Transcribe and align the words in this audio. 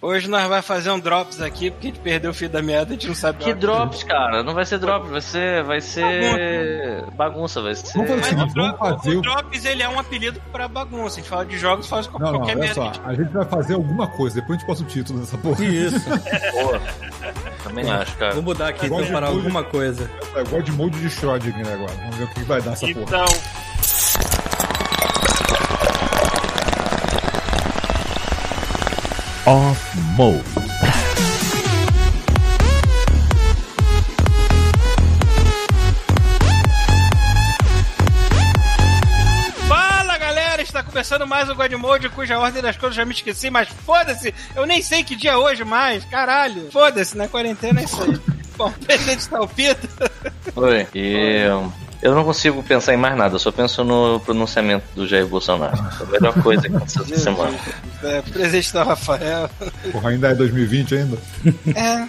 Hoje 0.00 0.28
nós 0.28 0.46
vamos 0.46 0.66
fazer 0.66 0.90
um 0.90 1.00
drops 1.00 1.40
aqui, 1.40 1.70
porque 1.70 1.86
a 1.88 1.90
gente 1.90 2.00
perdeu 2.00 2.30
o 2.30 2.34
fio 2.34 2.50
da 2.50 2.60
meada, 2.62 2.90
a 2.90 2.92
gente 2.92 3.08
não 3.08 3.14
sabe 3.14 3.42
Que 3.42 3.54
drops, 3.54 4.04
cara? 4.04 4.42
Não 4.42 4.52
vai 4.52 4.64
ser 4.66 4.78
drops, 4.78 5.10
vai 5.10 5.20
ser. 5.22 5.64
Vai 5.64 5.80
ser. 5.80 7.02
bagunça, 7.16 7.62
vai 7.62 7.74
ser. 7.74 7.92
Vamos 7.94 8.10
fazer 8.10 8.20
Mas 8.20 8.32
o, 8.32 8.36
vamos 8.36 8.54
dro- 8.54 8.76
fazer 8.78 9.16
o. 9.16 9.22
Drops, 9.22 9.64
ele 9.64 9.82
é 9.82 9.88
um 9.88 9.98
apelido 9.98 10.40
pra 10.52 10.68
bagunça. 10.68 11.16
A 11.18 11.20
gente 11.22 11.28
fala 11.30 11.46
de 11.46 11.56
jogos, 11.58 11.88
faz 11.88 12.06
Não, 12.08 12.18
não, 12.20 12.32
qualquer 12.34 12.52
olha 12.52 12.60
merda. 12.60 12.74
só. 12.74 12.92
A 13.04 13.14
gente 13.14 13.32
vai 13.32 13.44
fazer 13.46 13.74
alguma 13.74 14.06
coisa, 14.06 14.34
depois 14.36 14.56
a 14.56 14.60
gente 14.60 14.66
posta 14.66 14.84
o 14.84 14.86
título 14.86 15.18
dessa 15.20 15.38
porra. 15.38 15.64
Isso. 15.64 15.98
Boa. 16.52 16.80
Também 17.64 17.90
acho, 17.90 18.16
cara. 18.18 18.34
Vou 18.34 18.42
mudar 18.42 18.68
aqui 18.68 18.86
então 18.86 19.04
para 19.06 19.26
alguma 19.28 19.64
coisa. 19.64 20.08
É 20.36 20.42
igual 20.42 20.60
de 20.62 20.72
molde 20.72 21.00
de 21.00 21.08
Schrödinger 21.08 21.66
agora. 21.72 21.92
Vamos 21.94 22.16
ver 22.16 22.24
o 22.24 22.28
que 22.28 22.40
vai 22.44 22.60
dar 22.60 22.72
essa 22.74 22.86
porra. 22.86 23.00
Então, 23.00 23.24
Off 29.46 29.96
Mode. 30.16 30.42
fala 39.68 40.18
galera, 40.18 40.60
está 40.62 40.82
começando 40.82 41.28
mais 41.28 41.48
um 41.48 41.54
God 41.54 41.72
Mode, 41.74 42.08
cuja 42.08 42.40
ordem 42.40 42.60
das 42.60 42.76
coisas 42.76 42.98
eu 42.98 43.02
já 43.02 43.06
me 43.06 43.14
esqueci, 43.14 43.48
mas 43.48 43.68
foda-se, 43.68 44.34
eu 44.56 44.66
nem 44.66 44.82
sei 44.82 45.04
que 45.04 45.14
dia 45.14 45.30
é 45.32 45.36
hoje 45.36 45.62
mais, 45.62 46.04
caralho. 46.06 46.68
Foda-se, 46.72 47.16
na 47.16 47.28
quarentena 47.28 47.82
é 47.82 47.84
isso 47.84 48.02
aí. 48.02 48.20
Bom, 48.58 48.72
presente 48.84 49.20
está 49.22 49.40
o 49.40 49.46
Pito. 49.46 49.88
Oi. 50.56 50.88
E. 50.92 51.85
Eu 52.02 52.14
não 52.14 52.24
consigo 52.24 52.62
pensar 52.62 52.94
em 52.94 52.96
mais 52.96 53.16
nada, 53.16 53.34
eu 53.34 53.38
só 53.38 53.50
penso 53.50 53.82
no 53.82 54.20
pronunciamento 54.20 54.84
do 54.94 55.06
Jair 55.08 55.26
Bolsonaro. 55.26 55.76
É 55.76 56.02
a 56.02 56.06
melhor 56.10 56.42
coisa 56.42 56.62
que 56.62 56.68
aconteceu 56.76 57.02
essa 57.02 57.16
semana. 57.18 57.58
É, 58.02 58.22
presente 58.22 58.66
está 58.66 58.82
o 58.82 58.86
Rafael. 58.86 59.50
Porra, 59.92 60.10
ainda 60.10 60.28
é 60.30 60.34
2020 60.34 60.94
ainda? 60.94 61.18
É, 61.74 62.06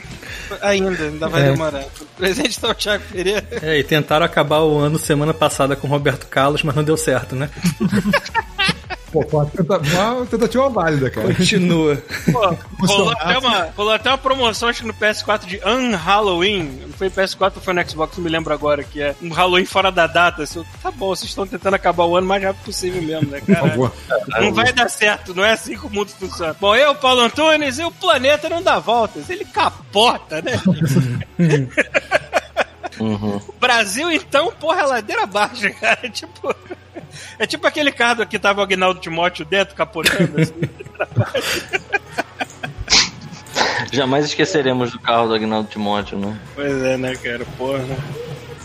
ainda, 0.61 1.03
ainda 1.03 1.27
vai 1.29 1.41
É. 1.41 1.51
demorar. 1.51 1.83
Presente 2.17 2.49
está 2.49 2.69
o 2.69 2.75
Thiago 2.75 3.03
Pereira. 3.11 3.45
É, 3.61 3.79
e 3.79 3.83
tentaram 3.83 4.25
acabar 4.25 4.59
o 4.61 4.77
ano 4.77 4.99
semana 4.99 5.33
passada 5.33 5.75
com 5.75 5.87
Roberto 5.87 6.27
Carlos, 6.27 6.63
mas 6.63 6.75
não 6.75 6.83
deu 6.83 6.97
certo, 6.97 7.35
né? 7.35 7.49
Pô, 9.11 9.21
foi 9.23 9.39
uma, 9.39 9.45
tenta- 9.45 9.77
uma 9.77 10.25
tentativa 10.25 10.69
válida, 10.69 11.09
cara. 11.09 11.33
Continua. 11.33 12.01
Pô, 12.31 12.55
rolou 12.85 13.09
até, 13.11 13.37
uma, 13.37 13.63
rolou 13.77 13.93
até 13.93 14.09
uma 14.09 14.17
promoção, 14.17 14.67
acho 14.67 14.81
que 14.81 14.87
no 14.87 14.93
PS4 14.93 15.45
de 15.45 15.61
Un 15.65 15.95
Halloween. 15.95 16.63
Não 16.87 16.93
foi 16.93 17.09
PS4 17.09 17.53
ou 17.55 17.61
foi 17.61 17.73
no 17.73 17.89
Xbox, 17.89 18.17
não 18.17 18.23
me 18.25 18.29
lembro 18.29 18.53
agora, 18.53 18.83
que 18.83 19.01
é 19.01 19.15
um 19.21 19.29
Halloween 19.31 19.65
fora 19.65 19.89
da 19.91 20.07
data. 20.07 20.43
Assim, 20.43 20.61
tá 20.83 20.91
bom, 20.91 21.07
vocês 21.15 21.29
estão 21.29 21.47
tentando 21.47 21.75
acabar 21.75 22.03
o 22.03 22.17
ano 22.17 22.25
o 22.25 22.29
mais 22.29 22.43
rápido 22.43 22.65
possível 22.65 23.01
mesmo, 23.01 23.31
né, 23.31 23.39
Por 23.39 23.55
cara? 23.55 23.69
favor. 23.69 23.93
Não 24.41 24.53
vai 24.53 24.73
dar 24.73 24.89
certo, 24.89 25.33
não 25.33 25.45
é 25.45 25.51
assim 25.53 25.77
que 25.77 25.85
o 25.85 25.89
mundo 25.89 26.09
funciona. 26.09 26.53
Bom, 26.59 26.75
eu, 26.75 26.93
Paulo 26.95 27.21
Antunes, 27.21 27.79
e 27.79 27.83
o 27.85 27.91
planeta 27.91 28.49
não 28.49 28.61
dá 28.61 28.77
voltas, 28.79 29.29
ele 29.29 29.45
capota, 29.45 30.41
né? 30.41 30.59
Uhum. 31.39 31.69
O 33.47 33.53
Brasil, 33.59 34.11
então, 34.11 34.51
porra, 34.59 34.81
é 34.81 34.85
ladeira 34.85 35.23
abaixo, 35.23 35.71
cara. 35.79 35.99
É 36.01 36.09
tipo. 36.09 36.55
É 37.39 37.45
tipo 37.45 37.67
aquele 37.67 37.91
carro 37.91 38.25
que 38.25 38.39
tava 38.39 38.61
o 38.61 38.63
Agnaldo 38.63 38.99
Timóteo 38.99 39.45
dentro, 39.45 39.75
capotando. 39.75 40.41
Assim. 40.41 40.53
Jamais 43.91 44.25
esqueceremos 44.25 44.91
do 44.91 44.99
carro 44.99 45.27
do 45.27 45.33
Agnaldo 45.33 45.69
Timóteo, 45.69 46.19
né? 46.19 46.37
Pois 46.55 46.81
é, 46.83 46.97
né, 46.97 47.15
cara? 47.15 47.45
Porra. 47.57 47.83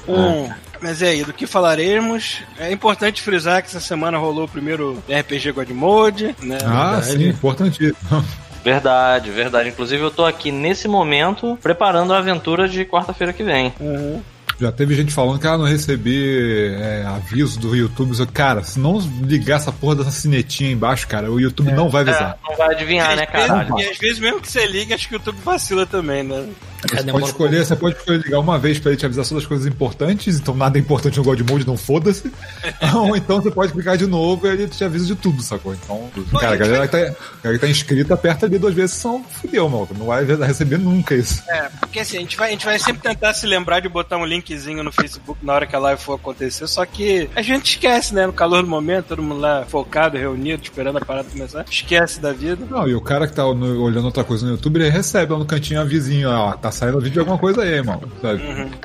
Hum, 0.08 0.50
mas 0.80 1.00
é 1.00 1.10
aí, 1.10 1.24
do 1.24 1.32
que 1.32 1.46
falaremos? 1.46 2.42
É 2.58 2.72
importante 2.72 3.22
frisar 3.22 3.62
que 3.62 3.68
essa 3.68 3.80
semana 3.80 4.18
rolou 4.18 4.44
o 4.44 4.48
primeiro 4.48 5.02
RPG 5.08 5.52
God 5.52 5.70
Mode, 5.70 6.34
né? 6.42 6.58
Ah, 6.64 6.96
Verdade. 6.96 7.06
sim, 7.06 7.28
importantíssimo. 7.28 7.96
Verdade, 8.64 9.28
verdade. 9.32 9.70
Inclusive 9.70 10.00
eu 10.04 10.10
tô 10.12 10.24
aqui 10.24 10.52
nesse 10.52 10.86
momento 10.86 11.58
preparando 11.60 12.14
a 12.14 12.18
aventura 12.18 12.68
de 12.68 12.84
quarta-feira 12.84 13.32
que 13.32 13.42
vem. 13.42 13.74
Uhum. 13.80 14.22
Já 14.60 14.72
teve 14.72 14.94
gente 14.94 15.12
falando 15.12 15.38
que 15.38 15.46
ela 15.46 15.58
não 15.58 15.64
recebi 15.64 16.74
é, 16.74 17.04
aviso 17.06 17.58
do 17.58 17.74
YouTube. 17.74 18.14
Cara, 18.26 18.62
se 18.62 18.78
não 18.78 18.98
ligar 19.22 19.56
essa 19.56 19.72
porra 19.72 19.96
dessa 19.96 20.10
sinetinha 20.10 20.70
embaixo, 20.70 21.06
cara, 21.08 21.30
o 21.30 21.40
YouTube 21.40 21.72
não 21.72 21.88
vai 21.88 22.02
avisar. 22.02 22.38
É, 22.44 22.50
não 22.50 22.56
vai 22.56 22.74
adivinhar, 22.74 23.16
né, 23.16 23.26
caralho? 23.26 23.78
e 23.78 23.88
às 23.88 23.98
vezes, 23.98 24.18
mesmo 24.18 24.40
que 24.40 24.50
você 24.50 24.66
liga, 24.66 24.94
acho 24.94 25.08
que 25.08 25.14
o 25.14 25.16
YouTube 25.16 25.38
vacila 25.44 25.86
também, 25.86 26.22
né? 26.22 26.48
Você 26.88 27.04
pode 27.12 27.24
escolher, 27.26 27.64
você 27.66 27.76
pode 27.76 27.96
escolher 27.96 28.18
ligar 28.24 28.38
uma 28.40 28.58
vez 28.58 28.78
pra 28.78 28.90
ele 28.90 28.98
te 28.98 29.06
avisar 29.06 29.24
sobre 29.24 29.42
as 29.42 29.48
coisas 29.48 29.66
importantes, 29.66 30.36
então 30.38 30.54
nada 30.54 30.78
é 30.78 30.80
importante 30.80 31.18
no 31.18 31.24
God 31.24 31.40
Mode, 31.48 31.66
não 31.66 31.76
foda-se. 31.76 32.30
Ou 32.94 33.16
então 33.16 33.40
você 33.40 33.50
pode 33.50 33.72
clicar 33.72 33.96
de 33.96 34.06
novo 34.06 34.46
e 34.46 34.50
ele 34.50 34.68
te 34.68 34.82
avisa 34.84 35.06
de 35.06 35.14
tudo, 35.14 35.42
sacou? 35.42 35.74
Então, 35.74 36.10
cara, 36.38 36.54
a 36.54 36.56
galera 36.56 36.86
que 36.88 36.92
tá, 36.92 36.98
galera 37.42 37.58
que 37.58 37.58
tá 37.66 37.68
inscrita, 37.70 38.14
aperta 38.14 38.46
ali 38.46 38.58
duas 38.58 38.74
vezes, 38.74 38.96
são 38.96 39.22
fudeu, 39.24 39.68
mano. 39.68 39.88
Não 39.98 40.06
vai 40.06 40.24
receber 40.24 40.78
nunca 40.78 41.14
isso. 41.14 41.42
É, 41.48 41.68
porque 41.80 42.00
assim, 42.00 42.16
a 42.16 42.20
gente, 42.20 42.36
vai, 42.36 42.48
a 42.48 42.52
gente 42.52 42.64
vai 42.64 42.78
sempre 42.78 43.02
tentar 43.02 43.32
se 43.34 43.46
lembrar 43.46 43.80
de 43.80 43.88
botar 43.88 44.16
um 44.16 44.24
linkzinho 44.24 44.82
no 44.82 44.90
Facebook 44.92 45.38
na 45.44 45.52
hora 45.52 45.66
que 45.66 45.76
a 45.76 45.78
live 45.78 46.00
for 46.00 46.14
acontecer, 46.14 46.66
só 46.66 46.84
que 46.84 47.30
a 47.36 47.42
gente 47.42 47.70
esquece, 47.70 48.14
né? 48.14 48.26
No 48.26 48.32
calor 48.32 48.62
do 48.62 48.68
momento, 48.68 49.06
todo 49.06 49.22
mundo 49.22 49.40
lá 49.40 49.64
focado, 49.68 50.16
reunido, 50.18 50.62
esperando 50.62 50.98
a 50.98 51.00
parada 51.04 51.28
começar. 51.30 51.64
Esquece 51.70 52.20
da 52.20 52.32
vida. 52.32 52.66
Não, 52.68 52.88
e 52.88 52.94
o 52.94 53.00
cara 53.00 53.26
que 53.26 53.34
tá 53.34 53.42
no- 53.42 53.82
olhando 53.82 54.06
outra 54.06 54.24
coisa 54.24 54.44
no 54.46 54.52
YouTube, 54.52 54.80
ele 54.80 54.90
recebe 54.90 55.32
lá 55.32 55.38
no 55.38 55.44
cantinho 55.46 55.80
avisinho, 55.80 56.28
ó, 56.28 56.52
tá 56.52 56.71
saindo 56.72 56.98
vídeo 56.98 57.12
de 57.12 57.18
alguma 57.20 57.38
coisa 57.38 57.62
aí, 57.62 57.74
irmão. 57.74 58.02
Sabe? 58.20 58.42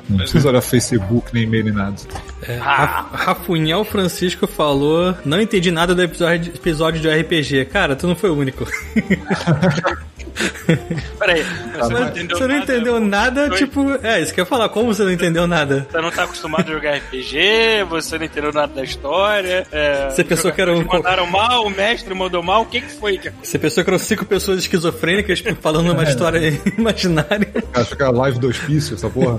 Não 0.08 0.18
precisa 0.18 0.48
olhar 0.48 0.60
Facebook, 0.60 1.32
nem 1.34 1.42
e-mail, 1.44 1.64
nem 1.64 1.72
nada. 1.74 1.96
É, 2.42 2.56
Ra- 2.56 3.08
Rafunhel 3.12 3.84
Francisco 3.84 4.46
falou: 4.46 5.14
Não 5.24 5.40
entendi 5.40 5.70
nada 5.70 5.94
do 5.94 6.02
episódio, 6.02 6.52
episódio 6.54 7.00
de 7.00 7.08
RPG. 7.08 7.64
Cara, 7.66 7.96
tu 7.96 8.06
não 8.06 8.14
foi 8.14 8.30
o 8.30 8.36
único. 8.36 8.64
Peraí, 11.18 11.42
você 11.42 11.92
não 11.94 12.08
entendeu 12.08 12.36
você 12.38 12.46
não 12.46 12.54
nada? 12.54 12.62
entendeu 12.72 13.00
nada, 13.00 13.46
Foi- 13.48 13.56
tipo. 13.58 13.90
É, 14.02 14.20
isso 14.20 14.32
que 14.34 14.40
eu 14.40 14.42
ia 14.42 14.46
falar. 14.48 14.68
Como 14.68 14.92
você 14.94 15.02
não 15.02 15.10
entendeu 15.12 15.46
nada? 15.46 15.86
Você 15.90 16.00
não 16.00 16.10
tá 16.10 16.24
acostumado 16.24 16.68
a 16.68 16.72
jogar 16.72 16.94
RPG, 16.96 17.84
você 17.88 18.18
não 18.18 18.24
entendeu 18.26 18.52
nada 18.52 18.72
da 18.74 18.82
história. 18.84 19.66
É, 19.72 20.10
Você 20.10 20.24
pensou 20.24 20.52
que 20.52 20.60
era 20.60 20.72
um- 20.72 20.84
Mandaram 20.84 21.26
mal, 21.26 21.66
o 21.66 21.70
mestre 21.70 22.14
mandou 22.14 22.42
mal, 22.42 22.62
o 22.62 22.66
que 22.66 22.80
que 22.80 22.90
foi? 22.92 23.20
Você 23.42 23.58
pensou 23.58 23.82
que 23.84 23.90
eram 23.90 23.98
cinco 23.98 24.24
pessoas 24.24 24.58
esquizofrênicas 24.60 25.40
tipo, 25.40 25.60
falando 25.60 25.90
uma 25.92 26.04
história 26.04 26.38
imaginária? 26.78 27.48
Acho 27.74 27.96
que 27.96 28.02
é 28.02 28.06
a 28.06 28.10
live 28.10 28.38
do 28.38 28.48
hospício, 28.48 28.94
essa 28.94 29.08
porra. 29.10 29.38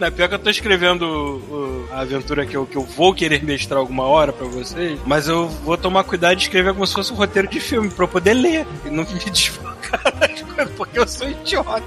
É 0.00 0.10
pior 0.10 0.28
que 0.28 0.34
eu 0.34 0.38
tô 0.38 0.48
escrevendo 0.50 1.02
o- 1.04 1.86
a 1.92 2.00
aventura 2.00 2.46
que 2.46 2.56
eu, 2.56 2.64
que 2.66 2.76
eu 2.76 2.82
vou 2.82 3.12
querer 3.14 3.42
mestrar 3.44 3.78
alguma 3.78 4.04
hora 4.04 4.32
pra 4.32 4.46
vocês, 4.46 4.98
mas 5.04 5.28
eu 5.28 5.48
vou 5.48 5.76
tomar 5.76 6.04
cuidado 6.04 6.36
de 6.36 6.42
escrever 6.44 6.72
como 6.72 6.86
se 6.86 6.94
fosse 6.94 7.12
um 7.12 7.16
roteiro 7.16 7.46
de 7.48 7.60
filme, 7.60 7.90
pra 7.90 8.04
eu 8.04 8.08
poder 8.08 8.32
ler 8.34 8.66
e 8.86 8.90
não 8.90 9.04
me 9.04 9.18
desfocar 9.30 9.69
coisas, 9.80 10.70
porque 10.76 10.98
eu 10.98 11.08
sou 11.08 11.28
idiota. 11.28 11.82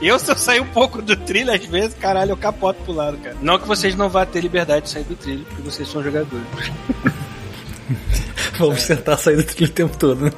Eu, 0.00 0.18
se 0.18 0.30
eu 0.30 0.36
sair 0.36 0.60
um 0.60 0.66
pouco 0.66 1.02
do 1.02 1.16
trilho, 1.16 1.52
às 1.52 1.64
vezes, 1.64 1.94
caralho, 1.94 2.32
eu 2.32 2.36
capoto 2.36 2.82
pro 2.82 2.92
lado, 2.92 3.16
cara. 3.18 3.36
Não 3.40 3.58
que 3.58 3.66
vocês 3.66 3.94
não 3.94 4.08
vão 4.08 4.24
ter 4.26 4.40
liberdade 4.40 4.86
de 4.86 4.90
sair 4.90 5.04
do 5.04 5.16
trilho, 5.16 5.44
porque 5.44 5.62
vocês 5.62 5.88
são 5.88 6.02
jogadores. 6.02 6.46
Vamos 8.58 8.84
tentar 8.86 9.16
sair 9.18 9.36
do 9.36 9.42
trilho 9.44 9.70
o 9.70 9.74
tempo 9.74 9.96
todo, 9.98 10.24
né? 10.24 10.32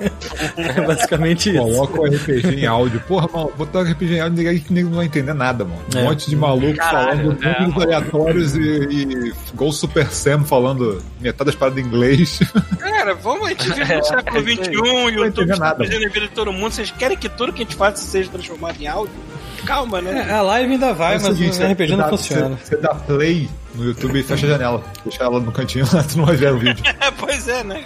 É 0.56 0.80
basicamente 0.80 1.50
isso. 1.50 1.58
Coloca 1.62 2.00
o 2.00 2.04
RPG 2.06 2.60
em 2.62 2.66
áudio. 2.66 3.00
Porra, 3.06 3.28
mano, 3.32 3.52
botar 3.56 3.78
o 3.80 3.82
RPG 3.82 4.14
em 4.16 4.20
áudio, 4.20 4.36
ninguém, 4.38 4.64
ninguém 4.68 4.84
não 4.84 4.92
vai 4.96 5.06
entender 5.06 5.32
nada, 5.34 5.64
mano. 5.64 5.80
Um 5.94 5.98
É. 5.98 6.02
monte 6.02 6.28
de 6.28 6.34
maluco 6.36 6.76
Caralho, 6.76 7.36
falando 7.36 7.44
é, 7.44 7.60
números 7.62 7.82
aleatórios 7.84 8.54
e, 8.56 8.60
e 8.60 9.32
o 9.56 9.72
Super 9.72 10.08
Sam 10.10 10.44
falando 10.44 11.00
metade 11.20 11.46
das 11.46 11.54
paradas 11.54 11.82
em 11.82 11.86
inglês. 11.86 12.40
Cara, 12.78 13.14
vamos, 13.14 13.46
a 13.46 13.48
gente 13.50 13.68
vive 13.70 13.94
no 13.94 14.04
século 14.04 14.36
é 14.36 14.40
aí. 14.40 14.56
XXI, 14.56 14.76
o 14.78 15.08
YouTube 15.10 15.50
está 15.52 15.74
fazendo 15.76 16.04
a 16.04 16.08
vida 16.08 16.20
de 16.20 16.28
todo 16.28 16.52
mundo. 16.52 16.72
Vocês 16.72 16.90
querem 16.90 17.16
que 17.16 17.28
tudo 17.28 17.52
que 17.52 17.62
a 17.62 17.64
gente 17.64 17.76
faça 17.76 18.02
seja 18.02 18.28
transformado 18.30 18.80
em 18.80 18.86
áudio? 18.88 19.14
Calma, 19.64 20.00
né? 20.00 20.26
É, 20.28 20.32
a 20.32 20.42
live 20.42 20.72
ainda 20.72 20.92
vai, 20.92 21.14
É 21.14 21.18
o 21.18 21.22
mas 21.22 21.36
seguinte, 21.36 21.60
o 21.62 21.66
RPG 21.72 21.90
não 21.92 21.98
dá- 21.98 22.08
funciona. 22.08 22.58
Você 22.62 22.76
dá 22.76 22.94
play 22.94 23.48
no 23.74 23.84
YouTube 23.84 24.18
e 24.18 24.22
fecha 24.22 24.46
a 24.46 24.50
janela. 24.50 24.82
Deixa 25.04 25.22
ela 25.24 25.40
no 25.40 25.52
cantinho 25.52 25.86
lá, 25.92 26.02
tu 26.08 26.18
não 26.18 26.24
vai 26.26 26.36
ver 26.36 26.52
o 26.52 26.58
vídeo. 26.58 26.82
Pois 27.18 27.48
é, 27.48 27.64
né? 27.64 27.84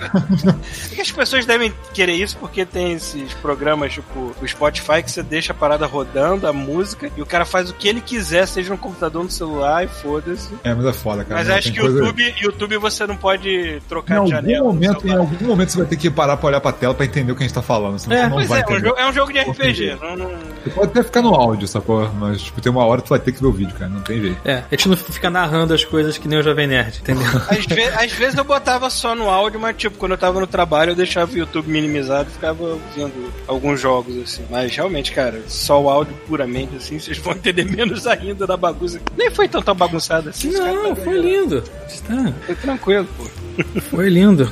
É 0.91 0.95
que 0.95 1.01
as 1.01 1.11
pessoas 1.11 1.47
devem 1.47 1.73
querer 1.95 2.13
isso 2.15 2.37
porque 2.37 2.65
tem 2.67 2.93
esses 2.93 3.33
programas, 3.35 3.93
tipo 3.93 4.33
o 4.41 4.47
Spotify, 4.47 5.03
que 5.03 5.11
você 5.11 5.23
deixa 5.23 5.53
a 5.53 5.55
parada 5.55 5.87
rodando, 5.87 6.47
a 6.47 6.53
música, 6.53 7.11
e 7.17 7.23
o 7.23 7.27
cara 7.27 7.45
faz 7.45 7.71
o 7.71 7.75
que 7.75 7.89
ele 7.89 8.01
quiser, 8.01 8.47
seja 8.47 8.71
no 8.71 8.79
computador, 8.79 9.25
no 9.25 9.31
celular, 9.31 9.85
e 9.85 9.89
foda-se. 9.89 10.51
É, 10.63 10.75
mas 10.75 10.85
é 10.87 10.93
foda, 10.93 11.25
cara. 11.25 11.41
Mas 11.41 11.49
Não, 11.49 11.55
acho 11.57 11.65
tem 11.65 11.73
que 11.73 11.81
coisa- 11.81 11.99
YouTube, 11.99 12.35
YouTube 12.41 12.77
você 12.77 13.07
não 13.07 13.17
pode 13.17 13.81
trocar 13.89 14.21
Em 14.21 14.25
de 14.27 14.35
algum, 14.35 14.47
janela. 14.49 14.59
no 14.61 14.73
momento, 14.75 15.07
em 15.09 15.17
algum 15.17 15.47
momento 15.47 15.73
você 15.73 15.79
vai 15.79 15.87
ter 15.87 15.97
que 15.97 16.11
parar 16.11 16.37
pra 16.37 16.47
olhar 16.49 16.61
pra 16.61 16.73
tela 16.73 16.95
pra 16.95 17.07
entender 17.07 17.33
o 17.33 17.35
que 17.37 17.43
a 17.43 17.47
gente 17.47 17.55
tá 17.55 17.63
falando. 17.63 17.99
Senão 17.99 18.17
É, 18.17 18.21
você 18.23 18.27
não 18.29 18.37
Pois 18.37 18.49
vai 18.49 18.59
é, 18.59 18.63
é 18.63 18.65
um, 18.67 18.71
entender. 18.71 18.89
jogo, 18.89 19.01
é 19.01 19.09
um 19.09 19.13
jogo 19.13 19.33
de 19.33 19.39
RPG. 19.41 19.99
Não, 20.01 20.17
não... 20.17 20.31
Você 20.63 20.71
pode 20.71 20.87
até 20.91 21.03
ficar 21.03 21.23
no 21.23 21.35
áudio, 21.35 21.67
sacou? 21.67 22.09
Mas 22.15 22.43
tipo, 22.43 22.61
tem 22.61 22.71
uma 22.71 22.85
hora 22.85 23.01
que 23.01 23.07
tu 23.07 23.11
vai 23.11 23.19
ter 23.19 23.33
que 23.33 23.41
ver 23.41 23.47
o 23.49 23.53
vídeo, 23.53 23.75
cara. 23.75 23.91
Não 23.91 24.01
tem 24.01 24.21
jeito. 24.21 24.39
É, 24.45 24.57
a 24.59 24.65
gente 24.71 24.89
não 24.89 24.97
fica 24.97 25.31
narrando 25.31 25.72
as 25.73 25.85
coisas 25.85 26.17
que 26.19 26.29
nem 26.29 26.39
o 26.39 26.43
Jovem 26.43 26.67
Nerd, 26.67 26.99
entendeu? 27.01 27.27
Às, 27.49 27.65
ve- 27.67 27.89
às 27.89 28.13
vezes 28.13 28.37
eu 28.39 28.45
botava 28.45 28.89
só 28.91 29.15
no 29.15 29.29
áudio, 29.29 29.59
mas 29.61 29.77
tipo, 29.77 29.97
quando 29.99 30.13
eu 30.13 30.19
tava 30.19 30.39
no 30.41 30.47
trabalho 30.47 30.93
eu 30.93 30.95
deixava 30.97 31.33
o 31.33 31.37
YouTube 31.39 31.69
minimizado 31.71 32.29
e 32.31 32.33
ficava 32.33 32.79
vendo 32.97 33.33
alguns 33.47 33.81
jogos, 33.81 34.17
assim. 34.19 34.45
Mas 34.51 34.75
realmente, 34.75 35.13
cara, 35.13 35.43
só 35.49 35.81
o 35.81 35.89
áudio 35.89 36.15
puramente, 36.27 36.77
assim, 36.77 36.99
vocês 36.99 37.19
vão 37.19 37.33
entender 37.35 37.65
menos 37.65 38.07
ainda 38.07 38.47
da 38.47 38.57
bagunça. 38.57 39.01
Nem 39.17 39.31
foi 39.31 39.49
tão 39.49 39.63
tão 39.63 39.75
bagunçado 39.75 40.29
assim. 40.29 40.51
Não, 40.53 40.95
foi 40.97 41.19
lindo. 41.19 41.63
Está, 41.89 42.33
Foi 42.47 42.55
tranquilo, 42.55 43.09
pô. 43.17 43.81
foi 43.81 44.09
lindo. 44.09 44.51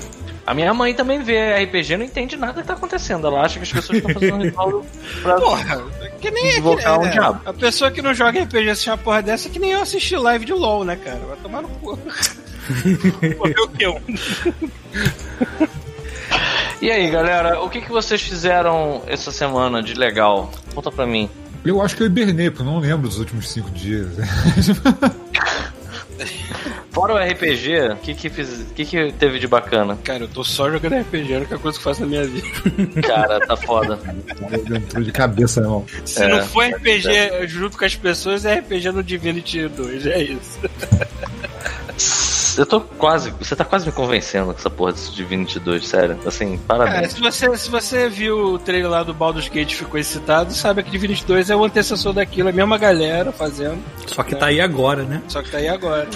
A 0.50 0.54
minha 0.54 0.74
mãe 0.74 0.92
também 0.92 1.22
vê 1.22 1.62
RPG 1.62 1.92
e 1.92 1.96
não 1.96 2.04
entende 2.04 2.36
nada 2.36 2.60
que 2.60 2.66
tá 2.66 2.74
acontecendo. 2.74 3.24
Ela 3.24 3.42
acha 3.42 3.60
que 3.60 3.62
as 3.62 3.70
pessoas 3.70 3.98
estão 3.98 4.12
fazendo 4.12 4.42
ritual 4.42 4.84
pra 5.22 5.36
Porra, 5.36 5.84
que 6.20 6.28
nem 6.28 6.58
invocar 6.58 6.98
que, 6.98 7.04
um 7.04 7.06
é, 7.06 7.12
diabo. 7.12 7.40
A 7.46 7.52
pessoa 7.52 7.88
que 7.88 8.02
não 8.02 8.12
joga 8.12 8.42
RPG 8.42 8.68
assistir 8.68 8.90
uma 8.90 8.98
porra 8.98 9.22
dessa 9.22 9.46
é 9.46 9.50
que 9.52 9.60
nem 9.60 9.70
eu 9.70 9.80
assistir 9.80 10.16
live 10.16 10.44
de 10.44 10.52
LOL, 10.52 10.82
né, 10.82 10.96
cara? 10.96 11.20
Vai 11.20 11.36
tomar 11.36 11.62
no 11.62 11.68
cu. 11.68 11.96
Morreu 13.38 13.64
o 13.64 13.68
quê? 13.68 13.86
E 16.82 16.90
aí, 16.90 17.08
galera, 17.12 17.60
o 17.60 17.70
que, 17.70 17.80
que 17.80 17.92
vocês 17.92 18.20
fizeram 18.20 19.04
essa 19.06 19.30
semana 19.30 19.80
de 19.80 19.94
legal? 19.94 20.50
Conta 20.74 20.90
pra 20.90 21.06
mim. 21.06 21.30
Eu 21.64 21.80
acho 21.80 21.94
que 21.94 22.02
eu 22.02 22.08
hibernei, 22.08 22.50
porque 22.50 22.62
eu 22.62 22.66
não 22.66 22.80
lembro 22.80 23.06
dos 23.06 23.20
últimos 23.20 23.48
cinco 23.48 23.70
dias. 23.70 24.08
Fora 26.92 27.14
o 27.14 27.18
RPG, 27.18 27.92
o 27.92 27.96
que 27.96 28.14
que, 28.14 28.28
fiz, 28.28 28.66
que 28.74 28.84
que 28.84 29.12
teve 29.12 29.38
de 29.38 29.46
bacana? 29.46 29.96
Cara, 30.02 30.24
eu 30.24 30.28
tô 30.28 30.42
só 30.42 30.68
jogando 30.70 30.96
RPG, 31.00 31.32
é 31.32 31.36
a 31.36 31.38
única 31.38 31.58
coisa 31.58 31.78
que 31.78 31.86
eu 31.86 31.92
faço 31.92 32.00
na 32.02 32.06
minha 32.08 32.24
vida. 32.24 32.46
Cara, 33.06 33.38
tá 33.46 33.56
foda. 33.56 33.98
Entrou 34.74 35.02
de 35.04 35.12
cabeça, 35.12 35.60
irmão. 35.60 35.86
Se 36.04 36.22
É, 36.22 36.28
não 36.28 36.44
for 36.46 36.64
RPG 36.64 37.46
junto 37.46 37.78
com 37.78 37.84
as 37.84 37.94
pessoas, 37.94 38.44
é 38.44 38.54
RPG 38.58 38.90
no 38.90 39.02
Divinity 39.04 39.68
2, 39.68 40.06
é 40.06 40.22
isso. 40.22 40.58
Eu 42.58 42.66
tô 42.66 42.80
quase. 42.80 43.30
Você 43.38 43.54
tá 43.54 43.64
quase 43.64 43.86
me 43.86 43.92
convencendo 43.92 44.46
com 44.46 44.52
essa 44.58 44.68
porra 44.68 44.92
desse 44.92 45.14
Divinity 45.14 45.60
2, 45.60 45.86
sério. 45.86 46.18
Assim, 46.26 46.58
Cara, 46.66 46.84
parabéns. 46.86 47.12
se 47.12 47.20
você, 47.20 47.56
se 47.56 47.70
você 47.70 48.08
viu 48.08 48.54
o 48.54 48.58
trailer 48.58 48.90
lá 48.90 49.02
do 49.04 49.14
Baldur's 49.14 49.48
Gate 49.48 49.72
e 49.72 49.76
ficou 49.76 49.98
excitado, 50.00 50.52
sabe 50.52 50.82
que 50.82 50.90
Divinity 50.90 51.24
2 51.24 51.50
é 51.50 51.56
o 51.56 51.64
antecessor 51.64 52.12
daquilo, 52.12 52.48
a 52.48 52.52
mesma 52.52 52.76
galera 52.76 53.30
fazendo, 53.30 53.78
Só 54.06 54.22
que 54.24 54.34
tá 54.34 54.46
aí 54.46 54.60
agora, 54.60 55.04
né? 55.04 55.22
só 55.28 55.40
que 55.42 55.50
tá 55.50 55.58
aí 55.58 55.68
agora. 55.68 56.08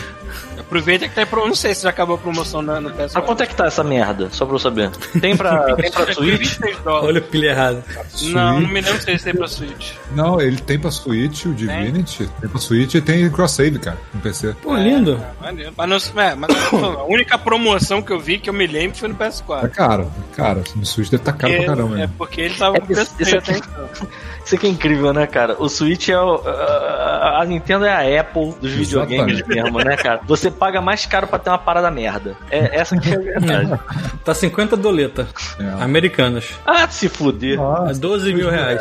Aproveita 0.67 1.09
que 1.09 1.15
tá 1.15 1.21
aí 1.23 1.27
pro... 1.27 1.47
Não 1.47 1.55
sei 1.55 1.75
se 1.75 1.83
já 1.85 1.91
acabou 1.91 2.17
a 2.17 2.19
promoção 2.19 2.63
na, 2.63 2.81
no 2.81 2.91
PS4. 2.91 3.11
Mas 3.15 3.25
quanto 3.25 3.43
é 3.43 3.47
que 3.47 3.55
tá 3.55 3.67
essa 3.67 3.85
merda? 3.85 4.29
Só 4.31 4.45
pra 4.47 4.55
eu 4.55 4.59
saber. 4.59 4.91
Tem 5.21 5.37
pra, 5.37 5.73
tem 5.77 5.91
pra 5.91 6.13
Switch? 6.13 6.39
26 6.39 6.79
dólares. 6.79 7.09
Olha 7.09 7.19
a 7.19 7.23
pilha 7.23 7.47
errada. 7.51 7.85
Não, 8.23 8.61
não 8.61 8.69
me 8.69 8.81
lembro 8.81 9.01
se 9.01 9.19
têm 9.25 9.35
pra 9.35 9.47
Switch. 9.47 9.93
Não, 10.13 10.41
ele 10.41 10.57
tem 10.57 10.79
pra 10.79 10.91
Switch, 10.91 11.45
o 11.47 11.55
Divinity. 11.55 12.29
Tem 12.41 12.49
pra 12.49 12.59
Switch 12.61 12.95
e 12.95 13.01
tem 13.01 13.31
cross-save, 13.31 13.79
cara, 13.79 13.99
no 14.13 14.21
PC. 14.21 14.55
Pô, 14.63 14.75
lindo. 14.77 15.21
É, 15.41 15.45
maneiro. 15.45 15.73
Mas, 15.77 16.13
não, 16.15 16.23
é, 16.23 16.35
mas 16.35 16.51
a 16.73 17.05
única 17.05 17.39
promoção 17.39 18.03
que 18.03 18.13
eu 18.13 18.19
vi 18.19 18.39
que 18.39 18.49
eu 18.51 18.55
me 18.55 18.67
lembro 18.67 18.97
foi 18.97 19.09
no 19.09 19.15
É 19.23 19.29
PS4. 19.29 19.69
caro, 19.71 20.11
é 20.33 20.37
caro. 20.37 20.65
No 20.75 20.85
Switch 20.87 21.11
deve 21.11 21.21
estar 21.23 21.33
caro 21.35 21.55
pra 21.57 21.67
caramba, 21.67 21.95
é 21.95 21.99
né? 22.01 22.11
porque 22.19 22.41
ele 22.41 22.55
tava 22.55 22.77
É, 22.79 22.81
com 22.81 22.93
isso- 22.93 23.15
isso 23.21 23.37
aqui- 23.37 23.51
até 23.53 23.59
então. 23.59 23.89
Isso 24.45 24.57
aqui 24.57 24.67
é 24.67 24.69
incrível, 24.71 25.11
né, 25.15 25.27
cara? 25.27 25.57
O 25.59 25.71
Switch 25.71 26.11
é 26.11 26.21
o. 26.21 26.35
A 26.47 27.41
a 27.41 27.45
Nintendo 27.47 27.87
é 27.87 28.17
a 28.17 28.21
Apple 28.21 28.53
dos 28.61 28.73
videogames 28.73 29.39
Exatamente. 29.39 29.63
mesmo, 29.65 29.79
né, 29.79 29.97
cara? 29.97 30.21
Você 30.27 30.51
paga 30.65 30.81
mais 30.81 31.05
caro 31.05 31.27
pra 31.27 31.39
ter 31.39 31.51
uma 31.51 31.59
parada 31.59 31.91
merda. 31.91 32.35
É, 32.51 32.79
essa 32.81 32.97
que 32.97 33.11
é 33.11 33.17
a 33.17 33.19
verdade. 33.21 33.81
Tá 34.25 34.33
50 34.33 34.75
doleta. 34.79 35.29
É. 35.61 35.83
Americanas. 35.83 36.47
Ah, 36.65 36.89
se 36.89 37.11
fuder. 37.11 37.61
Ah, 37.61 37.91
A 37.91 37.93
12 37.93 38.33
mil 38.33 38.49
reais. 38.49 38.81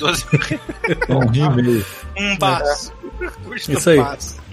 12 0.00 0.26
um 1.08 1.20
rim 1.28 1.44
e 1.44 1.50
meio. 1.62 1.86
um 2.18 2.36
baço. 2.38 2.92
Custa 3.44 3.72
Isso 3.72 3.90
aí. 3.90 4.00
um 4.00 4.02
baço. 4.04 4.36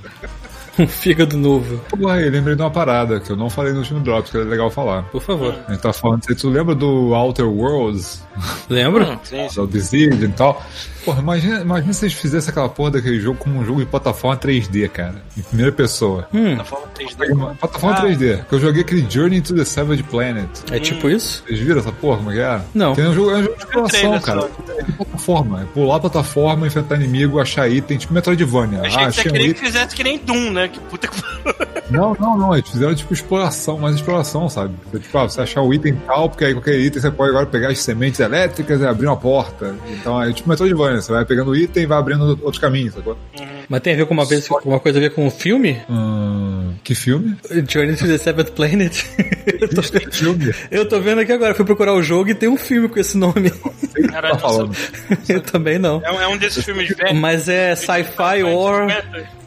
Um 0.78 0.86
fígado 0.86 1.38
novo. 1.38 1.78
Porra, 1.90 2.20
eu 2.20 2.30
lembrei 2.30 2.54
de 2.54 2.62
uma 2.62 2.70
parada 2.70 3.18
que 3.22 3.32
eu 3.32 3.38
não 3.38 3.50
falei 3.50 3.72
no 3.72 3.80
último 3.80 4.02
Drops, 4.02 4.30
que 4.30 4.36
é 4.38 4.42
legal 4.42 4.70
falar. 4.70 5.04
Por 5.04 5.22
favor. 5.22 5.56
A 5.70 5.72
gente 5.72 5.82
tá 5.82 5.94
falando, 5.94 6.26
você 6.26 6.36
tu 6.36 6.50
lembra 6.50 6.76
do 6.76 7.14
Outer 7.16 7.48
Worlds? 7.48 8.22
Lembra? 8.70 9.18
Sim, 9.24 9.48
sim. 9.48 9.56
Do 9.56 9.68
Dissidia 9.68 10.26
e 10.26 10.28
tal? 10.34 10.62
Porra, 11.06 11.22
imagina, 11.22 11.62
imagina 11.62 11.94
se 11.94 12.06
eles 12.06 12.16
fizessem 12.16 12.50
aquela 12.50 12.68
porra 12.68 12.92
daquele 12.92 13.20
jogo 13.20 13.38
como 13.38 13.60
um 13.60 13.64
jogo 13.66 13.80
de 13.80 13.86
plataforma 13.86 14.36
3D, 14.38 14.90
cara. 14.90 15.16
Em 15.38 15.42
primeira 15.44 15.72
pessoa. 15.72 16.28
Hum, 16.34 16.56
Na 16.56 16.64
forma 16.64 16.88
3D. 16.98 17.56
Plataforma 17.60 17.96
Ah. 17.98 18.02
3D. 18.02 18.46
Que 18.50 18.56
eu 18.56 18.60
joguei 18.60 18.82
aquele 18.82 19.06
Journey 19.10 19.40
to 19.42 19.54
the 19.56 19.64
Savage 19.64 20.04
Planet. 20.04 20.50
é 20.72 20.80
tipo 20.80 21.10
isso? 21.10 21.44
Vocês 21.48 21.60
viram 21.60 21.80
essa 21.80 21.92
porra, 21.92 22.18
como 22.18 22.32
é 22.32 22.34
que 22.34 22.40
é? 22.42 22.62
Não. 22.74 22.96
Tem 22.96 23.08
um 23.08 23.14
jogo, 23.14 23.32
é 23.32 23.36
um 23.38 23.44
jogo 23.44 23.56
de 23.56 23.64
exploração, 23.64 24.20
cara. 24.20 24.42
só. 24.42 24.50
É 24.80 24.84
de 24.84 24.92
plataforma. 24.94 25.62
É 25.62 25.66
pular 25.74 25.96
a 25.96 26.00
plataforma, 26.00 26.68
enfrentar 26.68 26.96
inimigo, 26.96 27.40
achar 27.40 27.70
item, 27.70 27.98
tipo 27.98 28.14
Metroidvania. 28.14 28.82
Achei 28.82 29.04
ah, 29.04 29.08
que 29.10 29.16
você 29.16 29.30
queria 29.30 29.54
que 29.54 29.60
fizesse 29.60 29.96
que 29.96 30.04
nem 30.04 30.18
Doom, 30.18 30.52
né? 30.52 30.68
Que 30.68 30.80
puta 30.80 31.08
que 31.08 31.16
Não, 31.90 32.16
não, 32.20 32.38
não. 32.38 32.56
Eles 32.56 32.68
fizeram 32.70 32.96
tipo 32.96 33.14
exploração, 33.14 33.78
mais 33.78 33.96
exploração, 33.96 34.50
sabe? 34.50 34.74
Você, 34.92 35.00
tipo, 35.00 35.18
ah, 35.18 35.24
você 35.30 35.42
achar 35.42 35.62
o 35.62 35.74
item 35.74 35.96
tal, 36.08 36.30
porque 36.30 36.46
aí 36.46 36.54
qualquer 36.54 36.80
item 36.80 37.02
você 37.02 37.12
pode 37.12 37.30
agora 37.30 37.46
pegar 37.46 37.70
as 37.70 37.80
sementes 37.80 38.20
elétricas 38.20 38.82
e 38.82 38.86
abrir 38.86 39.06
uma 39.08 39.18
porta. 39.18 39.76
Então 39.90 40.22
é 40.22 40.34
tipo 40.34 40.50
Metroidvania. 40.50 40.95
Você 41.02 41.12
vai 41.12 41.26
pegando 41.26 41.52
o 41.52 41.56
item 41.56 41.84
e 41.84 41.86
vai 41.86 41.98
abrindo 41.98 42.28
outros 42.42 42.60
caminhos, 42.60 42.94
sacou? 42.94 43.18
Mas 43.68 43.82
tem 43.82 43.94
a 43.94 43.98
ver 43.98 44.06
com 44.06 44.14
uma, 44.14 44.26
vez, 44.26 44.48
com 44.48 44.70
uma 44.70 44.80
coisa 44.80 45.00
a 45.00 45.02
ver 45.02 45.12
com 45.14 45.26
o 45.26 45.32
filme? 45.32 45.82
Hum, 45.90 46.74
que 46.84 46.94
filme? 46.94 47.36
Journey 47.68 47.96
to 47.96 48.06
the 48.06 48.18
Seventh 48.18 48.52
Planet. 48.52 49.04
eu, 49.62 49.70
tô, 49.70 49.82
Que 49.82 50.12
filme? 50.12 50.54
eu 50.70 50.88
tô 50.88 51.00
vendo 51.00 51.22
aqui 51.22 51.32
agora, 51.32 51.56
fui 51.56 51.66
procurar 51.66 51.94
o 51.94 52.04
jogo 52.04 52.30
e 52.30 52.36
tem 52.36 52.48
um 52.50 52.58
filme 52.58 52.88
com 52.88 53.00
esse 53.00 53.18
nome. 53.18 53.52
Caralho, 54.12 54.36
tá 54.36 54.40
falando? 54.40 54.76
eu 55.28 55.42
também 55.42 55.80
não. 55.80 56.02
É 56.04 56.12
um, 56.12 56.22
é 56.22 56.28
um 56.28 56.38
desses 56.38 56.64
filmes 56.64 56.90
velhos. 56.96 57.20
Mas 57.20 57.50
é 57.50 57.76
sci-fi 57.76 58.44
or. 58.44 58.88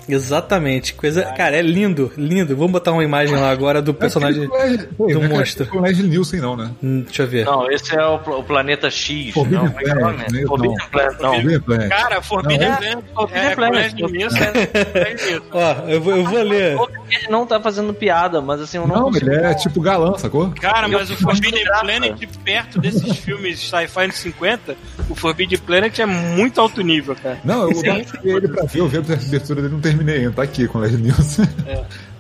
Exatamente. 0.09 0.95
Coisa. 0.95 1.23
Cara, 1.37 1.57
é 1.57 1.63
lindo, 1.63 2.11
lindo. 2.17 2.57
Vamos 2.57 2.73
botar 2.73 2.93
uma 2.93 3.05
imagem 3.05 3.37
lá 3.37 3.51
agora 3.51 3.81
do 3.81 3.95
personagem. 3.95 4.49
do 4.49 5.21
monstro. 5.23 5.69
Não 5.73 5.85
é 5.85 5.89
Leslie 5.89 6.09
Nielsen, 6.09 6.41
não, 6.41 6.57
né? 6.57 6.71
Hum, 6.83 7.03
Deixa 7.03 7.23
eu 7.23 7.29
ver. 7.29 7.45
Não, 7.45 7.71
esse 7.71 7.95
é 7.95 8.05
o, 8.05 8.17
o 8.17 8.43
planeta 8.43 8.91
X. 8.91 9.33
Forbidden 9.33 9.69
não, 9.69 9.79
é 9.79 9.89
é 9.89 9.95
o 9.95 10.01
nome? 10.01 10.25
Planet, 10.25 10.33
não. 10.33 10.49
Forbidden 10.49 10.89
Planet, 10.91 11.21
não. 11.21 11.33
Forbidden 11.33 11.61
Planet. 11.61 11.89
Cara, 11.89 12.23
Forbidden 12.23 12.69
Não, 12.69 13.29
é? 13.33 13.55
Planet 13.55 13.99
Forbidden 13.99 14.23
é, 14.23 14.43
é 14.43 14.67
Planet. 14.67 15.21
É. 15.23 15.41
Ó, 15.53 15.89
eu 15.89 16.01
vou, 16.01 16.17
eu 16.17 16.25
vou 16.25 16.43
ler. 16.43 16.77
Ele 17.11 17.29
não 17.29 17.47
tá 17.47 17.61
fazendo 17.61 17.95
piada, 17.95 18.41
mas 18.41 18.61
assim, 18.61 18.79
eu 18.79 18.87
não, 18.87 19.11
Não, 19.11 19.17
ele 19.17 19.35
é 19.35 19.55
tipo 19.55 19.81
galã, 19.81 20.17
sacou? 20.19 20.51
Cara, 20.51 20.89
mas 20.89 21.11
o 21.11 21.17
Forbidden. 21.17 21.65
Planet, 21.81 22.29
perto 22.45 22.81
desses 22.81 23.17
filmes 23.19 23.61
sci-fi 23.61 24.09
anos 24.09 24.17
50, 24.17 24.77
o 25.09 25.15
Forbidden 25.15 25.59
Planet 25.59 25.99
é 25.99 26.07
muito 26.07 26.61
alto 26.61 26.81
nível, 26.83 27.15
cara. 27.17 27.39
Não, 27.45 27.71
eu 27.71 27.83
baixei 27.83 28.07
ele 28.25 28.49
pra 28.49 28.65
ver, 28.65 28.81
eu 28.81 28.89
vi 28.89 28.97
a 28.97 29.01
abertura 29.01 29.63
dele, 29.63 29.75
não 29.75 29.81
terminei 29.81 30.17
ainda, 30.19 30.33
tá 30.33 30.43
aqui 30.43 30.67
com 30.67 30.79
o 30.79 30.81
Leslie 30.81 31.03
Nielsen. 31.03 31.47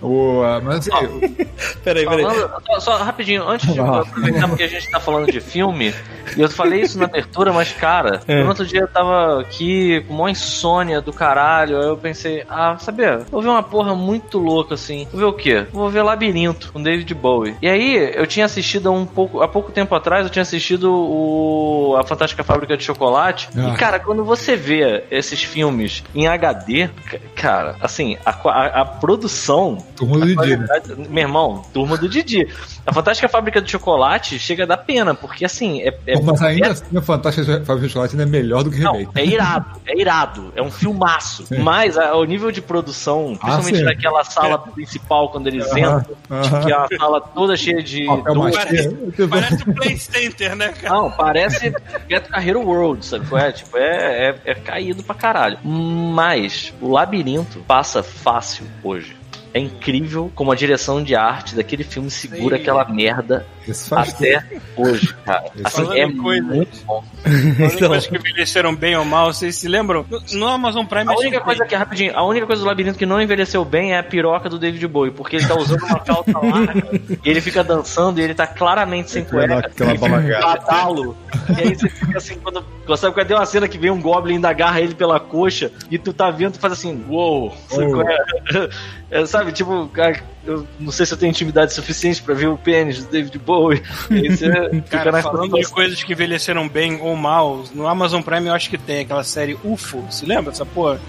O, 0.01 0.43
mas 0.63 0.89
assim, 0.89 0.91
Peraí, 1.83 2.07
peraí. 2.07 2.23
Falando, 2.25 2.53
só, 2.67 2.81
só 2.81 2.97
rapidinho, 3.03 3.49
antes 3.49 3.73
de 3.73 3.81
Ah. 3.81 4.01
aproveitar 4.01 4.49
porque 4.49 4.63
a 4.63 4.69
gente 4.69 4.91
tá 4.91 5.01
falando 5.01 5.31
de 5.31 5.41
filme, 5.41 5.93
e 6.37 6.41
eu 6.41 6.49
falei 6.51 6.83
isso 6.83 6.99
na 6.99 7.07
abertura, 7.07 7.53
mas 7.53 7.73
cara, 7.73 8.21
É. 8.29 8.43
no 8.43 8.49
outro 8.49 8.65
dia 8.67 8.81
eu 8.83 8.89
tava 8.89 9.41
aqui 9.41 10.05
com 10.07 10.15
uma 10.15 10.31
insônia 10.31 11.01
do 11.01 11.13
caralho, 11.13 11.79
aí 11.79 11.87
eu 11.89 11.97
pensei, 11.97 12.45
ah, 12.49 12.77
sabia, 12.79 13.23
vou 13.31 13.43
ver 13.43 13.49
uma 13.49 13.63
porra 13.63 13.95
muito 13.95 14.39
louca 14.39 14.75
assim. 14.75 15.07
Vou 15.11 15.21
ver 15.21 15.27
o 15.27 15.33
quê? 15.33 15.67
Vou 15.73 15.89
ver 15.91 16.03
Labirinto, 16.03 16.73
com 16.73 16.83
David 16.83 17.13
Bowie. 17.15 17.57
E 17.61 17.69
aí, 17.69 18.13
eu 18.15 18.27
tinha 18.27 18.47
assistido 18.47 18.89
há 18.89 18.93
um 18.93 19.07
pouco, 19.07 19.43
há 19.43 19.49
pouco 19.49 19.73
tempo 19.73 19.95
atrás, 19.95 20.25
eu 20.25 20.31
tinha 20.31 20.43
assistido 20.43 20.93
o 20.93 21.97
A 21.99 22.05
Fantástica 22.05 22.45
Fábrica 22.45 22.77
de 22.77 22.85
Chocolate. 22.85 23.49
Ah. 23.57 23.69
E 23.69 23.77
cara, 23.77 23.99
quando 23.99 24.25
você 24.25 24.55
vê 24.57 25.05
esses 25.11 25.43
filmes 25.43 26.03
em 26.15 26.27
HD, 26.29 26.89
ca- 27.07 27.19
cara, 27.35 27.77
assim, 27.81 28.17
a, 28.25 28.31
a, 28.31 28.81
a 28.83 28.85
produção 28.85 29.79
turma 29.99 30.19
do 30.19 30.27
Didi, 30.37 30.57
né? 30.57 30.67
Meu 31.11 31.23
irmão, 31.25 31.63
turma 31.73 31.97
do 31.97 32.09
Didi. 32.09 32.47
A 32.87 32.93
Fantástica 32.93 33.29
Fábrica 33.29 33.61
de 33.61 33.71
Chocolate 33.71 34.39
chega 34.39 34.65
a 34.65 34.67
dar 34.67 34.77
pena, 34.79 35.15
porque 35.15 35.45
assim, 35.45 35.81
é. 35.83 35.89
é- 36.07 36.21
Mas 36.21 36.41
ainda 36.43 36.67
é- 36.69 36.71
assim, 36.71 36.97
a 36.97 37.03
Fantástica 37.03 37.65
Fábrica 37.65 37.87
de 37.87 37.93
Chocolate 37.93 38.15
ainda 38.15 38.23
é 38.25 38.27
melhor 38.27 38.63
do 38.65 38.71
que 38.71 38.81
não, 38.81 38.93
remake. 38.93 39.19
é 39.21 39.25
irado, 39.27 39.81
é 39.87 40.01
irado, 40.01 40.53
é 40.57 40.63
um 40.63 40.71
filmaço. 40.71 41.47
Sim. 41.47 41.59
Mas 41.59 41.99
a- 41.99 42.15
o 42.17 42.25
nível 42.25 42.51
de 42.51 42.61
produção, 42.63 43.37
principalmente 43.37 43.79
sim. 43.79 43.85
naquela 43.85 44.25
sala 44.25 44.59
principal, 44.59 45.29
quando 45.31 45.47
eles 45.49 45.67
Aham, 45.73 45.79
entram, 45.79 46.63
que 46.65 46.73
é 46.73 46.77
uma 46.77 46.89
sala 46.99 47.21
toda 47.21 47.57
cheia 47.57 47.83
de. 47.83 48.05
Papel 48.07 48.35
dois- 48.35 48.55
machê. 48.57 48.91
Parece 49.29 49.63
o 49.69 49.75
Play 49.75 49.99
Center, 49.99 50.57
né, 50.57 50.69
cara? 50.69 50.95
Não, 50.95 51.11
parece 51.11 51.73
Beto 52.07 52.31
Carreiro 52.31 52.61
World, 52.61 53.05
sabe? 53.05 53.27
É, 53.35 53.53
tipo, 53.53 53.77
é, 53.77 54.29
é, 54.45 54.51
é 54.53 54.55
caído 54.55 55.03
pra 55.03 55.15
caralho. 55.15 55.59
Mas 55.65 56.73
o 56.81 56.91
labirinto 56.91 57.59
passa 57.67 58.03
fácil 58.03 58.67
hoje. 58.83 59.17
É 59.53 59.59
incrível 59.59 60.31
como 60.35 60.53
a 60.53 60.55
direção 60.55 61.03
de 61.03 61.15
arte 61.15 61.55
daquele 61.55 61.85
filme 61.85 62.11
segura 62.11 62.57
Sim. 62.57 62.63
aquela 62.63 62.85
merda 62.85 63.47
Até 63.93 64.45
hoje, 64.77 65.15
cara. 65.25 65.45
Assim, 65.65 65.99
é 65.99 66.13
coisa- 66.13 66.43
muito 66.43 66.85
bom. 66.85 67.05
As 67.65 67.75
Então, 67.75 67.89
coisas 67.89 68.07
que 68.07 68.17
envelheceram 68.17 68.75
bem 68.75 68.97
ou 68.97 69.05
mal, 69.05 69.33
vocês 69.33 69.57
se 69.57 69.69
lembram? 69.69 70.05
No, 70.33 70.47
Amazon 70.49 70.87
Prime 70.87 71.13
A 71.13 71.17
única 71.17 71.41
coisa 71.41 71.65
que, 71.67 71.75
rapidinho, 71.75 72.17
a 72.17 72.25
única 72.25 72.47
coisa 72.47 72.63
do 72.63 72.67
labirinto 72.67 72.99
que 72.99 73.07
não 73.07 73.21
envelheceu 73.21 73.65
bem 73.65 73.93
é 73.93 73.99
a 73.99 74.03
piroca 74.03 74.49
do 74.49 74.59
David 74.59 74.87
Bowie, 74.87 75.11
porque 75.11 75.37
ele 75.37 75.47
tá 75.47 75.55
usando 75.57 75.83
uma 75.83 76.01
calça 76.01 76.33
larga 76.39 76.89
e 77.25 77.29
ele 77.29 77.41
fica 77.41 77.63
dançando 77.65 78.19
e 78.21 78.23
ele 78.23 78.35
tá 78.35 78.47
claramente 78.47 79.11
sem 79.11 79.25
cueca. 79.25 79.59
Aquela 79.59 79.95
balagada. 79.97 80.91
um. 80.93 81.15
E 81.57 81.61
aí 81.63 81.75
você 81.75 81.89
fica 81.89 82.19
assim, 82.19 82.37
quando. 82.39 82.65
Sabe 82.97 83.13
quando 83.15 83.27
tem 83.27 83.37
uma 83.37 83.45
cena 83.47 83.69
que 83.69 83.77
vem 83.77 83.91
um 83.91 84.01
Goblin 84.01 84.33
e 84.33 84.37
ainda 84.37 84.49
agarra 84.49 84.81
ele 84.81 84.95
pela 84.95 85.21
coxa 85.21 85.71
e 85.91 85.99
tu 85.99 86.13
tá 86.13 86.31
vendo, 86.31 86.53
tu 86.55 86.59
faz 86.61 86.73
assim, 86.73 87.05
uou, 87.09 87.55
é? 87.73 88.69
É, 89.11 89.25
sabe, 89.25 89.53
tipo, 89.53 89.89
cara, 89.89 90.21
eu 90.45 90.67
não 90.79 90.93
sei 90.93 91.07
se 91.07 91.15
eu 91.15 91.19
tenho 91.19 91.31
intimidade 91.31 91.73
suficiente 91.73 92.23
pra 92.23 92.35
ver 92.35 92.47
o 92.49 92.59
pênis 92.59 93.03
do 93.03 93.11
David 93.11 93.39
Bowie. 93.39 93.58
Cara, 94.91 95.23
falando 95.23 95.55
de 95.59 95.67
coisas 95.69 96.03
que 96.03 96.13
envelheceram 96.13 96.69
bem 96.69 97.01
ou 97.01 97.15
mal, 97.17 97.65
no 97.75 97.87
Amazon 97.87 98.23
Prime 98.23 98.47
eu 98.49 98.55
acho 98.55 98.71
que 98.71 98.79
tem 98.79 99.01
aquela 99.01 99.25
série 99.25 99.57
UFO. 99.65 100.05
Se 100.11 100.25
lembra 100.27 100.53
essa 100.53 100.65
porra? 100.67 101.01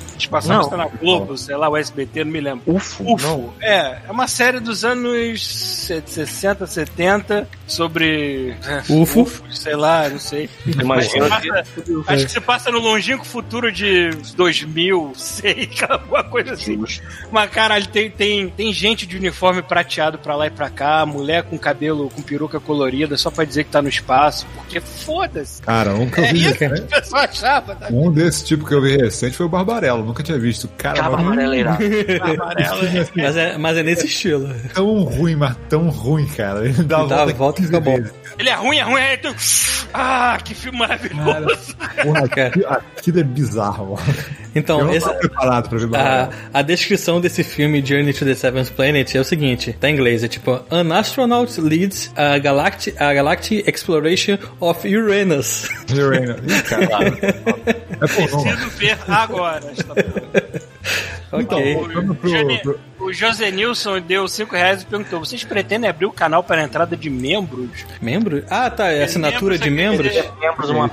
Não. 0.47 0.61
isso 0.61 0.77
na 0.77 0.85
Globo, 0.87 1.37
sei 1.37 1.55
lá, 1.55 1.69
o 1.69 1.77
SBT, 1.77 2.23
não 2.23 2.31
me 2.31 2.41
lembro. 2.41 2.63
UFO. 2.75 3.13
UFO. 3.13 3.27
Não. 3.27 3.53
É, 3.61 3.99
é 4.07 4.11
uma 4.11 4.27
série 4.27 4.59
dos 4.59 4.83
anos 4.83 5.45
60, 5.47 6.65
70 6.67 7.47
sobre. 7.67 8.55
é, 8.65 8.81
UFO? 8.93 9.29
sei 9.51 9.75
lá, 9.75 10.09
não 10.09 10.19
sei. 10.19 10.49
Imagina 10.65 11.25
Acho 11.27 11.41
que- 11.41 11.47
que, 11.47 11.49
passa- 11.49 12.13
acho 12.13 12.25
que 12.25 12.31
se 12.31 12.41
passa 12.41 12.71
no 12.71 12.79
longínquo 12.79 13.25
futuro 13.25 13.71
de 13.71 14.09
2000, 14.35 15.11
sei, 15.15 15.69
alguma 15.87 16.23
coisa 16.23 16.53
assim. 16.53 16.81
Mas, 17.31 17.49
caralho, 17.49 17.87
tem, 17.87 18.09
tem, 18.09 18.49
tem 18.49 18.73
gente 18.73 19.05
de 19.05 19.17
uniforme 19.17 19.61
prateado 19.61 20.17
pra 20.17 20.35
lá 20.35 20.47
e 20.47 20.49
pra 20.49 20.69
cá, 20.69 21.05
mulher 21.05 21.43
com 21.43 21.57
cabelo 21.57 22.09
com 22.09 22.21
peruca 22.39 22.59
colorida, 22.59 23.17
só 23.17 23.29
pra 23.29 23.43
dizer 23.43 23.65
que 23.65 23.71
tá 23.71 23.81
no 23.81 23.89
espaço, 23.89 24.47
porque 24.55 24.79
foda-se. 24.79 25.61
Cara, 25.61 25.93
um 25.93 26.09
que 26.09 26.19
eu 26.21 26.23
É 26.23 26.31
vi 26.33 26.45
isso 26.45 26.55
que 26.55 27.15
achava, 27.17 27.75
tá? 27.75 27.87
um 27.91 28.09
desse 28.09 28.45
tipo 28.45 28.65
que 28.65 28.73
eu 28.73 28.81
vi 28.81 28.95
recente 28.95 29.35
foi 29.35 29.45
o 29.45 29.49
Barbarella. 29.49 30.01
Nunca 30.01 30.23
tinha 30.23 30.39
visto. 30.39 30.69
Cara, 30.77 31.05
amarela 31.05 31.57
irada. 31.57 31.83
Amarelo. 31.83 32.85
é. 32.87 33.07
Mas 33.21 33.35
é, 33.35 33.57
mas 33.57 33.77
é 33.77 33.83
nesse 33.83 34.05
estilo. 34.07 34.49
tão 34.73 35.03
ruim, 35.03 35.35
mas 35.35 35.55
tão 35.67 35.89
ruim, 35.89 36.25
cara. 36.27 36.63
Ele 36.65 36.83
dá 36.83 36.99
a 37.01 37.05
Dá 37.05 37.17
volta, 37.17 37.33
volta 37.33 37.61
e 37.61 37.65
15 37.67 37.67
fica 37.67 37.79
bom. 37.81 38.09
Ele 38.37 38.49
é 38.49 38.55
ruim, 38.55 38.77
é 38.77 38.83
ruim, 38.83 39.01
é. 39.01 39.17
tu- 39.17 39.35
Ah, 39.93 40.37
que 40.43 40.53
filme 40.53 40.77
maravilhoso. 40.79 41.75
Porra, 42.03 42.27
Cara. 42.29 42.47
aquilo, 42.47 42.67
aquilo 42.69 43.19
é 43.19 43.23
bizarro, 43.23 43.95
mano. 43.95 44.15
Então, 44.55 44.79
tava 44.99 45.13
preparado 45.15 45.69
pra 45.69 46.29
a, 46.53 46.59
a 46.59 46.61
descrição 46.61 47.21
desse 47.21 47.43
filme 47.43 47.85
Journey 47.85 48.13
to 48.13 48.25
the 48.25 48.33
Seventh 48.33 48.71
Planet 48.71 49.13
é 49.15 49.19
o 49.19 49.23
seguinte, 49.23 49.73
tá 49.79 49.89
em 49.89 49.93
inglês, 49.93 50.23
é 50.23 50.27
tipo 50.27 50.59
An 50.71 50.91
astronaut 50.97 51.59
leads 51.61 52.11
a 52.15 52.37
galactic, 52.39 52.99
a 52.99 53.13
galactic 53.13 53.67
exploration 53.67 54.37
of 54.59 54.87
Uranus. 54.87 55.67
Urena. 55.93 56.37
Ih, 56.47 56.61
cara. 56.63 56.89
É. 58.01 58.07
Preciso 58.07 58.69
ver 58.77 58.97
agora. 59.09 59.59
ok. 61.33 61.73
Voltando 61.75 62.15
pro- 62.15 62.29
Jane- 62.29 62.59
pro- 62.61 62.79
O 63.09 63.13
José 63.13 63.49
Nilson 63.49 63.99
deu 64.01 64.27
5 64.27 64.55
reais 64.55 64.83
e 64.83 64.85
perguntou: 64.85 65.19
vocês 65.19 65.43
pretendem 65.43 65.89
abrir 65.89 66.05
o 66.05 66.11
canal 66.11 66.43
para 66.43 66.61
a 66.61 66.63
entrada 66.63 66.95
de 66.95 67.09
membros? 67.09 67.83
Membro? 67.99 68.43
Ah, 68.47 68.69
tá, 68.69 68.91
é 68.91 69.01
assinatura 69.01 69.57
de 69.57 69.67
membros? 69.71 70.13
Membros, 70.39 70.69
uma 70.69 70.91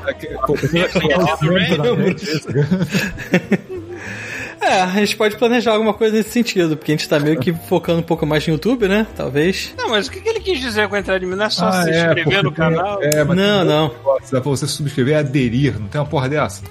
É 3.43 3.76
É, 4.67 4.81
a 4.83 4.87
gente 4.89 5.17
pode 5.17 5.37
planejar 5.37 5.73
alguma 5.73 5.95
coisa 5.95 6.17
nesse 6.17 6.31
sentido, 6.31 6.77
porque 6.77 6.93
a 6.93 6.97
gente 6.97 7.09
tá 7.09 7.21
meio 7.21 7.39
que 7.39 7.53
focando 7.69 8.01
um 8.01 8.03
pouco 8.03 8.27
mais 8.27 8.45
no 8.47 8.55
YouTube, 8.55 8.89
né? 8.89 9.07
Talvez. 9.15 9.73
Não, 9.79 9.91
mas 9.91 10.09
o 10.09 10.11
que 10.11 10.21
que 10.21 10.29
ele 10.29 10.41
quis 10.41 10.59
dizer 10.61 10.89
com 10.89 10.97
a 10.97 10.99
entrada 10.99 11.21
de 11.21 11.27
membros? 11.27 11.57
Não 11.59 11.69
é 11.69 11.73
só 11.73 11.79
Ah, 11.79 11.83
se 11.85 11.91
é, 11.91 12.07
inscrever 12.07 12.43
no 12.43 12.53
canal? 12.53 13.03
É, 13.03 13.23
mas 13.23 13.37
Não, 13.37 13.65
não. 13.65 13.89
Dá 14.31 14.41
pra 14.41 14.51
você 14.51 14.67
subscrever 14.67 15.15
e 15.15 15.19
aderir, 15.19 15.79
não 15.79 15.87
tem 15.87 16.01
uma 16.01 16.07
porra 16.07 16.29
dessa? 16.29 16.63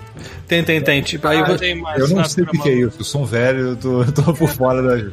Tem, 0.47 0.63
tem, 0.63 0.81
tem. 0.81 1.01
Tipo, 1.01 1.27
aí, 1.27 1.39
Ah, 1.39 1.55
tem 1.57 1.75
mais 1.75 1.99
Eu 1.99 2.09
não 2.09 2.23
sei 2.25 2.43
o 2.43 2.47
que, 2.47 2.57
que 2.57 2.69
é 2.69 2.73
isso, 2.73 2.97
eu 2.99 3.05
sou 3.05 3.21
um 3.21 3.25
velho, 3.25 3.59
eu 3.69 3.75
tô, 3.77 4.01
eu 4.03 4.11
tô 4.11 4.33
por 4.33 4.49
fora 4.49 4.81
da. 4.81 5.11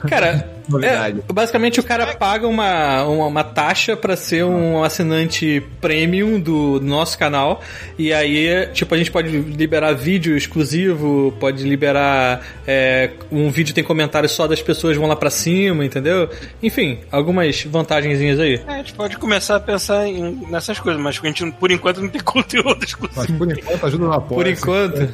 Cara, 0.08 0.59
Novidade. 0.70 1.22
é, 1.28 1.32
basicamente 1.32 1.80
o 1.80 1.82
cara 1.82 2.06
paga 2.14 2.46
uma, 2.46 3.04
uma, 3.04 3.26
uma 3.26 3.44
taxa 3.44 3.96
pra 3.96 4.16
ser 4.16 4.44
um 4.44 4.82
assinante 4.82 5.62
premium 5.80 6.38
do 6.40 6.80
nosso 6.82 7.18
canal. 7.18 7.60
E 7.98 8.12
aí, 8.12 8.66
tipo, 8.72 8.94
a 8.94 8.98
gente 8.98 9.10
pode 9.10 9.28
liberar 9.30 9.92
vídeo 9.92 10.36
exclusivo, 10.36 11.34
pode 11.40 11.64
liberar 11.64 12.42
é, 12.66 13.10
um 13.30 13.50
vídeo 13.50 13.74
tem 13.74 13.82
comentários 13.84 14.32
só 14.32 14.46
das 14.46 14.62
pessoas 14.62 14.96
vão 14.96 15.06
lá 15.06 15.16
pra 15.16 15.30
cima, 15.30 15.84
entendeu? 15.84 16.28
Enfim, 16.62 16.98
algumas 17.10 17.62
vantagenzinhas 17.64 18.38
aí. 18.38 18.60
É, 18.66 18.72
a 18.74 18.76
gente 18.78 18.94
pode 18.94 19.16
começar 19.16 19.56
a 19.56 19.60
pensar 19.60 20.06
em- 20.06 20.46
nessas 20.50 20.78
coisas, 20.78 21.00
mas 21.00 21.18
a 21.22 21.26
gente, 21.26 21.50
por 21.52 21.70
enquanto, 21.70 22.00
não 22.00 22.08
tem 22.08 22.20
conteúdo 22.22 22.84
exclusivo. 22.84 23.20
Mas 23.20 23.30
por 23.30 23.50
enquanto 23.50 23.86
ajuda 23.86 24.08
na 24.08 24.20
porra. 24.20 24.42
Por 24.42 24.46
enquanto. 24.46 25.08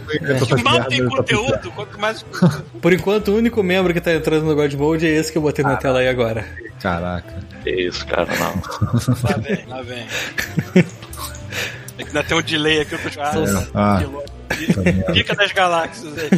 Mal 0.65 0.85
tem 0.85 1.07
conteúdo, 1.09 1.71
quanto 1.75 2.01
mais. 2.01 2.25
Por 2.81 2.93
enquanto, 2.93 3.29
o 3.29 3.37
único 3.37 3.63
membro 3.63 3.93
que 3.93 4.01
tá 4.01 4.13
entrando 4.13 4.45
no 4.45 4.55
God 4.55 4.73
Mode 4.75 5.07
é 5.07 5.11
esse 5.11 5.31
que 5.33 5.39
eu 5.39 5.43
botei 5.47 5.65
na 5.65 5.77
tela 5.77 6.01
aí 6.01 6.09
agora. 6.09 6.45
Caraca. 6.81 7.35
Que 7.63 7.71
isso, 7.71 8.05
cara, 8.07 8.29
não. 8.37 8.55
Lá 9.23 9.37
vem, 9.39 9.67
lá 9.67 9.83
vem. 9.83 10.07
É 11.99 12.03
que 12.03 12.09
ainda 12.09 12.23
tem 12.25 12.37
um 12.37 12.43
delay 12.43 12.81
aqui, 12.83 12.93
eu 12.93 12.99
tô 12.99 13.09
ah, 13.19 13.67
Ah. 13.75 14.03
Dica 15.13 15.35
das 15.35 15.53
galáxias 15.53 16.13
aí. 16.19 16.31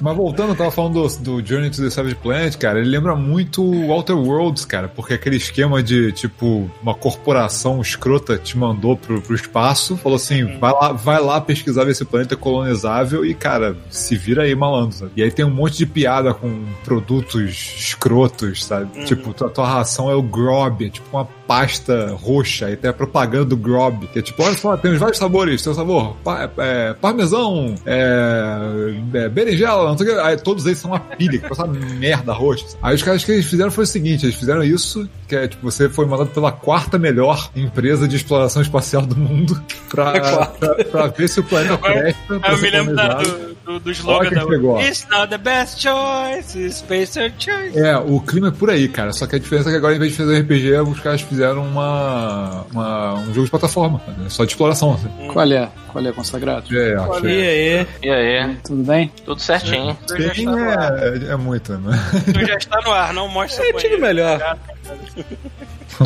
Mas 0.00 0.16
voltando, 0.16 0.50
eu 0.50 0.56
tava 0.56 0.70
falando 0.70 1.06
do, 1.06 1.40
do 1.40 1.46
Journey 1.46 1.70
to 1.70 1.82
the 1.82 1.90
Savage 1.90 2.14
Planet, 2.16 2.56
cara, 2.56 2.78
ele 2.80 2.88
lembra 2.88 3.14
muito 3.14 3.62
o 3.64 3.90
Outer 3.90 4.16
Worlds, 4.16 4.64
cara, 4.64 4.88
porque 4.88 5.14
aquele 5.14 5.36
esquema 5.36 5.82
de, 5.82 6.12
tipo, 6.12 6.70
uma 6.82 6.94
corporação 6.94 7.80
escrota 7.80 8.36
te 8.38 8.56
mandou 8.58 8.96
pro, 8.96 9.20
pro 9.22 9.34
espaço, 9.34 9.96
falou 9.96 10.16
assim, 10.16 10.58
vai 10.58 10.72
lá, 10.72 10.92
vai 10.92 11.20
lá 11.20 11.40
pesquisar 11.40 11.84
ver 11.84 11.92
esse 11.92 12.04
planeta 12.04 12.34
é 12.34 12.36
colonizável 12.36 13.24
e, 13.24 13.34
cara, 13.34 13.76
se 13.90 14.16
vira 14.16 14.42
aí, 14.42 14.54
malandro, 14.54 14.96
sabe? 14.96 15.12
E 15.16 15.22
aí 15.22 15.30
tem 15.30 15.44
um 15.44 15.50
monte 15.50 15.76
de 15.78 15.86
piada 15.86 16.32
com 16.34 16.64
produtos 16.84 17.74
escrotos, 17.78 18.64
sabe? 18.64 19.04
Tipo, 19.04 19.32
tua, 19.32 19.48
tua 19.50 19.66
ração 19.68 20.10
é 20.10 20.14
o 20.14 20.22
Grob, 20.22 20.86
é 20.86 20.90
tipo 20.90 21.06
uma 21.16 21.24
pasta 21.46 22.12
roxa, 22.20 22.70
e 22.70 22.76
tem 22.76 22.88
a 22.90 22.92
propaganda 22.92 23.44
do 23.44 23.56
Grob, 23.56 24.06
que 24.08 24.18
é 24.18 24.22
tipo, 24.22 24.42
olha 24.42 24.56
só, 24.56 24.76
temos 24.76 24.98
vários 24.98 25.18
sabores, 25.18 25.62
tem 25.62 25.72
o 25.72 25.76
sabor 25.76 26.16
pa- 26.24 26.50
é, 26.58 26.94
parmesão, 27.08 27.74
é, 27.84 28.94
é, 29.14 29.28
berinjela, 29.28 29.88
não 29.90 29.98
sei 29.98 30.08
o 30.08 30.14
que, 30.14 30.20
aí 30.20 30.36
todos 30.38 30.64
eles 30.64 30.78
são 30.78 30.90
uma 30.92 31.00
pilha, 31.00 31.38
que 31.38 31.46
passa 31.48 31.66
merda 31.66 32.32
roxa. 32.32 32.64
Aí 32.82 32.94
os 32.94 33.02
caras 33.02 33.22
que 33.22 33.32
eles 33.32 33.44
fizeram 33.44 33.70
foi 33.70 33.84
o 33.84 33.86
seguinte, 33.86 34.24
eles 34.24 34.36
fizeram 34.36 34.64
isso, 34.64 35.06
que 35.28 35.36
é 35.36 35.46
tipo, 35.46 35.70
você 35.70 35.88
foi 35.88 36.06
mandado 36.06 36.30
pela 36.30 36.50
quarta 36.50 36.98
melhor 36.98 37.50
empresa 37.54 38.08
de 38.08 38.16
exploração 38.16 38.62
espacial 38.62 39.02
do 39.02 39.16
mundo 39.16 39.62
pra, 39.90 40.48
pra, 40.48 40.74
pra 40.84 41.06
ver 41.08 41.28
se 41.28 41.40
o 41.40 41.44
planeta 41.44 41.76
presta 41.76 42.40
eu 42.48 42.56
ser 42.56 42.62
me 42.62 42.70
lembro 42.70 42.96
da- 42.96 43.14
do, 43.22 43.53
do, 43.64 43.80
do 43.80 43.90
slogan 43.92 44.30
da 44.30 44.46
pegou. 44.46 44.80
It's 44.80 45.06
not 45.10 45.28
the 45.30 45.38
best 45.38 45.80
choice, 45.80 46.58
it's 46.58 46.76
spacer 46.78 47.32
choice. 47.38 47.78
É, 47.78 47.96
o 47.96 48.20
clima 48.20 48.48
é 48.48 48.50
por 48.50 48.70
aí, 48.70 48.88
cara. 48.88 49.12
Só 49.12 49.26
que 49.26 49.36
a 49.36 49.38
diferença 49.38 49.68
é 49.68 49.72
que 49.72 49.78
agora, 49.78 49.94
em 49.94 49.98
vez 49.98 50.12
de 50.12 50.18
fazer 50.18 50.36
um 50.36 50.40
RPG, 50.40 50.72
os 50.90 51.00
caras 51.00 51.20
fizeram 51.22 51.62
uma, 51.66 52.64
uma- 52.72 53.14
um 53.14 53.26
jogo 53.34 53.44
de 53.44 53.50
plataforma. 53.50 54.00
né? 54.06 54.26
Só 54.28 54.44
de 54.44 54.52
exploração. 54.52 54.94
Assim. 54.94 55.08
Qual 55.32 55.50
é? 55.50 55.68
Qual 55.88 56.04
é, 56.06 56.12
consagrado? 56.12 56.66
É, 56.76 56.90
E 56.90 56.94
achei. 56.94 57.48
aí? 57.78 57.86
E 58.02 58.10
aí? 58.10 58.56
Tudo 58.64 58.82
bem? 58.82 59.10
Tudo 59.24 59.40
certinho. 59.40 59.96
Tu 60.06 60.20
já, 60.20 60.34
Sim, 60.34 60.40
está 60.48 60.52
no 60.56 60.70
ar. 60.70 60.98
é, 60.98 61.08
é, 61.08 61.32
é 61.32 61.36
muito, 61.36 61.72
né? 61.78 61.98
Tu 62.32 62.46
já 62.46 62.54
está 62.56 62.80
no 62.84 62.90
ar, 62.92 63.14
não 63.14 63.28
mostra 63.28 63.64
É, 63.66 63.72
banheiro. 63.72 64.00
melhor. 64.00 64.58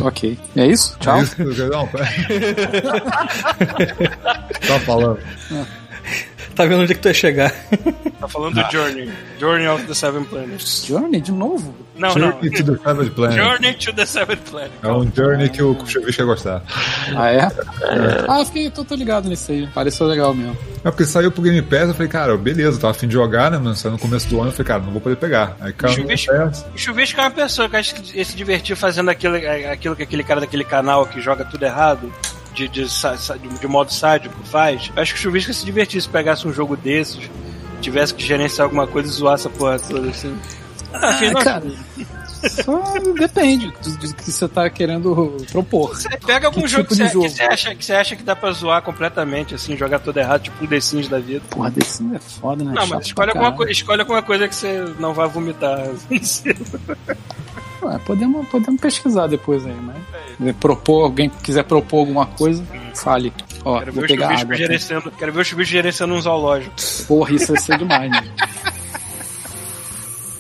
ok. 0.03 0.39
É 0.57 0.67
isso? 0.67 0.97
Tchau. 1.01 1.23
Isso, 1.23 1.35
não, 1.71 1.87
pera. 1.89 2.07
tá 4.67 4.79
falando. 4.81 5.19
Tá 6.59 6.65
vendo 6.65 6.83
onde 6.83 6.91
é 6.91 6.95
que 6.97 7.01
tu 7.01 7.07
ia 7.07 7.15
chegar? 7.15 7.55
Tá 8.19 8.27
falando 8.27 8.57
do 8.57 8.73
Journey. 8.73 9.09
Journey 9.39 9.69
of 9.69 9.85
the 9.85 9.95
Seven 9.95 10.25
Planets. 10.25 10.85
Journey, 10.85 11.21
de 11.21 11.31
novo? 11.31 11.73
Não, 11.95 12.13
não. 12.17 12.33
Journey 12.33 12.51
to 12.51 12.65
the 12.65 12.83
Savage 12.83 13.11
Planet. 13.11 13.37
Journey 13.37 13.75
to 13.75 13.93
the 13.93 14.05
Seventh 14.05 14.51
Planet. 14.51 14.73
É 14.83 14.89
um 14.89 15.13
journey 15.15 15.49
que 15.51 15.63
o 15.63 15.77
Kuchovic 15.77 16.19
ia 16.19 16.25
gostar. 16.25 16.65
Ah, 17.17 17.31
é? 17.31 17.49
Ah, 18.29 18.41
eu 18.41 18.47
fiquei, 18.47 18.69
tô, 18.73 18.85
tô 18.85 18.97
ligado 18.97 19.29
nisso 19.29 19.53
aí. 19.53 19.69
Pareceu 19.69 20.09
legal 20.09 20.35
mesmo. 20.35 20.57
É 20.85 20.91
porque 20.91 21.05
saiu 21.05 21.31
pro 21.31 21.43
Game 21.43 21.63
Pass, 21.63 21.83
eu 21.83 21.95
falei, 21.95 22.09
cara, 22.09 22.37
beleza, 22.37 22.81
tava 22.81 22.91
afim 22.91 23.07
de 23.07 23.15
jogar, 23.15 23.53
né? 23.53 23.61
Mas 23.63 23.79
saiu 23.79 23.93
no 23.93 23.99
começo 23.99 24.27
do 24.29 24.41
ano, 24.41 24.49
eu 24.49 24.53
falei, 24.53 24.67
cara, 24.67 24.83
não 24.83 24.91
vou 24.91 25.01
poder 25.01 25.15
pegar. 25.15 25.57
Aí 25.61 25.73
Pass. 25.73 25.97
o 26.75 26.77
Chuvisco 26.77 27.21
é 27.21 27.23
uma 27.23 27.31
pessoa 27.31 27.69
que 27.69 27.77
acho 27.77 27.95
que 27.95 28.19
ia 28.19 28.25
se 28.25 28.37
divertir 28.37 28.75
fazendo 28.75 29.11
aquilo, 29.11 29.37
aquilo 29.71 29.95
que 29.95 30.03
aquele 30.03 30.25
cara 30.25 30.41
daquele 30.41 30.65
canal 30.65 31.07
que 31.07 31.21
joga 31.21 31.45
tudo 31.45 31.63
errado. 31.65 32.13
De, 32.59 32.69
de, 32.69 32.85
de, 32.85 33.59
de 33.61 33.67
modo 33.69 33.93
sádico 33.93 34.35
faz. 34.45 34.91
Eu 34.97 35.03
acho 35.03 35.15
que 35.15 35.21
o 35.21 35.23
Chuvisco 35.23 35.51
ia 35.51 35.55
se 35.55 35.65
divertir 35.65 36.03
se 36.03 36.09
pegasse 36.09 36.49
um 36.49 36.53
jogo 36.53 36.77
desses, 36.77 37.31
tivesse 37.81 38.13
que 38.13 38.25
gerenciar 38.25 38.65
alguma 38.65 38.87
coisa 38.87 39.09
e 39.09 39.13
zoar 39.13 39.35
essa 39.35 39.49
porra 39.49 39.79
toda 39.79 40.09
assim. 40.09 40.37
Ah, 40.93 41.11
afinal, 41.11 41.45
cara, 41.45 41.65
só 42.65 42.95
depende 43.19 43.73
do, 43.83 43.97
do 43.99 44.15
que 44.15 44.31
você 44.31 44.49
tá 44.49 44.71
querendo 44.71 45.37
propor. 45.51 45.95
Você 45.95 46.09
pega 46.19 46.47
algum 46.47 46.63
Que 46.63 46.69
jogo 46.69 46.83
tipo 46.85 46.95
que, 46.95 46.97
você, 46.97 47.09
jogo? 47.13 47.25
que 47.25 47.31
você 47.31 47.43
acha, 47.43 47.75
que 47.75 47.85
você 47.85 47.93
acha 47.93 48.17
que 48.17 48.23
dá 48.23 48.37
pra 48.37 48.53
zoar 48.53 48.83
completamente, 48.83 49.55
assim, 49.55 49.77
jogar 49.77 49.99
tudo 49.99 50.19
errado, 50.19 50.43
tipo 50.43 50.65
um 50.65 50.67
The 50.67 50.81
Sims 50.81 51.09
da 51.09 51.19
vida. 51.19 51.43
Porra, 51.51 51.71
desse 51.71 52.03
é 52.15 52.19
foda, 52.19 52.65
né? 52.65 52.73
Não, 52.75 52.87
mas 52.87 53.07
escolhe 53.07 53.31
alguma, 53.31 53.71
escolhe 53.71 54.01
alguma 54.01 54.23
coisa 54.23 54.49
que 54.49 54.55
você 54.55 54.85
não 54.99 55.13
vai 55.13 55.29
vomitar. 55.29 55.79
Ué, 57.83 57.99
podemos, 58.05 58.47
podemos 58.49 58.81
pesquisar 58.81 59.27
depois 59.27 59.65
aí, 59.65 59.77
mas. 59.83 59.97
quiser 60.39 60.53
Propor, 60.55 61.05
alguém 61.05 61.29
quiser 61.43 61.65
propor 61.65 62.01
alguma 62.01 62.27
coisa, 62.27 62.65
fale. 62.95 63.33
Ó, 63.65 63.79
Quero 63.79 63.93
vou 63.93 64.01
ver, 64.03 64.09
pegar 64.09 64.41
água. 64.41 64.55
gerenciando, 64.57 65.11
quero 65.13 65.33
ver 65.33 65.41
o 65.41 65.45
chuvisco 65.45 65.73
gerenciando 65.73 66.15
um 66.15 66.21
zoológico. 66.21 66.75
Porra, 67.07 67.33
isso 67.35 67.53
vai 67.53 67.61
ser 67.63 67.79
demais, 67.79 68.11
né? 68.11 68.25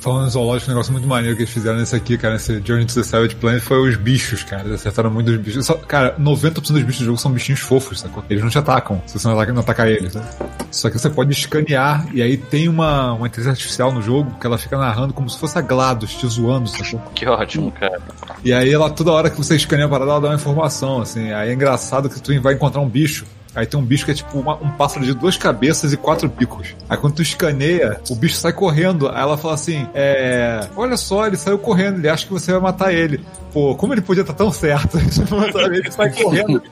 Falando 0.08 0.26
em 0.26 0.30
zoológico, 0.30 0.70
um 0.70 0.74
negócio 0.74 0.92
muito 0.92 1.06
maneiro 1.06 1.36
que 1.36 1.42
eles 1.42 1.52
fizeram 1.52 1.76
nesse 1.78 1.94
aqui, 1.94 2.16
cara, 2.16 2.34
nesse 2.34 2.62
Journey 2.64 2.86
to 2.86 2.94
the 2.94 3.02
Savage 3.02 3.34
Planet, 3.34 3.60
foi 3.62 3.88
os 3.90 3.94
bichos, 3.96 4.42
cara. 4.42 4.62
Eles 4.62 4.80
acertaram 4.80 5.10
muito 5.10 5.30
os 5.30 5.36
bichos. 5.36 5.66
Só- 5.66 5.74
cara, 5.74 6.14
90% 6.18 6.72
dos 6.72 6.82
bichos 6.82 7.00
do 7.00 7.04
jogo 7.04 7.18
são 7.18 7.30
bichinhos 7.30 7.60
fofos, 7.60 8.00
sacou? 8.00 8.24
Eles 8.30 8.42
não 8.42 8.48
te 8.48 8.56
atacam, 8.58 9.02
se 9.06 9.18
você 9.18 9.28
não 9.28 9.34
ataca, 9.34 9.52
não 9.52 9.60
atacar 9.60 9.86
eles, 9.88 10.14
né? 10.14 10.22
Só 10.70 10.88
que 10.88 10.98
você 10.98 11.10
pode 11.10 11.32
escanear 11.32 12.06
e 12.14 12.22
aí 12.22 12.36
tem 12.38 12.68
uma, 12.68 13.12
uma 13.12 13.26
inteligência 13.26 13.52
artificial 13.52 13.92
no 13.92 14.00
jogo 14.00 14.34
que 14.40 14.46
ela 14.46 14.56
fica 14.56 14.78
narrando 14.78 15.12
como 15.12 15.28
se 15.28 15.38
fosse 15.38 15.58
a 15.58 15.60
GLaDOS 15.60 16.14
te 16.14 16.26
zoando, 16.26 16.68
sacou? 16.70 17.00
Que 17.14 17.26
ótimo, 17.26 17.70
cara. 17.72 18.00
E 18.42 18.52
aí 18.52 18.72
ela, 18.72 18.88
toda 18.88 19.12
hora 19.12 19.28
que 19.28 19.36
você 19.36 19.56
escaneia 19.56 19.86
a 19.86 19.90
parada, 19.90 20.10
ela 20.10 20.20
dá 20.20 20.28
uma 20.28 20.34
informação, 20.36 21.02
assim. 21.02 21.32
Aí 21.32 21.50
é 21.50 21.52
engraçado 21.52 22.08
que 22.08 22.20
tu 22.20 22.38
vai 22.40 22.54
encontrar 22.54 22.80
um 22.80 22.88
bicho. 22.88 23.26
Aí 23.54 23.66
tem 23.66 23.78
um 23.80 23.82
bicho 23.84 24.04
que 24.04 24.10
é 24.10 24.14
tipo 24.14 24.38
uma- 24.38 24.54
um 24.56 24.70
pássaro 24.70 25.04
de 25.04 25.14
duas 25.14 25.36
cabeças 25.36 25.92
e 25.92 25.96
quatro 25.96 26.28
bicos. 26.28 26.74
Aí 26.88 26.96
quando 26.96 27.14
tu 27.14 27.22
escaneia, 27.22 28.00
o 28.10 28.14
bicho 28.14 28.36
sai 28.36 28.52
correndo. 28.52 29.08
Aí 29.08 29.20
ela 29.20 29.36
fala 29.38 29.54
assim: 29.54 29.88
É. 29.94 30.60
Olha 30.76 30.96
só, 30.96 31.26
ele 31.26 31.36
saiu 31.36 31.58
correndo, 31.58 31.98
ele 31.98 32.08
acha 32.08 32.26
que 32.26 32.32
você 32.32 32.52
vai 32.52 32.60
matar 32.60 32.92
ele. 32.92 33.24
Pô, 33.52 33.74
como 33.74 33.94
ele 33.94 34.02
podia 34.02 34.20
estar 34.20 34.34
tão 34.34 34.52
certo? 34.52 34.98
ele 35.72 35.90
sai 35.90 36.10
correndo. 36.12 36.62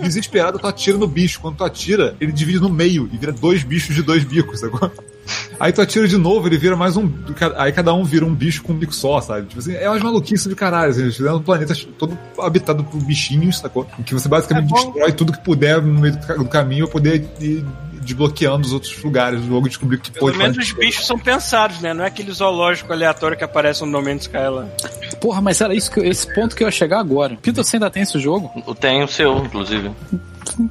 Desesperado, 0.00 0.58
tu 0.58 0.66
atira 0.66 0.98
no 0.98 1.06
bicho. 1.06 1.40
Quando 1.40 1.56
tu 1.56 1.64
atira, 1.64 2.16
ele 2.20 2.32
divide 2.32 2.60
no 2.60 2.68
meio 2.68 3.08
e 3.12 3.16
vira 3.16 3.32
dois 3.32 3.62
bichos 3.62 3.94
de 3.94 4.02
dois 4.02 4.24
bicos, 4.24 4.62
agora. 4.62 4.92
Aí 5.58 5.72
tu 5.72 5.80
atira 5.80 6.06
de 6.06 6.16
novo, 6.16 6.46
ele 6.46 6.58
vira 6.58 6.76
mais 6.76 6.96
um. 6.96 7.10
Aí 7.56 7.72
cada 7.72 7.94
um 7.94 8.04
vira 8.04 8.24
um 8.24 8.34
bicho 8.34 8.62
com 8.62 8.72
um 8.72 8.76
bico 8.76 8.94
só, 8.94 9.20
sabe? 9.20 9.46
Tipo 9.46 9.60
assim, 9.60 9.74
é 9.74 9.88
umas 9.88 10.02
maluquices 10.02 10.46
de 10.46 10.54
caralho. 10.54 10.90
Assim, 10.90 11.02
eles 11.02 11.16
fizeram 11.16 11.36
um 11.36 11.42
planeta 11.42 11.74
todo 11.98 12.18
habitado 12.38 12.84
por 12.84 13.02
bichinhos, 13.02 13.58
sacou? 13.58 13.86
Em 13.98 14.02
que 14.02 14.12
você 14.12 14.28
basicamente 14.28 14.72
destrói 14.72 15.12
tudo 15.12 15.32
que 15.32 15.40
puder 15.40 15.80
no 15.80 16.00
meio 16.00 16.16
do 16.38 16.44
caminho 16.46 16.86
pra 16.86 16.92
poder 16.92 17.24
ir 17.40 17.64
desbloqueando 18.04 18.66
os 18.66 18.72
outros 18.72 19.02
lugares 19.02 19.40
do 19.40 19.48
jogo 19.48 19.66
e 19.66 19.70
descobrir 19.70 19.96
o 19.96 20.00
que 20.00 20.10
Pelo 20.10 20.26
pode 20.26 20.38
menos 20.38 20.56
fazer. 20.56 20.72
os 20.72 20.78
bichos 20.78 21.06
são 21.06 21.18
pensados, 21.18 21.80
né? 21.80 21.92
Não 21.94 22.04
é 22.04 22.08
aquele 22.08 22.30
zoológico 22.32 22.92
aleatório 22.92 23.36
que 23.36 23.44
aparece 23.44 23.84
no 23.84 24.02
Man's 24.02 24.22
Sky 24.22 24.36
lá. 24.50 24.66
Porra, 25.20 25.40
mas 25.40 25.60
era 25.60 25.74
isso 25.74 25.90
que, 25.90 25.98
eu- 26.00 26.04
esse 26.04 26.32
ponto 26.34 26.54
que 26.54 26.62
eu 26.62 26.68
ia 26.68 26.72
chegar 26.72 27.00
agora. 27.00 27.36
Peter, 27.40 27.64
você 27.64 27.76
ainda 27.76 27.90
tem 27.90 28.02
esse 28.02 28.18
jogo? 28.18 28.50
Tem 28.78 29.02
o 29.02 29.08
seu, 29.08 29.38
inclusive. 29.38 29.90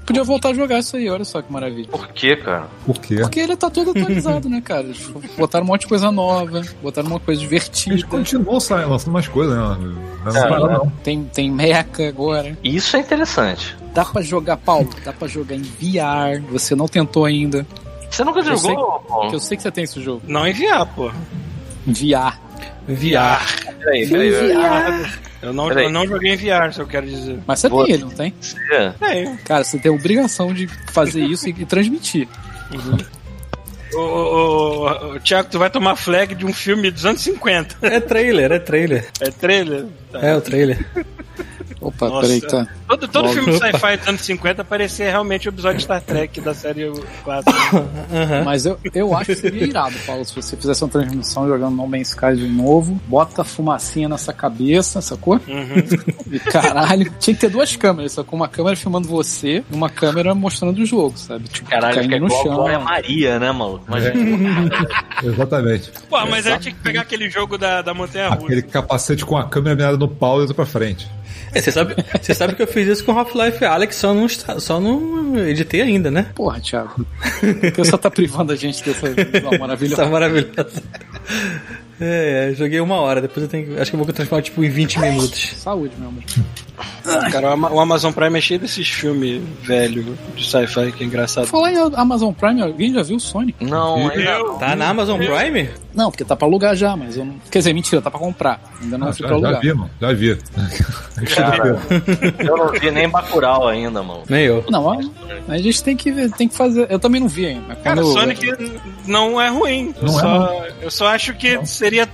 Podia 0.05 0.23
voltar 0.23 0.49
a 0.49 0.53
jogar 0.53 0.79
isso 0.79 0.95
aí, 0.97 1.09
olha 1.09 1.25
só 1.25 1.41
que 1.41 1.51
maravilha. 1.51 1.87
Por 1.89 2.07
quê, 2.09 2.35
cara? 2.35 2.67
Por 2.85 2.99
quê? 2.99 3.17
Porque 3.17 3.39
ele 3.39 3.55
tá 3.57 3.69
todo 3.69 3.91
atualizado, 3.91 4.47
né, 4.49 4.61
cara? 4.61 4.81
Eles 4.83 5.11
Botaram 5.37 5.65
um 5.65 5.67
monte 5.67 5.81
de 5.81 5.87
coisa 5.87 6.11
nova, 6.11 6.61
botaram 6.81 7.07
uma 7.09 7.19
coisa 7.19 7.41
Eles 7.41 7.49
divertida. 7.49 8.07
continuam 8.07 8.59
saindo, 8.59 8.89
lançando 8.89 9.13
mais 9.13 9.27
coisas, 9.27 9.55
né? 9.57 9.77
Não 10.25 10.35
é 10.37 10.47
parada, 10.47 10.73
não. 10.77 10.89
Tem, 11.03 11.23
tem 11.25 11.51
mecha 11.51 11.85
agora. 12.07 12.57
Isso 12.63 12.95
é 12.95 12.99
interessante. 12.99 13.75
Dá 13.93 14.05
pra 14.05 14.21
jogar, 14.21 14.57
Paulo, 14.57 14.89
dá 15.03 15.11
pra 15.13 15.27
jogar 15.27 15.55
em 15.55 15.61
VR. 15.61 16.41
Você 16.51 16.75
não 16.75 16.87
tentou 16.87 17.25
ainda. 17.25 17.65
Você 18.09 18.23
nunca 18.23 18.39
Eu 18.39 18.57
sei- 18.57 18.71
jogou, 18.71 18.99
Paulo? 19.01 19.33
eu 19.33 19.39
sei 19.39 19.57
que 19.57 19.63
você 19.63 19.71
tem 19.71 19.83
esse 19.83 20.01
jogo. 20.01 20.21
Não 20.27 20.47
enviar, 20.47 20.85
pô. 20.85 21.11
Em 21.85 21.91
VR. 21.93 22.39
VR. 22.87 23.41
Peraí, 23.79 24.07
peraí. 24.09 25.05
Eu 25.43 25.53
não, 25.53 25.69
eu 25.71 25.89
não 25.89 26.07
joguei 26.07 26.33
em 26.33 26.37
VR, 26.37 26.71
se 26.73 26.79
eu 26.79 26.87
quero 26.87 27.05
dizer. 27.05 27.37
Mas 27.45 27.59
você 27.59 27.69
Vou- 27.69 27.83
tem 27.85 27.93
ele, 27.95 28.03
não 28.05 28.11
tem? 28.11 28.33
Você- 28.39 28.57
É. 28.71 29.35
Cara, 29.45 29.63
você 29.63 29.77
tem 29.77 29.91
a 29.91 29.95
obrigação 29.95 30.53
de 30.53 30.67
fazer 30.91 31.21
isso 31.23 31.47
e, 31.49 31.65
transmitir. 31.65 32.27
Ô, 33.93 33.97
ô, 33.99 34.01
ô, 34.01 35.15
ô, 35.15 35.19
Thiago, 35.19 35.49
tu 35.51 35.59
vai 35.59 35.69
tomar 35.69 35.95
flag 35.95 36.33
de 36.33 36.45
um 36.45 36.53
filme 36.53 36.89
dos 36.89 37.05
anos 37.05 37.21
50. 37.21 37.75
É 37.81 37.99
trailer, 37.99 38.51
é 38.51 38.57
trailer. 38.59 39.07
É 39.19 39.29
trailer? 39.29 39.85
Tá. 40.11 40.19
É 40.19 40.35
o 40.35 40.41
trailer. 40.41 40.83
Opa, 41.83 42.07
Nossa. 42.07 42.21
peraí, 42.21 42.41
tá. 42.41 42.67
Todo, 42.87 43.07
todo 43.07 43.25
Logo. 43.25 43.33
filme 43.33 43.51
de 43.51 43.57
sci-fi 43.57 43.97
dos 43.97 44.07
anos 44.07 44.21
50 44.21 44.63
parecia 44.63 45.09
realmente 45.09 45.47
o 45.47 45.49
episódio 45.49 45.77
de 45.77 45.83
Star 45.83 46.01
Trek 46.01 46.39
da 46.39 46.53
série 46.53 46.91
clássica. 47.23 47.53
Mas 48.45 48.65
eu, 48.65 48.79
eu 48.93 49.15
acho 49.15 49.25
que 49.25 49.35
seria 49.35 49.63
irado, 49.65 49.95
Paulo, 50.05 50.23
se 50.23 50.33
você 50.33 50.55
fizesse 50.55 50.83
uma 50.83 50.89
transmissão 50.89 51.47
jogando 51.47 51.75
No 51.75 51.87
Man's 51.87 52.09
Sky 52.09 52.35
de 52.35 52.47
novo, 52.47 52.99
bota 53.07 53.41
a 53.41 53.45
fumacinha 53.45 54.07
nessa 54.07 54.31
cabeça, 54.31 55.01
sacou? 55.01 55.39
E 56.31 56.39
caralho, 56.39 57.11
tinha 57.19 57.33
que 57.33 57.41
ter 57.41 57.49
duas 57.49 57.75
câmeras, 57.75 58.13
só 58.13 58.23
com 58.23 58.35
uma 58.35 58.47
câmera 58.47 58.75
filmando 58.75 59.07
você 59.07 59.63
e 59.69 59.75
uma 59.75 59.89
câmera 59.89 60.33
mostrando 60.33 60.79
o 60.79 60.85
jogo, 60.85 61.17
sabe? 61.17 61.47
Tipo, 61.49 61.69
Caralho, 61.69 61.95
caindo 61.95 62.09
fica 62.09 62.19
no 62.19 62.27
igual 62.27 62.43
chão. 62.43 62.55
Glória 62.55 62.79
Maria, 62.79 63.39
né, 63.39 63.51
maluco? 63.51 63.85
Imagina. 63.87 64.13
Exatamente. 65.23 65.91
Pô, 66.09 66.25
mas 66.27 66.47
aí 66.47 66.59
tinha 66.59 66.73
que 66.73 66.81
pegar 66.81 67.01
aquele 67.01 67.29
jogo 67.29 67.57
da, 67.57 67.81
da 67.81 67.93
Montanha 67.93 68.29
Russa. 68.29 68.45
Aquele 68.45 68.61
capacete 68.61 69.25
com 69.25 69.37
a 69.37 69.47
câmera 69.47 69.75
virada 69.75 69.97
no 69.97 70.07
pau 70.07 70.37
e 70.37 70.41
outra 70.41 70.55
pra 70.55 70.65
frente. 70.65 71.07
É, 71.53 71.61
Você 71.61 71.71
sabe, 71.71 71.95
você 72.21 72.33
sabe 72.33 72.55
que 72.55 72.61
eu 72.61 72.67
fiz 72.67 72.87
isso 72.87 73.03
com 73.05 73.11
Half-Life 73.17 73.63
Alex, 73.63 73.95
só 73.95 74.13
não, 74.13 74.27
só 74.29 74.79
não 74.79 75.37
editei 75.47 75.81
ainda, 75.81 76.09
né? 76.09 76.27
Porra, 76.35 76.59
Thiago. 76.59 77.05
Você 77.75 77.97
tá 77.97 78.09
privando 78.09 78.51
a 78.53 78.55
gente 78.55 78.83
dessa 78.83 79.07
visual 79.09 79.51
Tá 79.95 80.05
maravilhosa? 80.07 80.83
É, 82.01 82.49
é, 82.51 82.55
joguei 82.55 82.79
uma 82.79 82.95
hora, 82.95 83.21
depois 83.21 83.43
eu 83.43 83.49
tenho 83.49 83.67
que- 83.67 83.79
Acho 83.79 83.91
que 83.91 83.95
eu 83.95 84.03
vou 84.03 84.11
transformar 84.13 84.41
tipo 84.41 84.63
em 84.63 84.69
20 84.69 84.99
minutos. 84.99 85.53
Saúde, 85.57 85.93
meu 85.97 86.09
amor. 86.09 86.23
Cara, 87.31 87.49
o 87.49 87.53
Ama- 87.53 87.71
o 87.71 87.79
Amazon 87.79 88.11
Prime 88.11 88.37
é 88.37 88.41
cheio 88.41 88.59
desses 88.59 88.87
filmes 88.87 89.41
velho 89.61 90.17
de 90.35 90.45
sci-fi 90.49 90.91
que 90.91 91.03
é 91.03 91.07
engraçado. 91.07 91.47
Falar 91.47 91.71
em 91.71 91.77
Amazon 91.95 92.33
Prime, 92.33 92.61
alguém 92.61 92.93
já 92.93 93.03
viu 93.03 93.17
o 93.17 93.19
Sonic? 93.19 93.63
Não, 93.63 94.09
ainda 94.09 94.39
não. 94.39 94.57
Tá 94.57 94.75
na 94.75 94.89
Amazon 94.89 95.19
Prime? 95.19 95.69
Não, 95.93 96.09
porque 96.09 96.23
tá 96.25 96.35
pra 96.35 96.47
alugar 96.47 96.75
já, 96.75 96.95
mas 96.97 97.15
eu 97.17 97.25
não. 97.25 97.35
Quer 97.51 97.59
dizer, 97.59 97.73
mentira, 97.73 98.01
tá 98.01 98.09
pra 98.09 98.19
comprar. 98.19 98.59
Ainda 98.81 98.97
não 98.97 99.07
Ah, 99.09 99.13
fui 99.13 99.21
já, 99.21 99.27
pra 99.27 99.37
já 99.39 99.45
alugar. 99.47 99.61
vi, 99.61 99.73
mano. 99.73 99.89
Já 100.01 100.13
vi. 100.13 100.37
Cara, 101.35 101.79
eu 102.39 102.57
não 102.57 102.71
vi 102.71 102.91
nem 102.91 103.07
Bacurau 103.09 103.67
ainda, 103.67 104.01
mano. 104.01 104.23
É 104.29 104.33
Nem 104.33 104.43
eu. 104.45 104.65
Não, 104.69 104.89
a, 104.91 104.97
a 105.49 105.57
gente 105.57 105.83
tem 105.83 105.95
que, 105.95 106.11
ver- 106.11 106.31
tem 106.31 106.47
que 106.47 106.55
fazer. 106.55 106.87
Eu 106.89 106.99
também 106.99 107.21
não 107.21 107.27
vi 107.27 107.45
ainda. 107.45 107.63
Mas 107.67 107.77
Cara, 107.83 108.01
quando 108.01 108.07
eu- 108.07 108.13
Sonic 108.13 108.71
não 109.05 109.39
é 109.39 109.49
ruim. 109.49 109.93
Eu, 110.01 110.07
Não 110.07 110.17
é 110.17 110.21
só, 110.21 110.65
eu 110.81 110.91
só 110.91 111.07
acho 111.07 111.33
que 111.35 111.63
seria 111.65 112.07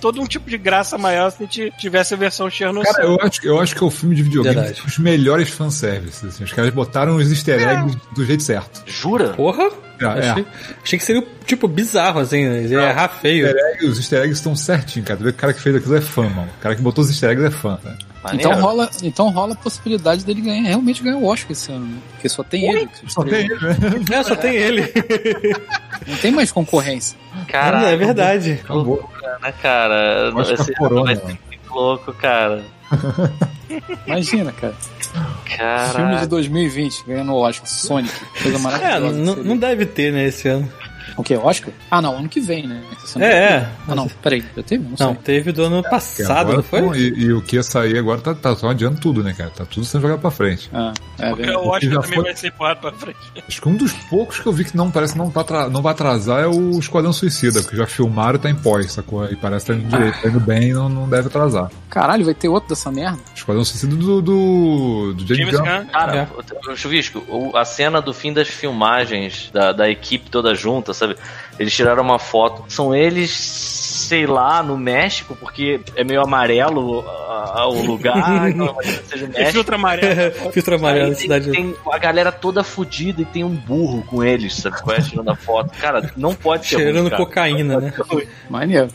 todo 0.00 0.20
um 0.20 0.26
tipo 0.26 0.48
de 0.48 0.58
graça 0.58 0.96
maior 0.96 1.30
se 1.30 1.42
a 1.42 1.46
gente 1.46 1.72
tivesse 1.78 2.14
a 2.14 2.16
versão 2.16 2.48
Chernobyl. 2.48 2.92
Cara, 2.92 3.04
eu 3.04 3.18
acho, 3.20 3.46
eu 3.46 3.60
acho 3.60 3.74
que 3.74 3.82
é 3.82 3.86
o 3.86 3.90
filme 3.90 4.14
de 4.14 4.22
videogame 4.22 4.54
Verdade. 4.54 4.82
com 4.82 4.88
os 4.88 4.98
melhores 4.98 5.48
fanservices. 5.48 6.24
Assim. 6.24 6.44
Os 6.44 6.52
caras 6.52 6.72
botaram 6.72 7.16
os 7.16 7.30
easter 7.30 7.60
eggs 7.60 7.98
do 8.14 8.24
jeito 8.24 8.42
certo. 8.42 8.82
Jura? 8.86 9.30
Porra! 9.30 9.70
É, 10.00 10.04
é. 10.04 10.30
Achei, 10.30 10.46
achei 10.82 10.98
que 10.98 11.04
seria, 11.04 11.26
tipo, 11.46 11.66
bizarro, 11.68 12.20
assim, 12.20 12.44
né? 12.46 12.62
Ia 12.62 12.90
errar 12.90 13.08
feio. 13.08 13.46
Easter 13.46 13.64
egg- 13.74 13.86
os 13.86 13.98
easter 13.98 14.18
eggs 14.20 14.38
estão 14.38 14.54
certinhos, 14.56 15.08
cara. 15.08 15.28
O 15.28 15.32
cara 15.32 15.52
que 15.52 15.60
fez 15.60 15.76
aquilo 15.76 15.96
é 15.96 16.00
fã, 16.00 16.22
mano. 16.28 16.48
O 16.58 16.62
cara 16.62 16.74
que 16.76 16.82
botou 16.82 17.02
os 17.04 17.10
easter 17.10 17.30
eggs 17.30 17.46
é 17.46 17.50
fã, 17.50 17.78
né? 17.84 17.96
Maneiro. 18.22 18.50
Então 18.50 18.60
rola, 18.60 18.90
então 19.04 19.30
rola 19.30 19.52
a 19.52 19.56
possibilidade 19.56 20.24
dele 20.24 20.40
ganhar, 20.40 20.62
realmente 20.68 21.00
ganhar 21.02 21.16
o 21.16 21.24
Oscar 21.26 21.52
esse 21.52 21.70
ano, 21.70 21.86
né? 21.86 21.98
Porque 22.12 22.28
só 22.28 22.42
tem 22.42 22.68
ele. 22.68 22.86
que 22.88 23.12
Só 23.12 23.22
tem 23.22 23.40
ele, 23.44 23.54
né? 23.54 23.76
É, 24.18 24.22
só 24.24 24.34
tem 24.34 24.54
ele. 24.56 24.82
Não 26.06 26.16
tem 26.18 26.32
mais 26.32 26.50
concorrência. 26.50 27.16
Caralho, 27.48 27.86
é 27.86 27.96
verdade. 27.96 28.60
Acabou. 28.64 29.08
né, 29.42 29.52
cara? 29.62 30.32
Oscar 30.34 30.54
Esse 30.60 30.70
ano 30.72 30.78
Corona, 30.78 31.04
vai 31.04 31.16
ser 31.16 31.22
muito 31.24 31.72
louco, 31.74 32.12
cara. 32.14 32.64
Imagina, 34.06 34.52
cara. 34.52 34.74
Filme 34.74 35.48
de 35.48 35.56
Caralho. 35.56 36.28
2020 36.28 37.04
ganhando 37.06 37.32
o 37.32 37.36
Oscar. 37.40 37.66
Sonic. 37.68 38.14
Coisa 38.42 38.58
É, 38.58 38.60
maravilhosa. 38.60 39.18
não, 39.18 39.34
seria. 39.34 39.48
não 39.48 39.56
deve 39.56 39.86
ter, 39.86 40.12
né, 40.12 40.26
esse 40.26 40.48
ano. 40.48 40.70
O 41.16 41.22
que? 41.22 41.34
Oscar? 41.36 41.72
Ah, 41.90 42.00
não, 42.02 42.16
ano 42.18 42.28
que 42.28 42.40
vem, 42.40 42.66
né? 42.66 42.82
É, 43.18 43.24
é. 43.26 43.68
Ah, 43.88 43.94
não, 43.94 44.08
peraí. 44.08 44.44
Já 44.56 44.62
teve? 44.62 44.82
Não, 44.84 44.90
Não, 44.90 45.14
sei. 45.14 45.22
teve 45.22 45.52
do 45.52 45.62
ano 45.64 45.82
Que 45.82 45.90
passado, 45.90 46.30
agora 46.52 46.56
não 46.56 46.62
foi? 46.62 46.98
e, 46.98 47.08
e 47.24 47.32
o 47.32 47.40
que 47.42 47.56
ia 47.56 47.62
sair 47.62 47.98
agora 47.98 48.20
tá, 48.20 48.34
tá 48.34 48.54
só 48.56 48.70
adiando 48.70 49.00
tudo, 49.00 49.22
né, 49.22 49.32
cara? 49.32 49.50
Tá 49.50 49.64
tudo 49.64 49.84
sendo 49.86 50.02
jogado 50.02 50.20
pra 50.20 50.30
frente. 50.30 50.68
Ah, 50.72 50.92
é 51.18 51.28
Porque 51.28 51.42
verdade. 51.44 51.64
o 51.66 51.70
Oscar 51.70 51.90
também 52.02 52.14
foi- 52.14 52.24
vai 52.24 52.36
ser 52.36 52.48
empurrado 52.48 52.80
pra 52.80 52.92
frente. 52.92 53.18
Acho 53.46 53.60
que 53.62 53.68
um 53.68 53.76
dos 53.76 53.92
poucos 53.92 54.40
que 54.40 54.46
eu 54.46 54.52
vi 54.52 54.64
que 54.64 54.76
não 54.76 54.90
parece 54.90 55.16
não, 55.16 55.30
tá 55.30 55.68
não 55.68 55.80
vai 55.82 55.92
atrasar 55.92 56.42
é 56.42 56.46
o 56.46 56.78
Esquadrão 56.78 57.12
Suicida, 57.12 57.62
porque 57.62 57.76
já 57.76 57.86
filmaram 57.86 58.36
e 58.36 58.38
tá 58.40 58.50
em 58.50 58.54
pós, 58.54 58.92
sacou? 58.92 59.24
E 59.30 59.36
parece 59.36 59.66
que 59.66 59.72
tá 59.72 59.78
indo 59.78 59.88
direito, 59.88 60.20
tá 60.22 60.28
indo 60.28 60.40
bem 60.40 60.70
e 60.70 60.72
não, 60.72 60.88
não 60.88 61.08
deve 61.08 61.28
atrasar. 61.28 61.70
Caralho, 61.88 62.24
vai 62.24 62.34
ter 62.34 62.48
outro 62.48 62.68
dessa 62.70 62.90
merda? 62.90 63.18
Esquadrão 63.34 63.64
Suicida 63.64 63.94
do, 63.94 64.20
do, 64.20 65.14
do 65.14 65.26
James, 65.34 65.54
James 65.54 65.58
Gunn. 65.60 65.86
Cara, 65.90 66.28
o 66.68 66.76
Chuvisco, 66.76 67.24
a 67.56 67.64
cena 67.64 68.02
do 68.02 68.12
fim 68.12 68.32
das 68.32 68.48
filmagens 68.48 69.50
da, 69.52 69.72
da 69.72 69.88
equipe 69.88 70.28
toda 70.30 70.54
junta, 70.54 70.92
sabe? 70.96 71.16
Eles 71.58 71.74
tiraram 71.74 72.02
uma 72.02 72.18
foto. 72.18 72.64
São 72.68 72.94
eles, 72.94 73.30
sei 73.30 74.26
lá, 74.26 74.62
no 74.62 74.76
México, 74.76 75.34
porque 75.36 75.80
é 75.94 76.04
meio 76.04 76.20
amarelo 76.20 77.04
ah, 77.08 77.66
o 77.68 77.82
lugar, 77.82 78.48
então 78.50 78.76
seja 79.08 79.24
o 79.24 79.28
México. 79.28 79.52
filtro 79.52 79.74
amarelo. 79.74 80.32
Filtro 80.52 80.74
amarelo 80.76 81.06
tem, 81.12 81.14
cidade. 81.16 81.50
tem 81.50 81.74
a 81.90 81.98
galera 81.98 82.30
toda 82.32 82.62
fodida 82.62 83.22
e 83.22 83.24
tem 83.24 83.42
um 83.44 83.54
burro 83.54 84.02
com 84.02 84.22
eles, 84.22 84.54
sabe? 84.56 84.80
Qual 84.82 84.96
é, 84.96 85.00
tirando 85.00 85.30
a 85.30 85.36
foto. 85.36 85.70
Cara, 85.78 86.10
não 86.16 86.34
pode 86.34 86.66
ser 86.66 86.76
Cheirando 86.76 87.00
ruim, 87.02 87.10
cara. 87.10 87.24
cocaína, 87.24 87.80
né? 87.80 87.92
Maneiro. 88.50 88.88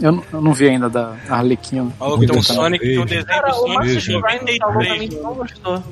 eu, 0.00 0.12
não- 0.12 0.24
eu 0.32 0.40
não 0.40 0.52
vi 0.52 0.68
ainda 0.68 0.88
da 0.90 1.14
Arlequina. 1.28 1.90
Tem 1.98 2.08
um 2.08 2.26
bom. 2.26 2.42
Sonic, 2.42 2.84
tem 2.84 2.98
um 2.98 3.04
desenho 3.06 3.26
Cara, 3.26 3.48
do 3.50 3.54
o 3.54 3.72
Sonic 3.72 4.08
falou 4.08 4.20
pra 4.22 4.32
mim 4.32 4.58
93. 4.60 5.08
que 5.08 5.16
não 5.20 5.34
gostou. 5.34 5.82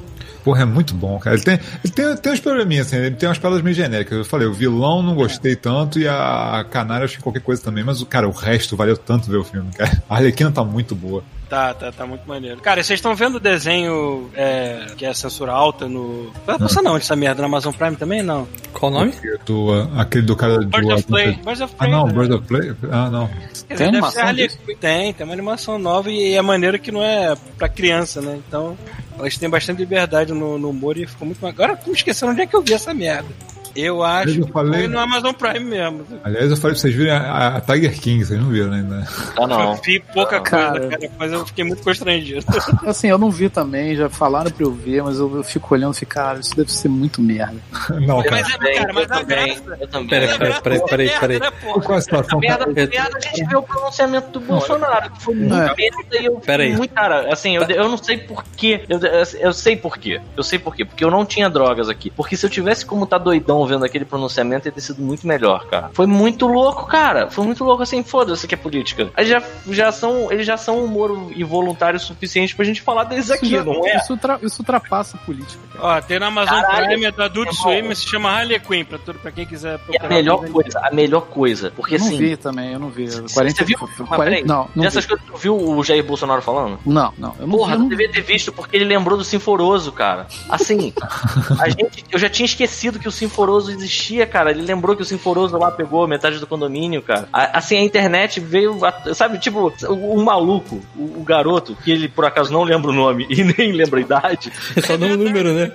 Porra, 0.44 0.62
é 0.62 0.64
muito 0.64 0.94
bom, 0.94 1.18
cara. 1.18 1.36
Ele 1.36 1.44
tem, 1.44 1.60
ele 1.84 1.92
tem, 1.92 2.16
tem 2.16 2.32
uns 2.32 2.40
probleminhas, 2.40 2.86
assim, 2.86 2.96
ele 2.96 3.14
tem 3.14 3.28
umas 3.28 3.38
pedras 3.38 3.62
meio 3.62 3.74
genéricas. 3.74 4.18
Eu 4.18 4.24
falei, 4.24 4.46
o 4.46 4.52
vilão 4.52 5.02
não 5.02 5.14
gostei 5.14 5.54
tanto 5.54 5.98
e 5.98 6.08
a 6.08 6.64
canária 6.70 7.04
achei 7.04 7.20
qualquer 7.20 7.42
coisa 7.42 7.62
também, 7.62 7.84
mas, 7.84 8.02
cara, 8.04 8.28
o 8.28 8.32
resto 8.32 8.76
valeu 8.76 8.96
tanto 8.96 9.30
ver 9.30 9.36
o 9.36 9.44
filme, 9.44 9.70
cara. 9.72 10.02
A 10.08 10.16
Arlequina 10.16 10.50
tá 10.50 10.64
muito 10.64 10.94
boa. 10.94 11.22
Tá, 11.52 11.74
tá, 11.74 11.92
tá 11.92 12.06
muito 12.06 12.26
maneiro. 12.26 12.62
Cara, 12.62 12.82
vocês 12.82 12.96
estão 12.96 13.14
vendo 13.14 13.34
o 13.34 13.38
desenho 13.38 14.30
é, 14.34 14.86
que 14.96 15.04
é 15.04 15.12
censura 15.12 15.52
alta 15.52 15.86
no. 15.86 16.32
Vai 16.46 16.58
passar 16.58 16.80
não 16.80 16.96
essa 16.96 17.14
merda 17.14 17.42
na 17.42 17.46
Amazon 17.46 17.74
Prime 17.74 17.94
também? 17.94 18.22
Não. 18.22 18.48
Qual 18.72 18.90
o 18.90 18.94
nome? 18.94 19.12
Do, 19.44 19.66
uh, 19.66 20.00
aquele 20.00 20.24
do 20.24 20.34
cara 20.34 20.60
do. 20.60 20.66
Birds 20.66 20.90
of 20.90 21.02
Play. 21.02 21.32
Birds 21.44 21.60
of 21.60 21.74
Ah, 21.74 21.78
Play. 21.84 21.90
não, 21.90 22.06
né? 22.06 22.12
Birds 22.14 22.34
of 22.34 22.48
Play? 22.48 22.72
Ah, 22.90 23.10
não. 23.10 23.26
Tem 23.26 23.76
deve 23.76 23.84
animação? 23.84 24.34
Quinn. 24.34 24.76
Tem, 24.80 25.12
tem 25.12 25.26
uma 25.26 25.34
animação 25.34 25.78
nova 25.78 26.10
e 26.10 26.32
é 26.32 26.40
maneiro 26.40 26.78
que 26.78 26.90
não 26.90 27.04
é 27.04 27.34
pra 27.58 27.68
criança, 27.68 28.22
né? 28.22 28.40
Então, 28.48 28.74
elas 29.18 29.36
têm 29.36 29.50
bastante 29.50 29.80
liberdade 29.80 30.32
no, 30.32 30.58
no 30.58 30.70
humor 30.70 30.96
e 30.96 31.06
ficou 31.06 31.26
muito. 31.26 31.46
Agora, 31.46 31.76
como 31.76 31.94
esquecendo 31.94 32.32
onde 32.32 32.40
é 32.40 32.46
que 32.46 32.56
eu 32.56 32.62
vi 32.62 32.72
essa 32.72 32.94
merda. 32.94 33.28
Eu 33.74 34.02
acho 34.02 34.40
Eu 34.40 34.46
que 34.46 34.52
falei- 34.52 34.80
foi 34.80 34.88
no 34.88 34.98
Amazon 34.98 35.32
Prime 35.32 35.60
mesmo. 35.60 36.04
Aliás, 36.24 36.50
eu 36.50 36.56
falei 36.56 36.74
pra 36.74 36.80
vocês 36.80 36.94
verem 36.94 37.12
a, 37.12 37.56
a 37.56 37.60
Tiger 37.60 37.98
King, 38.00 38.24
vocês 38.24 38.38
não 38.40 38.48
viram 38.50 38.72
ainda. 38.72 39.06
Ah, 39.38 39.46
não. 39.46 39.72
Eu 39.74 39.80
vi 39.82 40.00
pouca 40.12 40.36
Não. 40.36 40.44
coisa, 40.44 40.64
Cara. 40.70 40.88
cara, 40.88 41.10
mas 41.18 41.32
eu 41.32 41.46
fiquei 41.46 41.64
muito 41.64 41.82
constrangido. 41.82 42.44
Assim, 42.86 43.08
eu 43.08 43.18
não 43.18 43.30
vi 43.30 43.48
também, 43.48 43.96
já 43.96 44.08
falaram 44.08 44.50
pra 44.50 44.64
eu 44.64 44.72
ver, 44.72 45.02
mas 45.02 45.18
eu, 45.18 45.36
eu 45.36 45.42
fico 45.44 45.74
olhando 45.74 45.94
e 45.94 45.98
fico, 45.98 46.12
cara, 46.12 46.38
isso 46.40 46.54
deve 46.56 46.72
ser 46.72 46.88
muito 46.88 47.20
merda. 47.22 47.56
Não, 48.06 48.22
cara. 48.22 48.30
Mas 48.42 48.48
é, 48.48 48.56
Também, 48.56 48.74
cara, 48.76 48.92
mas 48.92 49.08
eu 49.10 49.14
a 49.16 49.18
também, 49.20 49.46
graça. 49.62 49.78
eu 49.80 49.88
também. 49.88 50.08
Peraí, 50.08 50.28
é 50.28 50.38
peraí, 50.60 51.06
merda, 51.06 51.20
peraí. 51.20 51.38
né? 51.40 51.50
Qual 51.84 51.98
a 51.98 52.00
situação? 52.00 52.38
Merda, 52.40 52.58
cara? 52.58 52.72
merda, 52.72 53.16
a 53.16 53.20
gente 53.20 53.44
vê 53.44 53.56
o 53.56 53.62
pronunciamento 53.62 54.30
do 54.30 54.40
Bolsonaro, 54.40 55.10
que 55.10 55.22
foi 55.22 55.34
muito 55.34 55.54
É. 55.54 55.74
merda 55.74 56.18
e 56.20 56.24
eu 56.26 56.34
Pera 56.36 56.62
aí. 56.62 56.76
muito, 56.76 56.92
cara, 56.94 57.32
assim, 57.32 57.56
eu, 57.56 57.62
eu 57.62 57.88
não 57.88 57.96
sei 57.98 58.18
porquê, 58.18 58.82
eu, 58.88 58.98
eu, 58.98 59.22
eu 59.40 59.52
sei 59.52 59.76
porquê, 59.76 60.20
eu 60.36 60.42
sei 60.42 60.58
porquê, 60.58 60.84
porque 60.84 61.04
eu 61.04 61.10
não 61.10 61.24
tinha 61.24 61.48
drogas 61.48 61.88
aqui, 61.88 62.10
porque 62.10 62.36
se 62.36 62.44
eu 62.46 62.50
tivesse 62.50 62.84
como 62.84 63.06
tá 63.06 63.18
doidão 63.18 63.61
vendo 63.66 63.84
aquele 63.84 64.04
pronunciamento, 64.04 64.66
ia 64.68 64.72
ter 64.72 64.80
sido 64.80 65.02
muito 65.02 65.26
melhor, 65.26 65.66
cara. 65.66 65.90
Foi 65.92 66.06
muito 66.06 66.46
louco, 66.46 66.86
cara, 66.86 67.30
foi 67.30 67.44
muito 67.44 67.64
louco, 67.64 67.82
assim, 67.82 68.02
foda-se 68.02 68.46
que 68.46 68.54
é 68.54 68.58
política. 68.58 69.10
Eles 69.16 69.30
já, 69.30 69.42
já 69.70 69.92
são, 69.92 70.30
eles 70.32 70.46
já 70.46 70.56
são 70.56 70.84
humor 70.84 71.30
involuntário 71.36 71.98
suficiente 72.00 72.54
pra 72.54 72.64
gente 72.64 72.80
falar 72.82 73.04
deles 73.04 73.30
aqui, 73.30 73.48
já- 73.50 73.64
não 73.64 73.86
é? 73.86 73.96
isso, 73.96 74.12
ultra- 74.12 74.38
isso 74.42 74.60
ultrapassa 74.62 75.16
a 75.16 75.20
política. 75.24 75.60
cara. 75.72 75.98
Ó, 75.98 76.00
tem 76.00 76.18
na 76.18 76.26
Amazon 76.26 76.60
Caralho. 76.60 76.86
Prime, 76.88 77.04
é 77.06 77.10
do 77.12 77.22
Adult 77.22 77.48
É. 77.48 77.52
Swim, 77.52 77.94
se 77.94 78.06
chama 78.08 78.30
Harley 78.30 78.60
Quinn, 78.60 78.84
pra, 78.84 78.98
tudo, 78.98 79.18
pra 79.18 79.30
quem 79.30 79.46
quiser 79.46 79.72
E 79.72 79.74
a 79.74 79.78
procurar. 79.78 80.08
melhor 80.08 80.46
coisa, 80.48 80.80
a 80.80 80.90
melhor 80.94 81.20
coisa, 81.22 81.72
porque 81.74 81.94
Eu 81.96 81.98
não 82.00 82.06
assim, 82.06 82.18
vi 82.18 82.36
também, 82.36 82.72
eu 82.72 82.78
não 82.78 82.88
vi. 82.90 83.06
Você 83.10 83.34
40, 83.34 83.64
viu? 83.64 83.78
Mas 84.08 84.18
peraí, 84.20 84.44
não, 84.44 84.68
não, 84.74 84.82
dessas 84.84 85.04
vi. 85.04 85.10
coisas, 85.10 85.26
tu 85.26 85.36
viu 85.36 85.56
o 85.56 85.82
Jair 85.84 86.04
Bolsonaro 86.04 86.42
falando? 86.42 86.78
não, 86.84 87.12
não, 87.18 87.34
eu 87.38 87.46
não 87.46 87.58
Porra, 87.58 87.66
vi. 87.68 87.72
eu 87.72 87.76
tu 87.78 87.82
não 87.82 87.88
devia 87.88 88.10
ter 88.10 88.20
visto 88.22 88.52
porque 88.52 88.76
ele 88.76 88.84
lembrou 88.84 89.16
do 89.18 89.24
Sinforoso, 89.24 89.92
cara. 89.92 90.26
Assim, 90.48 90.92
a 91.60 91.68
gente, 91.68 92.04
eu 92.10 92.18
já 92.18 92.28
tinha 92.28 92.46
esquecido 92.46 92.98
que 92.98 93.08
o 93.08 93.12
Sinforoso 93.12 93.51
existia, 93.58 94.26
cara. 94.26 94.50
Ele 94.50 94.62
lembrou 94.62 94.94
que 94.96 95.02
o 95.02 95.04
Sinforoso 95.04 95.56
lá 95.58 95.70
pegou 95.70 96.06
metade 96.08 96.38
do 96.38 96.46
condomínio, 96.46 97.02
cara. 97.02 97.28
A- 97.32 97.58
Assim, 97.58 97.76
a 97.76 97.82
internet 97.82 98.40
veio, 98.40 98.84
a- 98.84 99.14
sabe, 99.14 99.38
tipo, 99.38 99.72
o, 99.88 100.14
o 100.14 100.24
maluco, 100.24 100.80
o, 100.96 101.20
o 101.20 101.24
garoto, 101.24 101.76
que 101.84 101.90
ele 101.90 102.08
por 102.08 102.24
acaso 102.24 102.52
não 102.52 102.62
lembra 102.64 102.90
o 102.90 102.94
nome 102.94 103.26
e 103.28 103.42
nem 103.58 103.72
lembra 103.72 103.98
a 104.00 104.02
idade. 104.02 104.52
Só 104.84 104.96
dá 104.96 105.06
um 105.06 105.16
número, 105.16 105.52
né? 105.52 105.70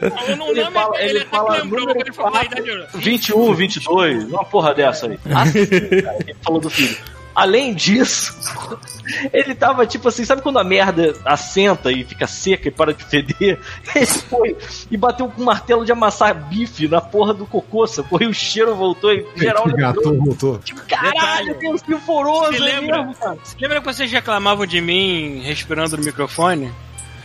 Ele 0.50 0.66
fala- 0.72 1.02
ele, 1.02 1.10
ele 1.20 1.26
fala 1.26 1.64
número 1.64 1.86
porque 1.88 2.02
ele 2.04 2.14
falou 2.14 2.36
a 2.36 2.40
quatro. 2.46 2.60
idade. 2.68 2.88
21, 2.96 3.54
22, 3.54 4.24
uma 4.26 4.44
porra 4.46 4.74
dessa 4.74 5.08
aí. 5.08 5.20
Assim, 5.34 5.66
cara, 6.02 6.18
ele 6.26 6.36
falou 6.44 6.60
do 6.62 6.70
filho. 6.70 6.98
Além 7.38 7.76
disso, 7.76 8.36
ele 9.32 9.54
tava 9.54 9.86
tipo 9.86 10.08
assim, 10.08 10.26
sabe 10.26 10.42
quando 10.42 10.58
a 10.58 10.64
merda 10.64 11.14
assenta 11.24 11.92
e 11.92 12.04
fica 12.04 12.26
seca 12.26 12.68
e 12.68 12.72
para 12.72 12.96
de 12.96 13.04
feder? 13.04 13.60
Ele 13.94 14.06
foi 14.08 14.58
e 14.90 14.98
bateu 14.98 15.30
com 15.30 15.44
um 15.44 15.46
martelo 15.46 15.86
de 15.86 15.92
amassar 15.92 16.34
bife 16.34 16.88
na 16.88 17.00
porra 17.00 17.36
do 17.36 17.46
cocô, 17.46 17.86
sacou? 17.86 18.20
E 18.20 18.26
o 18.26 18.34
cheiro 18.34 18.76
voltou 18.76 19.14
e 19.14 19.24
geral 19.36 19.66
Que 19.66 19.74
gato 19.74 20.16
voltou. 20.16 20.58
Tipo, 20.58 20.82
caralho, 20.88 21.54
tem 21.60 21.72
um 21.72 21.78
sinforoso 21.78 22.54
Se 22.54 22.56
aí 22.56 22.60
lembra? 22.60 23.04
mesmo, 23.04 23.14
cara. 23.14 23.38
Lembra 23.62 23.82
que 23.82 23.86
vocês 23.86 24.12
reclamavam 24.12 24.66
de 24.66 24.82
mim 24.82 25.40
respirando 25.44 25.96
no 25.96 26.04
microfone? 26.04 26.74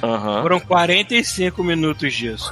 Aham. 0.02 0.42
Foram 0.42 0.60
45 0.60 1.62
minutos 1.62 2.12
disso. 2.12 2.50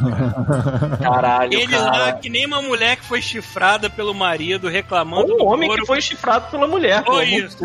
Caralho, 1.03 1.53
Ele 1.53 1.77
lá, 1.77 1.91
cara. 1.91 2.13
que 2.13 2.31
nem 2.31 2.47
uma 2.47 2.63
mulher 2.63 2.97
que 2.97 3.05
foi 3.05 3.21
chifrada 3.21 3.91
pelo 3.91 4.15
marido, 4.15 4.69
reclamando 4.69 5.35
Um 5.35 5.39
do 5.39 5.45
homem 5.47 5.69
que 5.75 5.85
foi 5.85 6.01
chifrado 6.01 6.49
pela 6.51 6.69
mulher. 6.69 7.03
Pô. 7.03 7.21
isso, 7.21 7.59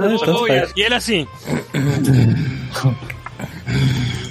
faz. 0.48 0.64
isso. 0.64 0.74
E 0.76 0.82
ele 0.82 0.96
assim, 0.96 1.28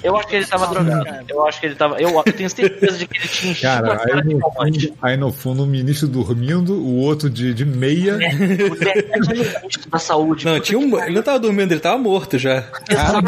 Eu 0.05 0.17
acho 0.17 0.29
que 0.29 0.37
ele 0.37 0.47
tava 0.47 0.67
drogado. 0.67 1.07
Eu 1.29 1.47
acho 1.47 1.59
que 1.61 1.67
ele 1.67 1.75
tava. 1.75 1.97
Eu, 2.01 2.11
eu 2.11 2.23
tenho 2.25 2.51
certeza 2.51 2.99
de 2.99 3.07
que 3.07 3.17
ele 3.19 3.27
tinha 3.29 3.53
enchido 3.53 3.69
Cara, 3.73 3.93
a 3.95 3.97
cara 3.97 4.21
aí 4.21 4.29
de 4.29 4.35
no, 4.35 4.51
fundo, 4.53 4.97
aí 5.03 5.17
no 5.17 5.33
fundo 5.33 5.63
o 5.65 5.67
ministro 5.67 6.07
dormindo, 6.07 6.75
o 6.75 6.97
outro 6.99 7.31
de, 7.31 7.55
de 7.55 7.65
meia. 7.65 8.19
Mulher 8.19 9.63
da 9.89 9.99
saúde. 9.99 10.45
Não, 10.45 10.61
tinha 10.61 10.79
um, 10.79 11.03
ele 11.03 11.15
não 11.15 11.23
tava 11.23 11.39
dormindo, 11.39 11.73
ele 11.73 11.81
tava 11.81 11.97
morto 11.99 12.39
já. 12.39 12.65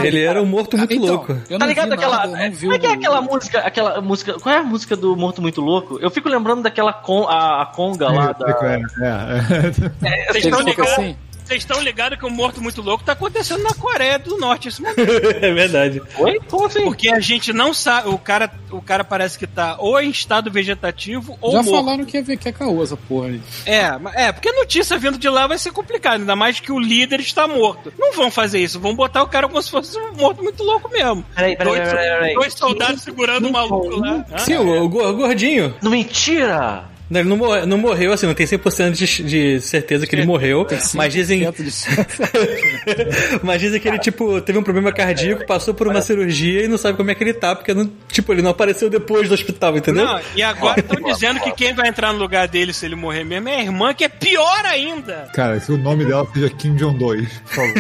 Ele 0.05 0.23
era 0.23 0.43
um 0.43 0.47
morto 0.47 0.77
muito 0.77 0.93
Então, 0.95 1.07
louco. 1.09 1.37
Eu 1.49 1.59
Tá 1.59 1.67
ligado 1.67 1.89
vi 1.89 1.95
aquela. 1.95 2.17
nada, 2.27 2.51
como 2.61 2.73
é 2.73 2.79
que 2.79 2.87
é 2.87 2.91
o- 2.91 2.93
aquela 2.93 3.21
música? 3.23 3.59
Aquela 3.61 4.01
música. 4.01 4.35
Qual 4.35 4.55
é 4.55 4.59
a 4.59 4.63
música 4.63 4.95
do 4.97 5.17
Morto 5.17 5.41
Muito 5.41 5.61
Louco? 5.61 5.99
Eu 6.01 6.11
fico 6.11 6.29
lembrando 6.29 6.63
daquela 6.63 6.93
con, 6.93 7.25
a, 7.29 7.63
a 7.63 7.67
conga 7.67 8.09
lá 8.11 8.33
da. 8.33 8.47
É, 8.51 8.83
é, 9.03 10.23
é. 10.23 10.27
vocês 10.33 10.45
estão 10.45 10.61
ligados? 10.61 10.93
assim? 10.93 11.17
Vocês 11.47 11.63
estão 11.63 11.81
ligados 11.81 12.19
que 12.19 12.27
o 12.27 12.31
Morto 12.31 12.61
Muito 12.61 12.83
Louco 12.83 13.05
tá 13.05 13.13
acontecendo 13.13 13.63
na 13.63 13.73
Coreia 13.73 14.19
do 14.19 14.37
Norte 14.37 14.67
esse 14.69 14.83
momento. 14.83 14.97
É 15.41 15.53
verdade. 15.53 16.03
Oi? 16.19 16.41
Como 16.51 16.67
assim? 16.67 16.83
Porque 16.85 17.09
a 17.09 17.21
gente 17.21 17.53
não 17.53 17.73
sabe, 17.73 18.09
o 18.09 18.19
cara, 18.19 18.51
o 18.73 18.81
cara 18.83 19.05
parece 19.05 19.39
que 19.39 19.47
tá 19.47 19.77
ou 19.79 20.01
em 20.01 20.11
estado 20.11 20.51
vegetativo 20.51 21.39
ou 21.41 21.53
Já 21.53 21.63
morto. 21.63 21.85
falaram 21.85 22.05
que 22.05 22.21
ver 22.21 22.37
que 22.37 22.49
é 22.49 22.53
caô 22.53 22.83
essa 22.83 22.97
porra 22.97 23.29
aí. 23.29 23.41
É, 23.65 23.97
mas- 23.99 24.15
é, 24.17 24.33
porque 24.33 24.49
a 24.49 24.53
notícia 24.53 24.99
vindo 24.99 25.19
de 25.19 25.29
lá 25.29 25.47
vai 25.47 25.59
ser 25.59 25.71
complicado, 25.73 26.21
ainda 26.21 26.35
mais 26.35 26.59
que 26.59 26.73
o 26.73 26.79
líder 26.81 27.21
está 27.21 27.47
morto. 27.47 27.93
Não 27.99 28.13
vão 28.13 28.31
fazer 28.31 28.59
isso, 28.59 28.81
vão 28.81 28.95
botar 28.97 29.23
o 29.23 29.29
cara 29.29 29.47
como 29.47 29.63
se 29.63 29.71
fosse 29.71 29.97
um 29.99 30.15
morto 30.15 30.43
muito 30.43 30.63
louco 30.65 30.91
mesmo. 30.91 31.25
Peraí, 31.35 31.57
peraí, 31.57 31.75
dois, 31.77 31.89
peraí, 31.89 32.09
peraí. 32.11 32.35
dois 32.35 32.55
soldados 32.55 33.03
segurando 33.03 33.49
o 33.49 33.53
maluco 33.53 34.01
lá. 34.01 34.25
Sim, 34.39 34.57
o, 34.57 34.83
o 34.85 34.89
gor- 34.89 35.13
gordinho. 35.15 35.75
Não, 35.81 35.91
mentira! 35.93 36.85
Não, 37.09 37.21
ele 37.21 37.29
não, 37.29 37.37
morre- 37.37 37.67
não 37.67 37.79
morreu, 37.79 38.13
assim, 38.13 38.27
não 38.27 38.35
tem 38.35 38.45
100% 38.47 38.91
de, 38.93 39.23
de 39.23 39.61
certeza 39.61 40.07
que 40.07 40.15
ele 40.17 40.27
morreu. 40.27 40.65
Mas 40.97 41.13
dizem, 41.13 41.41
5% 41.43 41.63
de- 41.63 43.39
mas 43.45 43.61
dizem 43.61 43.81
que 43.81 43.87
ele, 43.89 43.99
tipo, 44.01 44.41
teve 44.41 44.59
um 44.59 44.63
problema 44.63 44.91
cardíaco, 44.93 45.47
passou 45.47 45.73
por 45.73 45.87
uma 45.87 46.03
cirurgia 46.03 46.65
e 46.65 46.69
não 46.69 46.77
sabe 46.77 46.97
como 46.97 47.09
é 47.11 47.15
que 47.15 47.23
ele 47.23 47.33
tá, 47.35 47.55
porque, 47.55 47.73
não, 47.73 47.89
tipo, 48.11 48.33
ele 48.33 48.43
não 48.43 48.51
apareceu 48.51 48.91
depois 48.91 49.29
do 49.29 49.35
hospital, 49.35 49.77
entendeu? 49.77 50.05
Não, 50.05 50.21
e 50.35 50.43
agora 50.43 50.81
estão 50.81 51.01
dizendo 51.01 51.39
que 51.41 51.53
quem 51.53 51.73
vai 51.75 51.89
entrar 51.89 52.13
no 52.13 52.19
lugar 52.19 52.49
dele 52.49 52.73
se 52.73 52.85
ele 52.85 52.97
morrer 52.97 53.23
mesmo 53.25 53.49
é 53.49 53.57
a 53.57 53.63
irmã, 53.63 53.95
que 53.95 54.03
é 54.05 54.09
pior 54.09 54.65
ainda. 54.67 55.29
Cara, 55.33 55.61
que 55.61 55.71
o 55.71 55.77
nome 55.79 56.05
dela 56.05 56.27
seja 56.35 56.51
Kim 56.51 56.75
Jong 56.75 56.99
2, 56.99 57.29
por 57.39 57.55
favor. 57.55 57.73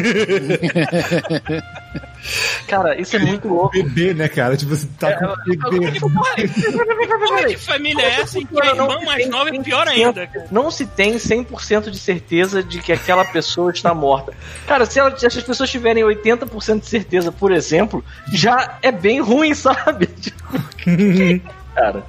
Cara, 2.66 3.00
isso 3.00 3.14
é 3.14 3.18
muito 3.20 3.46
louco. 3.48 3.70
Bebê, 3.70 4.12
né, 4.12 4.28
cara? 4.28 4.56
Tipo, 4.56 4.74
você 4.74 4.86
tá 4.98 5.12
com 5.16 5.26
bebê. 5.48 6.00
Porra, 6.00 7.44
que 7.46 7.56
família 7.56 8.02
é 8.02 8.20
essa 8.20 8.38
em 8.38 8.46
que 8.46 8.60
a 8.60 8.66
irmã 8.66 8.98
mais 9.18 9.28
nova 9.30 9.50
é 9.50 9.62
pior 9.62 9.86
ainda? 9.88 10.28
Não 10.50 10.70
se 10.70 10.86
tem 10.86 11.14
100% 11.16 11.90
de 11.90 11.98
certeza 11.98 12.62
de 12.62 12.78
que 12.80 12.92
aquela 12.92 13.24
pessoa 13.24 13.70
está 13.70 13.92
morta. 13.94 14.32
Cara, 14.66 14.86
se, 14.86 14.98
ela- 14.98 15.16
se 15.16 15.26
as 15.26 15.34
pessoas 15.42 15.70
tiverem 15.70 16.02
80% 16.04 16.80
de 16.80 16.86
certeza, 16.86 17.32
por 17.32 17.52
exemplo, 17.52 18.04
já 18.32 18.78
é 18.82 18.92
bem 18.92 19.20
ruim, 19.20 19.52
sabe? 19.54 20.06
Tipo, 20.06 20.44
cara. 21.76 22.02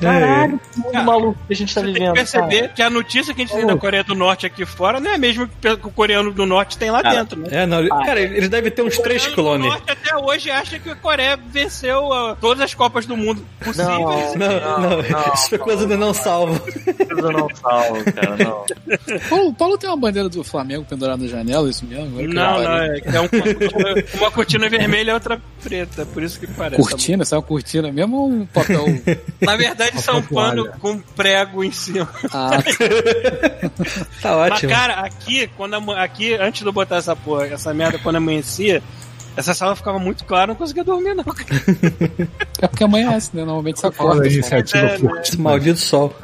Caralho, 0.00 0.60
que 0.72 0.78
mundo 0.80 0.92
Cara, 0.92 1.04
maluco 1.04 1.38
que 1.46 1.52
a 1.52 1.56
gente 1.56 1.74
tá 1.74 1.80
Você 1.80 1.84
tem 1.86 1.94
vivendo. 1.94 2.12
que 2.12 2.18
perceber 2.18 2.68
que 2.74 2.82
a 2.82 2.90
notícia 2.90 3.34
que 3.34 3.42
a 3.42 3.44
gente 3.46 3.54
tem 3.56 3.66
da 3.66 3.76
Coreia 3.76 4.02
do 4.02 4.14
Norte 4.14 4.46
aqui 4.46 4.64
fora 4.64 4.98
não 4.98 5.10
é 5.10 5.14
a 5.14 5.18
mesma 5.18 5.48
que 5.60 5.68
o 5.68 5.90
coreano 5.90 6.32
do 6.32 6.46
Norte 6.46 6.78
tem 6.78 6.90
lá 6.90 7.02
Cara, 7.02 7.16
dentro, 7.16 7.38
né? 7.40 7.48
É, 7.50 7.66
não, 7.66 7.80
ele- 7.80 7.88
cara, 7.90 8.20
eles 8.20 8.48
devem 8.48 8.70
ter 8.70 8.82
uns 8.82 8.98
O 8.98 9.02
três 9.02 9.26
coreano 9.26 9.36
do 9.36 9.42
clones. 9.42 9.66
Norte 9.72 9.90
até 9.92 10.16
hoje 10.16 10.50
acha 10.50 10.78
que 10.78 10.90
a 10.90 10.96
Coreia 10.96 11.38
venceu 11.50 12.12
ah, 12.12 12.36
todas 12.40 12.62
as 12.62 12.74
Copas 12.74 13.06
do 13.06 13.16
Mundo 13.16 13.44
possíveis. 13.60 14.34
Não, 14.36 14.60
Não, 14.80 14.90
não, 15.02 15.34
isso 15.34 15.48
foi 15.50 15.58
coisa 15.58 15.86
do 15.86 15.96
não 15.96 16.14
salvo. 16.14 16.60
Eu 17.08 17.32
não 17.32 17.48
salvo, 17.54 18.04
cara, 18.12 18.36
não. 18.36 18.64
Paulo, 19.28 19.48
o 19.48 19.54
Paulo 19.54 19.78
tem 19.78 19.90
uma 19.90 19.96
bandeira 19.96 20.28
do 20.28 20.42
Flamengo 20.42 20.84
pendurada 20.88 21.22
na 21.22 21.28
janela, 21.28 21.68
isso 21.68 21.84
mesmo? 21.84 22.06
Agora 22.18 22.26
Não, 22.26 22.62
não, 22.62 22.82
é, 22.94 23.00
que 23.00 23.08
é 23.16 23.20
um- 23.20 24.18
uma 24.18 24.30
cortina 24.30 24.68
vermelha 24.68 25.10
e 25.10 25.14
outra 25.14 25.40
preta, 25.62 26.06
por 26.06 26.22
isso 26.22 26.38
que 26.40 26.46
parece. 26.46 26.80
Cortina, 26.80 27.24
sai 27.24 27.38
uma 27.38 27.44
cortina 27.44 27.92
mesmo 27.92 28.16
ou 28.16 28.28
um 28.30 28.46
papel? 28.46 28.84
Na 29.40 29.56
verdade, 29.56 30.00
são 30.02 30.20
Papel 30.22 30.34
pano 30.36 30.64
toalha. 30.64 30.78
com 30.80 30.98
prego 30.98 31.64
em 31.64 31.72
cima. 31.72 32.08
Ah, 32.32 32.50
Tá 34.20 34.36
Mas, 34.36 34.52
ótimo. 34.52 34.72
cara, 34.72 34.94
aqui, 34.94 35.48
quando 35.56 35.90
aqui, 35.92 36.34
antes 36.34 36.60
de 36.62 36.66
eu 36.66 36.72
botar 36.72 36.96
essa 36.96 37.14
porra, 37.16 37.46
essa 37.46 37.72
merda, 37.72 37.98
quando 37.98 38.16
amanhecia, 38.16 38.82
essa 39.36 39.54
sala 39.54 39.74
ficava 39.76 39.98
muito 39.98 40.24
clara, 40.24 40.48
não 40.48 40.54
conseguia 40.54 40.84
dormir, 40.84 41.14
não. 41.14 41.24
é 42.60 42.66
porque 42.68 42.84
amanhece, 42.84 43.30
né? 43.34 43.44
Normalmente 43.44 43.80
você 43.80 43.86
acorda. 43.86 44.24
só. 44.24 44.30
iniciativa 44.30 44.86
É, 44.86 44.98
por- 44.98 45.18
Esse 45.20 45.40
maldito 45.40 45.78
sol. 45.80 46.14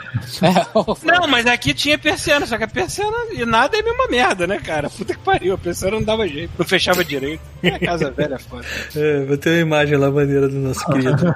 É, 0.43 1.07
Não, 1.13 1.27
mas 1.29 1.47
aqui 1.47 1.75
tinha 1.75 1.99
persiana, 1.99 2.47
só 2.47 2.57
que 2.57 2.65
a 2.65 2.69
persiana 2.69 3.17
e 3.33 3.45
nada 3.45 3.77
é 3.77 3.81
a 3.81 3.83
mesma 3.83 4.07
merda, 4.09 4.47
né, 4.47 4.59
cara? 4.59 4.89
Puta 4.89 5.13
que 5.15 5.21
pariu, 5.21 5.55
a 5.55 5.59
persiana 5.59 5.97
não 5.97 6.03
dava 6.03 6.27
jeito, 6.27 6.51
não 6.59 6.67
fechava 6.67 7.05
direito. 7.05 7.41
A 7.65 7.79
casa 7.79 8.11
velha 8.11 8.35
é 8.35 8.39
foda. 8.39 8.65
É, 8.95 9.25
vou 9.25 9.37
ter 9.37 9.51
uma 9.51 9.61
imagem 9.61 9.97
lá 9.99 10.11
maneira 10.11 10.49
do 10.49 10.57
nosso 10.57 10.85
querido. 10.87 11.35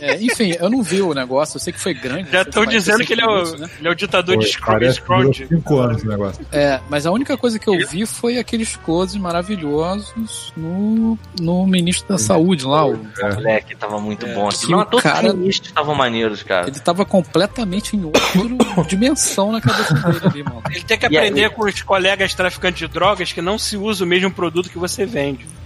é, 0.00 0.16
enfim, 0.22 0.54
eu 0.58 0.70
não 0.70 0.82
vi 0.82 1.02
o 1.02 1.12
negócio, 1.12 1.56
eu 1.56 1.60
sei 1.60 1.72
que 1.72 1.80
foi 1.80 1.94
grande. 1.94 2.30
Já 2.30 2.42
estão 2.42 2.64
46 2.64 2.70
dizendo 2.84 3.06
que 3.06 3.12
ele 3.12 3.22
é 3.22 3.26
o, 3.26 3.30
minutos, 3.34 3.60
né? 3.60 3.70
ele 3.78 3.88
é 3.88 3.90
o 3.90 3.94
ditador 3.94 4.36
de 4.38 4.58
Foi, 4.58 4.90
Scrooge. 4.92 5.46
5 5.48 5.78
anos 5.78 6.02
o 6.02 6.06
negócio. 6.08 6.46
É, 6.52 6.80
mas 6.88 7.06
a 7.06 7.10
única 7.12 7.36
coisa 7.36 7.58
que 7.58 7.68
eu 7.68 7.74
vi 7.88 8.06
foi 8.06 8.38
aqueles 8.38 8.76
closes 8.76 9.16
maravilhosos 9.16 10.52
no, 10.58 11.18
no 11.40 11.66
ministro 11.66 12.08
da 12.08 12.18
saúde 12.18 12.64
lá. 12.64 12.84
O, 12.86 12.98
É. 13.20 13.34
Moleque, 13.34 13.76
tava 13.76 14.00
muito 14.00 14.26
É. 14.26 14.34
bom. 14.34 14.48
Não, 14.68 14.84
todos 14.84 15.02
cara- 15.02 15.28
os 15.28 15.34
ministros 15.34 15.68
estavam 15.68 15.94
maneiros, 15.94 16.42
cara. 16.42 16.68
ele 16.68 16.80
tava 16.80 17.04
completamente 17.04 17.96
em 17.96 18.04
outra 18.04 18.20
dimensão 18.88 19.52
na 19.52 19.60
cabeça 19.60 19.94
dele 19.94 20.20
ali, 20.24 20.42
mano. 20.42 20.62
Ele 20.70 20.82
tem 20.84 20.98
que 20.98 21.06
aí? 21.06 21.16
aprender 21.16 21.50
com 21.50 21.64
os 21.64 21.82
colegas 21.82 22.34
traficantes 22.34 22.78
de 22.80 22.88
drogas 22.88 23.32
que 23.32 23.40
não 23.40 23.58
se 23.58 23.76
usa 23.76 24.04
o 24.04 24.06
mesmo 24.06 24.30
produto 24.30 24.68
que 24.68 24.78
você 24.78 25.06
vende. 25.06 25.46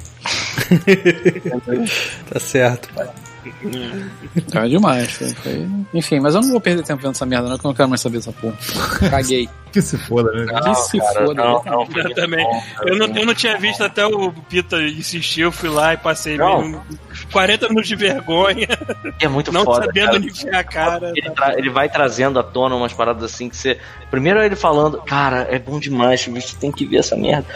Tá 2.32 2.38
certo. 2.40 2.88
Tá 4.50 4.66
demais. 4.68 5.10
Foi, 5.12 5.28
foi- 5.34 5.68
Enfim, 5.94 6.20
mas 6.20 6.34
eu 6.34 6.40
não 6.42 6.50
vou 6.50 6.60
perder 6.60 6.82
tempo 6.84 7.02
vendo 7.02 7.12
essa 7.12 7.26
merda, 7.26 7.48
não, 7.48 7.58
que 7.58 7.64
eu 7.66 7.68
não 7.70 7.74
quero 7.74 7.88
mais 7.88 8.00
saber 8.00 8.18
dessa 8.18 8.32
porra. 8.32 8.56
Caguei. 9.10 9.48
Que 9.72 9.80
se 9.80 9.96
foda, 9.96 10.30
né? 10.32 10.60
Que 10.62 10.74
se 10.74 10.98
foda. 10.98 11.34
não, 11.34 11.62
não, 11.64 11.86
foi 11.86 12.02
Eu 12.02 12.14
também. 12.14 12.46
Eu 12.86 12.96
não, 12.96 13.06
eu 13.16 13.26
não 13.26 13.34
tinha 13.34 13.56
visto 13.58 13.82
até 13.82 14.04
o 14.06 14.30
Pita 14.32 14.80
insistir, 14.82 15.40
eu 15.42 15.52
fui 15.52 15.68
lá 15.70 15.94
e 15.94 15.96
passei 15.96 16.36
Não. 16.36 16.62
meio 16.62 16.82
40 17.32 17.68
minutos 17.68 17.88
de 17.88 17.96
vergonha, 17.96 18.66
É 19.20 19.28
muito 19.28 19.50
não 19.52 19.64
foda, 19.64 19.86
sabendo 19.86 20.04
cara. 20.06 20.16
onde 20.18 20.26
enfiar 20.28 20.58
a 20.60 20.64
cara. 20.64 21.12
Ele, 21.16 21.30
tra- 21.30 21.54
ele 21.58 21.70
vai 21.70 21.88
trazendo 21.88 22.38
à 22.38 22.42
tona 22.42 22.74
umas 22.74 22.92
paradas 22.92 23.22
assim 23.24 23.48
que 23.48 23.56
você. 23.56 23.78
Primeiro 24.10 24.42
ele 24.42 24.56
falando, 24.56 24.98
cara, 25.02 25.46
é 25.50 25.58
bom 25.58 25.78
demais, 25.78 26.26
você 26.26 26.56
tem 26.58 26.70
que 26.70 26.84
ver 26.84 26.98
essa 26.98 27.16
merda. 27.16 27.46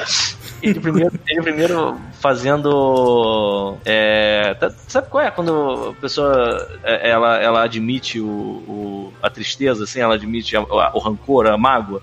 Ele 0.63 0.81
primeiro, 0.81 1.13
ele 1.29 1.43
primeiro 1.43 1.99
fazendo. 2.21 3.77
é, 3.85 4.55
tá- 4.55 4.71
sabe 4.89 5.09
qual 5.09 5.25
é? 5.25 5.31
Quando 5.31 5.95
a 5.97 6.01
pessoa 6.01 6.69
é, 6.85 7.11
ela, 7.11 7.37
ela 7.43 7.63
admite 7.65 8.21
o, 8.21 8.27
o- 8.27 9.13
a 9.23 9.29
tristeza, 9.31 9.85
assim, 9.85 10.01
ela 10.01 10.15
admite 10.15 10.57
a- 10.57 10.61
a- 10.61 10.91
o 10.95 10.99
rancor, 10.99 11.47
a 11.47 11.57
mágoa. 11.59 12.03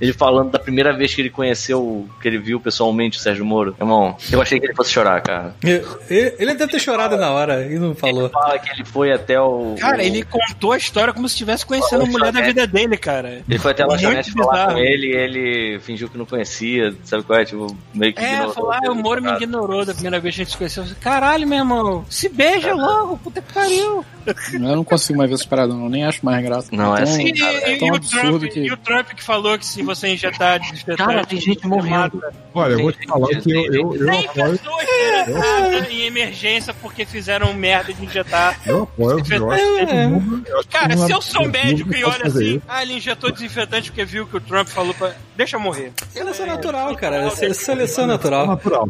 Ele 0.00 0.12
falando 0.12 0.50
da 0.50 0.58
primeira 0.58 0.92
vez 0.96 1.14
que 1.14 1.20
ele 1.20 1.30
conheceu, 1.30 2.08
que 2.20 2.28
ele 2.28 2.38
viu 2.38 2.60
pessoalmente 2.60 3.18
o 3.18 3.20
Sérgio 3.20 3.44
Moro. 3.44 3.74
Irmão, 3.80 4.16
eu 4.30 4.40
achei 4.40 4.58
que 4.60 4.66
ele 4.66 4.74
fosse 4.74 4.92
chorar, 4.92 5.20
cara. 5.22 5.54
Ele, 5.64 6.34
ele 6.38 6.54
deve 6.54 6.72
ter 6.72 6.78
chorado 6.78 7.16
na 7.16 7.30
hora 7.30 7.66
e 7.66 7.78
não 7.78 7.94
falou. 7.94 8.28
Fala 8.30 8.58
que 8.58 8.70
ele 8.70 8.84
foi 8.84 9.12
até 9.12 9.40
o. 9.40 9.74
Cara, 9.78 9.98
o- 9.98 10.00
ele 10.00 10.22
contou 10.24 10.72
a 10.72 10.76
história 10.76 11.12
como 11.12 11.28
se 11.28 11.34
estivesse 11.34 11.66
conhecendo 11.66 12.02
a 12.04 12.06
mulher 12.06 12.32
da 12.32 12.40
vida 12.40 12.66
dele, 12.66 12.96
cara. 12.96 13.42
Ele 13.48 13.58
foi 13.58 13.72
até 13.72 13.82
a 13.82 13.86
lanchonete 13.86 14.32
falar 14.32 14.52
bizarro. 14.52 14.72
com 14.72 14.78
ele 14.78 15.06
e 15.08 15.16
ele 15.16 15.80
fingiu 15.80 16.08
que 16.08 16.16
não 16.18 16.24
conhecia, 16.26 16.94
sabe 17.04 17.22
qual 17.24 17.38
é? 17.40 17.44
Tipo, 17.44 17.76
meio 17.94 18.12
que 18.14 18.20
É, 18.24 18.46
falou, 18.48 18.70
ah, 18.72 18.78
ele, 18.82 18.90
o 18.90 18.94
Moro 18.94 19.22
me 19.22 19.30
ignorou 19.32 19.84
da 19.84 19.92
primeira 19.94 20.20
vez 20.20 20.34
que 20.34 20.42
a 20.42 20.44
gente 20.44 20.52
se 20.52 20.58
conheceu. 20.58 20.82
Eu 20.82 20.86
falei, 20.88 21.02
Caralho, 21.02 21.46
meu 21.48 21.58
irmão, 21.58 22.04
se 22.08 22.28
beija 22.28 22.74
logo, 22.74 23.16
puta 23.18 23.40
que 23.42 23.52
pariu. 23.52 24.04
Eu 24.52 24.60
não 24.60 24.84
consigo 24.84 25.18
mais 25.18 25.30
ver 25.30 25.36
essa 25.36 25.46
parada, 25.48 25.72
não. 25.72 25.88
Nem 25.88 26.04
acho 26.04 26.24
mais 26.24 26.44
graça. 26.44 26.68
Não, 26.70 26.94
é 26.96 27.02
Tão- 27.02 27.12
assim, 27.12 27.32
e- 27.34 27.42
é 27.42 27.76
tão 27.78 27.88
e 27.88 27.90
o 27.90 27.94
absurdo 27.94 28.38
Trump, 28.38 28.52
que- 28.52 28.60
e 28.60 28.72
o 28.72 28.76
Trump 28.76 29.08
que 29.08 29.22
falou 29.22 29.58
que 29.58 29.64
se 29.66 29.82
você 29.94 30.08
injetar 30.08 30.60
desinfetante... 30.60 30.96
Cara, 30.98 31.26
tem 31.26 31.40
gente 31.40 31.66
morrendo. 31.66 32.22
Olha, 32.54 32.72
eu 32.72 32.82
vou 32.82 32.92
te 32.92 33.06
falar 33.06 33.28
que 33.28 33.50
eu, 33.50 33.72
eu, 33.72 33.94
eu 33.96 34.06
Tem 34.06 34.26
apoio. 34.26 34.58
pessoas 34.58 35.90
em 35.90 36.02
emergência 36.02 36.74
porque 36.74 37.04
fizeram 37.04 37.52
merda 37.54 37.92
de 37.92 38.04
injetar. 38.04 38.58
Eu 38.66 38.82
apoio. 38.84 39.18
Eu 39.28 39.50
acho 39.50 40.68
Cara, 40.70 40.96
se 40.96 41.10
eu 41.10 41.20
sou 41.22 41.48
médico 41.48 41.94
e 41.94 42.04
olha 42.04 42.20
fazer 42.20 42.44
assim, 42.44 42.56
isso. 42.56 42.62
ah, 42.68 42.82
ele 42.82 42.94
injetou 42.94 43.30
desinfetante 43.32 43.90
porque 43.90 44.04
viu 44.04 44.26
que 44.26 44.36
o 44.36 44.40
Trump 44.40 44.68
falou 44.68 44.94
pra. 44.94 45.12
Deixa 45.36 45.56
eu 45.56 45.60
morrer. 45.60 45.92
Seleção 46.10 46.46
natural, 46.46 46.94
cara. 46.96 47.16
É 47.16 47.30
seleção 47.54 48.04
É 48.04 48.06
natural. 48.08 48.46
natural. 48.46 48.88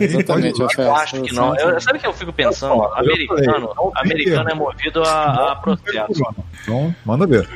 Exatamente, 0.00 0.60
Eu 0.76 0.94
acho 0.94 1.20
que 1.22 1.34
não. 1.34 1.56
Eu, 1.56 1.80
sabe 1.80 1.98
o 1.98 2.00
que 2.00 2.06
eu 2.06 2.12
fico 2.12 2.32
pensando? 2.32 2.82
Americano, 2.94 3.68
tem 3.68 3.92
americano 3.96 4.50
é 4.50 4.54
movido 4.54 5.02
a, 5.02 5.52
a 5.52 5.56
processo. 5.56 6.22
Então, 6.62 6.94
manda 7.04 7.26
ver. 7.26 7.48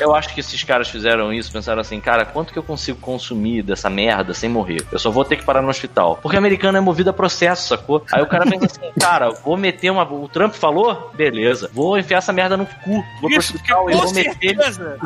Eu 0.00 0.14
acho 0.14 0.32
que 0.34 0.40
esses 0.40 0.62
caras 0.64 0.88
fizeram 0.88 1.32
isso, 1.32 1.52
pensaram 1.52 1.80
assim, 1.80 2.00
cara, 2.00 2.23
quanto 2.24 2.52
que 2.52 2.58
eu 2.58 2.62
consigo 2.62 2.98
consumir 3.00 3.62
dessa 3.62 3.88
merda 3.90 4.34
sem 4.34 4.48
morrer? 4.48 4.84
Eu 4.90 4.98
só 4.98 5.10
vou 5.10 5.24
ter 5.24 5.36
que 5.36 5.44
parar 5.44 5.62
no 5.62 5.68
hospital. 5.68 6.18
Porque 6.22 6.36
americano 6.36 6.78
é 6.78 6.80
movido 6.80 7.10
a 7.10 7.12
processo, 7.12 7.68
sacou? 7.68 8.04
Aí 8.12 8.22
o 8.22 8.26
cara 8.26 8.44
pensa 8.48 8.66
assim, 8.66 8.92
cara, 9.00 9.30
vou 9.44 9.56
meter 9.56 9.90
uma. 9.90 10.04
O 10.04 10.28
Trump 10.28 10.54
falou? 10.54 11.10
Beleza. 11.14 11.70
Vou 11.72 11.98
enfiar 11.98 12.18
essa 12.18 12.32
merda 12.32 12.56
no 12.56 12.66
cu. 12.66 12.90
Vou 13.20 13.30
pro 13.30 13.38
Isso, 13.38 13.52
porque 13.52 13.72
hospital 13.72 13.90
e 13.90 13.94
vou 13.94 14.12
meter. 14.12 14.56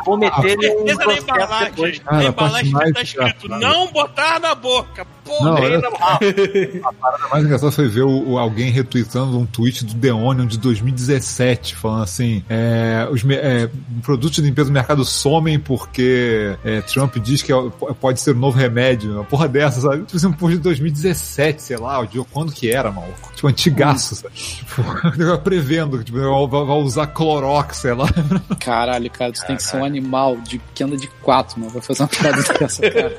Vou 0.05 0.17
meter 0.19 0.59
um 0.77 0.85
na 0.85 0.97
processo 0.97 1.23
embalagem. 1.23 1.71
depois. 1.71 1.99
Cara, 1.99 2.23
na 2.23 2.93
tá 2.93 3.03
escrito 3.03 3.49
não 3.49 3.87
botar 3.93 4.41
na 4.41 4.55
boca. 4.55 5.07
Porra, 5.25 5.51
Não, 5.79 5.81
só. 5.91 6.19
A 6.89 6.93
parada 6.95 7.29
mais 7.31 7.45
engraçada 7.45 7.71
foi 7.73 7.87
ver 7.87 8.03
o, 8.03 8.31
o- 8.31 8.39
alguém 8.39 8.71
retweetando 8.71 9.39
um 9.39 9.45
tweet 9.45 9.85
do 9.85 9.95
The 9.95 10.13
Onion 10.13 10.47
de 10.47 10.59
2017, 10.59 11.75
falando 11.77 12.03
assim: 12.05 12.43
é, 12.49 13.07
os 13.11 13.23
é, 13.29 13.69
produtos 14.03 14.37
de 14.37 14.43
limpeza 14.43 14.71
do 14.71 14.73
mercado 14.73 15.05
somem 15.05 15.59
porque 15.59 16.57
é, 16.65 16.81
Trump 16.83 17.08
diz 17.21 17.43
que 17.43 17.53
é 17.53 17.57
pode 18.01 18.21
ser 18.21 18.35
um 18.35 18.39
novo 18.39 18.59
remédio. 18.59 19.13
Uma 19.13 19.25
porra 19.25 19.49
dessa, 19.49 19.81
sabe? 19.81 20.05
Tipo 20.05 20.17
assim, 20.17 20.27
um 20.27 20.33
post 20.33 20.57
de 20.57 20.63
2017, 20.63 21.63
sei 21.63 21.77
lá, 21.77 22.05
dia 22.05 22.23
quando 22.33 22.53
que 22.53 22.71
era, 22.71 22.91
maluco. 22.91 23.33
Tipo, 23.35 23.49
antigaço, 23.49 24.17
sabe? 24.17 24.35
Tipo, 24.35 25.39
prevendo 25.43 25.99
que 25.99 26.05
tipo, 26.05 26.19
vai, 26.49 26.77
usar 26.79 27.07
Clorox, 27.09 27.79
sei 27.79 27.95
lá. 27.95 28.07
Caralho, 28.59 29.11
cara, 29.11 29.33
tu 29.33 29.47
tem 29.47 29.57
que 29.57 29.63
ser 29.63 29.77
um 29.77 29.85
animal 29.85 30.37
de, 30.39 30.61
que 30.75 30.83
anda 30.83 30.97
de 30.97 31.07
quatro, 31.23 31.59
mano. 31.61 31.73
Vai 31.73 31.83
fazer 31.83 32.03
uma 32.03 32.09
parada 32.09 32.43
dessa, 32.59 32.91
cara. 32.91 33.17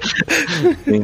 Tem, 0.86 1.04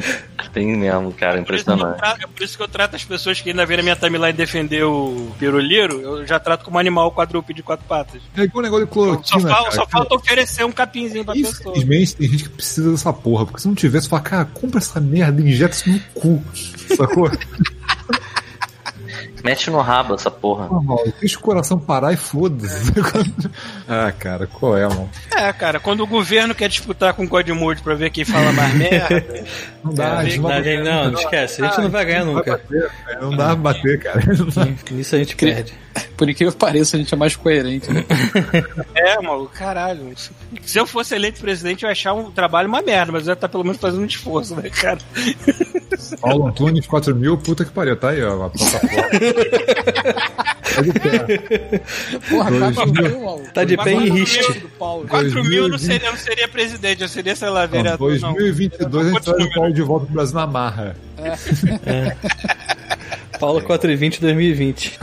tem 0.54 0.78
mesmo, 0.78 1.12
cara, 1.14 1.38
eu 1.38 1.42
impressionante. 1.42 2.00
é 2.04 2.28
por 2.28 2.44
isso 2.44 2.58
que 2.58 2.64
eu 2.64 2.68
trato 2.68 2.96
as 2.96 3.04
pessoas 3.04 3.40
que 3.42 3.50
ainda 3.50 3.66
vêm 3.66 3.78
na 3.78 3.84
minha 3.84 3.96
timeline 3.96 4.34
defender 4.34 4.84
o 4.84 5.32
piruliro, 5.40 6.00
eu 6.02 6.26
já 6.26 6.40
trato 6.40 6.64
como 6.66 6.78
animal 6.80 7.12
quadrúpede 7.12 7.58
de 7.58 7.64
quatro 7.64 7.86
patas. 7.88 8.22
É 8.36 8.42
igual 8.44 8.60
o 8.60 8.64
negócio 8.64 8.86
de 8.86 8.92
Só, 8.94 9.00
cloroquina, 9.40 9.50
fal- 9.50 9.72
só 9.72 9.88
falta 9.88 10.16
oferecer 10.16 10.64
um 10.66 10.72
capinzinho 10.72 11.24
pra 11.24 11.34
pessoa. 11.34 11.78
Infelizmente, 11.78 12.16
tem 12.16 12.28
gente 12.30 12.44
que 12.44 12.50
precisa 12.50 12.75
dessa 12.82 13.14
porra, 13.14 13.46
porque 13.46 13.62
se 13.62 13.68
não 13.68 13.76
tivesse, 13.76 14.10
fala, 14.10 14.22
cara, 14.22 14.46
compra 14.46 14.80
essa 14.80 15.00
merda 15.00 15.42
e 15.42 15.50
injeta 15.50 15.76
isso 15.76 15.90
no 15.90 16.00
cu. 16.14 16.44
Sacou? 16.96 17.32
Mete 19.46 19.70
no 19.70 19.80
rabo 19.80 20.16
essa 20.16 20.32
porra. 20.32 20.66
Normal, 20.66 21.04
deixa 21.20 21.38
o 21.38 21.42
coração 21.42 21.78
parar 21.78 22.12
e 22.12 22.18
foda-se. 22.18 22.92
ah, 23.88 24.12
cara, 24.12 24.48
qual 24.48 24.76
é, 24.76 24.88
mano? 24.88 25.08
É, 25.32 25.54
cara, 25.54 25.80
quando 25.80 26.02
o 26.02 26.08
governo 26.08 26.56
quer 26.56 26.68
disputar 26.68 27.14
com 27.14 27.26
o 27.26 27.28
Godmode 27.28 27.84
pra 27.84 27.94
ver 27.94 28.10
quem 28.10 28.26
fala 28.26 28.52
mais 28.52 28.74
merda, 28.74 29.24
Não 29.86 29.94
dá, 29.94 30.04
É, 30.04 30.12
a 30.18 30.24
gente 30.24 30.38
não, 30.40 30.44
Não, 30.44 30.50
vai 30.50 30.64
gente, 30.64 30.84
não, 30.84 31.14
esquece. 31.14 31.62
A 31.64 31.68
gente 31.68 31.82
não 31.82 31.90
vai 31.92 32.06
ganhar 32.06 32.26
não 32.26 32.34
vai 32.34 32.44
nunca. 32.44 32.52
bater. 32.58 32.92
Não 33.22 33.30
dá 33.38 33.46
pra 33.46 33.56
bater, 33.56 34.00
cara. 34.00 34.22
Não. 34.26 34.76
Nisso 34.98 35.16
a 35.16 35.20
gente 35.20 35.36
perde. 35.36 35.74
Por 36.18 36.28
incrível 36.28 36.52
que 36.52 36.58
pareça, 36.58 36.98
a 36.98 37.00
gente 37.00 37.14
é 37.14 37.18
mais 37.18 37.36
coerente. 37.36 37.92
Né? 37.94 38.04
é, 38.96 39.22
maluco, 39.22 39.54
caralho. 39.54 40.12
Se 40.64 40.80
eu 40.80 40.86
fosse 40.88 41.16
eleito 41.16 41.40
presidente, 41.42 41.84
eu 41.84 41.88
ia 41.88 41.92
achar 41.92 42.14
um 42.14 42.32
trabalho 42.32 42.68
uma 42.68 42.82
merda, 42.82 43.12
mas 43.12 43.24
eu 43.28 43.32
ia 43.32 43.34
estar 43.34 43.48
pelo 43.50 43.64
menos 43.64 43.80
fazendo 43.80 44.02
um 44.04 44.06
esforço, 44.06 44.56
né, 44.56 44.70
cara? 44.70 45.00
Paulo 46.22 46.48
Antunes, 46.48 46.86
4 46.88 47.16
mil, 47.16 47.38
puta 47.38 47.64
que 47.66 47.72
pariu, 47.72 47.96
tá 47.96 48.10
aí, 48.10 48.24
ó, 48.24 48.46
a 48.46 48.50
plataforma. 48.50 49.10
É 50.78 50.82
de 50.82 50.92
pé. 51.00 51.82
Porra, 52.30 52.52
Dois 52.52 52.76
cara, 52.76 52.86
mil. 52.88 53.02
meu, 53.04 53.22
maluco. 53.22 53.54
Tá 53.54 53.64
de 53.64 53.78
pé 53.78 53.92
em 53.94 54.10
riste. 54.10 54.60
do 54.60 54.68
Paulo. 54.70 55.08
4 55.08 55.44
mil 55.46 55.64
eu 55.64 55.70
não 55.70 55.78
2020. 55.78 55.80
seria, 55.80 56.10
não 56.12 56.18
seria 56.18 56.48
presidente, 56.48 57.02
eu 57.02 57.08
seria, 57.08 57.36
sei 57.36 57.50
lá, 57.50 57.62
Não, 57.62 57.68
vereador. 57.70 58.20
não. 58.20 58.34
2022 58.34 59.08
a 59.08 59.10
gente 59.12 59.24
traz 59.24 59.46
o 59.46 59.54
Paulo 59.54 59.74
de 59.74 59.82
volta 59.82 60.06
pro 60.06 60.16
Brasil 60.16 60.36
na 60.36 60.48
marra. 60.48 60.96
Paulo 63.40 63.62
4 63.62 63.92
e 63.92 63.96
20 63.96 64.22
2020. 64.22 65.00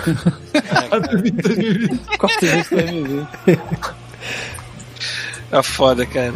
2020. 0.90 1.98
Quatro 2.18 2.40
vezes 2.40 2.68
pra 2.68 2.82
mim 2.82 3.04
ver. 3.46 3.60
É 5.52 5.62
foda, 5.62 6.04
cara. 6.06 6.32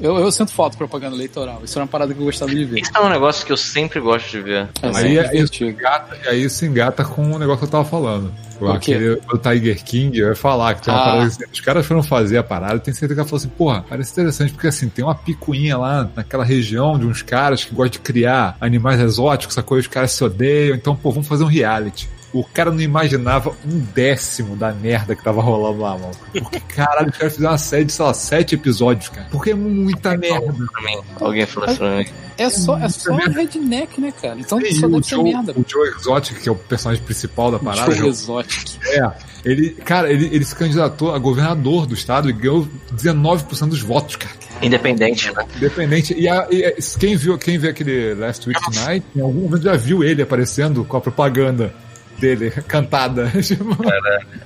Eu, 0.00 0.16
eu 0.16 0.30
sinto 0.30 0.52
falta 0.52 0.72
de 0.72 0.76
propaganda 0.78 1.16
eleitoral. 1.16 1.60
Isso 1.64 1.76
era 1.76 1.82
uma 1.84 1.88
parada 1.90 2.14
que 2.14 2.20
eu 2.20 2.24
gostava 2.24 2.54
de 2.54 2.64
ver. 2.64 2.80
Isso 2.80 2.92
é 2.94 3.00
um 3.00 3.08
negócio 3.08 3.44
que 3.44 3.50
eu 3.52 3.56
sempre 3.56 3.98
gosto 3.98 4.30
de 4.30 4.40
ver. 4.40 4.68
É, 4.80 4.96
Aí, 4.96 5.18
é 5.18 5.28
aí, 5.28 5.44
engata, 5.60 6.16
aí 6.28 6.44
isso 6.44 6.64
engata 6.64 7.04
com 7.04 7.32
o 7.32 7.38
negócio 7.38 7.58
que 7.58 7.64
eu 7.64 7.70
tava 7.70 7.84
falando. 7.84 8.32
O, 8.60 8.64
O 8.66 8.78
quê? 8.78 8.94
aquele, 8.94 9.20
o 9.32 9.36
Tiger 9.38 9.84
King 9.84 10.22
vai 10.22 10.34
falar 10.36 10.74
que 10.76 10.82
tem 10.82 10.94
uma 10.94 11.00
Ah. 11.00 11.04
parada 11.04 11.24
assim, 11.26 11.44
os 11.52 11.60
caras 11.60 11.84
foram 11.84 12.02
fazer 12.02 12.38
a 12.38 12.44
parada, 12.44 12.78
tem 12.78 12.94
certeza 12.94 13.14
que 13.14 13.20
ela 13.20 13.28
falou 13.28 13.38
assim, 13.40 13.48
porra, 13.48 13.84
parece 13.88 14.12
interessante, 14.12 14.52
porque 14.52 14.66
assim, 14.68 14.88
tem 14.88 15.04
uma 15.04 15.14
picuinha 15.16 15.76
lá 15.76 16.08
naquela 16.14 16.44
região 16.44 16.96
de 16.98 17.04
uns 17.06 17.22
caras 17.22 17.64
que 17.64 17.74
gostam 17.74 17.90
de 17.92 17.98
criar 18.00 18.56
animais 18.60 19.00
exóticos, 19.00 19.54
essa 19.56 19.62
coisa, 19.64 19.82
os 19.88 19.92
caras 19.92 20.12
se 20.12 20.22
odeiam, 20.22 20.76
então, 20.76 20.94
pô, 20.94 21.10
vamos 21.10 21.26
fazer 21.28 21.42
um 21.44 21.48
reality. 21.48 22.08
O 22.32 22.44
cara 22.44 22.70
não 22.70 22.80
imaginava 22.80 23.50
um 23.64 23.78
décimo 23.94 24.54
da 24.54 24.70
merda 24.72 25.16
que 25.16 25.24
tava 25.24 25.40
rolando 25.40 25.80
lá, 25.80 25.92
mano. 25.96 26.10
Porque, 26.32 26.60
caralho, 26.60 27.08
os 27.10 27.16
caras 27.16 27.32
fizeram 27.34 27.52
uma 27.52 27.58
série 27.58 27.84
de, 27.86 27.92
sei 27.92 28.04
lá, 28.04 28.12
sete 28.12 28.54
episódios, 28.54 29.08
cara. 29.08 29.28
Porque 29.30 29.50
é 29.50 29.54
muita 29.54 30.16
merda. 30.16 30.52
Pra 30.52 30.82
mim. 30.82 30.98
Alguém 31.20 31.46
falou 31.46 31.68
isso 31.70 31.78
pra 31.78 31.96
mim. 31.96 32.06
É 32.36 32.50
só, 32.50 32.78
é 32.78 32.88
só 32.88 33.16
redneck, 33.16 34.00
né, 34.00 34.12
cara? 34.12 34.38
Então 34.38 34.60
E 34.60 34.72
só 34.74 34.86
o 34.86 34.90
deve 34.90 35.02
ser 35.04 35.14
Joe, 35.16 35.24
merda. 35.24 35.52
o 35.56 35.64
Joe 35.66 35.88
Exotic, 35.88 36.38
que 36.40 36.48
é 36.48 36.52
o 36.52 36.54
personagem 36.54 37.02
principal 37.02 37.50
da 37.50 37.58
parada, 37.58 37.90
Joe 37.90 37.98
Joe 37.98 38.08
Exotic. 38.10 38.78
É, 38.86 39.10
ele, 39.44 39.70
cara, 39.70 40.12
ele, 40.12 40.26
ele 40.26 40.44
se 40.44 40.54
candidatou 40.54 41.12
a 41.14 41.18
governador 41.18 41.86
do 41.86 41.94
estado 41.94 42.28
e 42.28 42.32
ganhou 42.32 42.68
19% 42.94 43.68
dos 43.70 43.80
votos, 43.80 44.16
cara. 44.16 44.34
Independente, 44.62 45.32
né? 45.34 45.44
Independente. 45.56 46.14
E, 46.14 46.28
a, 46.28 46.46
e 46.50 46.64
a- 46.64 46.74
quem 47.00 47.16
viu, 47.16 47.36
quem 47.38 47.58
viu 47.58 47.70
aquele 47.70 48.14
Last 48.14 48.48
Week 48.48 48.60
Tonight, 48.60 49.04
em 49.16 49.20
algum 49.20 49.40
momento 49.42 49.62
já 49.62 49.76
viu 49.76 50.04
ele 50.04 50.20
aparecendo 50.22 50.84
com 50.84 50.96
a 50.96 51.00
propaganda. 51.00 51.72
Dele, 52.18 52.50
cantada. 52.66 53.30
Tipo, 53.42 53.76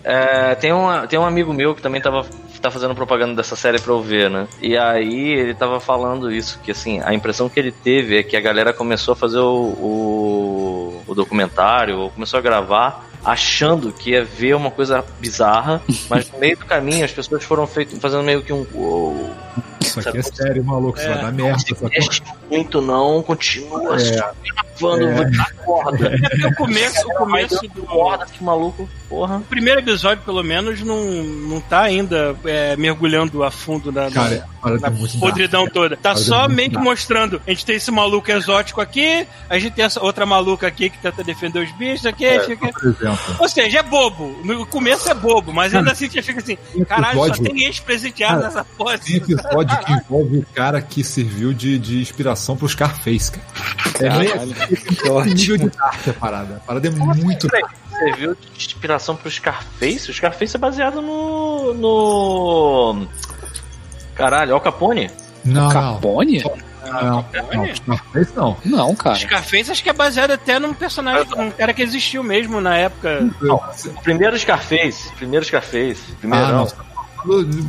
É, 0.04 0.54
tem, 0.54 0.72
um, 0.72 1.06
tem 1.08 1.18
um 1.18 1.24
amigo 1.24 1.52
meu 1.52 1.74
que 1.74 1.82
também 1.82 2.00
tava 2.00 2.24
tá 2.60 2.70
fazendo 2.70 2.94
propaganda 2.94 3.34
dessa 3.34 3.56
série 3.56 3.80
pra 3.80 3.92
eu 3.92 4.00
ver, 4.00 4.30
né? 4.30 4.46
E 4.60 4.76
aí 4.78 5.32
ele 5.32 5.52
tava 5.52 5.80
falando 5.80 6.30
isso, 6.30 6.60
que 6.62 6.70
assim, 6.70 7.00
a 7.04 7.12
impressão 7.12 7.48
que 7.48 7.58
ele 7.58 7.72
teve 7.72 8.16
é 8.16 8.22
que 8.22 8.36
a 8.36 8.40
galera 8.40 8.72
começou 8.72 9.12
a 9.12 9.16
fazer 9.16 9.40
o, 9.40 9.42
o, 9.52 11.02
o 11.08 11.14
documentário, 11.14 11.98
ou 11.98 12.10
começou 12.10 12.38
a 12.38 12.40
gravar 12.40 13.04
achando 13.24 13.92
que 13.92 14.10
ia 14.10 14.24
ver 14.24 14.54
uma 14.54 14.70
coisa 14.70 15.04
bizarra, 15.20 15.80
mas 16.08 16.30
no 16.30 16.38
meio 16.38 16.56
do 16.56 16.64
caminho 16.64 17.04
as 17.04 17.12
pessoas 17.12 17.44
foram 17.44 17.66
feito, 17.66 17.98
fazendo 18.00 18.22
meio 18.22 18.42
que 18.42 18.52
um. 18.52 18.66
"Uou, 18.74 19.30
Isso 19.82 20.00
aqui 20.00 20.18
é 20.18 20.22
sério, 20.22 20.64
maluco. 20.64 20.98
Isso 20.98 21.08
vai 21.08 21.18
dar 21.20 21.32
merda. 21.32 21.42
não 21.80 21.88
mexe 21.90 22.22
muito 22.50 22.80
não, 22.82 23.22
continua 23.22 23.98
só 23.98 24.32
gravando, 24.80 25.14
vai 25.14 25.30
dar 25.30 25.52
corda. 25.64 26.06
É 26.14 26.18
porque 26.18 26.46
o 26.46 26.54
começo, 26.56 27.06
o 27.08 27.14
começo 27.14 27.60
do. 27.74 27.82
Corda, 27.82 28.26
que 28.26 28.42
maluco, 28.44 28.88
porra. 29.08 29.36
O 29.38 29.42
primeiro 29.42 29.80
episódio, 29.80 30.22
pelo 30.24 30.42
menos, 30.42 30.80
não, 30.82 31.04
não 31.04 31.60
tá 31.60 31.82
ainda 31.82 32.36
é, 32.44 32.76
mergulhando 32.76 33.42
a 33.42 33.50
fundo 33.50 33.90
na, 33.92 34.04
na- 34.10 34.10
Cara, 34.10 34.78
na 34.80 34.90
muito 34.90 35.18
podridão 35.18 35.66
toda. 35.66 35.96
Tá 35.96 36.14
só 36.16 36.48
meio 36.48 36.70
que 36.70 36.78
mostrando. 36.78 37.40
A 37.46 37.50
gente 37.50 37.66
tem 37.66 37.76
esse 37.76 37.90
maluco 37.90 38.30
exótico 38.30 38.80
aqui, 38.80 39.26
a 39.48 39.58
gente 39.58 39.74
tem 39.74 39.84
essa 39.84 40.02
outra 40.02 40.24
maluca 40.24 40.66
aqui 40.66 40.88
que 40.90 40.98
tenta 40.98 41.24
defender 41.24 41.64
os 41.64 41.72
bichos 41.72 42.06
aqui. 42.06 42.24
exemplo. 42.24 43.36
Ou 43.38 43.48
seja, 43.48 43.78
é 43.80 43.82
bobo. 43.82 44.40
No 44.44 44.64
começo 44.66 45.08
é 45.08 45.14
bobo, 45.14 45.52
mas 45.52 45.74
ainda 45.74 45.92
assim 45.92 46.08
você 46.08 46.22
fica 46.22 46.38
assim, 46.40 46.56
caralho, 46.86 47.18
só 47.34 47.42
tem 47.42 47.64
ex-presidiário 47.64 48.42
Cara, 48.42 48.54
nessa. 48.54 48.98
Tem 49.04 49.16
episódio 49.16 49.71
que 49.78 49.92
envolve 49.92 50.38
o 50.38 50.46
cara 50.54 50.80
que 50.80 51.02
serviu 51.04 51.52
de, 51.52 51.78
de 51.78 52.00
inspiração 52.00 52.56
pro 52.56 52.68
Scarface, 52.68 53.32
cara. 53.32 53.46
É 54.00 54.18
meio 54.18 54.34
nível 54.46 55.22
de 55.68 55.70
arte 55.80 56.10
a 56.10 56.12
parada. 56.14 56.56
A 56.56 56.60
parada 56.60 56.88
é 56.88 56.90
muito. 56.90 57.46
Você 57.48 58.12
viu 58.12 58.34
de 58.34 58.56
inspiração 58.56 59.16
pro 59.16 59.30
Scarface? 59.30 60.10
O 60.10 60.14
Scarface 60.14 60.56
é 60.56 60.58
baseado 60.58 61.00
no. 61.02 61.74
no. 61.74 63.06
Caralho, 64.14 64.54
Al 64.54 64.60
Capone? 64.60 65.10
Não, 65.44 65.62
não. 65.62 65.70
Capone? 65.70 66.42
Não, 66.84 67.24
não. 67.54 67.74
Scarface 67.74 68.32
não. 68.36 68.56
Não, 68.64 68.94
cara. 68.94 69.16
Scarface 69.16 69.70
acho 69.70 69.82
que 69.82 69.90
é 69.90 69.92
baseado 69.92 70.32
até 70.32 70.58
num 70.58 70.74
personagem, 70.74 71.26
um 71.36 71.50
cara 71.50 71.72
que 71.72 71.82
existiu 71.82 72.22
mesmo 72.22 72.60
na 72.60 72.76
época. 72.76 73.30
O 73.40 74.02
primeiro 74.02 74.38
Scarface. 74.38 75.12
Primeiro 75.12 75.44
Scarface. 75.44 76.12
Primeiro 76.20 76.44
Ah, 76.46 76.52
não. 76.52 76.91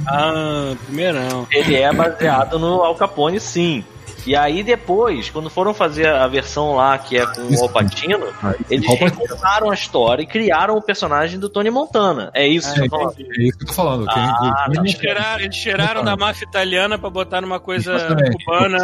Ah, 0.08 0.76
primeirão. 0.86 1.48
Ele 1.52 1.76
é 1.76 1.92
baseado 1.94 2.58
no 2.60 2.82
Al 2.84 2.96
Capone, 2.96 3.40
sim. 3.40 3.84
E 4.26 4.36
aí 4.36 4.64
depois, 4.64 5.30
quando 5.30 5.50
foram 5.50 5.74
fazer 5.74 6.08
a 6.08 6.28
versão 6.28 6.76
lá 6.76 6.98
que 6.98 7.18
é 7.18 7.26
com 7.26 7.42
o. 7.42 7.64
Alpatino, 7.64 8.28
Ah, 8.42 8.54
eles 8.70 8.88
recontaram 8.88 9.70
a 9.70 9.74
história 9.74 10.22
e 10.24 10.26
criaram 10.28 10.76
o 10.76 10.82
personagem 10.82 11.40
do 11.40 11.50
Tony 11.50 11.70
Montana. 11.70 12.30
É 12.34 12.48
isso 12.48 12.74
que 12.74 12.82
É, 12.82 12.86
eu 12.86 12.90
tô 12.90 12.98
falando. 13.00 13.16
é 13.20 13.44
isso 13.44 13.58
que 13.58 13.64
eu 13.64 13.68
tô 13.68 13.74
falando. 13.74 14.06
Ah, 14.10 14.66
quem- 14.72 14.80
Eles 14.80 14.96
tiraram, 14.96 15.44
eles 15.44 16.06
da 16.06 16.16
máfia 16.18 16.46
italiana 16.46 16.98
pra 16.98 17.10
botar 17.10 17.42
numa 17.42 17.60
coisa 17.60 17.96
Exatamente. 17.96 18.44
cubana. 18.46 18.78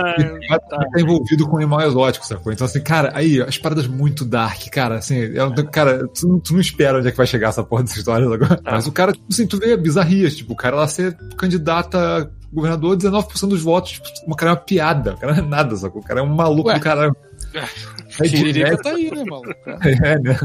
Tá. 0.50 0.60
tá 0.78 0.86
envolvido 1.00 1.48
com 1.48 1.58
animal 1.58 1.82
exótico, 1.82 2.26
sacou? 2.26 2.52
Então, 2.52 2.66
assim, 2.66 2.82
cara, 2.82 3.12
aí, 3.14 3.42
as 3.42 3.58
paradas 3.58 3.88
muito 3.88 4.26
dark, 4.26 4.68
cara, 4.72 4.96
assim, 4.96 5.18
eu, 5.18 5.50
não- 5.50 5.66
cara, 5.66 6.08
tu, 6.08 6.28
não- 6.28 6.40
tu 6.40 6.54
não 6.54 6.60
espera 6.62 6.98
onde 7.00 7.08
é 7.08 7.12
que 7.12 7.18
vai 7.18 7.28
chegar 7.28 7.50
essa 7.50 7.64
porra 7.64 7.84
dessa 7.84 7.98
história 8.00 8.26
agora. 8.26 8.60
Mas 8.64 8.88
o 8.88 8.92
cara, 8.92 9.12
tipo 9.14 9.26
assim, 9.32 9.48
tu 9.48 9.58
vê 9.60 9.76
bizarrias, 9.78 10.36
tipo, 10.36 10.54
o 10.54 10.56
cara 10.56 10.76
lá 10.76 10.88
ser 10.88 11.16
candidato 11.38 11.98
a 11.98 12.28
governador, 12.52 12.98
19% 12.98 13.48
dos 13.48 13.62
votos, 13.62 13.94
tipo, 13.94 14.08
o 14.28 14.36
cara 14.36 14.52
é 14.52 14.54
uma 14.54 14.60
piada, 14.60 15.14
o 15.14 15.18
cara 15.18 15.34
não 15.36 15.44
é 15.44 15.48
nada, 15.48 15.76
sacou? 15.76 16.02
O 16.02 16.06
cara 16.06 16.20
é 16.20 16.24
um 16.24 16.36
maluco 16.36 16.70
Ué. 16.70 16.76
do 16.76 16.82
caralho. 16.82 17.16
É 17.54 18.28
Tiririca 18.28 18.70
médico, 18.70 18.84
tá 18.84 18.90
aí, 18.90 19.12
né, 19.12 19.24
maluco? 19.24 19.56
é, 20.04 20.20
né? 20.20 20.38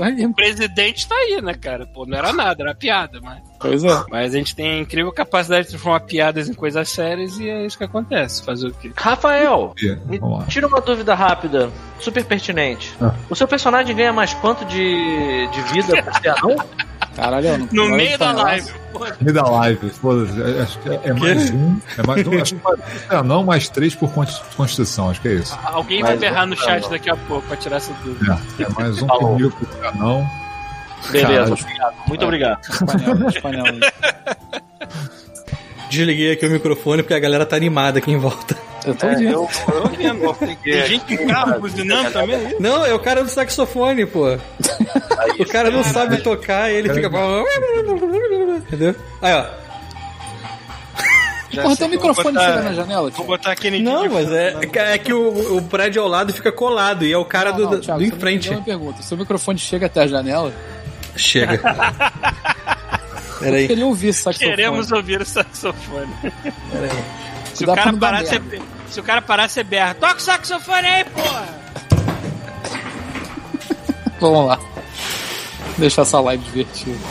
Aí. 0.00 0.24
O 0.26 0.34
presidente 0.34 1.08
tá 1.08 1.14
aí, 1.14 1.40
né, 1.40 1.54
cara? 1.54 1.86
Pô, 1.86 2.04
não 2.06 2.18
era 2.18 2.32
nada, 2.32 2.62
era 2.62 2.74
piada, 2.74 3.20
mas. 3.22 3.40
Pois 3.60 3.84
é. 3.84 4.04
Mas 4.10 4.34
a 4.34 4.38
gente 4.38 4.54
tem 4.54 4.72
a 4.72 4.78
incrível 4.78 5.12
capacidade 5.12 5.64
de 5.64 5.70
transformar 5.70 6.00
piadas 6.00 6.48
em 6.48 6.54
coisas 6.54 6.88
sérias 6.88 7.38
e 7.38 7.48
é 7.48 7.64
isso 7.64 7.78
que 7.78 7.84
acontece. 7.84 8.42
Fazer 8.42 8.68
o 8.68 8.74
quê? 8.74 8.92
Rafael, 8.96 9.74
tira 10.48 10.66
uma 10.66 10.80
dúvida 10.80 11.14
rápida, 11.14 11.70
super 12.00 12.24
pertinente. 12.24 12.94
Ah. 13.00 13.14
O 13.30 13.36
seu 13.36 13.46
personagem 13.46 13.94
ganha 13.94 14.12
mais 14.12 14.34
quanto 14.34 14.64
de, 14.64 15.46
de 15.48 15.62
vida 15.72 16.02
por 16.02 16.14
ser 16.14 16.28
anão? 16.28 16.56
Caralho, 17.16 17.58
não 17.72 17.88
No 17.88 17.96
meio 17.96 18.18
da 18.18 18.32
live. 18.32 18.70
Pô, 18.92 19.06
Me 19.20 19.32
dá 19.32 19.42
live, 19.42 19.90
foda-se. 19.90 20.40
é- 20.42 20.62
Acho 20.62 20.78
que 20.80 20.88
é, 20.88 21.00
é 21.04 21.12
mais 21.12 21.50
um. 21.50 21.78
É 21.98 22.06
mais 22.06 22.26
um. 22.26 22.40
Acho 22.40 22.54
que 22.56 22.60
é 23.14 23.22
não, 23.22 23.44
mais 23.44 23.68
três 23.68 23.94
por 23.94 24.10
consti- 24.12 24.42
Constituição, 24.56 25.10
acho 25.10 25.20
que 25.20 25.28
é 25.28 25.32
isso. 25.34 25.58
Alguém 25.64 26.00
Mas 26.00 26.10
vai 26.10 26.18
berrar 26.18 26.46
no 26.46 26.54
não, 26.54 26.62
chat 26.62 26.88
daqui 26.90 27.10
a 27.10 27.16
pouco 27.16 27.46
pra 27.46 27.56
tirar 27.56 27.76
essa 27.76 27.92
dúvida. 28.04 28.38
É, 28.58 28.62
é 28.62 28.68
mais 28.68 29.02
um 29.02 29.36
mil 29.36 29.50
por 29.50 29.68
não. 29.96 30.28
Beleza, 31.10 31.28
Caralho. 31.34 31.52
obrigado. 31.52 31.94
Muito 32.08 32.24
obrigado. 32.24 32.60
Panela 33.42 33.68
aí. 33.68 33.80
Desliguei 35.90 36.32
aqui 36.32 36.46
o 36.46 36.50
microfone 36.50 37.02
porque 37.02 37.14
a 37.14 37.18
galera 37.20 37.44
tá 37.46 37.56
animada 37.56 37.98
aqui 37.98 38.10
em 38.10 38.18
volta. 38.18 38.56
Eu 38.84 38.94
tô 38.94 39.06
É, 39.06 39.10
ouvindo. 39.12 39.32
eu, 39.32 39.48
eu 39.74 39.88
vendo. 39.88 40.34
Tem 40.62 40.86
gente 40.86 41.14
em 41.14 41.26
carro 41.26 41.58
buzinando 41.60 42.10
também? 42.10 42.36
é? 42.36 42.56
Não, 42.60 42.84
é 42.84 42.92
o 42.94 42.98
cara 42.98 43.22
do 43.24 43.30
saxofone, 43.30 44.04
pô. 44.06 44.36
O 45.38 45.46
cara 45.46 45.70
não 45.70 45.82
sabe 45.82 46.18
tocar 46.22 46.70
e 46.70 46.76
ele 46.76 46.92
fica. 46.92 47.10
Entendeu? 48.68 48.94
Aí, 49.22 49.32
ó. 49.34 49.44
Já 51.50 51.62
Porra, 51.62 51.76
teu 51.76 51.86
vou 51.88 51.96
microfone 51.96 52.34
botar- 52.34 52.46
chega 52.50 52.62
na 52.62 52.72
janela, 52.72 53.10
Vou 53.10 53.26
botar 53.26 53.52
aquele 53.52 53.80
Não, 53.80 54.08
mas 54.10 54.28
é, 54.32 54.56
é 54.74 54.98
que 54.98 55.12
o, 55.12 55.56
o 55.56 55.62
prédio 55.62 56.02
ao 56.02 56.08
lado 56.08 56.32
fica 56.32 56.50
colado 56.50 57.04
e 57.06 57.12
é 57.12 57.16
o 57.16 57.24
cara 57.24 57.50
Não, 57.52 57.58
do, 57.58 57.70
não, 57.76 57.80
Thiago, 57.80 58.00
do 58.00 58.04
em 58.06 58.10
frente. 58.10 58.46
entendeu 58.48 58.60
a 58.60 58.64
pergunta. 58.64 59.02
Seu 59.02 59.16
microfone 59.16 59.56
chega 59.58 59.86
até 59.86 60.02
a 60.02 60.06
janela? 60.08 60.52
Chega. 61.16 61.60
Eu 63.40 63.50
Peraí. 63.50 63.66
queria 63.68 63.86
ouvir 63.86 64.12
saxofone. 64.12 64.50
Queremos 64.50 64.90
ouvir 64.90 65.20
o 65.20 65.24
saxofone. 65.26 66.08
Se 67.54 67.64
o, 67.64 67.74
cara 67.74 67.92
parar, 67.96 68.24
você, 68.24 68.38
merda. 68.38 68.64
se 68.90 69.00
o 69.00 69.02
cara 69.02 69.22
parar, 69.22 69.48
você 69.48 69.64
berra. 69.64 69.94
Toca 69.94 70.16
o 70.16 70.20
saxofone 70.20 70.86
aí, 70.86 71.04
porra! 71.04 71.48
Vamos 74.20 74.46
lá. 74.46 74.58
Deixar 75.78 76.02
essa 76.02 76.20
live 76.20 76.44
divertida. 76.44 76.98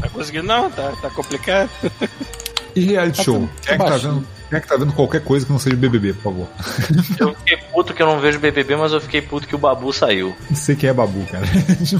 Tá 0.00 0.08
conseguindo 0.10 0.46
não? 0.46 0.70
Tá, 0.70 0.92
tá 1.02 1.10
complicado. 1.10 1.70
E 2.74 2.80
reality 2.80 3.18
Tá 3.18 3.24
show? 3.24 3.48
Quem 3.62 3.74
é, 3.74 3.78
que 3.78 3.84
tá 3.84 3.96
vendo, 3.96 4.26
quem 4.48 4.58
é 4.58 4.60
que 4.60 4.68
tá 4.68 4.76
vendo 4.76 4.92
qualquer 4.92 5.24
coisa 5.24 5.46
que 5.46 5.52
não 5.52 5.58
seja 5.58 5.76
BBB, 5.76 6.12
por 6.14 6.22
favor? 6.22 6.48
Eu 7.18 7.34
fiquei 7.34 7.56
puto 7.72 7.94
que 7.94 8.02
eu 8.02 8.06
não 8.06 8.20
vejo 8.20 8.38
BBB, 8.38 8.76
mas 8.76 8.92
eu 8.92 9.00
fiquei 9.00 9.22
puto 9.22 9.46
que 9.46 9.54
o 9.54 9.58
Babu 9.58 9.92
saiu. 9.92 10.34
Não 10.48 10.56
sei 10.56 10.76
quem 10.76 10.90
é 10.90 10.92
Babu, 10.92 11.24
cara. 11.26 11.44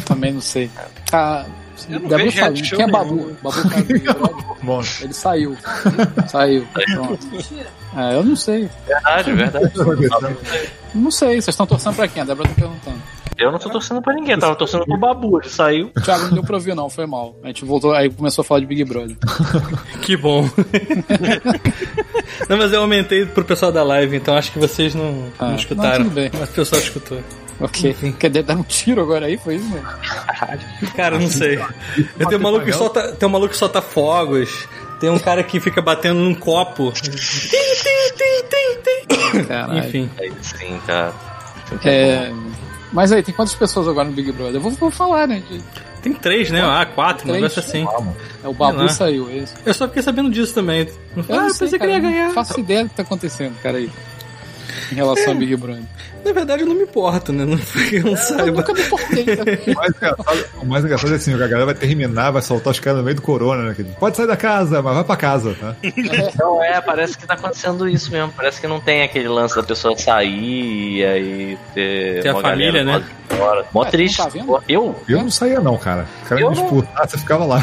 Também 0.05 0.33
não 0.33 0.41
sei. 0.41 0.71
Ah, 1.13 1.45
Eu 1.89 2.01
não 2.01 2.09
falou, 2.33 2.57
show 2.57 2.79
quem 2.79 2.83
é 2.83 2.87
nenhum. 2.87 2.91
Babu? 2.91 3.37
Babu 3.43 3.69
Brother. 3.69 4.03
Bom, 4.63 4.83
Ele 5.01 5.13
saiu. 5.13 5.57
Saiu. 6.29 6.67
Pronto. 6.95 7.27
Ah, 7.95 8.13
eu 8.13 8.25
não 8.25 8.37
sei. 8.37 8.69
Verdade, 8.87 9.33
verdade. 9.33 9.73
Não 10.95 11.11
sei. 11.11 11.35
Vocês 11.35 11.49
estão 11.49 11.67
torcendo 11.67 11.97
pra 11.97 12.09
quem? 12.09 12.23
A 12.23 12.25
Débora 12.25 12.49
tá 12.49 12.55
perguntando. 12.55 12.97
Eu 13.39 13.53
não 13.53 13.59
tô 13.59 13.71
torcendo 13.71 14.03
pra 14.03 14.13
ninguém, 14.15 14.37
tava 14.39 14.57
torcendo 14.57 14.85
pro 14.85 14.97
Babu, 14.99 15.39
ele 15.41 15.49
saiu. 15.49 15.91
Thiago, 16.05 16.25
não 16.25 16.31
deu 16.35 16.43
pra 16.43 16.57
ouvir, 16.57 16.75
não. 16.75 16.91
Foi 16.91 17.07
mal. 17.07 17.37
A 17.45 17.47
gente 17.47 17.65
voltou, 17.65 17.93
aí 17.93 18.11
começou 18.11 18.43
a 18.43 18.45
falar 18.45 18.61
de 18.61 18.67
Big 18.67 18.85
Brother. 18.85 19.17
Que 20.03 20.17
bom. 20.17 20.49
não, 22.49 22.57
mas 22.59 22.73
eu 22.73 22.81
aumentei 22.81 23.27
pro 23.27 23.45
pessoal 23.45 23.71
da 23.71 23.83
live, 23.85 24.17
então 24.17 24.35
acho 24.37 24.51
que 24.53 24.59
vocês 24.59 24.95
não, 24.95 25.25
Ah, 25.39 25.49
não 25.49 25.55
escutaram. 25.57 25.99
não, 26.01 26.05
tudo 26.07 26.15
bem. 26.15 26.31
Mas 26.39 26.49
o 26.49 26.53
pessoal 26.53 26.81
escutou. 26.81 27.21
Ok. 27.61 27.95
Quer 28.19 28.29
dizer, 28.31 28.43
dar 28.45 28.57
um 28.57 28.63
tiro 28.63 29.03
agora 29.03 29.27
aí? 29.27 29.37
Foi 29.37 29.57
isso 29.57 29.69
mesmo? 29.69 29.87
Cara, 30.97 31.19
não 31.19 31.29
sei. 31.29 31.59
Tem 32.29 32.39
um 32.39 32.41
maluco 32.41 32.65
que 32.65 32.73
solta, 32.73 33.13
tem 33.13 33.29
um 33.29 33.33
maluco 33.33 33.51
que 33.53 33.57
solta 33.59 33.83
fogos. 33.83 34.69
Tem 35.01 35.11
um 35.11 35.19
cara 35.19 35.43
que 35.45 35.61
fica 35.61 35.81
batendo 35.83 36.21
num 36.21 36.35
copo. 36.35 36.93
Caralho. 39.47 39.79
Enfim. 39.81 40.11
Aí 40.19 40.33
sim, 40.41 40.81
cara. 40.87 41.13
É, 41.85 42.33
mas 42.93 43.13
aí, 43.13 43.23
tem 43.23 43.35
quantas 43.35 43.55
pessoas 43.55 43.87
agora 43.89 44.09
no 44.09 44.15
Big 44.15 44.31
Brother? 44.33 44.57
Eu 44.57 44.61
vou, 44.61 44.73
vou 44.73 44.91
falar, 44.91 45.27
né? 45.27 45.43
de- 45.49 45.61
Tem 46.03 46.13
três, 46.13 46.51
né? 46.51 46.63
Ah, 46.63 46.87
quatro, 46.87 47.25
um 47.25 47.29
Três? 47.31 47.43
negócio 47.43 47.61
assim. 47.61 47.87
é, 48.45 48.49
o 48.49 48.53
Babu 48.55 48.89
saiu, 48.89 49.29
é 49.31 49.35
isso. 49.39 49.55
Eu 49.67 49.75
só 49.75 49.87
fiquei 49.89 50.03
sabendo 50.03 50.31
disso 50.31 50.55
também. 50.55 50.81
Eu 51.17 51.25
ah, 51.29 51.33
não 51.37 51.45
eu 51.49 51.51
sei, 51.55 51.67
pensei 51.67 51.79
que 51.79 51.87
cara, 51.87 51.91
ele 51.99 52.07
ia 52.07 52.11
ganhar. 52.13 52.27
Não 52.29 52.35
faço 52.35 52.59
ideia 52.61 52.85
do 52.85 52.91
que 52.91 52.97
tá 52.97 53.03
acontecendo, 53.03 53.55
cara, 53.63 53.79
aí. 53.79 53.91
Em 54.93 54.95
relação 54.95 55.33
ao 55.33 55.39
Big 55.39 55.55
Brother. 55.57 55.83
Na 56.29 56.35
verdade, 56.35 56.63
eu 56.63 56.67
não 56.69 56.75
me 56.75 56.83
importo, 56.83 57.33
né? 57.33 57.45
Não, 57.45 57.59
eu 57.93 58.03
não 58.05 58.11
Eu 58.13 58.17
saiba. 58.17 58.51
nunca 58.51 58.73
me 58.75 58.81
importei. 58.83 59.25
tá? 59.25 59.43
o 59.43 59.75
mais, 59.75 59.91
engraçado, 59.97 60.45
o 60.63 60.67
mais 60.67 60.85
engraçado 60.85 61.13
é 61.13 61.17
assim, 61.17 61.35
a 61.35 61.39
galera 61.39 61.65
vai 61.67 61.75
terminar, 61.75 62.31
vai 62.31 62.43
soltar 62.43 62.71
os 62.73 62.81
caras 62.81 62.99
no 62.99 63.05
meio 63.05 63.17
do 63.17 63.23
corona, 63.23 63.63
né? 63.63 63.75
que 63.75 63.83
Pode 63.85 64.17
sair 64.17 64.27
da 64.27 64.37
casa, 64.37 64.83
mas 64.83 64.95
vai 64.95 65.05
pra 65.05 65.17
casa, 65.17 65.57
tá? 65.59 65.75
Não 66.39 66.63
é, 66.63 66.81
parece 66.81 67.17
que 67.17 67.27
tá 67.27 67.35
acontecendo 67.35 67.89
isso 67.89 68.11
mesmo. 68.13 68.33
Parece 68.37 68.61
que 68.61 68.67
não 68.67 68.81
tem 68.81 69.03
aquele 69.03 69.29
lance 69.29 69.57
da 69.57 69.63
pessoa 69.63 69.97
sair 69.97 70.99
e 70.99 71.05
aí 71.05 71.59
ter. 71.75 72.23
Ter 72.23 72.29
a 72.29 72.41
família, 72.41 72.85
né? 72.85 73.03
senhora. 73.31 73.65
Mó 73.73 73.83
Ah, 73.83 73.87
tu 73.87 73.91
triste. 73.93 74.17
tá 74.17 74.31
Eu? 74.69 74.95
Eu 75.09 75.19
não 75.23 75.31
saía, 75.31 75.61
não, 75.61 75.77
cara. 75.77 76.07
O 76.25 76.29
cara 76.29 76.41
Eu 76.41 76.51
me 76.51 76.57
não. 76.57 76.65
expulsar, 76.65 77.09
você 77.09 77.19
ficava 77.19 77.45
lá. 77.45 77.61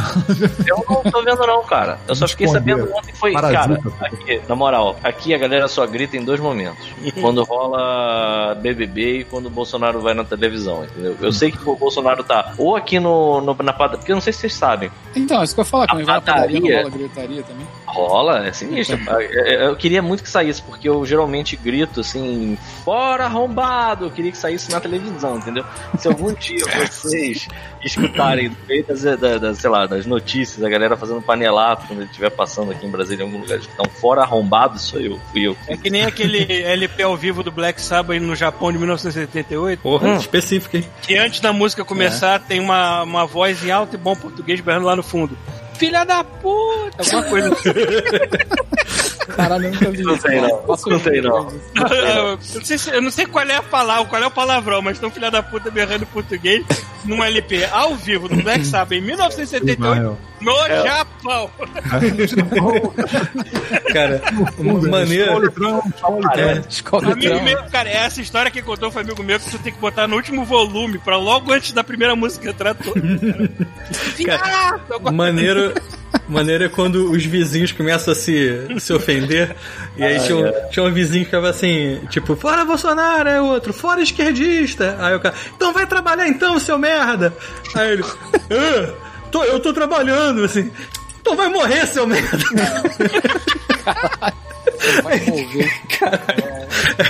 Eu 0.65 0.83
não 0.87 1.11
tô 1.11 1.23
vendo 1.23 1.45
não, 1.45 1.63
cara. 1.63 1.97
Eu 2.07 2.15
só 2.15 2.27
fiquei 2.27 2.47
sabendo 2.47 2.89
ontem 2.93 3.13
foi, 3.13 3.33
Parasita. 3.33 3.81
cara, 3.99 4.07
aqui, 4.13 4.41
na 4.47 4.55
moral, 4.55 4.95
aqui 5.03 5.33
a 5.33 5.37
galera 5.37 5.67
só 5.67 5.85
grita 5.87 6.15
em 6.17 6.23
dois 6.23 6.39
momentos. 6.39 6.85
quando 7.21 7.43
rola 7.43 8.54
BBB 8.55 9.19
e 9.19 9.23
quando 9.25 9.47
o 9.47 9.49
Bolsonaro 9.49 9.99
vai 10.01 10.13
na 10.13 10.23
televisão, 10.23 10.83
entendeu? 10.85 11.15
Eu 11.21 11.31
sei 11.31 11.51
que 11.51 11.69
o 11.69 11.75
Bolsonaro 11.75 12.23
tá 12.23 12.53
ou 12.57 12.75
aqui 12.75 12.99
no, 12.99 13.41
no 13.41 13.55
na 13.63 13.73
padaria, 13.73 13.97
porque 13.99 14.11
eu 14.11 14.15
não 14.15 14.21
sei 14.21 14.33
se 14.33 14.39
vocês 14.39 14.53
sabem. 14.53 14.89
Então, 15.15 15.43
isso 15.43 15.53
que 15.53 15.59
eu 15.61 15.63
ia 15.63 15.69
falar, 15.69 15.87
quando 15.87 15.99
ele 15.99 16.05
vai 16.05 16.15
na 16.15 16.21
padaria- 16.21 16.77
rola 16.81 16.89
gritaria 16.89 17.43
também. 17.43 17.67
Rola, 17.95 18.45
é 18.47 18.51
sinistro. 18.51 18.97
Eu- 19.45 19.75
queria 19.75 20.01
muito 20.01 20.21
que 20.23 20.29
saísse, 20.29 20.61
porque 20.61 20.87
eu 20.89 21.05
geralmente 21.05 21.55
grito 21.55 22.01
assim, 22.01 22.57
fora 22.83 23.25
arrombado. 23.25 24.05
Eu 24.05 24.11
queria 24.11 24.31
que 24.31 24.37
saísse 24.37 24.71
na 24.71 24.79
televisão, 24.79 25.37
entendeu? 25.37 25.63
Se 25.97 26.07
algum 26.07 26.33
dia 26.33 26.63
vocês 26.87 27.47
escutarem 27.83 28.49
do 28.49 28.57
meio 28.67 28.83
das, 28.85 29.01
da- 29.03 29.37
das, 29.37 29.57
sei 29.57 29.69
lá, 29.69 29.85
das 29.85 30.05
notícias, 30.05 30.63
a 30.63 30.69
galera 30.69 30.97
fazendo 30.97 31.21
panelato 31.21 31.87
quando 31.87 31.99
ele 31.99 32.09
estiver 32.09 32.29
passando 32.31 32.71
aqui 32.71 32.85
em 32.85 32.89
Brasília 32.89 33.23
em 33.23 33.25
algum 33.27 33.39
lugar, 33.39 33.59
então 33.59 33.85
fora 33.99 34.21
arrombado, 34.21 34.77
sou 34.79 34.99
eu, 34.99 35.19
fui 35.31 35.47
eu. 35.47 35.55
É 35.67 35.77
que 35.77 35.89
nem 35.89 36.03
aquele 36.03 36.63
LP 36.63 37.03
ao 37.03 37.15
vivo 37.15 37.43
do 37.43 37.51
Black 37.51 37.81
Sabbath 37.81 38.19
no 38.21 38.35
Japão 38.35 38.71
de 38.71 38.77
1978. 38.77 39.81
Porra, 39.81 40.07
Hum. 40.09 40.17
específico, 40.17 40.77
hein? 40.77 40.85
Que 41.01 41.15
antes 41.17 41.39
da 41.39 41.51
música 41.53 41.83
começar 41.85 42.39
tem 42.39 42.59
uma, 42.59 43.03
uma 43.03 43.25
voz 43.25 43.63
em 43.63 43.71
alto 43.71 43.95
e 43.95 43.97
bom 43.97 44.15
português 44.15 44.59
berrando 44.61 44.85
lá 44.85 44.95
no 44.95 45.03
fundo. 45.03 45.37
Filha 45.77 46.05
da 46.05 46.23
puta! 46.23 46.97
Alguma 47.03 47.23
coisa 47.23 47.53
assim. 47.53 47.69
Caralho, 49.35 49.65
eu 49.65 49.71
nunca 49.73 49.91
vi 49.91 50.03
Não 50.03 50.13
isso. 50.13 50.21
sei, 50.21 50.39
não. 50.41 50.57
Passa 50.59 50.89
Não 50.89 50.99
sei, 50.99 51.21
não. 51.21 51.49
eu, 51.49 52.27
não 52.37 52.63
sei 52.63 52.77
se- 52.77 52.89
eu 52.91 53.01
não 53.01 53.11
sei 53.11 53.25
qual 53.25 53.45
é 53.45 53.55
a 53.55 53.61
palavra, 53.63 54.05
qual 54.05 54.23
é 54.23 54.27
o 54.27 54.31
palavrão, 54.31 54.81
mas 54.81 54.97
tem 54.99 55.09
um 55.09 55.11
filha 55.11 55.29
da 55.29 55.43
puta 55.43 55.69
berrando 55.69 56.03
em 56.03 56.07
português 56.07 56.63
num 57.03 57.21
LP 57.23 57.65
ao 57.65 57.95
vivo 57.95 58.29
do 58.29 58.35
Black 58.41 58.65
Sabbath 58.65 58.93
em 58.93 59.01
1978 59.01 60.17
no 60.41 60.53
Japão. 60.83 61.49
Cara, 63.91 64.21
maneiro. 64.89 65.51
É, 66.35 66.61
Escola 66.69 67.13
Amigo 67.13 67.41
meu, 67.41 67.63
cara, 67.71 67.89
essa 67.89 68.21
história 68.21 68.51
que 68.51 68.61
contou 68.61 68.91
foi 68.91 69.01
amigo 69.01 69.23
meu 69.23 69.39
que 69.39 69.49
tu 69.49 69.57
tem 69.59 69.73
que 69.73 69.79
botar 69.79 70.07
no 70.07 70.15
último 70.15 70.45
volume 70.45 70.97
pra 70.99 71.17
logo 71.17 71.51
antes 71.51 71.71
da 71.71 71.83
primeira 71.83 72.15
música 72.15 72.49
entrar 72.49 72.75
toda. 72.75 72.99
Viado! 74.15 74.81
Alguma- 74.91 75.11
maneiro. 75.11 75.73
Maneiro 76.29 76.63
é 76.63 76.69
quando 76.69 77.11
os 77.11 77.23
vizinhos 77.25 77.71
começam 77.73 78.13
a 78.13 78.15
se, 78.15 78.67
se 78.79 78.93
ofender. 78.93 79.53
E 79.97 80.03
aí 80.03 80.19
tinha, 80.21 80.37
um, 80.37 80.51
tinha 80.71 80.85
um 80.85 80.91
vizinho 80.91 81.19
que 81.19 81.25
ficava 81.25 81.49
assim, 81.49 81.99
tipo, 82.09 82.35
fora 82.35 82.63
Bolsonaro, 82.65 83.29
é 83.29 83.39
outro, 83.41 83.73
fora 83.73 84.01
esquerdista. 84.01 84.95
Aí 84.99 85.13
o 85.15 85.19
cara, 85.19 85.35
então 85.55 85.71
vai 85.73 85.85
trabalhar 85.85 86.27
então, 86.27 86.57
seu 86.57 86.79
merda. 86.79 87.35
Aí 87.75 87.91
ele, 87.91 88.03
"Ah, 88.49 88.93
tô, 89.35 89.43
eu 89.43 89.59
tô 89.59 89.73
trabalhando, 89.73 90.45
assim. 90.45 90.71
Então 91.19 91.35
vai 91.35 91.49
morrer, 91.49 91.85
seu 91.87 92.07
merda. 92.07 92.37
Vai 95.03 95.19
mover. 95.25 95.71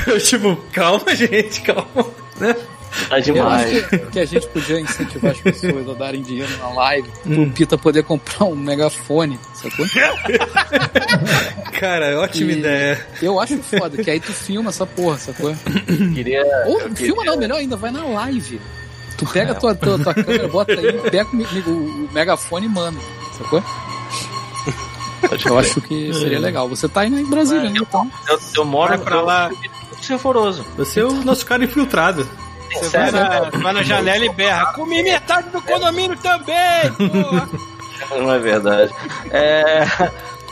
Eu, 0.07 0.19
tipo, 0.19 0.55
calma, 0.71 1.15
gente, 1.15 1.61
calma. 1.61 2.05
Né? 2.39 2.55
Tá 3.09 3.19
demais. 3.19 3.85
que, 3.87 3.97
que 3.97 4.19
a 4.19 4.25
gente 4.25 4.47
podia 4.47 4.79
incentivar 4.79 5.33
as 5.33 5.41
pessoas 5.41 5.87
a 5.89 5.93
darem 5.93 6.21
dinheiro 6.21 6.49
na 6.57 6.69
live 6.69 7.09
Hum. 7.25 7.35
pro 7.45 7.51
Pita 7.51 7.77
poder 7.77 8.03
comprar 8.03 8.45
um 8.45 8.55
megafone, 8.55 9.37
sacou? 9.53 9.85
Cara, 11.79 12.19
ótima 12.21 12.51
E 12.53 12.57
ideia. 12.59 13.05
Eu 13.21 13.39
acho 13.39 13.57
foda, 13.57 14.01
que 14.01 14.09
aí 14.09 14.19
tu 14.19 14.31
filma 14.33 14.69
essa 14.69 14.85
porra, 14.85 15.17
sacou? 15.17 15.53
Queria. 16.13 16.41
Ou 16.67 16.79
filma 16.95 17.23
não, 17.25 17.37
melhor 17.37 17.57
ainda, 17.57 17.75
vai 17.75 17.91
na 17.91 18.05
live. 18.05 18.59
Tu 19.17 19.25
pega 19.27 19.53
a 19.53 19.55
tua, 19.55 19.73
tua, 19.75 19.97
tua 19.97 20.13
câmera, 20.13 20.47
bota 20.47 20.73
aí, 20.73 20.93
pega 21.09 21.29
o, 21.33 21.69
o, 21.69 22.05
o 22.05 22.09
megafone 22.11 22.65
e 22.65 22.69
manda, 22.69 22.99
sacou? 23.37 23.63
Pode 25.27 25.45
Eu 25.45 25.57
acho 25.57 25.81
que 25.81 26.13
seria 26.13 26.39
legal. 26.39 26.67
Você 26.69 26.87
tá 26.87 27.05
indo 27.05 27.19
em 27.19 27.25
Brasília, 27.25 27.69
né? 27.69 27.79
Então. 27.81 28.09
Eu, 28.27 28.39
eu 28.57 28.65
moro 28.65 28.89
Vai 28.89 28.97
pra 28.97 29.21
lá. 29.21 29.49
Sinforoso. 30.01 30.65
Você 30.77 30.99
é 30.99 31.05
o 31.05 31.23
nosso 31.23 31.45
cara 31.45 31.63
infiltrado. 31.63 32.27
Você 32.73 32.89
vai 32.89 33.11
na, 33.11 33.39
vai 33.49 33.73
na 33.73 33.83
janela 33.83 34.25
e 34.25 34.29
berra. 34.33 34.73
Comi 34.73 35.01
metade 35.01 35.49
do 35.49 35.61
condomínio 35.61 36.17
também! 36.17 36.91
porra." 37.09 37.49
Não 38.11 38.31
é 38.31 38.39
verdade. 38.39 38.93
É, 39.31 39.85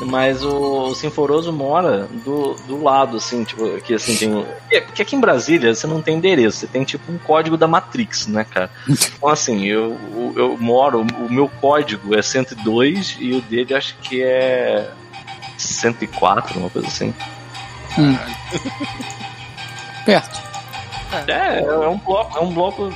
mas 0.05 0.43
o, 0.43 0.87
o 0.89 0.95
Sinforoso 0.95 1.51
mora 1.53 2.07
do, 2.23 2.53
do 2.67 2.83
lado, 2.83 3.17
assim, 3.17 3.43
tipo, 3.43 3.79
que 3.81 3.93
assim 3.93 4.15
tem. 4.15 4.33
um- 4.33 4.45
é, 4.71 4.81
Porque 4.81 5.01
aqui 5.01 5.15
em 5.15 5.19
Brasília 5.19 5.73
você 5.73 5.85
não 5.87 6.01
tem 6.01 6.17
endereço, 6.17 6.57
você 6.59 6.67
tem 6.67 6.83
tipo 6.83 7.11
um 7.11 7.17
código 7.17 7.57
da 7.57 7.67
Matrix, 7.67 8.27
né, 8.27 8.43
cara? 8.43 8.69
Então 9.17 9.29
assim, 9.29 9.65
eu, 9.65 9.97
eu, 10.15 10.33
eu 10.35 10.57
moro, 10.59 11.01
o 11.01 11.31
meu 11.31 11.47
código 11.61 12.13
é 12.15 12.21
102 12.21 13.17
e 13.19 13.33
o 13.33 13.41
dele 13.41 13.73
acho 13.73 13.95
que 13.97 14.21
é 14.21 14.89
104, 15.57 16.59
uma 16.59 16.69
coisa 16.69 16.87
assim. 16.87 17.13
Hum. 17.97 18.17
Perto. 20.05 20.41
É, 21.27 21.59
é 21.59 21.87
um 21.87 21.97
bloco, 21.97 22.37
é 22.37 22.41
um 22.41 22.51
bloco. 22.53 22.93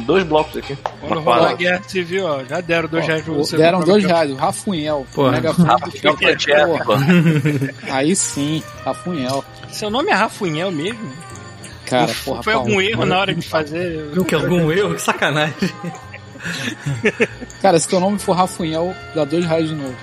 Dois 0.00 0.24
blocos 0.24 0.56
aqui. 0.56 0.76
Quando 1.00 1.20
rolar 1.20 1.50
a 1.50 1.54
guerra 1.54 1.82
civil, 1.86 2.26
ó, 2.26 2.44
já 2.44 2.60
deram 2.60 2.88
dois 2.88 3.06
reais 3.06 3.22
pra 3.22 3.34
você. 3.34 3.56
Deram 3.56 3.80
dois 3.80 4.04
reais. 4.04 4.36
Rafunhel. 4.36 5.06
Pô, 5.14 5.30
Rafael 5.30 5.78
Pita. 5.90 6.14
Projeto, 6.14 6.66
Porra, 6.68 6.84
pô. 6.84 6.92
Aí 7.92 8.14
sim, 8.16 8.62
Rafunel. 8.84 9.44
Seu 9.70 9.90
nome 9.90 10.10
é 10.10 10.14
Rafunhel 10.14 10.70
mesmo? 10.70 11.12
Cara, 11.86 12.12
porra, 12.24 12.42
Foi 12.42 12.52
algum 12.52 12.80
erro 12.80 13.04
na 13.04 13.18
hora 13.18 13.34
de 13.34 13.46
fazer? 13.46 14.10
Não 14.14 14.24
que 14.24 14.34
algum 14.34 14.70
erro, 14.72 14.94
que 14.94 15.02
sacanagem. 15.02 15.70
Cara, 17.60 17.78
se 17.78 17.88
teu 17.88 18.00
nome 18.00 18.18
for 18.18 18.32
Rafunel, 18.32 18.94
dá 19.14 19.24
dois 19.24 19.44
reais 19.44 19.68
de 19.68 19.74
novo. 19.74 19.94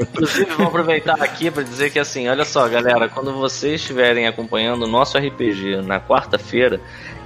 Inclusive, 0.00 0.50
vou 0.56 0.66
aproveitar 0.66 1.20
aqui 1.22 1.50
para 1.50 1.62
dizer 1.62 1.90
que 1.90 1.98
assim, 1.98 2.28
olha 2.28 2.44
só, 2.44 2.68
galera, 2.68 3.08
quando 3.08 3.32
vocês 3.32 3.80
estiverem 3.80 4.26
acompanhando 4.26 4.84
o 4.84 4.88
nosso 4.88 5.18
RPG 5.18 5.82
na 5.82 6.00
quarta-feira, 6.00 6.80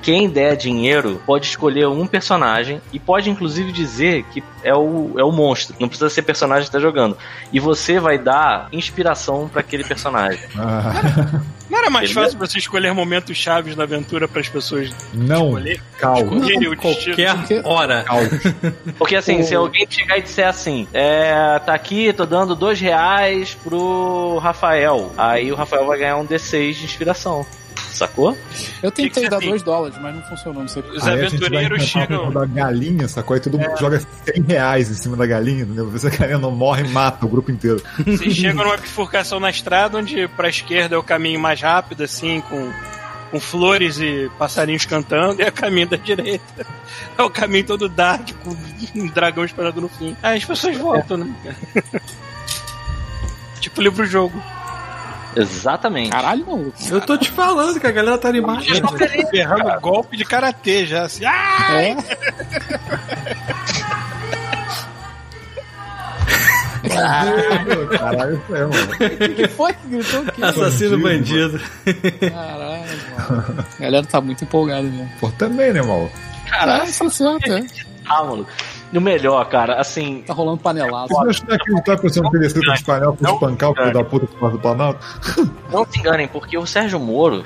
quem 0.07 0.29
der 0.31 0.55
dinheiro 0.55 1.21
pode 1.27 1.47
escolher 1.47 1.89
um 1.89 2.07
personagem 2.07 2.81
e 2.93 2.99
pode 3.01 3.29
inclusive 3.29 3.73
dizer 3.73 4.23
que 4.33 4.41
é 4.63 4.73
o, 4.73 5.15
é 5.19 5.25
o 5.25 5.33
monstro. 5.33 5.75
Não 5.81 5.89
precisa 5.89 6.09
ser 6.09 6.23
personagem 6.23 6.63
que 6.63 6.69
está 6.69 6.79
jogando. 6.79 7.19
E 7.53 7.59
você 7.59 7.99
vai 7.99 8.17
dar 8.17 8.69
inspiração 8.71 9.49
para 9.49 9.63
aquele 9.63 9.83
personagem. 9.83 10.39
Ah, 10.57 11.41
Não 11.69 11.79
era 11.81 11.91
mais 11.91 12.11
Beleza? 12.13 12.37
fácil 12.37 12.39
você 12.49 12.59
escolher 12.59 12.93
momentos 12.95 13.37
chaves 13.37 13.75
da 13.75 13.83
aventura 13.83 14.29
para 14.29 14.41
as 14.41 14.49
pessoas 14.49 14.91
não, 15.13 15.47
escolher? 15.49 15.83
calma. 15.99 16.21
Escolherem 16.37 16.69
o 16.69 16.77
destino? 16.77 17.17
Qualquer 17.17 17.61
hora. 17.65 18.03
calma. 18.05 18.29
Porque 18.97 19.17
assim, 19.17 19.41
O- 19.41 19.45
se 19.45 19.55
alguém 19.57 19.85
chegar 19.91 20.19
e 20.19 20.23
disser 20.23 20.47
assim, 20.47 20.87
é, 20.95 21.59
tá 21.67 21.75
aqui, 21.75 22.13
tô 22.13 22.25
dando 22.25 22.55
dois 22.55 22.81
reais 22.81 23.57
pro 23.65 24.39
Rafael. 24.39 25.11
Aí 25.19 25.51
o 25.51 25.57
Rafael 25.57 25.85
vai 25.85 25.99
ganhar 25.99 26.17
um 26.19 26.25
D6 26.27 26.75
de 26.75 26.85
inspiração. 26.85 27.45
Sacou? 27.97 28.37
Eu 28.83 28.93
que 28.93 29.03
tentei 29.03 29.25
você 29.25 29.29
dar 29.31 29.39
tem? 29.39 29.49
dois 29.49 29.63
dólares, 29.63 29.97
mas 30.01 30.15
não 30.15 30.23
funcionou, 30.23 30.61
não 30.61 30.69
sei 30.69 30.83
Os 30.83 31.07
a 31.09 31.13
aventureiros 31.13 31.83
chegam. 31.83 32.31
da 32.31 32.45
galinha, 32.45 33.09
sacou? 33.09 33.35
Aí 33.35 33.41
todo 33.41 33.59
mundo 33.59 33.75
joga 33.79 33.99
100 33.99 34.43
reais 34.43 34.91
em 34.91 34.95
cima 34.95 35.17
da 35.17 35.25
galinha, 35.25 35.63
entendeu? 35.63 35.89
Você 35.91 36.09
a 36.09 36.11
galinha 36.17 36.39
não 36.39 36.51
morre 36.51 36.85
e 36.85 36.89
mata 36.89 37.25
o 37.25 37.29
grupo 37.29 37.51
inteiro. 37.51 37.83
Vocês 38.05 38.35
chegam 38.35 38.65
numa 38.65 38.77
bifurcação 38.77 39.41
na 39.41 39.49
estrada 39.49 39.97
onde 39.97 40.29
pra 40.29 40.49
esquerda 40.49 40.95
é 40.95 40.99
o 40.99 41.03
caminho 41.03 41.41
mais 41.41 41.59
rápido, 41.61 42.05
assim, 42.05 42.43
com, 42.43 42.71
com 43.31 43.41
flores 43.41 43.99
e 43.99 44.31
passarinhos 44.39 44.85
cantando, 44.85 45.41
e 45.41 45.45
é 45.45 45.49
o 45.49 45.53
caminho 45.53 45.89
da 45.89 45.97
direita. 45.97 46.67
É 47.17 47.23
o 47.23 47.31
caminho 47.31 47.65
todo 47.65 47.89
dark, 47.89 48.29
com 48.45 48.55
um 48.95 49.07
dragão 49.07 49.45
esperando 49.45 49.81
no 49.81 49.89
fim. 49.89 50.15
Aí 50.23 50.37
as 50.37 50.45
pessoas 50.45 50.77
voltam, 50.77 51.17
né? 51.17 51.35
tipo 53.59 53.81
livro-jogo. 53.81 54.39
Exatamente. 55.37 56.11
Caralho, 56.11 56.47
maluco. 56.47 56.73
Eu 56.91 57.01
tô 57.01 57.17
te 57.19 57.31
falando 57.31 57.79
que 57.79 57.87
a 57.87 57.93
galera 57.93 58.17
tá 58.19 58.29
animada. 58.29 58.63
Berrando 59.31 59.81
golpe 59.81 60.17
de 60.17 60.25
karatê 60.25 60.87
já, 60.87 61.05
assim. 61.05 61.25
Ah! 61.25 61.73
É. 61.73 61.97
Caralho, 67.99 68.43
é, 68.51 68.61
mano. 68.61 69.35
que 69.37 69.49
foi 69.49 69.73
que 69.75 69.89
gritou 69.89 70.25
o? 70.25 70.45
Assassino 70.45 70.99
bandido. 70.99 71.61
Caralho, 72.21 72.87
mano. 73.29 73.67
A 73.79 73.83
galera 73.83 74.07
tá 74.07 74.21
muito 74.21 74.45
empolgada 74.45 74.83
mesmo. 74.83 75.11
Pô, 75.21 75.31
também, 75.33 75.73
né, 75.73 75.83
mal? 75.83 76.11
Cara, 76.49 76.83
Ah, 76.83 76.85
isso 76.85 77.05
é 77.05 77.11
certo, 77.11 77.53
é. 77.53 77.67
ah, 78.07 78.25
maluco. 78.25 78.51
E 78.93 78.99
o 78.99 79.01
melhor, 79.01 79.45
cara, 79.49 79.81
assim, 79.81 80.23
Tá 80.27 80.33
rolando 80.33 80.59
panelado. 80.59 81.09
Você 81.09 81.29
acha 81.29 81.45
que 81.47 81.53
acreditar 81.55 81.97
que 81.97 82.03
você 82.05 82.21
não 82.21 82.31
teria 82.31 82.49
sido 82.49 82.65
com 82.65 82.73
espanhol 82.73 83.17
pra 83.17 83.29
Não, 83.29 83.35
espancar 83.35 83.71
o 83.71 83.75
filho 83.75 83.87
não. 83.87 83.93
da 83.95 84.05
puta 84.05 84.27
que 84.27 84.39
faz 84.39 84.53
do 84.53 84.59
Planalto? 84.61 85.01
não 85.73 85.85
se 85.85 85.99
enganem, 85.99 86.29
porque 86.29 86.57
o 86.57 86.65
Sérgio 86.67 87.01
Moro, 87.01 87.45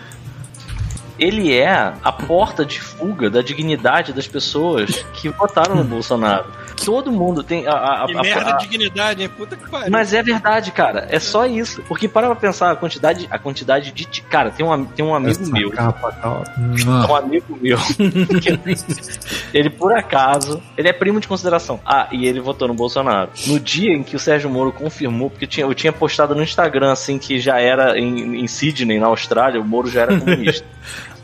ele 1.20 1.52
é 1.52 1.92
a 2.02 2.10
porta 2.10 2.64
de 2.64 2.80
fuga 2.80 3.28
da 3.28 3.42
dignidade 3.42 4.12
das 4.12 4.26
pessoas 4.26 5.04
que 5.12 5.28
votaram 5.28 5.74
no 5.76 5.84
Bolsonaro. 5.84 6.46
Todo 6.84 7.12
mundo 7.12 7.42
tem 7.42 7.66
a, 7.66 7.72
a, 8.04 8.06
Que 8.06 8.16
a- 8.16 8.22
merda 8.22 8.50
a- 8.54 8.56
de 8.56 8.66
dignidade, 8.68 9.22
hein? 9.22 9.28
Puta 9.28 9.54
que 9.54 9.68
pariu. 9.68 9.90
mas 9.90 10.14
é 10.14 10.22
verdade, 10.22 10.72
cara. 10.72 11.06
É 11.10 11.18
só 11.18 11.44
isso. 11.46 11.82
Porque 11.86 12.08
para 12.08 12.26
pra 12.28 12.36
pensar 12.36 12.70
a 12.70 12.76
quantidade, 12.76 13.28
a 13.30 13.38
quantidade 13.38 13.92
de. 13.92 14.06
Cara, 14.22 14.50
tem 14.50 14.64
um, 14.64 14.84
tem 14.86 15.04
um 15.04 15.14
amigo 15.14 15.42
Essa 15.42 15.52
meu. 15.52 15.70
capa 15.70 16.10
tal. 16.12 16.42
Um 16.58 17.14
amigo 17.14 17.58
meu. 17.60 17.78
ele, 19.52 19.70
por 19.70 19.92
acaso, 19.92 20.62
ele 20.76 20.88
é 20.88 20.92
primo 20.92 21.20
de 21.20 21.28
consideração. 21.28 21.78
Ah, 21.84 22.08
e 22.10 22.26
ele 22.26 22.40
votou 22.40 22.66
no 22.68 22.74
Bolsonaro. 22.74 23.30
No 23.46 23.60
dia 23.60 23.92
em 23.92 24.02
que 24.02 24.16
o 24.16 24.18
Sérgio 24.18 24.48
Moro 24.48 24.72
confirmou, 24.72 25.28
porque 25.30 25.46
tinha, 25.46 25.66
eu 25.66 25.74
tinha 25.74 25.92
postado 25.92 26.34
no 26.34 26.42
Instagram, 26.42 26.92
assim, 26.92 27.18
que 27.18 27.38
já 27.38 27.60
era 27.60 27.98
em, 27.98 28.40
em 28.42 28.46
Sydney, 28.46 28.98
na 28.98 29.06
Austrália, 29.06 29.60
o 29.60 29.64
Moro 29.64 29.90
já 29.90 30.02
era 30.02 30.18
comunista. 30.18 30.64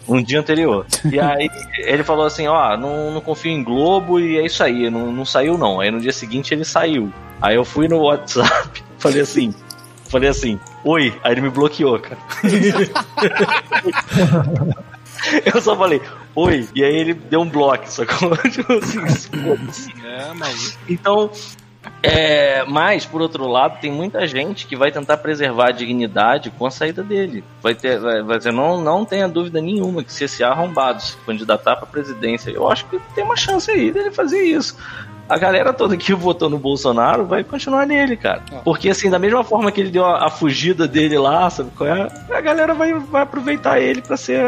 Um 0.09 0.23
dia 0.23 0.41
anterior. 0.41 0.87
E 1.11 1.19
aí 1.19 1.49
ele 1.79 2.05
falou 2.05 2.27
assim: 2.27 2.47
Ó, 2.47 2.77
não, 2.77 3.11
não 3.11 3.21
confio 3.21 3.51
em 3.51 3.63
Globo 3.63 4.21
e 4.21 4.39
é 4.39 4.47
isso 4.47 4.63
aí, 4.63 4.89
não, 4.89 5.13
não 5.13 5.25
saiu 5.25 5.59
não. 5.59 5.81
Aí 5.81 5.91
no 5.91 6.01
dia 6.01 6.13
seguinte 6.13 6.55
ele 6.55 6.65
saiu. 6.65 7.13
Aí 7.41 7.57
eu 7.57 7.65
fui 7.65 7.89
no 7.89 7.99
WhatsApp, 7.99 8.83
falei 8.99 9.21
assim. 9.21 9.53
Falei 10.09 10.29
assim, 10.29 10.59
oi. 10.85 11.13
Aí 11.23 11.33
ele 11.33 11.41
me 11.41 11.51
bloqueou, 11.51 11.99
cara. 11.99 12.19
Eu 15.45 15.61
só 15.61 15.77
falei, 15.77 16.01
oi. 16.35 16.69
E 16.75 16.85
aí 16.85 16.95
ele 16.95 17.15
deu 17.15 17.41
um 17.41 17.49
bloco, 17.49 17.89
sacou? 17.89 18.37
Tipo 18.49 18.75
assim. 18.75 19.93
É, 20.05 20.33
mas. 20.35 20.79
Então, 20.89 21.31
é, 22.03 22.64
mas, 22.64 23.05
por 23.05 23.20
outro 23.20 23.47
lado, 23.47 23.80
tem 23.80 23.91
muita 23.91 24.26
gente 24.26 24.66
que 24.66 24.76
vai 24.76 24.93
tentar 24.93 25.16
preservar 25.18 25.68
a 25.68 25.72
dignidade 25.72 26.51
com 26.51 26.66
a 26.66 26.70
saída 26.70 27.03
dele. 27.03 27.43
Vai 27.62 27.74
ter, 27.74 27.99
vai, 27.99 28.22
vai 28.22 28.39
não, 28.53 28.80
não 28.80 29.05
tenha 29.05 29.28
dúvida 29.28 29.61
nenhuma 29.61 30.05
que 30.05 30.12
se 30.12 30.24
esse 30.24 30.45
arrombado 30.45 31.03
se 31.03 31.16
candidatar 31.18 31.76
para 31.76 31.87
presidência, 31.87 32.51
eu 32.51 32.70
acho 32.70 32.87
que 32.87 33.01
tem 33.14 33.24
uma 33.24 33.37
chance 33.37 33.70
aí 33.70 33.91
dele 33.91 34.11
fazer 34.11 34.43
isso. 34.43 34.76
A 35.29 35.37
galera 35.39 35.72
toda 35.72 35.97
que 35.97 36.14
votou 36.14 36.49
no 36.49 36.59
Bolsonaro 36.59 37.24
vai 37.27 37.43
continuar 37.43 37.85
nele, 37.87 38.16
cara. 38.16 38.43
Ah. 38.53 38.61
Porque, 38.64 38.89
assim, 38.89 39.11
da 39.11 39.18
mesma 39.18 39.43
forma 39.43 39.72
que 39.72 39.81
ele 39.81 39.91
deu 39.91 40.05
a, 40.05 40.27
a 40.27 40.31
fugida 40.31 40.87
dele 40.87 41.18
lá, 41.18 41.51
sabe 41.51 41.70
qual 41.77 41.89
é? 41.89 42.09
A 42.31 42.41
galera 42.41 42.72
vai, 42.74 42.95
vai 42.95 43.22
aproveitar 43.22 43.81
ele 43.81 44.01
pra 44.01 44.16
ser 44.16 44.41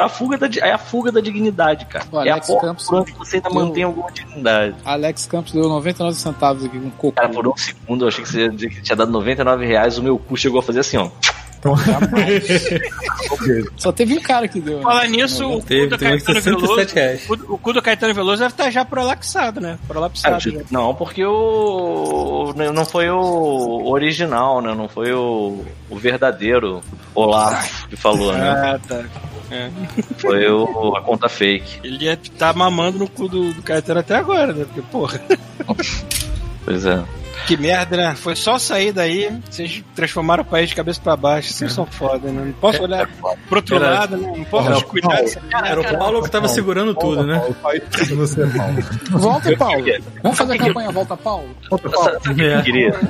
a 0.00 0.08
fuga 0.08 0.36
da, 0.36 0.46
é 0.60 0.72
a 0.72 0.78
fuga 0.78 1.10
da 1.10 1.20
dignidade, 1.20 1.86
cara. 1.86 2.04
É 2.12 2.16
a 2.30 2.32
Alex 2.34 2.46
porta 2.48 2.66
Campos 2.66 2.86
por 2.86 3.00
onde 3.00 3.12
você 3.12 3.36
ainda 3.36 3.48
deu- 3.48 3.58
mantém 3.58 3.82
alguma 3.84 4.10
dignidade. 4.12 4.74
Alex 4.84 5.26
Campos 5.26 5.52
deu 5.52 5.68
99 5.68 6.14
centavos 6.16 6.64
aqui 6.64 6.78
com 6.78 6.90
cocô. 6.90 7.12
Cara, 7.12 7.28
por 7.30 7.48
um 7.48 7.56
segundo 7.56 8.04
eu 8.04 8.08
achei 8.08 8.22
que 8.22 8.30
você 8.30 8.40
ia 8.42 8.50
dizer 8.50 8.68
que 8.68 8.82
tinha 8.82 8.96
dado 8.96 9.10
99 9.10 9.64
reais, 9.66 9.96
o 9.96 10.02
meu 10.02 10.18
cu 10.18 10.36
chegou 10.36 10.60
a 10.60 10.62
fazer 10.62 10.80
assim, 10.80 10.98
ó. 10.98 11.08
Só 13.76 13.92
teve 13.92 14.18
um 14.18 14.22
cara 14.22 14.48
que 14.48 14.60
deu. 14.60 14.78
né? 14.78 14.82
Falar 14.82 15.06
nisso, 15.08 15.46
o 15.48 15.60
cu 15.60 15.66
Teve, 15.66 15.86
do 15.88 15.98
teve 15.98 16.20
Caetano 16.22 16.42
67 16.42 16.94
Veloso. 17.26 17.46
O, 17.52 17.58
cu- 17.58 17.72
do 17.72 17.82
Caetano 17.82 18.14
Veloso 18.14 18.38
deve 18.40 18.52
estar 18.52 18.70
já 18.70 18.84
prolaxado, 18.84 19.60
né? 19.60 19.78
Ah, 19.82 19.86
Prolapsado. 19.86 20.40
já. 20.40 20.60
Não, 20.70 20.94
porque 20.94 21.24
o. 21.24 22.52
Não 22.74 22.84
foi 22.84 23.08
o 23.10 23.88
original, 23.90 24.60
né? 24.60 24.74
Não 24.74 24.88
foi 24.88 25.12
o, 25.12 25.64
o 25.90 25.96
verdadeiro 25.96 26.82
Olaf 27.14 27.86
que 27.88 27.96
falou, 27.96 28.32
né? 28.32 28.50
Ah, 28.50 28.78
tá. 28.86 29.04
É. 29.50 29.70
Foi 30.18 30.48
o, 30.50 30.96
a 30.96 31.02
conta 31.02 31.28
fake. 31.28 31.80
Ele 31.84 32.04
ia 32.06 32.14
estar 32.14 32.52
mamando 32.54 32.98
no 32.98 33.08
cu 33.08 33.28
do, 33.28 33.52
do 33.52 33.62
Caetano 33.62 34.00
até 34.00 34.16
agora, 34.16 34.52
né? 34.52 34.64
Porque, 34.64 34.82
porra, 34.90 35.20
Pois 36.64 36.84
é. 36.84 37.02
Que 37.46 37.56
merda, 37.56 37.96
né? 37.96 38.14
Foi 38.16 38.34
só 38.34 38.58
sair 38.58 38.92
daí, 38.92 39.30
vocês 39.48 39.84
transformaram 39.94 40.42
o 40.42 40.46
país 40.46 40.68
de 40.70 40.74
cabeça 40.76 41.00
pra 41.02 41.16
baixo. 41.16 41.52
Vocês 41.52 41.72
são 41.72 41.86
foda, 41.86 42.30
né? 42.30 42.44
Não 42.46 42.52
posso 42.54 42.82
olhar 42.82 43.08
pro 43.48 43.56
outro 43.58 43.76
Era- 43.76 43.90
lado, 43.90 44.16
né? 44.16 44.32
Não 44.36 44.44
posso 44.44 44.68
Era- 44.68 44.80
cuidar 44.82 45.16
dessa 45.16 45.40
Era 45.64 45.80
o 45.80 45.98
Paulo 45.98 46.22
que 46.22 46.30
tava 46.30 46.48
segurando 46.48 46.94
tudo, 46.94 47.24
né? 47.26 47.44
O 47.48 47.54
país 47.54 47.82
de 47.90 48.14
você, 48.14 48.46
Paulo. 48.56 48.74
Volta, 49.10 49.56
Paulo. 49.56 49.84
Vamos 50.22 50.38
fazer 50.38 50.54
a 50.54 50.58
campanha 50.58 50.90
Volta, 50.90 51.16
Paulo? 51.16 51.48
Volta, 51.70 51.88
Paulo. 51.90 52.10
É. 52.40 52.56
eu 52.58 52.62
queria? 52.62 53.00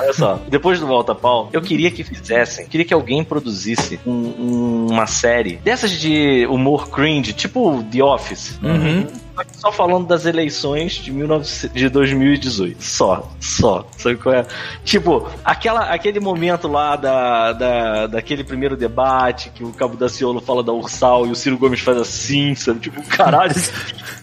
Olha 0.00 0.12
só, 0.12 0.40
depois 0.48 0.80
do 0.80 0.86
Volta 0.86 1.14
Pau, 1.14 1.48
eu 1.52 1.60
queria 1.62 1.90
que 1.90 2.02
fizessem, 2.04 2.66
queria 2.66 2.84
que 2.86 2.94
alguém 2.94 3.22
produzisse 3.24 3.98
um- 4.06 4.10
um- 4.12 4.86
uma 4.90 5.06
série 5.06 5.56
dessas 5.56 5.90
de 5.92 6.46
humor 6.50 6.88
cringe, 6.90 7.32
tipo 7.32 7.82
The 7.90 8.02
Office. 8.02 8.58
Uhum. 8.62 9.06
Só 9.52 9.70
falando 9.72 10.06
das 10.06 10.24
eleições 10.26 10.92
de, 10.92 11.10
19, 11.10 11.68
de 11.74 11.88
2018. 11.88 12.82
Só, 12.82 13.30
só. 13.40 13.86
Sabe 13.98 14.16
qual 14.16 14.34
é? 14.34 14.46
Tipo, 14.84 15.28
aquela, 15.44 15.90
aquele 15.90 16.20
momento 16.20 16.68
lá 16.68 16.96
da, 16.96 17.52
da, 17.52 18.06
daquele 18.06 18.44
primeiro 18.44 18.76
debate 18.76 19.50
que 19.50 19.64
o 19.64 19.72
Cabo 19.72 19.96
da 19.96 20.08
Ciolo 20.08 20.40
fala 20.40 20.62
da 20.62 20.72
Ursal 20.72 21.26
e 21.26 21.30
o 21.30 21.34
Ciro 21.34 21.58
Gomes 21.58 21.80
faz 21.80 21.98
assim, 21.98 22.54
sabe? 22.54 22.80
Tipo, 22.80 23.02
caralho. 23.08 23.52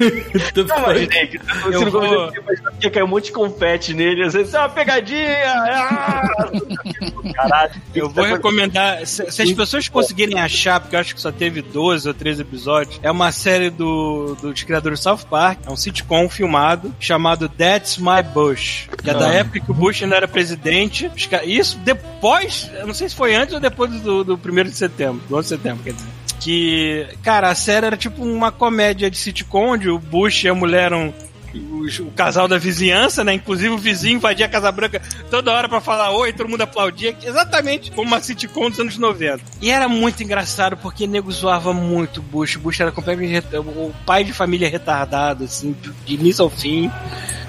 Não 0.56 0.78
imaginei 0.78 1.28
que 1.28 1.38
o 1.38 1.78
Ciro 1.80 1.92
vou- 1.92 2.02
Gomes 2.02 2.34
ia 2.82 2.92
cair 2.92 3.04
um 3.04 3.08
monte 3.08 3.26
de 3.26 3.32
confete 3.32 3.94
nele, 3.94 4.24
às 4.24 4.34
vezes 4.34 4.54
é 4.54 4.60
uma 4.60 4.70
pegadinha. 4.70 5.44
Ah! 5.46 6.22
Caralho. 7.34 7.72
Eu 7.96 8.10
vou 8.10 8.24
recomendar, 8.26 9.06
se, 9.06 9.32
se 9.32 9.42
as 9.42 9.52
pessoas 9.52 9.88
conseguirem 9.88 10.40
achar, 10.40 10.80
porque 10.80 10.96
eu 10.96 11.00
acho 11.00 11.16
que 11.16 11.22
só 11.22 11.32
teve 11.32 11.62
12 11.62 12.08
ou 12.08 12.14
13 12.14 12.42
episódios, 12.42 13.00
é 13.02 13.10
uma 13.10 13.32
série 13.32 13.70
do, 13.70 14.36
dos 14.42 14.64
criadores 14.64 15.00
do 15.00 15.03
South 15.04 15.26
Park, 15.30 15.60
é 15.68 15.70
um 15.70 15.76
sitcom 15.76 16.30
filmado, 16.30 16.96
chamado 17.00 17.50
That's 17.50 17.98
My 17.98 18.24
Bush, 18.34 18.88
que 19.04 19.10
é 19.10 19.14
da 19.14 19.28
época 19.28 19.60
que 19.60 19.70
o 19.70 19.74
Bush 19.74 20.02
ainda 20.02 20.16
era 20.16 20.28
presidente. 20.28 21.12
Isso 21.46 21.78
depois, 21.80 22.72
eu 22.74 22.88
não 22.88 22.94
sei 22.94 23.10
se 23.10 23.16
foi 23.16 23.36
antes 23.36 23.54
ou 23.54 23.60
depois 23.60 23.92
do, 24.02 24.24
do 24.24 24.34
1 24.36 24.64
de 24.64 24.78
setembro, 24.78 25.22
do 25.28 25.36
11 25.36 25.44
de 25.44 25.50
setembro, 25.50 25.84
quer 25.84 25.94
dizer. 25.94 26.10
Que, 26.40 27.08
cara, 27.22 27.50
a 27.50 27.56
série 27.56 27.86
era 27.86 27.98
tipo 27.98 28.24
uma 28.24 28.52
comédia 28.52 29.10
de 29.10 29.18
sitcom, 29.18 29.74
onde 29.74 29.90
o 29.90 30.00
Bush 30.00 30.44
e 30.44 30.50
a 30.50 30.56
mulher 30.56 30.86
eram 30.86 31.14
os- 31.60 32.00
o 32.00 32.06
casal 32.08 32.48
da 32.48 32.58
vizinhança, 32.58 33.24
né? 33.24 33.34
Inclusive 33.34 33.70
o 33.70 33.78
vizinho 33.78 34.16
invadia 34.16 34.46
a 34.46 34.50
Casa 34.50 34.72
Branca 34.72 35.02
toda 35.30 35.52
hora 35.52 35.68
pra 35.70 35.80
falar 35.82 36.12
oi, 36.12 36.34
todo 36.34 36.50
mundo 36.50 36.62
aplaudia, 36.62 37.16
exatamente 37.24 37.92
como 37.92 38.08
uma 38.08 38.22
sitcom 38.22 38.70
dos 38.70 38.80
anos 38.80 38.98
90. 38.98 39.42
E 39.62 39.70
era 39.72 39.88
muito 39.88 40.24
engraçado 40.24 40.78
porque 40.78 41.06
nego 41.08 41.32
zoava 41.32 41.74
muito 41.74 42.18
o 42.20 42.24
Bush. 42.24 42.56
O 42.56 42.60
Bush 42.60 42.80
era 42.80 42.92
completamente 42.92 43.46
o 43.56 43.94
pai 44.06 44.24
de 44.24 44.34
família 44.34 44.70
retardado, 44.70 45.44
assim, 45.44 45.76
de 46.06 46.14
início 46.14 46.44
ao 46.44 46.50
fim. 46.50 46.90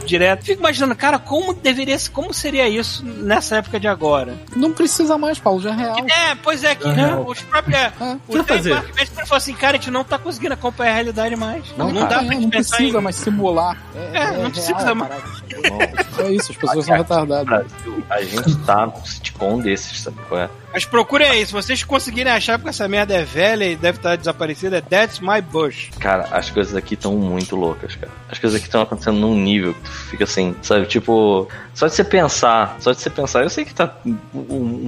Direto. 0.05 0.45
Fico 0.45 0.61
imaginando, 0.61 0.95
cara, 0.95 1.19
como 1.19 1.53
deveria 1.55 1.99
ser, 1.99 2.11
como 2.11 2.33
seria 2.33 2.69
isso 2.69 3.05
nessa 3.05 3.57
época 3.57 3.79
de 3.81 3.89
agora? 3.89 4.35
Não 4.55 4.73
precisa 4.73 5.17
mais, 5.19 5.39
Paulo, 5.39 5.61
já 5.61 5.71
é 5.71 5.75
real. 5.77 5.97
É, 6.09 6.35
pois 6.43 6.63
é, 6.65 6.75
que 6.75 6.87
É. 6.89 6.93
né, 6.93 7.17
os 7.27 7.41
próprios. 7.43 7.75
É. 7.75 7.89
O 8.29 8.33
Precisa 8.33 8.45
Trey 8.45 8.57
fazer. 8.59 8.75
Parker 8.75 8.95
mesmo 8.95 9.15
falou 9.15 9.37
assim, 9.37 9.55
cara, 9.55 9.77
a 9.77 9.81
gente 9.81 9.91
não 9.91 10.05
tá 10.05 10.19
conseguindo 10.19 10.55
acompanhar 10.55 10.91
a 10.91 10.95
realidade 10.95 11.37
mais. 11.37 11.65
Não, 11.77 11.91
não 11.91 12.07
dá 12.07 12.17
é, 12.17 12.25
pra 12.25 12.33
gente 12.35 12.43
não 12.43 12.51
pensar 12.51 12.77
precisa 12.77 12.99
em. 12.99 13.03
mais 13.03 13.17
simular. 13.17 13.77
É, 14.13 14.31
não 14.43 14.51
precisa 14.51 14.77
real 14.77 14.89
a 14.91 14.95
mais. 14.95 15.11
parada. 15.13 16.07
É 16.19 16.33
isso, 16.33 16.53
as 16.53 16.59
pessoas 16.59 16.87
são 16.87 16.97
retardadas. 16.97 17.47
Brasil, 17.47 18.05
a 18.11 18.23
gente 18.23 18.57
tá 18.59 18.87
num 18.87 19.05
sitcom 19.05 19.59
desses, 19.61 20.01
sabe 20.03 20.17
qual 20.29 20.41
é? 20.43 20.51
Mas 20.75 20.85
procurem 20.85 21.31
aí, 21.31 21.47
se 21.47 21.53
vocês 21.53 21.85
conseguirem 21.85 22.33
achar, 22.33 22.59
porque 22.59 22.71
essa 22.71 22.89
merda 22.89 23.15
é 23.15 23.23
velha 23.25 23.65
e 23.65 23.77
deve 23.77 23.99
estar 23.99 24.17
desaparecida, 24.17 24.79
é 24.79 24.81
That's 24.81 25.21
My 25.21 25.41
Bush. 25.41 25.91
Cara, 26.01 26.27
as 26.33 26.51
coisas 26.51 26.75
aqui 26.75 26.95
estão 26.95 27.13
muito 27.15 27.55
loucas, 27.55 27.95
cara. 27.95 28.11
As 28.29 28.41
coisas 28.41 28.57
aqui 28.57 28.67
estão 28.67 28.83
acontecendo 28.83 29.17
num 29.21 29.37
nível 29.37 29.73
que 29.73 29.81
tu 29.83 29.91
fica 30.11 30.25
assim, 30.25 30.53
sabe? 30.63 30.87
Tipo, 30.87 31.47
só 31.73 31.87
de 31.87 31.95
você 31.95 32.03
pensar, 32.03 32.77
só 32.81 32.91
de 32.91 33.01
você 33.01 33.09
pensar. 33.09 33.45
Eu 33.45 33.51
sei 33.51 33.65
que 33.65 33.73
tá 33.73 33.95
um, 34.05 34.19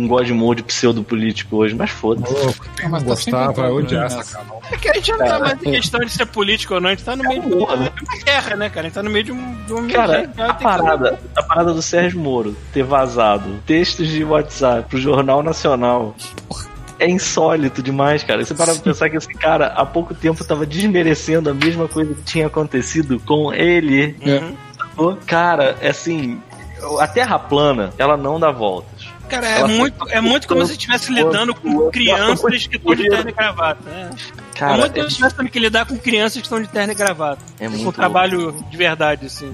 um 0.02 0.08
God 0.08 0.28
Mode 0.30 0.64
pseudo-político 0.64 1.54
hoje, 1.56 1.76
mas 1.76 1.90
foda-se. 1.90 2.34
Quem 2.76 2.88
não 2.88 2.98
tá 2.98 3.04
gostar 3.04 3.52
vai 3.52 3.70
odiar 3.70 4.06
essa 4.06 4.24
canal. 4.38 4.60
É 4.72 4.76
que 4.76 4.88
a 4.88 4.94
gente 4.94 5.12
não 5.12 5.18
tá 5.18 5.38
mais 5.38 5.52
em 5.62 5.70
questão 5.70 6.00
de 6.00 6.10
ser 6.10 6.26
político 6.26 6.74
ou 6.74 6.80
não, 6.80 6.88
a 6.88 6.94
gente 6.96 7.04
tá 7.04 7.14
no 7.14 7.22
meio 7.22 7.42
de 7.42 7.54
uma, 7.54 7.76
né? 7.76 7.92
uma 8.02 8.24
guerra, 8.24 8.56
né, 8.56 8.68
cara? 8.68 8.80
A 8.80 8.84
gente 8.88 8.94
tá 8.94 9.02
no 9.04 9.10
meio 9.10 9.24
de 9.24 9.30
um. 9.30 9.64
De 9.66 9.72
um 9.72 9.86
Cara, 9.88 10.30
a 10.36 10.54
que- 10.54 10.62
parada, 10.64 11.18
a 11.36 11.42
parada 11.44 11.72
do 11.72 11.80
Sérgio 11.82 12.18
Moro 12.20 12.56
ter 12.72 12.82
vazado 12.82 13.60
textos 13.66 14.08
de 14.08 14.24
WhatsApp 14.24 14.88
pro 14.88 14.98
Jornal 14.98 15.42
Nacional 15.44 15.75
é 16.98 17.08
insólito 17.08 17.82
demais, 17.82 18.22
cara. 18.22 18.44
Você 18.44 18.54
para 18.54 18.72
pra 18.72 18.82
pensar 18.82 19.10
que 19.10 19.16
esse 19.16 19.32
cara 19.34 19.66
há 19.66 19.84
pouco 19.84 20.14
tempo 20.14 20.44
tava 20.44 20.64
desmerecendo 20.64 21.50
a 21.50 21.54
mesma 21.54 21.86
coisa 21.88 22.14
que 22.14 22.22
tinha 22.22 22.46
acontecido 22.46 23.20
com 23.20 23.52
ele. 23.52 24.16
Uhum. 24.96 25.16
Cara, 25.26 25.76
é 25.80 25.90
assim, 25.90 26.40
a 26.98 27.06
Terra 27.06 27.38
plana, 27.38 27.92
ela 27.98 28.16
não 28.16 28.40
dá 28.40 28.50
voltas. 28.50 29.06
Cara, 29.28 29.48
é 29.48 29.58
Ela 29.58 29.68
muito, 29.68 30.08
é 30.10 30.20
muito 30.20 30.46
como 30.46 30.64
se 30.64 30.72
estivesse 30.72 31.12
lidando 31.12 31.54
com 31.54 31.90
crianças 31.90 32.66
que 32.66 32.76
estão 32.76 32.94
de 32.94 33.08
terno 33.08 33.28
e 33.28 33.32
gravata. 33.32 33.90
É 33.90 34.10
Cara, 34.54 34.76
muito 34.78 34.92
como 34.92 35.00
é, 35.00 35.02
se 35.02 35.08
estivesse 35.08 35.36
tendo 35.36 35.50
que 35.50 35.58
lidar 35.58 35.84
com 35.84 35.98
crianças 35.98 36.34
que 36.34 36.46
estão 36.46 36.62
de 36.62 36.68
terno 36.68 36.92
e 36.92 36.94
gravata. 36.94 37.42
é 37.58 37.68
muito 37.68 37.92
trabalho 37.92 38.52
de 38.70 38.76
verdade, 38.76 39.26
assim. 39.26 39.52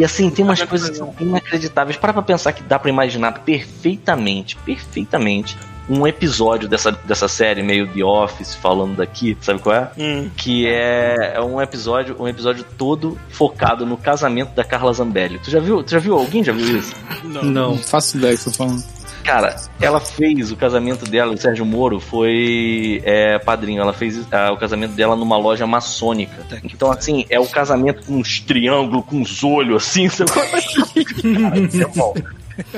E 0.00 0.04
assim, 0.04 0.30
tem 0.30 0.42
umas 0.42 0.62
coisas 0.62 0.98
inacreditáveis. 1.20 1.98
Para 1.98 2.14
pra 2.14 2.22
pensar 2.22 2.54
que 2.54 2.62
dá 2.62 2.78
pra 2.78 2.88
imaginar 2.88 3.40
perfeitamente, 3.40 4.56
perfeitamente, 4.64 5.58
um 5.90 6.06
episódio 6.06 6.66
dessa, 6.66 6.90
dessa 6.90 7.28
série 7.28 7.62
meio 7.62 7.86
The 7.86 8.02
Office 8.02 8.54
falando 8.54 8.96
daqui, 8.96 9.36
sabe 9.42 9.60
qual 9.60 9.76
é? 9.76 9.90
Hum. 9.98 10.30
Que 10.34 10.66
é, 10.66 11.34
é 11.34 11.40
um 11.42 11.60
episódio, 11.60 12.16
um 12.18 12.26
episódio 12.26 12.64
todo 12.78 13.20
focado 13.28 13.84
no 13.84 13.98
casamento 13.98 14.54
da 14.54 14.64
Carla 14.64 14.90
Zambelli. 14.94 15.38
Tu 15.38 15.50
já 15.50 15.60
viu? 15.60 15.82
Tu 15.82 15.90
já 15.90 15.98
viu 15.98 16.14
alguém 16.16 16.42
já 16.42 16.52
viu 16.54 16.78
isso? 16.78 16.94
Não. 17.22 17.42
Não. 17.42 17.70
Não 17.72 17.76
faço 17.76 18.16
ideia 18.16 18.34
que 18.34 18.40
você 18.42 18.50
tá 18.52 18.56
falando. 18.56 18.82
Cara, 19.24 19.56
ela 19.80 20.00
fez 20.00 20.50
o 20.50 20.56
casamento 20.56 21.04
dela, 21.04 21.32
o 21.32 21.38
Sérgio 21.38 21.64
Moro 21.64 22.00
foi 22.00 23.00
é, 23.04 23.38
padrinho. 23.38 23.80
Ela 23.80 23.92
fez 23.92 24.26
ah, 24.32 24.52
o 24.52 24.56
casamento 24.56 24.92
dela 24.94 25.14
numa 25.14 25.36
loja 25.36 25.66
maçônica. 25.66 26.44
Então, 26.64 26.90
assim, 26.90 27.24
é 27.28 27.38
o 27.38 27.46
casamento 27.46 28.04
com 28.06 28.14
uns 28.14 28.40
triângulos, 28.40 29.04
com 29.06 29.16
uns 29.16 29.44
olhos, 29.44 29.84
assim. 29.84 30.08
Sabe? 30.08 30.30
Cara, 30.32 31.58
isso 31.58 31.82
é 31.82 31.86
bom. 31.86 32.14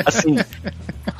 Assim, 0.05 0.36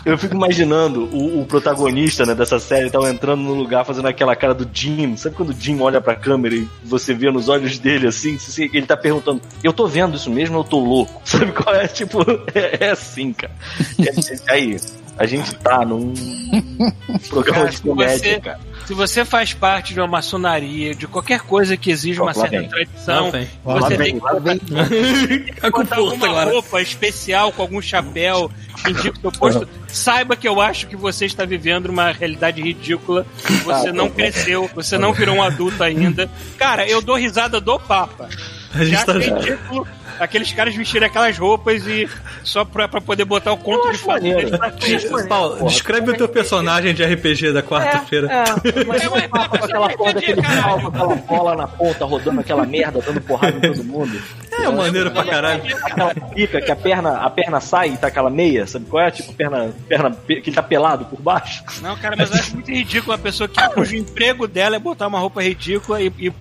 eu 0.05 0.19
fico 0.19 0.35
imaginando 0.35 1.05
o, 1.13 1.41
o 1.41 1.47
protagonista 1.47 2.25
né, 2.27 2.35
dessa 2.35 2.59
série 2.59 2.91
tava 2.91 3.11
entrando 3.11 3.43
no 3.43 3.55
lugar 3.55 3.85
fazendo 3.85 4.09
aquela 4.09 4.35
cara 4.35 4.55
do 4.55 4.69
Jim. 4.73 5.17
Sabe 5.17 5.37
quando 5.37 5.51
o 5.51 5.53
Jim 5.59 5.81
olha 5.81 6.01
pra 6.01 6.15
câmera 6.15 6.55
e 6.55 6.69
você 6.85 7.15
vê 7.15 7.31
nos 7.31 7.49
olhos 7.49 7.79
dele 7.79 8.07
assim? 8.07 8.35
assim, 8.35 8.69
Ele 8.73 8.87
tá 8.87 8.97
perguntando: 8.97 9.41
Eu 9.63 9.73
tô 9.73 9.87
vendo 9.87 10.17
isso 10.17 10.31
mesmo 10.31 10.57
ou 10.57 10.65
eu 10.65 10.69
tô 10.69 10.79
louco? 10.79 11.21
Sabe 11.25 11.53
qual 11.53 11.75
é? 11.75 11.87
Tipo, 11.87 12.21
é, 12.55 12.87
é 12.87 12.91
assim, 12.91 13.33
cara. 13.33 13.53
É, 13.99 14.11
é 14.11 14.53
aí. 14.53 14.77
A 15.19 15.27
gente 15.27 15.55
tá 15.57 15.85
num 15.85 16.13
programa 17.29 17.59
Cara, 17.61 17.71
de 17.71 17.77
se 17.77 17.83
comédia, 17.83 18.17
você- 18.35 18.41
cara. 18.41 18.73
Se 18.87 18.95
você 18.95 19.25
faz 19.25 19.55
parte 19.55 19.95
de 19.95 20.01
uma 20.01 20.09
maçonaria, 20.09 20.93
de 20.93 21.07
qualquer 21.07 21.41
coisa 21.43 21.77
que 21.77 21.89
exige 21.91 22.21
Ó, 22.21 22.25
uma 22.25 22.35
certa 22.35 22.59
vem. 22.59 22.69
tradição. 22.69 23.31
Lá 23.65 23.75
você 23.81 23.97
tem 23.97 24.19
que 24.19 24.25
Lá. 24.25 24.33
A 25.63 25.71
botar 25.71 25.97
alguma 25.97 26.27
agora. 26.27 26.51
roupa 26.51 26.83
especial 26.83 27.53
com 27.53 27.63
algum 27.63 27.81
chapéu 27.81 28.51
que 28.83 28.91
indica 28.91 29.17
o 29.17 29.21
seu 29.21 29.33
posto. 29.33 29.69
Saiba 29.87 30.35
que 30.35 30.49
eu 30.49 30.61
acho 30.61 30.89
que 30.89 30.97
você 30.97 31.27
está 31.27 31.45
vivendo 31.45 31.87
uma 31.91 32.11
realidade 32.11 32.61
ridícula. 32.61 33.25
Você 33.65 33.93
não 33.93 34.11
cresceu, 34.11 34.69
você 34.75 34.99
não 34.99 35.13
virou 35.13 35.37
um 35.37 35.43
adulto 35.43 35.83
ainda. 35.85 36.29
Cara, 36.59 36.85
eu 36.89 37.01
dou 37.01 37.15
risada 37.17 37.61
do 37.61 37.79
Papa. 37.79 38.29
A 38.75 38.85
gente 38.85 39.05
tá. 39.05 39.13
ridículo 39.13 39.87
aqueles 40.19 40.53
caras 40.53 40.75
vestirem 40.75 41.09
aquelas 41.09 41.37
roupas 41.37 41.87
e 41.87 42.09
só 42.45 42.65
pra, 42.65 42.87
pra 42.89 43.01
poder 43.01 43.25
botar 43.25 43.53
o 43.53 43.57
conto 43.57 43.91
de 43.91 44.21
deles 44.21 44.51
na 44.53 44.71
frente. 44.71 45.09
Paulo, 45.29 45.67
descreve 45.67 46.11
o 46.11 46.17
teu 46.17 46.29
personagem 46.29 46.95
de 46.95 47.03
RPG 47.05 47.53
da 47.53 47.63
quarta-feira. 47.63 48.29
É, 48.31 48.45
mas 48.87 49.03
É, 49.03 49.09
mas- 49.09 49.47
com 49.49 49.57
aquela 49.57 49.89
porra 49.91 50.15
daquele 50.15 50.43
com 50.43 50.89
aquela 50.89 51.15
bola 51.17 51.57
na 51.57 51.67
ponta, 51.67 52.05
rodando 52.05 52.41
aquela 52.41 52.65
merda, 52.65 53.01
dando 53.05 53.21
porrada 53.21 53.57
em 53.57 53.73
todo 53.73 53.85
mundo. 53.85 54.23
É, 54.65 54.71
maneiro 54.71 55.11
pra 55.11 55.25
caralho. 55.25 55.63
Aquela 55.85 56.15
pica 56.15 56.61
que 56.61 56.71
a 56.71 56.77
perna, 56.77 57.19
a 57.19 57.31
perna 57.31 57.61
sai 57.61 57.91
e 57.91 57.97
tá 57.97 58.07
aquela 58.09 58.31
meia, 58.31 58.67
sabe 58.67 58.87
qual 58.87 59.03
é? 59.05 59.11
Tipo, 59.11 59.33
perna, 59.33 59.71
perna 59.89 60.11
pe- 60.11 60.41
que 60.41 60.51
ele 60.51 60.57
tá 60.57 60.63
pelado 60.63 61.05
por 61.07 61.21
baixo. 61.21 61.63
Não, 61.81 61.97
cara, 61.97 62.15
mas 62.17 62.31
eu 62.31 62.37
acho 62.37 62.55
muito 62.55 62.71
ridículo 62.71 63.13
uma 63.13 63.19
pessoa 63.19 63.49
que, 63.49 63.61
cujo 63.71 63.97
emprego 63.97 64.47
dela 64.47 64.77
é 64.77 64.79
botar 64.79 65.07
uma 65.07 65.19
roupa 65.19 65.43
ridícula 65.43 66.01
e, 66.01 66.13
e- 66.19 66.33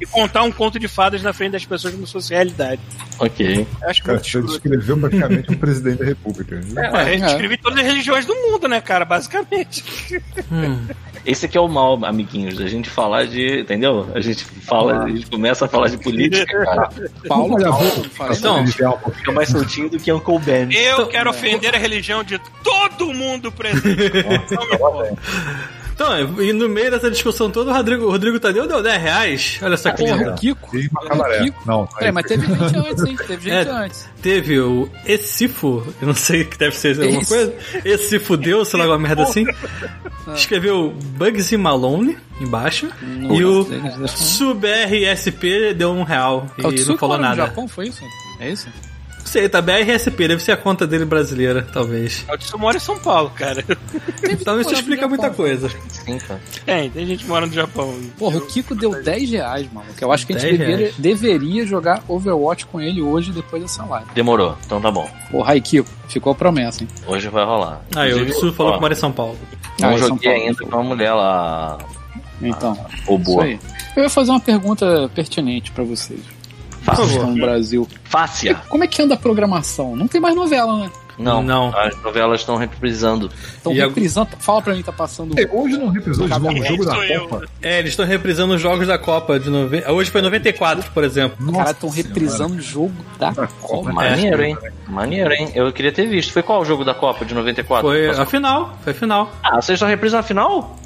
e- 0.00 0.06
contar 0.06 0.42
um 0.42 0.52
conto 0.52 0.78
de 0.78 0.88
fadas 0.88 1.22
na 1.22 1.32
frente 1.32 1.52
das 1.52 1.64
pessoas 1.64 1.94
como 1.94 2.06
se 2.06 2.12
fosse 2.12 2.32
realidade. 2.34 2.80
Ok. 3.18 3.66
Eu 3.82 3.88
acho 3.88 4.02
Cara, 4.02 4.18
muito 4.18 4.30
você 4.30 4.42
descreveu 4.42 4.96
praticamente 4.98 5.50
um 5.52 5.56
presidente 5.58 5.98
da 5.98 6.04
república. 6.04 6.60
É, 6.76 6.86
a 6.86 7.04
gente 7.06 7.24
É. 7.24 7.26
escreve 7.26 7.56
todas 7.56 7.78
as 7.80 7.84
religiões 7.84 8.24
do 8.26 8.34
mundo, 8.34 8.68
né, 8.68 8.80
cara? 8.80 9.04
Basicamente. 9.04 9.84
Esse 11.26 11.46
aqui 11.46 11.58
é 11.58 11.60
o 11.60 11.68
mal, 11.68 11.98
amiguinhos, 12.04 12.60
a 12.60 12.66
gente 12.68 12.88
falar 12.88 13.26
de. 13.26 13.60
Entendeu? 13.60 14.08
A 14.14 14.20
gente 14.20 14.44
fala, 14.44 15.04
a 15.04 15.08
gente 15.08 15.26
começa 15.26 15.64
a 15.64 15.68
falar 15.68 15.88
de 15.88 15.98
política, 15.98 16.64
cara. 16.64 16.88
Paulo, 17.26 17.47
Olha, 17.54 17.68
Paulo, 17.70 17.88
vou- 17.90 18.04
faz- 18.10 18.38
Então, 18.38 18.66
Fica 19.12 19.32
mais 19.32 19.48
soltinho 19.48 19.88
do 19.90 19.98
que 19.98 20.12
Uncle 20.12 20.38
Ben. 20.38 20.72
Eu 20.72 21.06
quero 21.08 21.30
ofender 21.30 21.74
a 21.74 21.78
religião 21.78 22.22
de 22.24 22.38
todo 22.62 23.12
mundo 23.14 23.50
presente. 23.52 23.88
Importa. 24.74 25.16
Então, 25.98 26.40
e 26.40 26.52
no 26.52 26.68
meio 26.68 26.92
dessa 26.92 27.10
discussão 27.10 27.50
toda, 27.50 27.72
o 27.72 27.74
Rodrigo, 27.74 28.04
o 28.06 28.10
Rodrigo 28.12 28.38
Tadeu 28.38 28.68
deu 28.68 28.80
10 28.80 29.02
reais. 29.02 29.58
Olha 29.60 29.76
só 29.76 29.90
que 29.90 30.04
Porra, 30.04 30.16
lindo. 30.16 30.30
o 30.30 30.34
Kiko. 30.36 30.68
O 30.68 30.70
Kiko. 31.42 31.62
Não, 31.66 31.88
É, 31.98 32.12
mas 32.12 32.24
teve 32.24 32.46
gente 32.46 32.76
antes, 32.78 33.04
hein? 33.04 33.16
Teve 33.26 33.50
gente 33.50 33.68
É. 33.68 33.72
antes. 33.72 34.08
Teve 34.22 34.60
o 34.60 34.88
Esifo, 35.04 35.84
eu 36.00 36.06
não 36.06 36.14
sei 36.14 36.44
que 36.44 36.56
deve 36.56 36.76
ser 36.76 37.00
alguma 37.02 37.20
Esse. 37.22 37.28
coisa. 37.34 37.54
Esse 37.84 38.18
fudeu, 38.20 38.64
sei 38.64 38.78
lá, 38.78 38.84
alguma 38.84 39.00
merda 39.08 39.24
assim. 39.24 39.44
Escreveu 40.36 40.94
Bugsy 41.16 41.56
Malone 41.56 42.16
embaixo. 42.40 42.88
e 43.02 43.44
o 43.44 43.66
SubRSP 44.06 45.74
deu 45.74 45.90
um 45.90 46.04
real. 46.04 46.46
E 46.58 46.62
não 46.84 46.96
falou 46.96 47.16
mora 47.16 47.30
no 47.30 47.36
nada. 47.36 47.46
Japão, 47.48 47.66
foi 47.66 47.88
isso? 47.88 48.02
É 48.38 48.50
isso? 48.50 48.68
Não 49.28 49.32
sei, 49.34 49.46
tá 49.46 49.60
BRSP, 49.60 50.26
deve 50.26 50.42
ser 50.42 50.52
a 50.52 50.56
conta 50.56 50.86
dele 50.86 51.04
brasileira, 51.04 51.68
talvez. 51.70 52.24
Eu 52.26 52.34
disse, 52.38 52.54
eu 52.54 52.58
moro 52.58 52.78
em 52.78 52.80
São 52.80 52.98
Paulo, 52.98 53.28
cara. 53.36 53.62
Então 54.22 54.58
isso 54.58 54.70
Mora 54.70 54.78
explica 54.80 55.02
Japão. 55.02 55.08
muita 55.10 55.28
coisa. 55.30 55.68
Sim, 55.90 56.16
cara. 56.18 56.40
Tem, 56.64 56.88
tem 56.88 57.06
gente 57.06 57.24
que 57.24 57.28
mora 57.28 57.44
no 57.46 57.52
Japão. 57.52 57.94
Porra, 58.18 58.38
o 58.38 58.46
Kiko 58.46 58.74
deu 58.74 59.02
10 59.02 59.30
reais, 59.30 59.70
mano. 59.70 59.86
Que 59.94 60.02
eu 60.02 60.10
acho 60.10 60.26
que 60.26 60.32
a 60.32 60.38
gente 60.38 60.56
10 60.56 60.58
deveria, 60.58 60.92
deveria 60.96 61.66
jogar 61.66 62.02
Overwatch 62.08 62.64
com 62.64 62.80
ele 62.80 63.02
hoje, 63.02 63.30
depois 63.30 63.60
dessa 63.60 63.84
live. 63.84 64.08
Demorou, 64.14 64.56
então 64.64 64.80
tá 64.80 64.90
bom. 64.90 65.06
Porra, 65.30 65.52
aí, 65.52 65.60
Kiko, 65.60 65.90
ficou 66.08 66.32
a 66.32 66.34
promessa, 66.34 66.82
hein? 66.82 66.88
Hoje 67.06 67.28
vai 67.28 67.44
rolar. 67.44 67.82
Aí, 67.96 68.10
o 68.14 68.22
Inclusive, 68.22 68.40
Su 68.40 68.52
falou 68.54 68.72
ó, 68.72 68.74
que 68.76 68.80
mora 68.80 68.94
em 68.94 68.96
São 68.96 69.12
Paulo. 69.12 69.36
Não 69.78 69.90
Ah, 69.90 69.96
joguei 69.98 70.30
Paulo. 70.32 70.46
ainda 70.46 70.64
com 70.64 70.68
uma 70.74 70.82
mulher 70.84 71.12
lá, 71.12 71.76
Então, 72.40 72.72
o 73.06 73.14
isso 73.16 73.24
boa. 73.24 73.44
aí. 73.44 73.60
Eu 73.94 74.04
ia 74.04 74.08
fazer 74.10 74.30
uma 74.30 74.40
pergunta 74.40 75.10
pertinente 75.14 75.70
pra 75.70 75.84
vocês. 75.84 76.20
Estão 76.92 77.30
no 77.30 77.40
Brasil. 77.40 77.88
Fácia. 78.04 78.54
Como 78.68 78.84
é 78.84 78.86
que 78.86 79.02
anda 79.02 79.14
a 79.14 79.18
programação? 79.18 79.94
Não 79.96 80.08
tem 80.08 80.20
mais 80.20 80.34
novela, 80.34 80.78
né? 80.78 80.90
Não, 81.18 81.42
Não. 81.42 81.76
as 81.76 82.00
novelas 82.00 82.38
estão 82.42 82.56
reprisando. 82.56 83.28
Estão 83.56 83.72
E 83.72 83.82
a- 83.82 83.86
reprisando. 83.88 84.28
Fala 84.38 84.62
pra 84.62 84.72
mim, 84.72 84.82
tá 84.84 84.92
passando. 84.92 85.36
É, 85.36 85.48
hoje 85.52 85.76
não 85.76 85.88
reprisou 85.88 86.26
o 86.26 86.28
jogo 86.28 86.84
da 86.84 86.96
eu. 87.08 87.26
Copa. 87.26 87.44
É, 87.60 87.80
eles 87.80 87.90
estão 87.90 88.06
reprisando 88.06 88.54
os 88.54 88.60
jogos 88.60 88.86
da 88.86 88.96
Copa 88.96 89.36
de 89.40 89.50
90. 89.50 89.90
Hoje 89.92 90.12
foi 90.12 90.22
94, 90.22 90.88
por 90.92 91.02
exemplo. 91.02 91.36
Cara, 91.44 91.50
Nossa 91.58 91.70
estão 91.72 91.90
Senhora. 91.90 92.08
reprisando 92.08 92.54
o 92.54 92.60
jogo 92.60 92.92
da 93.18 93.30
Da 93.30 93.46
Copa. 93.48 93.52
Copa. 93.60 93.92
Maneiro, 93.92 94.42
hein? 94.44 94.56
Maneiro, 94.86 95.32
hein? 95.32 95.50
Eu 95.56 95.72
queria 95.72 95.90
ter 95.90 96.06
visto. 96.06 96.32
Foi 96.32 96.42
qual 96.44 96.60
o 96.62 96.64
jogo 96.64 96.84
da 96.84 96.94
Copa 96.94 97.24
de 97.24 97.34
94? 97.34 97.88
Foi 97.88 98.06
Posso- 98.06 98.22
a 98.22 98.26
final, 98.26 98.78
foi 98.84 98.92
a 98.92 98.96
final. 98.96 99.32
Ah, 99.42 99.56
vocês 99.60 99.74
estão 99.74 99.88
reprisando 99.88 100.20
a 100.20 100.22
final? 100.22 100.76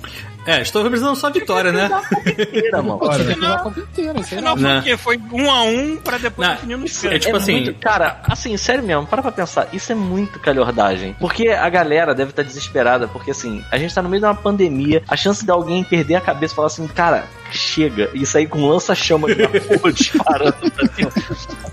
É, 0.47 0.61
estou 0.61 0.83
reprisando 0.83 1.15
só 1.15 1.29
a 1.29 1.31
vitória, 1.31 1.71
né? 1.71 1.89
Inteira, 2.27 2.83
mano. 2.83 2.99
Pô, 2.99 3.09
tinha 3.11 3.19
que 3.19 3.23
Olha, 3.23 3.29
reprisar 3.29 3.53
a 3.53 3.59
Copa 3.63 3.81
inteira, 3.81 4.23
sei 4.25 4.41
lá. 4.41 4.45
Não, 4.51 4.57
Né? 4.57 4.75
porque 4.77 4.97
foi 4.97 5.21
um 5.33 5.51
a 5.51 5.63
um 5.63 5.97
pra 5.99 6.19
depois 6.19 6.49
Não, 6.49 6.55
definir 6.57 6.77
no 6.79 6.87
é 7.15 7.19
tipo 7.19 7.37
assim- 7.37 7.53
muito- 7.63 7.75
cara, 7.75 8.21
assim, 8.25 8.57
sério 8.57 8.83
mesmo, 8.83 9.07
para 9.07 9.23
pra 9.23 9.31
pensar, 9.31 9.69
isso 9.73 9.93
é 9.93 9.95
muito 9.95 10.41
calhordagem. 10.41 11.15
Porque 11.21 11.49
a 11.49 11.69
galera 11.69 12.15
deve 12.15 12.31
estar 12.31 12.43
desesperada, 12.43 13.07
porque 13.07 13.31
assim, 13.31 13.65
a 13.71 13.79
gente 13.79 13.95
tá 13.95 14.03
no 14.03 14.09
meio 14.09 14.21
de 14.21 14.27
uma 14.27 14.35
pandemia, 14.35 15.03
a 15.07 15.17
chance 15.17 15.45
de 15.45 15.51
alguém 15.51 15.85
perder 15.85 16.17
a 16.17 16.21
cabeça 16.21 16.53
e 16.53 16.57
falar 16.57 16.67
assim, 16.67 16.87
cara, 16.89 17.25
chega, 17.53 18.11
e 18.15 18.27
sair 18.27 18.47
com 18.49 18.67
lança-chama 18.69 19.31
aqui 19.31 19.43
na 19.43 19.49
porra 19.79 19.93
disparando, 19.93 20.57
assim, 20.83 21.07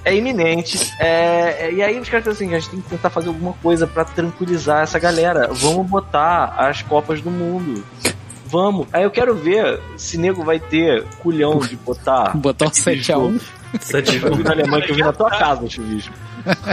é 0.05 0.15
iminente. 0.15 0.93
É, 0.99 1.67
é- 1.67 1.73
e 1.73 1.81
aí 1.81 1.99
os 1.99 2.07
caras 2.07 2.25
pensam 2.25 2.45
assim, 2.45 2.55
a 2.55 2.59
gente 2.59 2.69
tem 2.69 2.81
que 2.81 2.89
tentar 2.89 3.09
fazer 3.09 3.29
alguma 3.29 3.53
coisa 3.53 3.87
pra 3.87 4.05
tranquilizar 4.05 4.83
essa 4.83 4.99
galera. 4.99 5.49
Vamos 5.53 5.87
botar 5.89 6.53
as 6.57 6.81
Copas 6.83 7.19
do 7.21 7.31
Mundo. 7.31 7.83
Vamos. 8.49 8.87
Aí 8.91 9.03
eu 9.03 9.11
quero 9.11 9.35
ver 9.35 9.79
se 9.95 10.17
nego 10.17 10.43
vai 10.43 10.59
ter 10.59 11.03
culhão 11.21 11.59
de 11.59 11.75
botar 11.77 12.35
Botar 12.37 12.65
um 12.65 12.69
7x1. 12.71 13.39
Sete- 13.79 14.17
eu 14.23 14.33
vi 14.35 14.43
na 14.43 14.51
Alemanha 14.51 14.83
que 14.83 14.91
eu 14.91 14.95
vi 14.95 15.03
na 15.03 15.13
tua 15.13 15.29
casa, 15.29 15.69
chuvisco. 15.69 16.13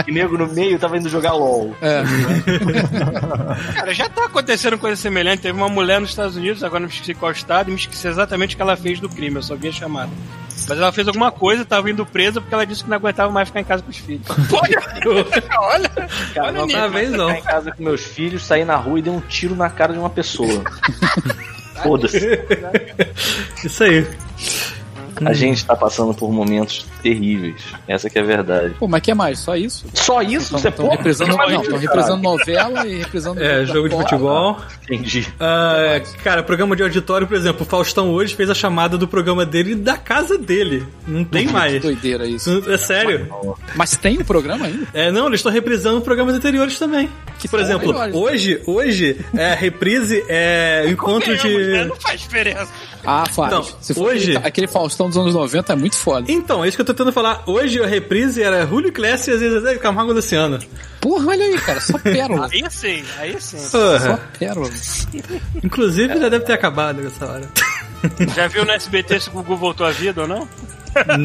E 0.07 0.11
nego 0.13 0.37
no 0.37 0.47
meio 0.47 0.79
tava 0.79 0.97
indo 0.97 1.09
jogar 1.09 1.33
LOL. 1.33 1.75
É. 1.81 2.01
Cara, 3.75 3.93
já 3.93 4.07
tá 4.09 4.25
acontecendo 4.25 4.77
coisa 4.77 4.95
semelhante. 4.99 5.41
Teve 5.41 5.57
uma 5.57 5.67
mulher 5.69 5.99
nos 5.99 6.09
Estados 6.11 6.35
Unidos, 6.37 6.63
agora 6.63 6.79
não 6.79 6.87
me 6.87 6.93
esqueci 6.93 7.13
qual 7.13 7.31
estado, 7.33 7.67
e 7.69 7.71
me 7.73 7.77
esqueci 7.77 8.07
exatamente 8.07 8.53
o 8.53 8.55
que 8.55 8.61
ela 8.61 8.77
fez 8.77 8.99
do 8.99 9.09
crime, 9.09 9.35
eu 9.35 9.43
só 9.43 9.55
vi 9.55 9.67
a 9.67 9.71
chamada. 9.71 10.09
Mas 10.69 10.71
ela 10.79 10.91
fez 10.91 11.07
alguma 11.07 11.31
coisa, 11.31 11.65
tava 11.65 11.91
indo 11.91 12.05
presa 12.05 12.39
porque 12.41 12.53
ela 12.55 12.65
disse 12.65 12.83
que 12.83 12.89
não 12.89 12.95
aguentava 12.97 13.31
mais 13.31 13.49
ficar 13.49 13.59
em 13.59 13.65
casa 13.65 13.83
com 13.83 13.89
os 13.91 13.97
filhos. 13.97 14.25
Olha, 14.51 14.81
olha, 15.59 15.89
Cara, 16.33 16.47
olha. 16.63 16.63
Uma 16.63 16.87
vez 16.89 17.11
não. 17.11 17.27
ficar 17.27 17.39
em 17.39 17.43
casa 17.43 17.71
com 17.71 17.83
meus 17.83 18.01
filhos, 18.03 18.43
sair 18.45 18.65
na 18.65 18.77
rua 18.77 18.99
e 18.99 19.01
dei 19.01 19.11
um 19.13 19.19
tiro 19.19 19.53
na 19.55 19.69
cara 19.69 19.93
de 19.93 19.99
uma 19.99 20.09
pessoa. 20.09 20.63
Foda-se. 21.83 22.39
Isso 23.63 23.83
aí. 23.83 24.07
A 25.25 25.33
gente 25.33 25.65
tá 25.65 25.75
passando 25.75 26.13
por 26.13 26.31
momentos 26.31 26.85
terríveis. 27.09 27.61
Essa 27.87 28.09
que 28.09 28.17
é 28.17 28.21
a 28.21 28.25
verdade. 28.25 28.75
Pô, 28.79 28.87
mas 28.87 29.01
que 29.01 29.13
mais? 29.13 29.39
Só 29.39 29.55
isso? 29.55 29.85
Só 29.93 30.21
isso? 30.21 30.51
Você 30.57 30.69
Estão 30.69 30.85
pode? 30.87 30.97
reprisando, 30.97 31.37
não, 31.37 31.61
tão 31.63 31.77
reprisando 31.77 32.21
novela 32.21 32.85
e 32.87 32.97
reprisando 32.97 33.41
É, 33.43 33.65
jogo 33.65 33.89
de 33.89 33.95
futebol. 33.95 34.57
Entendi. 34.83 35.27
Ah, 35.39 36.01
cara, 36.23 36.43
programa 36.43 36.75
de 36.75 36.83
auditório, 36.83 37.27
por 37.27 37.35
exemplo, 37.37 37.63
o 37.63 37.65
Faustão 37.69 38.09
hoje 38.11 38.35
fez 38.35 38.49
a 38.49 38.53
chamada 38.53 38.97
do 38.97 39.07
programa 39.07 39.45
dele 39.45 39.75
da 39.75 39.97
casa 39.97 40.37
dele. 40.37 40.85
Não 41.07 41.23
tem 41.23 41.47
Que 41.47 41.53
mais. 41.53 41.81
doideira 41.81 42.25
isso. 42.25 42.63
É 42.69 42.77
sério. 42.77 43.27
Mas 43.75 43.95
tem 43.97 44.17
o 44.17 44.25
programa 44.25 44.65
ainda? 44.65 44.87
É, 44.93 45.11
não, 45.11 45.27
eles 45.27 45.39
estão 45.39 45.51
reprisando 45.51 46.01
programas 46.01 46.35
anteriores 46.35 46.77
também. 46.79 47.09
Que 47.39 47.47
Por 47.47 47.59
exemplo, 47.59 47.87
melhores. 47.87 48.15
hoje, 48.15 48.61
hoje, 48.65 49.25
é, 49.35 49.51
a 49.51 49.55
reprise 49.55 50.23
é 50.27 50.83
o 50.87 50.89
encontro 50.89 51.35
Convenhamos, 51.37 51.67
né? 51.67 51.83
de. 51.83 51.89
Não 51.89 51.95
faz 51.97 52.19
diferença. 52.21 52.67
Ah, 53.05 53.23
faz. 53.31 53.51
Não, 53.51 53.63
Se 53.79 53.93
for 53.93 54.07
hoje- 54.13 54.31
aquele, 54.31 54.47
aquele 54.47 54.67
Faustão 54.67 55.07
dos 55.07 55.17
anos 55.17 55.33
90 55.33 55.71
é 55.71 55.75
muito 55.75 55.95
foda. 55.95 56.29
Então, 56.31 56.63
é 56.65 56.67
isso 56.67 56.75
que 56.75 56.81
eu 56.81 56.85
tô 56.85 56.93
tentando 56.97 57.13
falar. 57.13 57.43
Hoje 57.45 57.79
a 57.81 57.85
reprise 57.85 58.41
era 58.41 58.65
Julio 58.65 58.87
Iglesias 58.87 59.39
e 59.39 59.49
Zezé 59.49 59.77
Camargo 59.77 60.11
Luciano. 60.11 60.57
Porra, 60.99 61.27
olha 61.27 61.45
aí, 61.45 61.57
cara. 61.59 61.79
Só 61.79 61.97
pérola. 62.01 62.49
Aí 62.51 62.63
sim, 62.71 63.03
aí 63.19 63.39
sim. 63.39 63.59
Só 63.59 63.99
Porra. 63.99 64.19
pérola. 64.39 64.69
Inclusive 65.63 66.17
já 66.19 66.27
deve 66.27 66.43
ter 66.45 66.53
acabado 66.53 67.01
nessa 67.03 67.25
hora. 67.27 67.47
Já 68.35 68.47
viu 68.47 68.65
no 68.65 68.71
SBT 68.71 69.19
se 69.19 69.29
o 69.29 69.31
Gugu 69.31 69.55
voltou 69.55 69.85
à 69.85 69.91
vida 69.91 70.21
ou 70.21 70.27
não? 70.27 70.49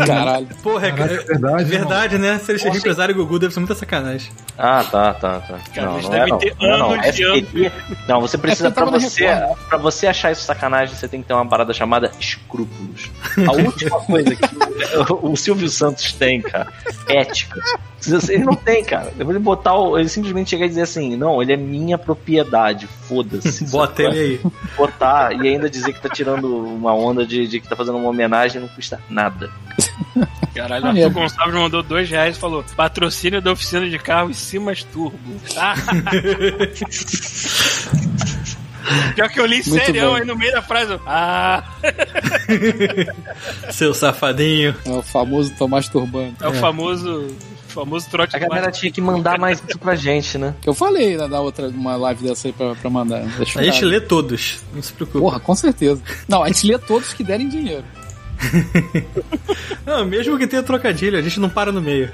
Caralho. 0.06 0.48
Porra, 0.62 0.88
é, 0.88 0.92
Caraca, 0.92 1.14
é 1.14 1.16
é 1.16 1.24
verdade, 1.24 1.64
verdade, 1.64 2.18
né? 2.18 2.38
Se 2.38 2.52
eles 2.52 2.64
empresário 2.64 3.14
Gugu, 3.14 3.38
deve 3.38 3.54
ser 3.54 3.60
muita 3.60 3.74
sacanagem. 3.74 4.30
Ah, 4.58 4.84
tá, 4.84 5.14
tá, 5.14 5.40
tá. 5.40 5.58
Cara, 5.74 5.86
não, 5.86 5.94
eles 5.94 6.08
não 6.08 6.14
é, 6.14 6.18
devem 6.18 6.32
não. 6.32 6.38
ter 6.38 6.56
Não, 6.58 6.66
é, 6.66 6.78
não. 6.78 6.90
anos 6.92 7.14
de 7.14 7.22
SPT 7.22 7.72
Não, 8.08 8.20
você 8.20 8.38
precisa, 8.38 8.70
porque 8.70 8.90
pra 8.90 8.98
você, 8.98 9.26
pra 9.68 9.78
você 9.78 10.06
achar 10.06 10.32
isso 10.32 10.42
sacanagem, 10.42 10.94
você 10.94 11.08
tem 11.08 11.22
que 11.22 11.28
ter 11.28 11.34
uma 11.34 11.46
parada 11.46 11.72
chamada 11.72 12.10
escrúpulos. 12.18 13.10
A 13.46 13.52
última 13.52 14.00
coisa 14.04 14.36
que 14.36 15.12
o, 15.12 15.32
o 15.32 15.36
Silvio 15.36 15.68
Santos 15.68 16.12
tem, 16.12 16.40
cara, 16.40 16.68
ética. 17.08 17.60
Ele 18.28 18.44
não 18.44 18.54
tem, 18.54 18.84
cara. 18.84 19.12
Ele 19.18 19.38
botar 19.38 19.74
o, 19.76 19.98
ele 19.98 20.08
simplesmente 20.08 20.50
chegar 20.50 20.66
e 20.66 20.68
dizer 20.68 20.82
assim, 20.82 21.16
não, 21.16 21.40
ele 21.40 21.52
é 21.52 21.56
minha 21.56 21.96
propriedade, 21.96 22.86
foda-se. 23.08 23.64
Bota 23.70 24.02
ele 24.02 24.18
aí. 24.18 24.40
Botar 24.76 25.32
e 25.32 25.48
ainda 25.48 25.70
dizer 25.70 25.92
que 25.92 26.00
tá 26.00 26.08
tirando 26.08 26.46
uma 26.56 26.92
onda 26.94 27.24
de, 27.26 27.46
de 27.46 27.60
que 27.60 27.68
tá 27.68 27.76
fazendo 27.76 27.98
uma 27.98 28.08
homenagem 28.10 28.60
não 28.60 28.68
custa 28.68 29.00
nada. 29.08 29.50
Caralho, 30.54 30.84
Maneiro. 30.86 31.08
Arthur 31.08 31.20
Gonçalves 31.22 31.54
mandou 31.54 31.82
dois 31.82 32.10
reais 32.10 32.36
e 32.36 32.40
falou: 32.40 32.64
patrocínio 32.76 33.40
da 33.40 33.52
oficina 33.52 33.88
de 33.88 33.98
carro 33.98 34.30
e 34.30 34.34
Simas 34.34 34.82
Turbo. 34.82 35.16
Ah. 35.56 35.74
Pior 39.14 39.28
que 39.28 39.38
eu 39.40 39.46
li 39.46 39.62
Muito 39.66 39.84
serião 39.84 40.10
bom. 40.10 40.16
aí 40.16 40.24
no 40.26 40.36
meio 40.36 40.52
da 40.52 40.60
frase. 40.60 40.92
eu, 40.92 41.00
Ah, 41.06 41.62
Seu 43.70 43.94
safadinho. 43.94 44.74
É 44.84 44.90
o 44.90 45.02
famoso 45.02 45.52
Tomás 45.56 45.88
Turbano. 45.88 46.34
é 46.40 46.48
o 46.48 46.54
famoso, 46.54 47.28
famoso 47.72 48.08
trote 48.10 48.36
A 48.36 48.38
galera 48.38 48.70
tinha 48.70 48.90
que 48.92 49.00
mandar 49.00 49.38
mais 49.38 49.62
isso 49.66 49.78
pra 49.78 49.94
gente, 49.94 50.38
né? 50.38 50.54
Que 50.60 50.68
eu 50.68 50.74
falei 50.74 51.16
né, 51.16 51.26
na 51.26 51.40
outra, 51.40 51.68
uma 51.68 51.96
live 51.96 52.28
dessa 52.28 52.48
aí 52.48 52.52
pra, 52.52 52.74
pra 52.74 52.90
mandar. 52.90 53.24
Deixa 53.36 53.60
A 53.60 53.62
gente 53.62 53.84
lê 53.84 54.00
todos. 54.00 54.62
Não 54.74 54.82
se 54.82 54.92
preocupe. 54.92 55.18
Porra, 55.18 55.40
com 55.40 55.54
certeza. 55.54 56.00
Não, 56.28 56.42
a 56.42 56.48
gente 56.48 56.66
lê 56.66 56.78
todos 56.78 57.12
que 57.12 57.24
derem 57.24 57.48
dinheiro. 57.48 57.84
Não, 59.86 60.04
mesmo 60.04 60.38
que 60.38 60.46
tenha 60.46 60.62
trocadilho, 60.62 61.18
a 61.18 61.22
gente 61.22 61.38
não 61.38 61.48
para 61.48 61.70
no 61.70 61.80
meio. 61.80 62.10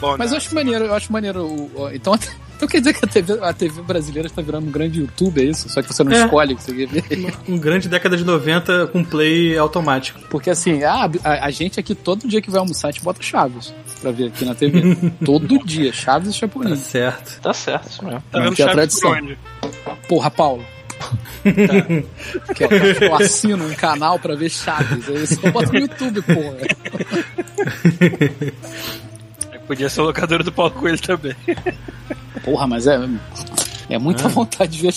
Bom, 0.00 0.16
Mas 0.16 0.30
né? 0.30 0.36
eu 0.36 0.38
acho 0.38 0.54
maneiro, 0.54 0.84
eu 0.84 0.94
acho 0.94 1.12
maneiro. 1.12 1.70
Então, 1.92 2.16
então 2.60 2.68
quer 2.68 2.78
dizer 2.80 2.92
que 2.92 3.04
a 3.04 3.08
TV, 3.08 3.38
a 3.42 3.52
TV 3.54 3.80
brasileira 3.82 4.26
está 4.28 4.42
virando 4.42 4.68
um 4.68 4.70
grande 4.70 5.00
YouTube, 5.00 5.40
é 5.40 5.44
isso? 5.44 5.66
Só 5.70 5.80
que 5.80 5.92
você 5.92 6.04
não 6.04 6.12
É. 6.12 6.24
escolhe 6.24 6.52
o 6.52 6.56
que 6.58 6.62
você 6.62 6.74
quer 6.74 6.86
ver. 6.88 7.34
Um 7.48 7.58
grande 7.58 7.88
década 7.88 8.16
de 8.18 8.24
90 8.24 8.88
com 8.88 9.02
play 9.02 9.56
automático. 9.56 10.20
Porque 10.28 10.50
assim, 10.50 10.82
a, 10.84 11.08
a, 11.24 11.46
a 11.46 11.50
gente 11.50 11.80
aqui, 11.80 11.94
todo 11.94 12.28
dia 12.28 12.42
que 12.42 12.50
vai 12.50 12.60
almoçar, 12.60 12.88
a 12.88 12.90
gente 12.90 13.02
bota 13.02 13.22
Chaves 13.22 13.72
pra 14.02 14.10
ver 14.10 14.26
aqui 14.28 14.44
na 14.44 14.54
TV. 14.54 14.94
todo 15.24 15.58
dia, 15.64 15.90
Chaves 15.92 16.28
e 16.28 16.32
Tá 16.32 16.38
Chapolin. 16.38 16.76
certo. 16.76 17.40
Tá 17.40 17.54
certo, 17.54 17.88
isso 17.88 18.04
mesmo. 18.04 18.22
Tá 18.30 18.40
vendo 18.40 18.54
que 18.54 18.62
é 18.62 18.66
a 18.66 18.68
Chaves 18.74 18.98
tradição. 19.00 19.36
Porra, 20.06 20.30
Paulo. 20.30 20.62
Tá. 20.98 21.10
Que 22.54 22.64
eu, 22.64 22.68
eu 23.08 23.14
assino 23.14 23.66
um 23.66 23.74
canal 23.74 24.18
pra 24.18 24.34
ver 24.34 24.50
Chaves. 24.50 25.08
Aí 25.08 25.26
você 25.26 25.34
só 25.36 25.50
bota 25.50 25.72
no 25.72 25.78
YouTube, 25.78 26.20
porra. 26.22 26.56
Podia 29.70 29.88
ser 29.88 30.00
o 30.00 30.04
locador 30.06 30.42
do 30.42 30.50
Paulo 30.50 30.72
Coelho 30.72 31.00
também. 31.00 31.32
Porra, 32.42 32.66
mas 32.66 32.88
é. 32.88 32.98
É 33.88 33.98
muita 34.00 34.26
vontade 34.28 34.72
de 34.72 34.82
ver 34.82 34.90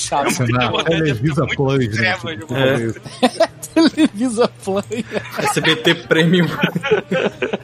na 0.51 0.71
vontade 0.71 0.95
de 0.95 1.03
Televisa 1.03 1.45
muito 1.45 1.95
né? 1.95 2.13
Tipo, 2.13 2.55
É. 2.55 3.47
Televisa 3.71 4.47
Play. 4.65 5.05
SBT 5.38 5.93
Premium. 6.07 6.47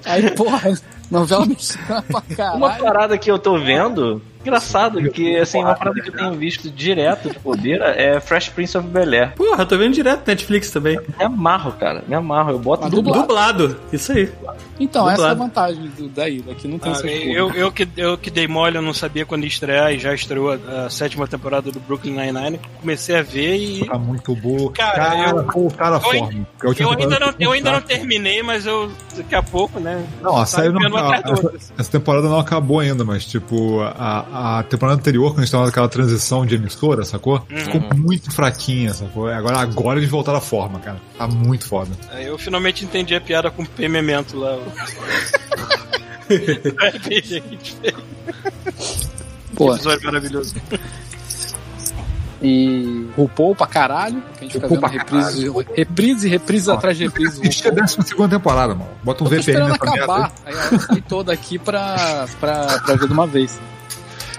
Aí, 0.05 0.29
porra, 0.35 0.77
novela 1.09 1.47
mexicana 1.47 2.03
pra 2.03 2.19
Uma 2.53 2.69
caralho. 2.69 2.83
parada 2.83 3.17
que 3.17 3.31
eu 3.31 3.39
tô 3.39 3.57
vendo, 3.57 4.21
engraçado, 4.41 5.01
que 5.11 5.37
assim, 5.37 5.59
uma 5.59 5.75
parada 5.75 6.01
que 6.01 6.09
eu 6.09 6.13
tenho 6.15 6.33
visto 6.33 6.69
direto 6.69 7.29
de 7.29 7.39
bobeira 7.39 7.87
é 7.89 8.19
Fresh 8.19 8.49
Prince 8.49 8.77
of 8.77 8.87
Bel 8.87 9.13
Air. 9.13 9.33
Porra, 9.35 9.65
tô 9.65 9.77
vendo 9.77 9.93
direto 9.93 10.25
Netflix 10.27 10.71
também. 10.71 10.99
Me 11.17 11.23
amarro, 11.25 11.71
cara, 11.73 12.03
me 12.07 12.15
amarro. 12.15 12.51
Eu 12.51 12.59
boto 12.59 12.89
dublado. 12.89 13.21
Dublado. 13.21 13.79
Isso 13.91 14.11
aí. 14.11 14.29
Então, 14.79 15.09
essa 15.09 15.23
é 15.23 15.25
a 15.25 15.33
Dublado. 15.33 15.39
vantagem 15.39 15.87
do, 15.97 16.07
daí. 16.07 16.41
Daqui 16.41 16.67
não 16.67 16.79
tem 16.79 16.91
Ah, 16.93 17.05
eu, 17.07 17.51
eu, 17.53 17.71
que, 17.71 17.87
eu 17.97 18.17
que 18.17 18.29
dei 18.31 18.47
mole, 18.47 18.77
eu 18.77 18.81
não 18.81 18.93
sabia 18.93 19.25
quando 19.25 19.43
ia 19.43 19.47
estrear 19.47 19.91
e 19.93 19.99
já 19.99 20.13
estreou 20.13 20.51
a, 20.53 20.85
a 20.85 20.89
sétima 20.89 21.27
temporada 21.27 21.71
do 21.71 21.79
Brooklyn 21.81 22.13
Nine-Nine. 22.13 22.59
Comecei 22.79 23.17
a 23.17 23.21
ver 23.21 23.55
e. 23.57 23.85
Tá 23.85 23.97
muito 23.97 24.35
boa. 24.35 24.71
Cara, 24.71 24.95
Cara, 24.95 25.29
eu- 25.31 25.43
pô, 25.43 25.67
o 25.67 25.73
cara 25.73 25.95
eu 25.97 26.01
forma. 26.01 26.47
A 26.63 26.67
última 26.67 26.91
Eu 26.91 26.97
ainda, 26.97 27.19
não, 27.19 27.33
eu 27.39 27.51
ainda 27.51 27.71
não 27.71 27.81
terminei, 27.81 28.41
mas 28.41 28.65
eu 28.65 28.89
daqui 29.15 29.35
a 29.35 29.43
pouco, 29.43 29.79
né? 29.79 30.05
Não, 30.21 30.37
a 30.37 30.45
série 30.45 30.69
não 30.69 30.79
da 30.89 31.15
essa, 31.17 31.53
essa 31.77 31.91
temporada 31.91 32.27
não 32.29 32.39
acabou 32.39 32.79
ainda, 32.79 33.03
mas 33.03 33.25
tipo, 33.25 33.81
a, 33.81 34.25
a 34.31 34.63
temporada 34.63 34.97
anterior, 34.99 35.29
quando 35.31 35.39
a 35.39 35.41
gente 35.43 35.51
tava 35.51 35.65
naquela 35.65 35.87
transição 35.89 36.45
de 36.45 36.55
emissora, 36.55 37.03
sacou? 37.05 37.45
Uhum. 37.49 37.57
Ficou 37.57 37.81
muito 37.97 38.31
fraquinha, 38.31 38.93
sacou? 38.93 39.27
Agora, 39.27 39.59
agora 39.59 39.99
eles 39.99 40.09
voltaram 40.09 40.37
à 40.37 40.41
forma, 40.41 40.79
cara. 40.79 40.97
Tá 41.17 41.27
muito 41.27 41.65
foda. 41.65 41.91
Aí 42.11 42.25
eu 42.27 42.37
finalmente 42.37 42.85
entendi 42.85 43.15
a 43.15 43.21
piada 43.21 43.49
com 43.51 43.63
o 43.63 43.65
P 43.67 43.87
Memento 43.87 44.37
lá. 44.37 44.57
Pô, 49.55 49.73
Episódio 49.73 50.05
maravilhoso. 50.05 50.55
e 52.41 53.07
RuPaul 53.17 53.55
pra 53.55 53.67
caralho. 53.67 54.21
Que 54.37 54.39
a 54.39 54.41
gente 54.47 54.53
fica 54.53 54.67
RuPaul 54.67 54.91
vendo 54.91 55.05
pra 55.05 55.19
reprise, 55.19 55.49
reprise 55.75 56.27
e 56.27 56.29
reprise 56.29 56.71
atrás 56.71 56.97
de 56.97 57.03
reprise. 57.05 57.45
Isso 57.47 57.67
é 57.67 57.71
a 57.71 57.73
décima 57.73 58.05
segunda 58.05 58.29
temporada, 58.37 58.73
mano. 58.75 58.91
Bota 59.03 59.23
um 59.23 59.27
Eu 59.27 59.31
VPN 59.31 59.59
nessa 59.69 59.85
merda. 59.85 60.03
acabar. 60.03 60.31
Aí 60.45 60.53
sai 60.79 61.01
toda 61.01 61.33
aqui 61.33 61.57
pra, 61.59 62.27
pra, 62.39 62.79
pra 62.79 62.95
ver 62.95 63.07
de 63.07 63.13
uma 63.13 63.27
vez. 63.27 63.59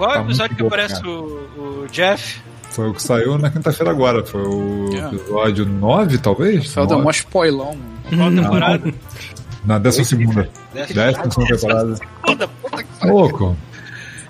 Qual 0.01 0.11
é 0.11 0.15
Tá 0.15 0.21
o 0.23 0.25
episódio 0.25 0.57
que 0.57 0.63
aparece 0.67 1.07
o, 1.07 1.85
o 1.85 1.87
Jeff? 1.93 2.41
Foi 2.71 2.89
o 2.89 2.95
que 2.95 3.03
saiu 3.03 3.37
na 3.37 3.51
quinta-feira 3.51 3.91
agora. 3.91 4.25
Foi 4.25 4.41
o 4.43 4.89
É. 4.95 5.15
episódio 5.15 5.67
9, 5.67 6.17
talvez? 6.19 6.71
Só 6.71 6.87
deu 6.87 6.97
Nove. 6.97 7.09
um 7.09 7.11
spoilão. 7.11 7.77
Qual 8.09 8.31
temporada? 8.31 8.95
Na 9.65 9.79
décima 9.79 10.05
segunda. 10.07 10.49
Décima 10.73 11.31
segunda 11.31 11.55
temporada. 11.57 11.95
Puta, 12.25 12.49
puta 12.49 12.83
que 12.83 13.07
Louco. 13.07 13.57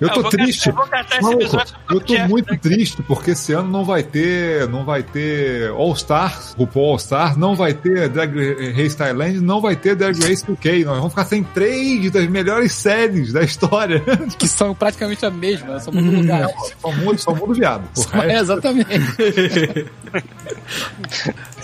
Eu 0.01 0.07
Ah, 0.09 0.13
tô 0.13 0.21
vou 0.23 0.31
triste. 0.31 0.65
catar- 0.65 0.71
eu 0.71 0.75
vou 0.75 0.87
catar 0.87 1.13
esse 1.15 1.21
Maluco, 1.21 1.41
episódio 1.43 1.75
eu 1.91 1.99
tô 2.01 2.13
Jeff, 2.15 2.27
muito 2.29 2.51
né? 2.51 2.59
triste 2.59 3.03
porque 3.03 3.31
esse 3.31 3.53
ano 3.53 3.69
não 3.69 3.85
vai 3.85 4.01
ter, 4.01 4.67
não 4.67 4.83
vai 4.83 5.03
ter 5.03 5.69
All 5.69 5.95
Star, 5.95 6.41
RuPaul 6.57 6.93
All 6.93 6.97
Star, 6.99 7.37
não 7.37 7.55
vai 7.55 7.75
ter 7.75 8.09
Drag 8.09 8.33
Race 8.75 8.97
Thailand, 8.97 9.39
não 9.41 9.61
vai 9.61 9.75
ter 9.75 9.95
Drag 9.95 10.19
Race 10.19 10.43
UK. 10.51 10.83
Nós 10.85 10.95
vamos 10.97 11.11
ficar 11.11 11.25
sem 11.25 11.43
três 11.43 12.09
das 12.09 12.27
melhores 12.27 12.73
séries 12.73 13.31
da 13.31 13.43
história. 13.43 14.01
Que 14.39 14.47
são 14.47 14.73
praticamente 14.73 15.23
a 15.23 15.29
mesma, 15.29 15.79
só 15.79 15.91
muda 15.91 16.09
o 16.09 16.15
lugar. 16.21 16.47
Só 16.81 16.91
muda, 16.91 17.17
só 17.19 17.35
muda 17.35 17.53
viado. 17.53 17.83
O 17.95 18.17
É, 18.17 18.39
exatamente. 18.39 18.89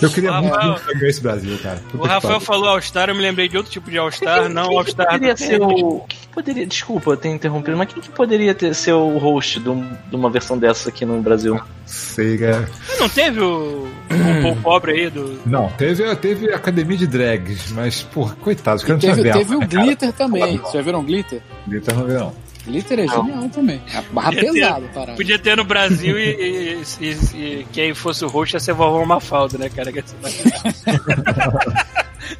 eu 0.00 0.10
queria 0.10 0.32
O 0.32 0.42
muito 0.42 0.54
Rafael- 0.54 0.80
ver 0.98 1.06
Race 1.06 1.20
Brasil, 1.20 1.58
cara. 1.62 1.76
Puta 1.90 1.96
O 1.96 2.00
que 2.02 2.08
Rafael 2.08 2.40
falou 2.40 2.68
All-Star, 2.68 3.08
eu 3.08 3.14
me 3.14 3.22
lembrei 3.22 3.48
de 3.48 3.56
outro 3.56 3.70
tipo 3.72 3.90
de 3.90 3.98
All-Star, 3.98 4.48
não 4.48 4.70
All-Star 4.76 5.06
poderia 5.06 5.36
ser 5.36 5.60
o. 5.60 6.00
Quem 6.08 6.18
que 6.20 6.28
poderia. 6.28 6.66
Desculpa 6.66 7.16
ter 7.16 7.28
interrompido, 7.28 7.76
mas 7.76 7.92
quem 7.92 8.02
que 8.02 8.10
poderia 8.10 8.54
ter, 8.54 8.74
ser 8.74 8.92
o 8.92 9.18
host 9.18 9.60
de, 9.60 9.68
um- 9.68 9.90
de 10.08 10.16
uma 10.16 10.30
versão 10.30 10.56
dessa 10.58 10.88
aqui 10.88 11.04
no 11.04 11.20
Brasil? 11.20 11.60
Sei, 11.86 12.36
cara. 12.38 12.68
Não 13.00 13.08
teve 13.08 13.40
o, 13.40 13.86
o 13.86 14.42
Paul 14.42 14.56
pobre 14.62 14.92
aí 14.92 15.10
do. 15.10 15.40
Não, 15.46 15.68
teve, 15.70 16.14
teve 16.16 16.52
academia 16.52 16.96
de 16.96 17.06
drags, 17.06 17.70
mas, 17.72 18.02
porra, 18.02 18.36
coitado, 18.40 18.76
os 18.76 18.84
caras 18.84 19.02
não 19.02 19.14
Teve, 19.14 19.22
tinham 19.22 19.38
teve 19.38 19.56
o 19.56 19.60
Glitter 19.66 20.12
também. 20.12 20.58
Vocês 20.58 20.72
já 20.74 20.82
viram 20.82 21.00
o 21.00 21.02
Glitter? 21.02 21.40
Glitter 21.66 21.94
não 21.94 22.06
não. 22.06 22.47
Glitter 22.68 23.00
é 23.00 23.08
genial 23.08 23.48
também. 23.48 23.80
É 23.94 24.00
barra 24.12 24.32
Podia 24.32 24.40
ter- 24.52 24.52
pesada, 24.52 24.86
parada. 24.94 25.16
Podia 25.16 25.38
ter 25.38 25.56
no 25.56 25.64
Brasil 25.64 26.18
e, 26.18 26.22
e- 26.30 26.82
e- 27.00 27.36
e 27.36 27.66
quem 27.72 27.94
fosse 27.94 28.24
o 28.24 28.28
host 28.28 28.54
ia 28.56 28.60
ser 28.60 28.74
vovó 28.74 29.04
Mafalda, 29.04 29.56
né, 29.58 29.68
cara? 29.70 29.90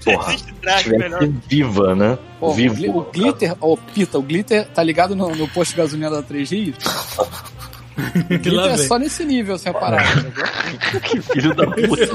Que 0.01 0.13
Porra, 0.13 0.37
viva, 1.49 1.95
né? 1.95 2.19
Pô, 2.39 2.53
gli- 2.55 2.89
o 2.91 3.03
Glitter, 3.11 3.55
ô 3.59 3.75
Pita, 3.77 4.19
o 4.19 4.23
Glitter 4.23 4.67
tá 4.69 4.83
ligado 4.83 5.17
no, 5.17 5.35
no 5.35 5.49
posto 5.49 5.71
de 5.71 5.77
gasolina 5.79 6.11
da 6.11 6.23
3 6.23 6.51
Rios? 6.51 6.77
Que 8.43 8.51
lá 8.51 8.69
é 8.69 8.77
vem. 8.77 8.87
só 8.87 8.99
nesse 8.99 9.25
nível, 9.25 9.59
sem 9.59 9.71
a 9.71 9.75
parada. 9.75 10.05
entendeu? 10.21 10.45
Que 11.03 11.21
filho 11.21 11.55
da 11.55 11.67
puta. 11.67 12.07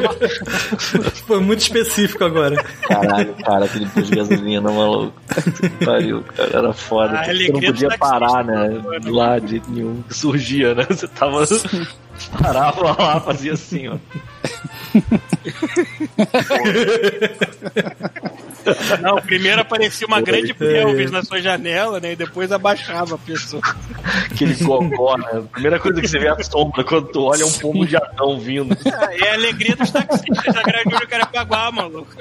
Foi 1.27 1.39
muito 1.41 1.59
específico 1.59 2.23
agora. 2.23 2.55
Caralho, 2.87 3.33
cara, 3.43 3.65
aquele 3.65 3.85
posto 3.87 4.09
de 4.09 4.15
gasolina, 4.15 4.71
maluco. 4.71 5.13
Que 5.61 5.85
pariu, 5.85 6.23
cara, 6.23 6.49
era 6.57 6.73
foda. 6.73 7.19
A 7.19 7.23
Você 7.25 7.49
não 7.51 7.59
podia 7.61 7.89
parar, 7.97 8.43
né? 8.45 8.81
Lá 9.05 9.39
de 9.39 9.61
nenhum. 9.67 10.01
Surgia, 10.09 10.73
né? 10.73 10.85
Você 10.89 11.07
tava. 11.07 11.43
Parava 12.41 12.95
lá, 13.03 13.19
fazia 13.19 13.53
assim, 13.53 13.87
ó. 13.89 13.97
Não, 19.01 19.15
primeiro 19.21 19.61
aparecia 19.61 20.07
uma 20.07 20.21
grande 20.21 20.53
pelvis 20.53 21.11
na 21.11 21.23
sua 21.23 21.41
janela, 21.41 21.99
né? 21.99 22.13
E 22.13 22.15
depois 22.15 22.51
abaixava 22.51 23.15
a 23.15 23.17
pessoa. 23.17 23.61
Aquele 24.31 24.53
gogó, 24.55 25.17
né? 25.17 25.25
A 25.33 25.41
primeira 25.41 25.79
coisa 25.79 25.99
que 26.01 26.07
você 26.07 26.19
vê 26.19 26.27
é 26.27 26.31
a 26.31 26.43
sombra 26.43 26.83
quando 26.83 27.07
tu 27.07 27.23
olha 27.23 27.43
é 27.43 27.45
um 27.45 27.51
pombo 27.51 27.85
de 27.85 27.95
Adão 27.97 28.39
vindo. 28.39 28.75
Ah, 28.85 29.07
É 29.11 29.31
a 29.31 29.33
alegria 29.33 29.75
dos 29.75 29.91
taxistas 29.91 30.53
da 30.53 30.61
Grande 30.63 30.83
Júnior 30.91 31.07
Carapaguá, 31.07 31.71
maluco. 31.71 32.13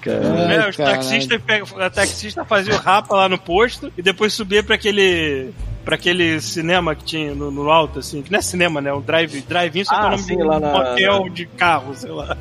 Cara. 0.00 0.16
É, 0.52 0.68
os 0.68 0.76
caralho. 0.76 0.96
taxistas 0.96 1.40
pegam, 1.42 1.68
a 1.80 1.88
taxista 1.88 2.44
fazia 2.44 2.74
o 2.74 2.78
rapa 2.78 3.14
lá 3.14 3.28
no 3.28 3.38
posto 3.38 3.92
e 3.96 4.02
depois 4.02 4.32
subia 4.32 4.62
pra 4.62 4.74
aquele 4.74 5.50
pra 5.84 5.94
aquele 5.96 6.40
cinema 6.40 6.94
que 6.94 7.04
tinha 7.04 7.34
no, 7.34 7.50
no 7.50 7.68
alto, 7.70 7.98
assim, 8.00 8.22
que 8.22 8.30
não 8.30 8.38
é 8.38 8.42
cinema, 8.42 8.80
né? 8.80 8.92
Um 8.92 9.00
drive, 9.00 9.40
drive-in, 9.42 9.84
só 9.84 9.94
que 9.94 10.00
é 10.00 10.02
Ah, 10.02 10.06
o 10.06 10.10
nome 10.12 10.22
sim, 10.22 10.36
de 10.36 10.42
um 10.42 10.46
na- 10.60 10.74
hotel 10.76 11.28
de 11.28 11.46
carro, 11.46 11.94
sei 11.94 12.10
lá. 12.10 12.36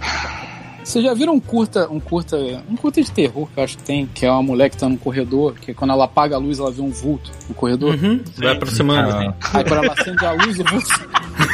Vocês 0.84 1.06
já 1.06 1.14
viram 1.14 1.36
um 1.36 1.40
curta, 1.40 1.88
um 1.90 2.00
curta, 2.00 2.38
um 2.70 2.76
curta 2.76 3.02
de 3.02 3.12
terror 3.12 3.48
que 3.54 3.60
eu 3.60 3.64
acho 3.64 3.78
que 3.78 3.84
tem, 3.84 4.08
que 4.08 4.26
é 4.26 4.32
uma 4.32 4.42
mulher 4.44 4.70
que 4.70 4.78
tá 4.78 4.90
no 4.90 4.98
corredor, 4.98 5.54
que 5.54 5.74
quando 5.74 5.92
ela 5.92 6.06
apaga 6.06 6.36
a 6.36 6.40
luz 6.40 6.60
ela 6.60 6.72
vê 6.72 6.82
um 6.82 6.90
vulto 6.90 7.32
no 7.48 7.56
corredor. 7.56 7.96
Uhum, 7.96 8.22
vai 8.38 8.54
aproximando. 8.54 9.12
Ah, 9.12 9.34
Aí 9.54 9.64
quando 9.64 9.84
ela 9.84 9.94
acende 9.94 10.26
a 10.26 10.32
luz, 10.32 10.60
o 10.60 10.64
vulto. 10.64 11.12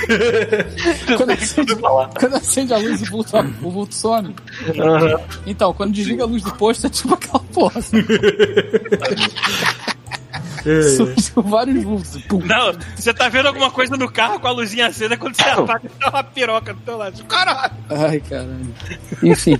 quando, 1.17 1.31
acende, 1.31 1.75
quando 1.75 2.35
acende 2.35 2.73
a 2.73 2.77
luz, 2.77 3.01
o 3.01 3.05
vulto, 3.05 3.37
o 3.61 3.69
vulto 3.69 3.95
some. 3.95 4.33
Então, 5.45 5.73
quando 5.73 5.91
desliga 5.91 6.23
a 6.23 6.27
luz 6.27 6.41
do 6.43 6.53
posto, 6.53 6.87
é 6.87 6.89
tipo 6.89 7.13
aquela 7.13 7.39
porra. 7.39 7.81
Surgiu 10.63 11.43
vários 11.43 11.83
vultos. 11.83 12.21
Pum. 12.23 12.39
Não, 12.45 12.73
você 12.95 13.13
tá 13.13 13.29
vendo 13.29 13.47
alguma 13.47 13.69
coisa 13.71 13.95
no 13.97 14.11
carro 14.11 14.39
com 14.39 14.47
a 14.47 14.51
luzinha 14.51 14.87
acesa, 14.87 15.17
quando 15.17 15.35
você 15.35 15.43
apaga, 15.43 15.89
tá 15.99 16.09
uma 16.09 16.23
piroca 16.23 16.73
do 16.73 16.79
teu 16.81 16.97
lado. 16.97 17.23
Caralho! 17.25 17.73
Ai, 17.89 18.19
caralho. 18.21 18.73
Enfim. 19.23 19.57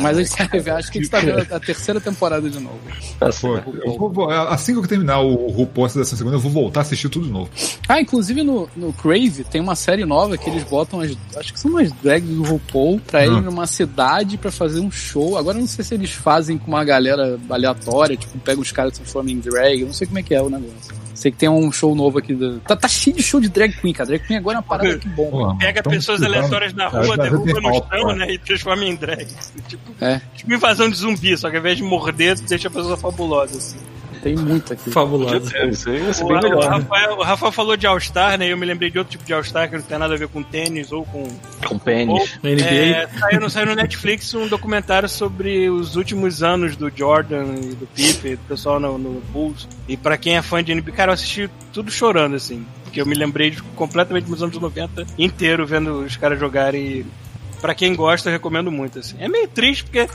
Mas 0.00 0.18
a 0.18 0.22
gente 0.22 0.36
tá 0.36 0.76
acho 0.76 0.92
que 0.92 0.98
a 0.98 1.02
gente 1.02 1.10
tá 1.10 1.20
vendo 1.20 1.46
a 1.54 1.60
terceira 1.60 2.00
temporada 2.00 2.48
de 2.48 2.58
novo. 2.60 2.78
Tá 3.18 3.30
pô, 3.40 3.58
vou- 3.98 4.10
vou- 4.10 4.30
assim 4.30 4.72
que 4.72 4.78
eu 4.78 4.86
terminar 4.86 5.20
o 5.20 5.48
RuPaul 5.50 5.88
dessa 5.88 6.16
segunda, 6.16 6.36
eu 6.36 6.40
vou 6.40 6.50
voltar 6.50 6.80
a 6.80 6.82
assistir 6.82 7.08
tudo 7.08 7.26
de 7.26 7.32
novo. 7.32 7.50
Ah, 7.88 8.00
inclusive 8.00 8.42
no, 8.42 8.68
no 8.76 8.92
Crave 8.92 9.44
tem 9.44 9.60
uma 9.60 9.74
série 9.74 10.04
nova 10.04 10.36
que 10.38 10.48
eles 10.48 10.62
botam 10.64 11.00
as, 11.00 11.16
acho 11.36 11.52
que 11.52 11.60
são 11.60 11.70
umas 11.70 11.90
drags 11.92 12.28
do 12.28 12.42
RuPaul 12.42 13.00
pra 13.00 13.24
ir 13.26 13.30
Ah. 13.30 13.40
numa 13.40 13.66
cidade 13.66 14.36
pra 14.36 14.50
fazer 14.52 14.80
um 14.80 14.90
show. 14.90 15.36
Agora 15.36 15.56
eu 15.56 15.60
não 15.62 15.68
sei 15.68 15.84
se 15.84 15.94
eles 15.94 16.10
fazem 16.10 16.58
com 16.58 16.68
uma 16.68 16.84
galera 16.84 17.38
aleatória, 17.50 18.16
tipo, 18.16 18.38
pega 18.38 18.60
os 18.60 18.72
caras 18.72 18.92
e 18.94 18.96
transformam 18.96 19.32
em 19.32 19.38
drag, 19.40 19.80
eu 19.80 19.86
não 19.86 19.94
sei 19.94 20.06
como 20.06 20.17
é 20.18 20.22
que 20.22 20.34
é 20.34 20.42
o 20.42 20.50
negócio. 20.50 20.98
Sei 21.14 21.32
que 21.32 21.36
tem 21.38 21.48
um 21.48 21.72
show 21.72 21.96
novo 21.96 22.18
aqui. 22.18 22.32
Do... 22.32 22.60
Tá, 22.60 22.76
tá 22.76 22.86
cheio 22.86 23.16
de 23.16 23.22
show 23.24 23.40
de 23.40 23.48
drag 23.48 23.72
queen, 23.72 23.92
cara. 23.92 24.06
Drag 24.06 24.24
queen 24.24 24.38
agora 24.38 24.58
é 24.58 24.60
uma 24.60 24.62
parada 24.62 24.98
que 24.98 25.08
bom. 25.08 25.30
Pô, 25.30 25.56
Pega 25.56 25.80
então, 25.80 25.90
pessoas 25.90 26.22
aleatórias 26.22 26.72
na 26.74 26.86
rua, 26.86 27.16
derruba 27.16 27.60
no 27.60 27.74
chão, 27.74 28.14
né? 28.14 28.32
E 28.32 28.38
transforma 28.38 28.84
em 28.84 28.94
drag. 28.94 29.26
Tipo, 29.66 29.92
É, 30.00 30.20
tipo 30.36 30.52
invasão 30.52 30.88
de 30.88 30.96
zumbi, 30.96 31.36
só 31.36 31.50
que 31.50 31.56
ao 31.56 31.60
invés 31.60 31.76
de 31.76 31.82
morder, 31.82 32.38
deixa 32.42 32.68
a 32.68 32.70
pessoa 32.70 32.96
fabulosa, 32.96 33.58
assim. 33.58 33.78
Tem 34.18 34.36
muito 34.36 34.72
aqui. 34.72 34.90
Fabuloso. 34.90 35.36
Isso 35.70 35.88
aí 35.88 36.02
O, 36.22 36.40
bem 36.40 36.52
o. 36.54 36.60
Rafael, 36.60 37.12
o 37.18 37.22
Rafael 37.22 37.52
falou 37.52 37.76
de 37.76 37.86
All-Star, 37.86 38.36
né? 38.38 38.46
E 38.46 38.50
eu 38.50 38.56
me 38.56 38.66
lembrei 38.66 38.90
de 38.90 38.98
outro 38.98 39.12
tipo 39.12 39.24
de 39.24 39.32
All-Star 39.32 39.68
que 39.70 39.76
não 39.76 39.82
tem 39.82 39.98
nada 39.98 40.14
a 40.14 40.16
ver 40.18 40.28
com 40.28 40.42
tênis 40.42 40.92
ou 40.92 41.04
com. 41.04 41.26
Com 41.66 41.78
pênis. 41.78 42.08
ou- 42.42 42.50
NBA. 42.50 42.64
É, 42.64 43.08
saiu, 43.18 43.40
no- 43.40 43.50
saiu 43.50 43.66
no 43.66 43.74
Netflix 43.74 44.34
um 44.34 44.46
documentário 44.48 45.08
sobre 45.08 45.68
os 45.70 45.96
últimos 45.96 46.42
anos 46.42 46.76
do 46.76 46.90
Jordan 46.94 47.54
e 47.56 47.74
do 47.74 47.86
Pippen, 47.86 48.36
do 48.36 48.42
pessoal 48.48 48.78
no, 48.80 48.98
no 48.98 49.20
Bulls. 49.32 49.66
E 49.88 49.96
pra 49.96 50.16
quem 50.16 50.36
é 50.36 50.42
fã 50.42 50.62
de 50.62 50.72
NBA, 50.74 50.92
cara, 50.92 51.10
eu 51.10 51.14
assisti 51.14 51.48
tudo 51.72 51.90
chorando, 51.90 52.34
assim. 52.36 52.64
Porque 52.84 53.00
eu 53.00 53.06
me 53.06 53.14
lembrei 53.14 53.50
de, 53.50 53.62
completamente 53.62 54.24
dos 54.24 54.42
anos 54.42 54.58
90 54.58 55.06
inteiro 55.18 55.66
vendo 55.66 56.00
os 56.00 56.16
caras 56.16 56.38
jogarem. 56.40 56.80
E 56.82 57.06
pra 57.60 57.74
quem 57.74 57.94
gosta, 57.94 58.28
eu 58.28 58.32
recomendo 58.32 58.70
muito, 58.70 58.98
assim. 58.98 59.16
É 59.20 59.28
meio 59.28 59.46
triste 59.48 59.84
porque. 59.84 60.08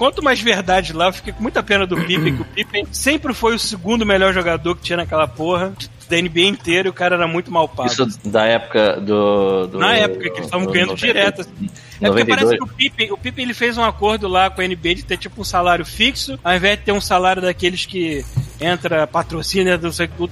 Quanto 0.00 0.22
mais 0.22 0.40
verdade 0.40 0.94
lá, 0.94 1.08
eu 1.08 1.12
fiquei 1.12 1.30
com 1.30 1.42
muita 1.42 1.62
pena 1.62 1.86
do 1.86 1.94
Pippen, 1.94 2.36
que 2.36 2.40
o 2.40 2.44
Pippen 2.46 2.86
sempre 2.90 3.34
foi 3.34 3.54
o 3.54 3.58
segundo 3.58 4.06
melhor 4.06 4.32
jogador 4.32 4.74
que 4.74 4.80
tinha 4.80 4.96
naquela 4.96 5.28
porra 5.28 5.74
da 6.08 6.16
NBA 6.16 6.40
inteira 6.40 6.88
e 6.88 6.90
o 6.90 6.94
cara 6.94 7.16
era 7.16 7.28
muito 7.28 7.52
mal 7.52 7.68
pago. 7.68 7.90
Isso 7.90 8.06
da 8.24 8.46
época 8.46 8.98
do. 8.98 9.66
do 9.66 9.78
Na 9.78 9.94
época 9.94 10.22
que 10.22 10.38
eles 10.38 10.46
estavam 10.46 10.64
do 10.64 10.72
ganhando 10.72 10.92
90, 10.92 11.06
direto. 11.06 11.40
Assim. 11.42 11.68
É 12.00 12.06
porque 12.06 12.24
92. 12.24 12.28
parece 12.28 12.56
que 12.56 12.64
o 12.64 12.66
Pippen, 12.66 13.12
o 13.12 13.18
Pippen 13.18 13.44
ele 13.44 13.52
fez 13.52 13.76
um 13.76 13.84
acordo 13.84 14.26
lá 14.26 14.48
com 14.48 14.62
a 14.62 14.66
NBA 14.66 14.94
de 14.94 15.04
ter 15.04 15.18
tipo 15.18 15.42
um 15.42 15.44
salário 15.44 15.84
fixo, 15.84 16.40
ao 16.42 16.56
invés 16.56 16.78
de 16.78 16.84
ter 16.86 16.92
um 16.92 17.00
salário 17.00 17.42
daqueles 17.42 17.84
que 17.84 18.24
entra 18.58 19.06
patrocínio, 19.06 19.78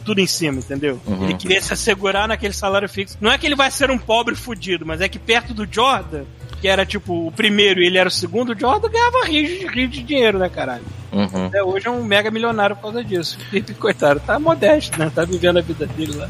tudo 0.02 0.18
em 0.18 0.26
cima, 0.26 0.60
entendeu? 0.60 0.98
Uhum. 1.06 1.24
Ele 1.24 1.34
queria 1.34 1.60
se 1.60 1.74
assegurar 1.74 2.26
naquele 2.26 2.54
salário 2.54 2.88
fixo. 2.88 3.18
Não 3.20 3.30
é 3.30 3.36
que 3.36 3.44
ele 3.44 3.54
vai 3.54 3.70
ser 3.70 3.90
um 3.90 3.98
pobre 3.98 4.34
fudido, 4.34 4.86
mas 4.86 5.02
é 5.02 5.08
que 5.10 5.18
perto 5.18 5.52
do 5.52 5.68
Jordan, 5.70 6.24
que 6.61 6.68
era 6.68 6.84
tipo 6.86 7.26
o 7.28 7.32
primeiro 7.32 7.80
e 7.80 7.86
ele 7.86 7.98
era 7.98 8.09
o 8.09 8.12
segundo, 8.12 8.52
o 8.52 8.59
Jordan 8.59 8.88
ganhava 8.90 9.24
rios 9.26 9.48
de, 9.61 9.66
rios 9.66 9.90
de 9.90 10.02
dinheiro, 10.02 10.38
né, 10.38 10.48
caralho? 10.48 10.84
Uhum. 11.12 11.46
Até 11.46 11.62
hoje 11.62 11.86
é 11.86 11.90
um 11.90 12.02
mega 12.04 12.30
milionário 12.30 12.76
por 12.76 12.82
causa 12.82 13.02
disso. 13.04 13.38
O 13.40 13.44
Pippen, 13.50 13.76
coitado, 13.76 14.20
tá 14.20 14.38
modesto, 14.38 14.98
né? 14.98 15.11
Tá 15.14 15.24
vivendo 15.24 15.59
a 15.59 15.62
vida 15.62 15.86
dele 15.86 16.14
lá. 16.16 16.28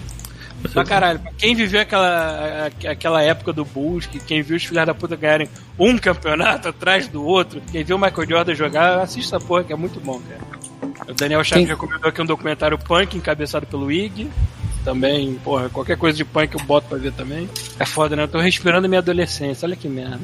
Pra 0.73 0.85
caralho, 0.85 1.21
pra 1.21 1.31
quem 1.39 1.55
viveu 1.55 1.81
aquela, 1.81 2.67
a- 2.85 2.91
aquela 2.91 3.23
época 3.23 3.53
do 3.53 3.65
Bulls, 3.65 4.07
que 4.07 4.19
quem 4.19 4.43
viu 4.43 4.57
os 4.57 4.65
filhos 4.65 4.85
da 4.85 4.93
puta 4.93 5.15
ganharem 5.15 5.49
um 5.79 5.97
campeonato 5.97 6.69
atrás 6.69 7.07
do 7.07 7.25
outro, 7.25 7.63
quem 7.71 7.85
viu 7.85 7.95
o 7.97 7.99
Michael 8.01 8.29
Jordan 8.29 8.55
jogar, 8.57 8.99
assista 9.01 9.37
essa 9.37 9.45
porra 9.47 9.63
que 9.63 9.73
é 9.73 9.77
muito 9.77 10.01
bom, 10.01 10.21
cara. 10.21 10.41
O 11.09 11.15
Daniel 11.15 11.45
Chaves 11.45 11.65
Quem- 11.65 11.75
recomendou 11.75 12.09
aqui 12.09 12.21
um 12.21 12.27
documentário 12.27 12.77
punk 12.77 13.17
encabeçado 13.17 13.67
pelo 13.67 13.91
Ig. 13.91 14.29
Também, 14.85 15.35
porra, 15.45 15.69
qualquer 15.69 15.97
coisa 15.99 16.17
de 16.17 16.25
punk 16.25 16.55
eu 16.55 16.61
boto 16.65 16.89
pra 16.89 16.99
ver 16.99 17.13
também. 17.13 17.49
É 17.79 17.85
foda, 17.85 18.17
né? 18.17 18.23
Eu 18.23 18.29
tô 18.29 18.39
respirando 18.41 18.89
minha 18.89 19.01
adolescência, 19.01 19.67
olha 19.67 19.77
que 19.77 19.89
merda. 19.89 20.19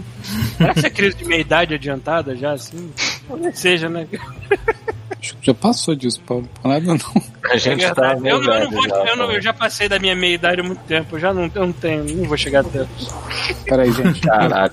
Será 0.57 0.73
que 0.73 0.79
isso 0.79 0.87
é 0.87 0.91
crise 0.91 1.17
de 1.17 1.25
meia 1.25 1.41
idade 1.41 1.75
adiantada 1.75 2.35
já, 2.37 2.53
assim? 2.53 2.91
Talvez 3.29 3.59
seja, 3.59 3.89
né? 3.89 4.07
Acho 5.21 5.37
que 5.37 5.47
já 5.47 5.55
passou 5.55 5.95
disso, 5.95 6.21
Paulo. 6.27 6.49
Não 6.63 6.71
nada 6.71 6.85
não. 6.87 7.23
A 7.51 7.57
gente 7.57 7.85
É 7.85 7.93
tá 7.95 8.13
eu, 8.15 8.21
não- 8.21 8.29
eu 8.29 8.41
não 8.41 8.53
velho 8.53 8.71
vou- 8.71 8.89
já, 8.89 9.05
eu 9.05 9.17
não- 9.17 9.33
eu 9.33 9.41
já 9.43 9.53
passei 9.53 9.89
da 9.89 9.99
minha 9.99 10.15
meia 10.17 10.35
idade 10.35 10.61
há 10.61 10.65
muito 10.65 10.81
tempo. 10.85 11.17
Eu 11.17 11.21
já 11.21 11.33
não, 11.35 11.51
eu 11.55 11.67
não 11.67 11.73
tenho, 11.73 12.05
não 12.05 12.25
vou 12.25 12.37
chegar 12.37 12.61
até. 12.61 12.87
Peraí, 13.65 13.91
gente. 13.93 14.21
Caralho. 14.21 14.73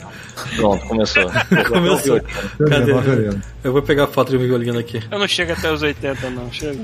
Pronto, 0.55 0.85
começou. 0.87 1.23
Começou. 1.67 2.21
Cadê? 2.69 2.85
19 2.93 3.09
anos. 3.27 3.45
Eu 3.63 3.71
vou 3.73 3.81
pegar 3.81 4.05
a 4.05 4.07
foto 4.07 4.31
do 4.31 4.39
meu 4.39 4.47
violino 4.47 4.79
aqui. 4.79 5.01
Eu 5.11 5.19
não 5.19 5.27
chego 5.27 5.51
até 5.53 5.71
os 5.71 5.81
80, 5.83 6.29
não. 6.31 6.51
Chega. 6.51 6.79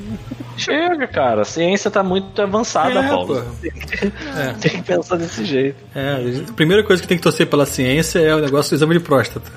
Chega, 0.58 1.08
cara. 1.08 1.42
A 1.42 1.46
ciência 1.46 1.90
tá 1.90 2.04
muito 2.04 2.40
avançada, 2.42 3.00
É, 3.00 3.08
Paulo. 3.08 3.36
pô. 3.36 3.68
Tem 4.62 4.72
que 4.72 4.82
pensar 4.84 5.16
desse 5.18 5.44
jeito. 5.46 5.78
É, 5.96 6.44
a 6.50 6.54
primeira 6.54 6.84
coisa 6.84 7.02
que 7.02 7.08
tem 7.08 7.18
que 7.18 7.24
torcer 7.24 7.48
pela 7.48 7.66
ciência 7.66 8.20
é 8.20 8.36
o 8.36 8.40
negócio 8.40 8.72
do 8.72 8.76
exame 8.76 8.94
de 8.98 9.00
próstata. 9.04 9.50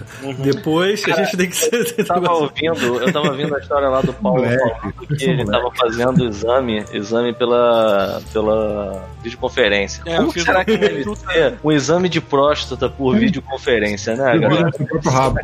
Depois 0.42 1.02
a 1.06 1.12
gente 1.24 1.36
tem 1.36 1.48
que 1.48 1.56
ser. 1.56 1.94
Eu 1.98 2.04
tava 2.06 2.30
ouvindo, 2.32 3.00
eu 3.02 3.12
tava 3.12 3.28
ouvindo 3.28 3.54
a 3.54 3.58
história 3.58 3.88
lá 3.88 4.00
do 4.00 4.12
Paulo 4.14 4.42
Moleque, 4.42 4.58
falando 4.58 5.16
que 5.18 5.24
ele 5.24 5.44
tava 5.44 5.70
fazendo 5.76 6.24
exame, 6.28 6.84
exame 6.92 7.34
pela, 7.34 8.20
pela 8.32 9.08
videoconferência. 9.22 10.02
É, 10.06 10.16
Como 10.16 10.32
será 10.32 10.60
um- 10.60 10.64
que 10.64 10.76
deve 10.76 11.04
ser 11.04 11.54
um 11.62 11.72
exame 11.72 12.08
de 12.08 12.20
próstata 12.20 12.88
por 12.88 13.16
videoconferência, 13.18 13.89
né, 14.16 14.38
galera? 14.38 14.70
rabo. 15.06 15.38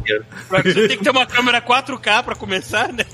Pra- 0.49 0.63
Você 0.63 0.89
tem 0.89 0.99
que 0.99 1.05
ter 1.05 1.11
uma 1.11 1.27
câmera 1.27 1.61
4K 1.61 2.23
pra 2.23 2.35
começar, 2.35 2.93
né? 2.93 3.05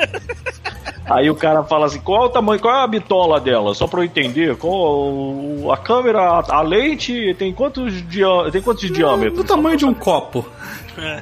Aí 1.06 1.28
o 1.28 1.34
cara 1.34 1.62
fala 1.64 1.86
assim, 1.86 1.98
qual 2.00 2.22
é 2.22 2.26
o 2.26 2.28
tamanho, 2.28 2.60
qual 2.60 2.74
é 2.74 2.84
a 2.84 2.86
bitola 2.86 3.40
dela? 3.40 3.74
Só 3.74 3.86
pra 3.86 4.00
eu 4.00 4.04
entender, 4.04 4.56
qual 4.56 5.70
a 5.72 5.76
câmera, 5.76 6.20
a, 6.22 6.56
a 6.58 6.62
lente 6.62 7.34
tem 7.38 7.52
quantos, 7.52 8.06
dia, 8.08 8.26
tem 8.52 8.62
quantos 8.62 8.90
diâmetros? 8.90 9.36
Do 9.36 9.44
tamanho 9.44 9.76
de 9.76 9.84
um 9.84 9.92
copo. 9.94 10.46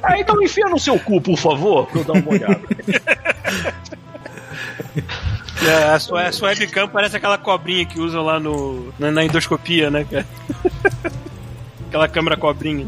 Ah, 0.03 0.19
então 0.19 0.41
enfia 0.41 0.65
no 0.67 0.77
seu 0.79 0.99
cu, 0.99 1.19
por 1.21 1.37
favor, 1.37 1.87
pra 1.87 2.01
eu 2.01 2.03
dar 2.05 2.13
uma 2.13 2.29
olhada. 2.31 2.61
É, 5.65 5.83
a, 5.93 5.99
sua, 5.99 6.23
a 6.27 6.31
sua 6.31 6.49
webcam 6.49 6.87
parece 6.87 7.15
aquela 7.17 7.37
cobrinha 7.37 7.85
que 7.85 7.99
usam 7.99 8.23
lá 8.23 8.39
no, 8.39 8.91
na, 8.97 9.11
na 9.11 9.23
endoscopia, 9.23 9.89
né, 9.91 10.05
cara? 10.09 10.25
Aquela 11.87 12.07
câmera 12.07 12.35
cobrinha. 12.37 12.87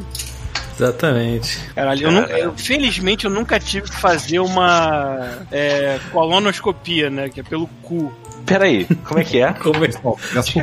Exatamente. 0.76 1.60
Eu 2.04 2.12
nunca, 2.12 2.34
eu- 2.40 2.54
felizmente 2.58 3.26
eu 3.26 3.32
nunca 3.32 3.60
tive 3.60 3.90
que 3.90 3.96
fazer 3.96 4.40
uma 4.40 5.38
é, 5.52 6.00
colonoscopia, 6.12 7.10
né? 7.10 7.30
Que 7.30 7.40
é 7.40 7.44
pelo 7.44 7.68
cu. 7.82 8.12
Peraí, 8.46 8.86
como 9.06 9.20
é 9.20 9.24
que 9.24 9.40
é? 9.40 9.54
Como 9.54 9.84
é? 9.86 9.90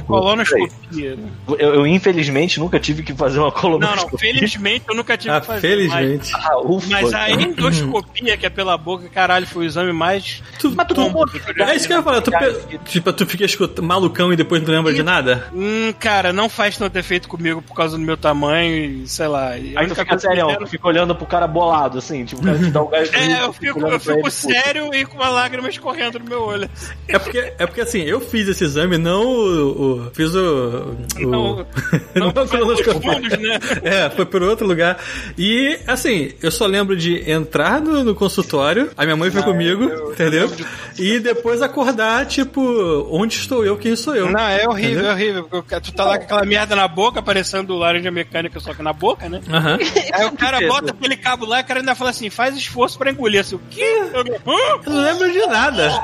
Colonoscopia. 0.06 1.18
Eu, 1.48 1.56
eu, 1.58 1.86
infelizmente 1.86 2.58
nunca 2.60 2.78
tive 2.78 3.02
que 3.02 3.14
fazer 3.14 3.38
uma 3.38 3.46
Não, 3.46 3.52
colonoscopia. 3.52 4.32
não, 4.32 4.38
felizmente 4.38 4.84
eu 4.88 4.94
nunca 4.94 5.16
tive 5.16 5.34
Ah, 5.34 5.40
que 5.40 5.46
fazer. 5.46 5.88
Mas, 5.88 5.92
felizmente. 5.92 6.32
Ah, 6.34 6.58
ufa. 6.58 6.86
mas 6.90 7.14
a 7.14 7.30
endoscopia, 7.32 8.36
que 8.36 8.46
é 8.46 8.50
pela 8.50 8.76
boca, 8.76 9.08
caralho, 9.08 9.46
foi 9.46 9.64
o 9.64 9.66
exame 9.66 9.92
mais. 9.92 10.42
Tu, 10.58 10.72
Mas 10.76 10.86
tu 10.88 10.94
Bom, 10.94 11.06
tomou 11.06 11.26
É 11.66 11.76
isso 11.76 11.86
que 11.86 11.92
eu 11.92 11.98
ia 11.98 12.02
falar. 12.02 12.20
Tu, 12.20 12.30
tipo, 12.84 13.12
tu 13.12 13.26
fica 13.26 13.44
escuta- 13.44 13.80
malucão 13.82 14.32
e 14.32 14.36
depois 14.36 14.62
não 14.62 14.74
lembra 14.74 14.92
de 14.92 15.02
nada? 15.02 15.48
Hum, 15.54 15.92
cara, 15.98 16.32
não 16.32 16.48
faz 16.48 16.76
tanto 16.76 16.96
efeito 16.96 17.28
comigo 17.28 17.62
por 17.62 17.74
causa 17.74 17.96
do 17.96 18.02
meu 18.04 18.16
tamanho 18.16 18.74
e 19.02 19.08
sei 19.08 19.26
lá. 19.28 19.56
e 19.56 19.76
Aí 19.76 19.86
tu 19.86 19.94
fica 19.94 20.18
sério, 20.18 20.56
tu 20.58 20.66
fica 20.66 20.86
olhando 20.86 21.14
pro 21.14 21.26
cara 21.26 21.46
bolado, 21.46 21.98
assim, 21.98 22.24
tipo, 22.24 22.42
o 22.42 22.44
cara 22.44 22.58
te 22.58 22.70
dá 22.70 22.82
um 22.82 22.88
gás 22.90 23.10
de 23.10 23.16
É, 23.16 23.42
eu 23.42 23.52
fico, 23.52 23.80
eu 23.80 24.00
fico 24.00 24.30
sério 24.30 24.94
e 24.94 25.04
com 25.04 25.16
uma 25.16 25.28
lágrima 25.28 25.68
escorrendo 25.68 26.18
no 26.18 26.24
meu 26.24 26.42
olho. 26.42 26.68
É 27.08 27.18
porque, 27.18 27.52
é 27.58 27.66
porque 27.70 27.80
assim, 27.80 28.02
eu 28.02 28.20
fiz 28.20 28.46
esse 28.48 28.64
exame, 28.64 28.98
não 28.98 29.22
o. 29.24 30.06
o- 30.06 30.10
fiz 30.12 30.34
o. 30.34 30.40
o 31.18 31.20
Não, 31.20 31.66
não, 32.14 32.32
não 32.32 32.46
colonoscopia. 32.46 33.12
fundos, 33.14 33.38
né? 33.38 33.58
É, 33.82 34.10
foi 34.10 34.26
por 34.26 34.42
outro 34.42 34.66
lugar. 34.66 34.98
E, 35.38 35.78
assim, 35.86 36.32
eu 36.42 36.50
só 36.50 36.66
lembro 36.66 36.96
de 36.96 37.30
entrar 37.30 37.80
no, 37.80 38.04
no 38.04 38.14
consultório, 38.14 38.90
a 38.96 39.04
minha 39.04 39.16
mãe 39.16 39.30
foi 39.30 39.42
comigo, 39.42 39.84
entendeu? 40.12 40.50
E 40.98 41.18
depois 41.18 41.62
acordar, 41.62 42.26
tipo, 42.26 42.60
onde 43.10 43.34
estou 43.36 43.64
eu, 43.64 43.76
quem 43.76 43.96
sou 43.96 44.14
eu. 44.14 44.30
Não, 44.30 44.40
é 44.40 44.66
horrível, 44.68 44.90
Entendeu? 44.90 45.10
é 45.10 45.14
horrível. 45.14 45.44
porque 45.50 45.80
Tu 45.80 45.92
tá 45.92 46.04
lá 46.04 46.18
com 46.18 46.24
aquela 46.24 46.44
merda 46.44 46.76
na 46.76 46.86
boca, 46.88 47.22
parecendo 47.22 47.74
laranja 47.76 48.10
mecânica, 48.10 48.60
só 48.60 48.74
que 48.74 48.82
na 48.82 48.92
boca, 48.92 49.28
né? 49.28 49.40
Aham. 49.50 49.78
Aí 50.12 50.26
o 50.26 50.32
cara 50.32 50.58
bota 50.66 50.90
aquele 50.92 51.16
cabo 51.16 51.46
lá 51.46 51.60
e 51.60 51.62
o 51.62 51.66
cara 51.66 51.80
ainda 51.80 51.94
fala 51.94 52.10
assim: 52.10 52.28
faz 52.30 52.56
esforço 52.56 52.98
pra 52.98 53.10
engolir. 53.10 53.40
Assim, 53.40 53.54
o 53.56 53.60
quê? 53.70 53.82
Eu, 54.12 54.20
"Hã?" 54.20 54.80
Eu 54.86 54.92
não 54.92 55.02
lembro 55.02 55.32
de 55.32 55.46
nada. 55.46 56.02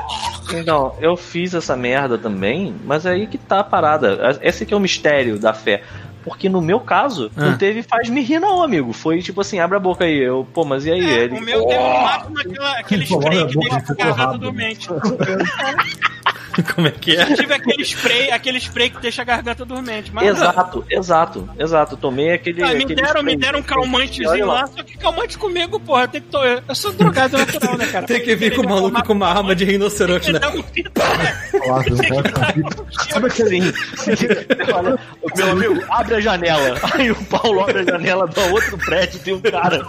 Então, 0.53 0.95
eu 1.01 1.15
fiz 1.17 1.53
essa 1.57 1.75
merda 1.75 2.17
também, 2.17 2.73
mas 2.85 3.05
aí 3.05 3.27
que 3.27 3.37
tá 3.37 3.59
a 3.59 3.63
parada. 3.63 4.37
Esse 4.41 4.65
que 4.65 4.73
é 4.73 4.77
o 4.77 4.79
mistério 4.79 5.37
da 5.39 5.53
fé. 5.53 5.83
Porque 6.23 6.49
no 6.49 6.61
meu 6.61 6.79
caso, 6.81 7.31
Ah. 7.37 7.45
não 7.45 7.57
teve 7.57 7.81
faz 7.83 8.09
me 8.09 8.21
rir, 8.21 8.39
não, 8.39 8.61
amigo. 8.61 8.91
Foi 8.91 9.21
tipo 9.21 9.39
assim, 9.39 9.59
abre 9.59 9.77
a 9.77 9.79
boca 9.79 10.03
aí. 10.03 10.17
Eu, 10.17 10.45
pô, 10.53 10.65
mas 10.65 10.85
e 10.85 10.91
aí? 10.91 10.99
É, 11.09 11.23
Ele, 11.23 11.37
o 11.37 11.41
meu 11.41 11.65
teve 11.65 11.79
máximo 11.83 12.39
aquela- 12.39 12.79
aquele 12.79 13.03
spray 13.05 13.47
que 13.47 13.57
deixa 13.59 13.75
a 13.77 13.79
garganta 13.79 14.13
rápido. 14.13 14.53
Como 16.73 16.87
é 16.87 16.91
que 16.91 17.15
é? 17.15 17.23
Eu 17.23 17.35
tive 17.35 17.53
aquele 17.53 17.83
spray, 17.83 18.31
aquele 18.31 18.57
spray 18.59 18.89
que 18.89 19.01
deixa 19.01 19.21
a 19.21 19.25
garganta 19.25 19.65
dormente. 19.65 20.11
Mas 20.13 20.27
Exato, 20.27 20.85
exato, 20.89 21.49
exato. 21.57 21.93
Eu 21.93 21.97
tomei 21.97 22.33
aquele. 22.33 22.63
Ah, 22.63 22.73
me 22.73 22.83
aquele 22.83 22.95
deram, 22.95 23.23
me 23.23 23.35
deram 23.35 23.59
um 23.59 23.61
Olha 23.61 23.67
calmantezinho 23.67 24.45
lá, 24.45 24.67
só 24.67 24.83
que 24.83 24.97
calmante 24.97 25.37
comigo, 25.37 25.79
porra, 25.79 26.03
eu 26.03 26.07
tenho 26.07 26.23
que 26.23 26.29
to... 26.29 26.37
Eu 26.37 26.75
sou 26.75 26.91
drogado 26.93 27.37
natural, 27.37 27.77
né, 27.77 27.87
cara? 27.87 28.05
Tem 28.05 28.21
que 28.21 28.35
vir 28.35 28.55
com 28.55 28.61
o 28.61 28.69
maluco 28.69 29.03
com 29.03 29.13
uma 29.13 29.27
arma 29.27 29.55
de 29.55 29.65
rinoceronte, 29.65 30.31
né? 30.31 30.39
Um 30.47 30.57
né? 30.57 31.37
Não. 31.53 33.07
Sabe 33.09 33.27
aquele. 33.27 33.61
Sim, 33.97 34.15
sim. 34.15 34.27
Fala, 34.69 34.99
Meu 35.35 35.51
amigo, 35.51 35.83
abre 35.89 36.15
a 36.15 36.19
janela. 36.19 36.79
Aí 36.93 37.11
o 37.11 37.25
Paulo 37.25 37.61
abre 37.61 37.79
a 37.79 37.83
janela 37.83 38.27
do 38.27 38.41
outro 38.53 38.77
prédio, 38.77 39.19
tem 39.19 39.33
um 39.33 39.41
cara 39.41 39.85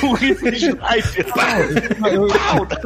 com 0.00 0.08
um 0.08 0.12
rifle 0.12 0.50
de 0.50 0.66
sniper. 0.66 1.26
Pau, 1.32 2.66
tá 2.66 2.76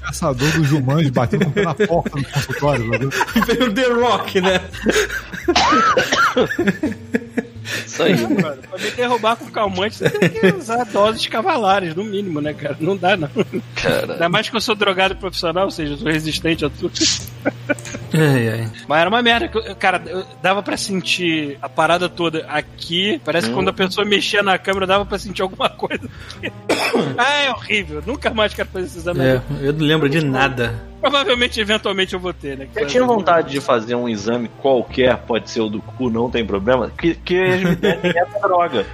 caçador 0.00 0.50
do 0.52 0.64
Jumanji 0.64 1.10
batendo 1.10 1.52
na 1.62 1.74
porta 1.74 2.20
do 2.24 2.32
consultório. 2.32 2.84
sabe? 3.12 3.46
Veio 3.46 3.70
o 3.70 3.74
The 3.74 3.86
Rock, 3.88 4.40
né? 4.40 4.60
Isso 7.86 8.02
aí. 8.02 8.16
Mano, 8.20 8.62
pra 8.62 8.78
me 8.78 8.90
derrubar 8.90 9.36
com 9.36 9.46
calmante, 9.50 9.96
você 9.96 10.10
tem 10.10 10.28
que 10.28 10.46
usar 10.54 10.84
doses 10.84 11.26
cavalares, 11.26 11.94
no 11.94 12.04
mínimo, 12.04 12.40
né, 12.40 12.52
cara? 12.52 12.76
Não 12.80 12.96
dá, 12.96 13.16
não. 13.16 13.30
Cara. 13.74 14.14
Ainda 14.14 14.28
mais 14.28 14.48
que 14.48 14.56
eu 14.56 14.60
sou 14.60 14.74
drogado 14.74 15.16
profissional, 15.16 15.64
ou 15.64 15.70
seja, 15.70 15.94
eu 15.94 15.98
sou 15.98 16.08
resistente 16.08 16.64
a 16.64 16.70
tudo. 16.70 16.92
Ai, 18.16 18.48
ai. 18.48 18.70
Mas 18.86 19.00
era 19.00 19.08
uma 19.10 19.20
merda. 19.22 19.48
Cara, 19.74 20.00
eu- 20.06 20.24
dava 20.40 20.62
pra 20.62 20.76
sentir 20.76 21.58
a 21.60 21.68
parada 21.68 22.08
toda 22.08 22.46
aqui. 22.46 23.20
Parece 23.24 23.48
que 23.48 23.54
quando 23.54 23.70
a 23.70 23.72
pessoa 23.72 24.06
mexia 24.06 24.40
na 24.42 24.56
câmera, 24.56 24.86
dava 24.86 25.04
pra 25.04 25.18
sentir 25.18 25.42
alguma 25.42 25.68
coisa. 25.68 26.08
ah, 27.18 27.42
é 27.42 27.50
horrível. 27.50 28.02
Nunca 28.06 28.32
mais 28.32 28.54
quero 28.54 28.68
fazer 28.68 28.86
esse 28.86 28.98
exame. 28.98 29.20
É, 29.20 29.42
eu 29.60 29.72
não 29.72 29.84
lembro 29.84 30.08
de 30.08 30.24
nada. 30.24 30.74
Provavelmente, 31.00 31.60
eventualmente, 31.60 32.14
eu 32.14 32.20
vou 32.20 32.32
ter, 32.32 32.56
né? 32.56 32.68
Eu 32.74 32.86
tinha 32.86 33.04
vontade 33.04 33.50
de 33.50 33.60
fazer 33.60 33.94
um 33.94 34.08
exame 34.08 34.48
qualquer, 34.62 35.16
pode 35.18 35.50
ser 35.50 35.60
o 35.60 35.68
do 35.68 35.82
cu, 35.82 36.08
não 36.08 36.30
tem 36.30 36.46
problema, 36.46 36.90
que, 36.96 37.14
que 37.14 37.34
eles 37.34 37.62
me 37.68 37.76
dessem 37.76 38.10
essa 38.16 38.38
droga. 38.40 38.86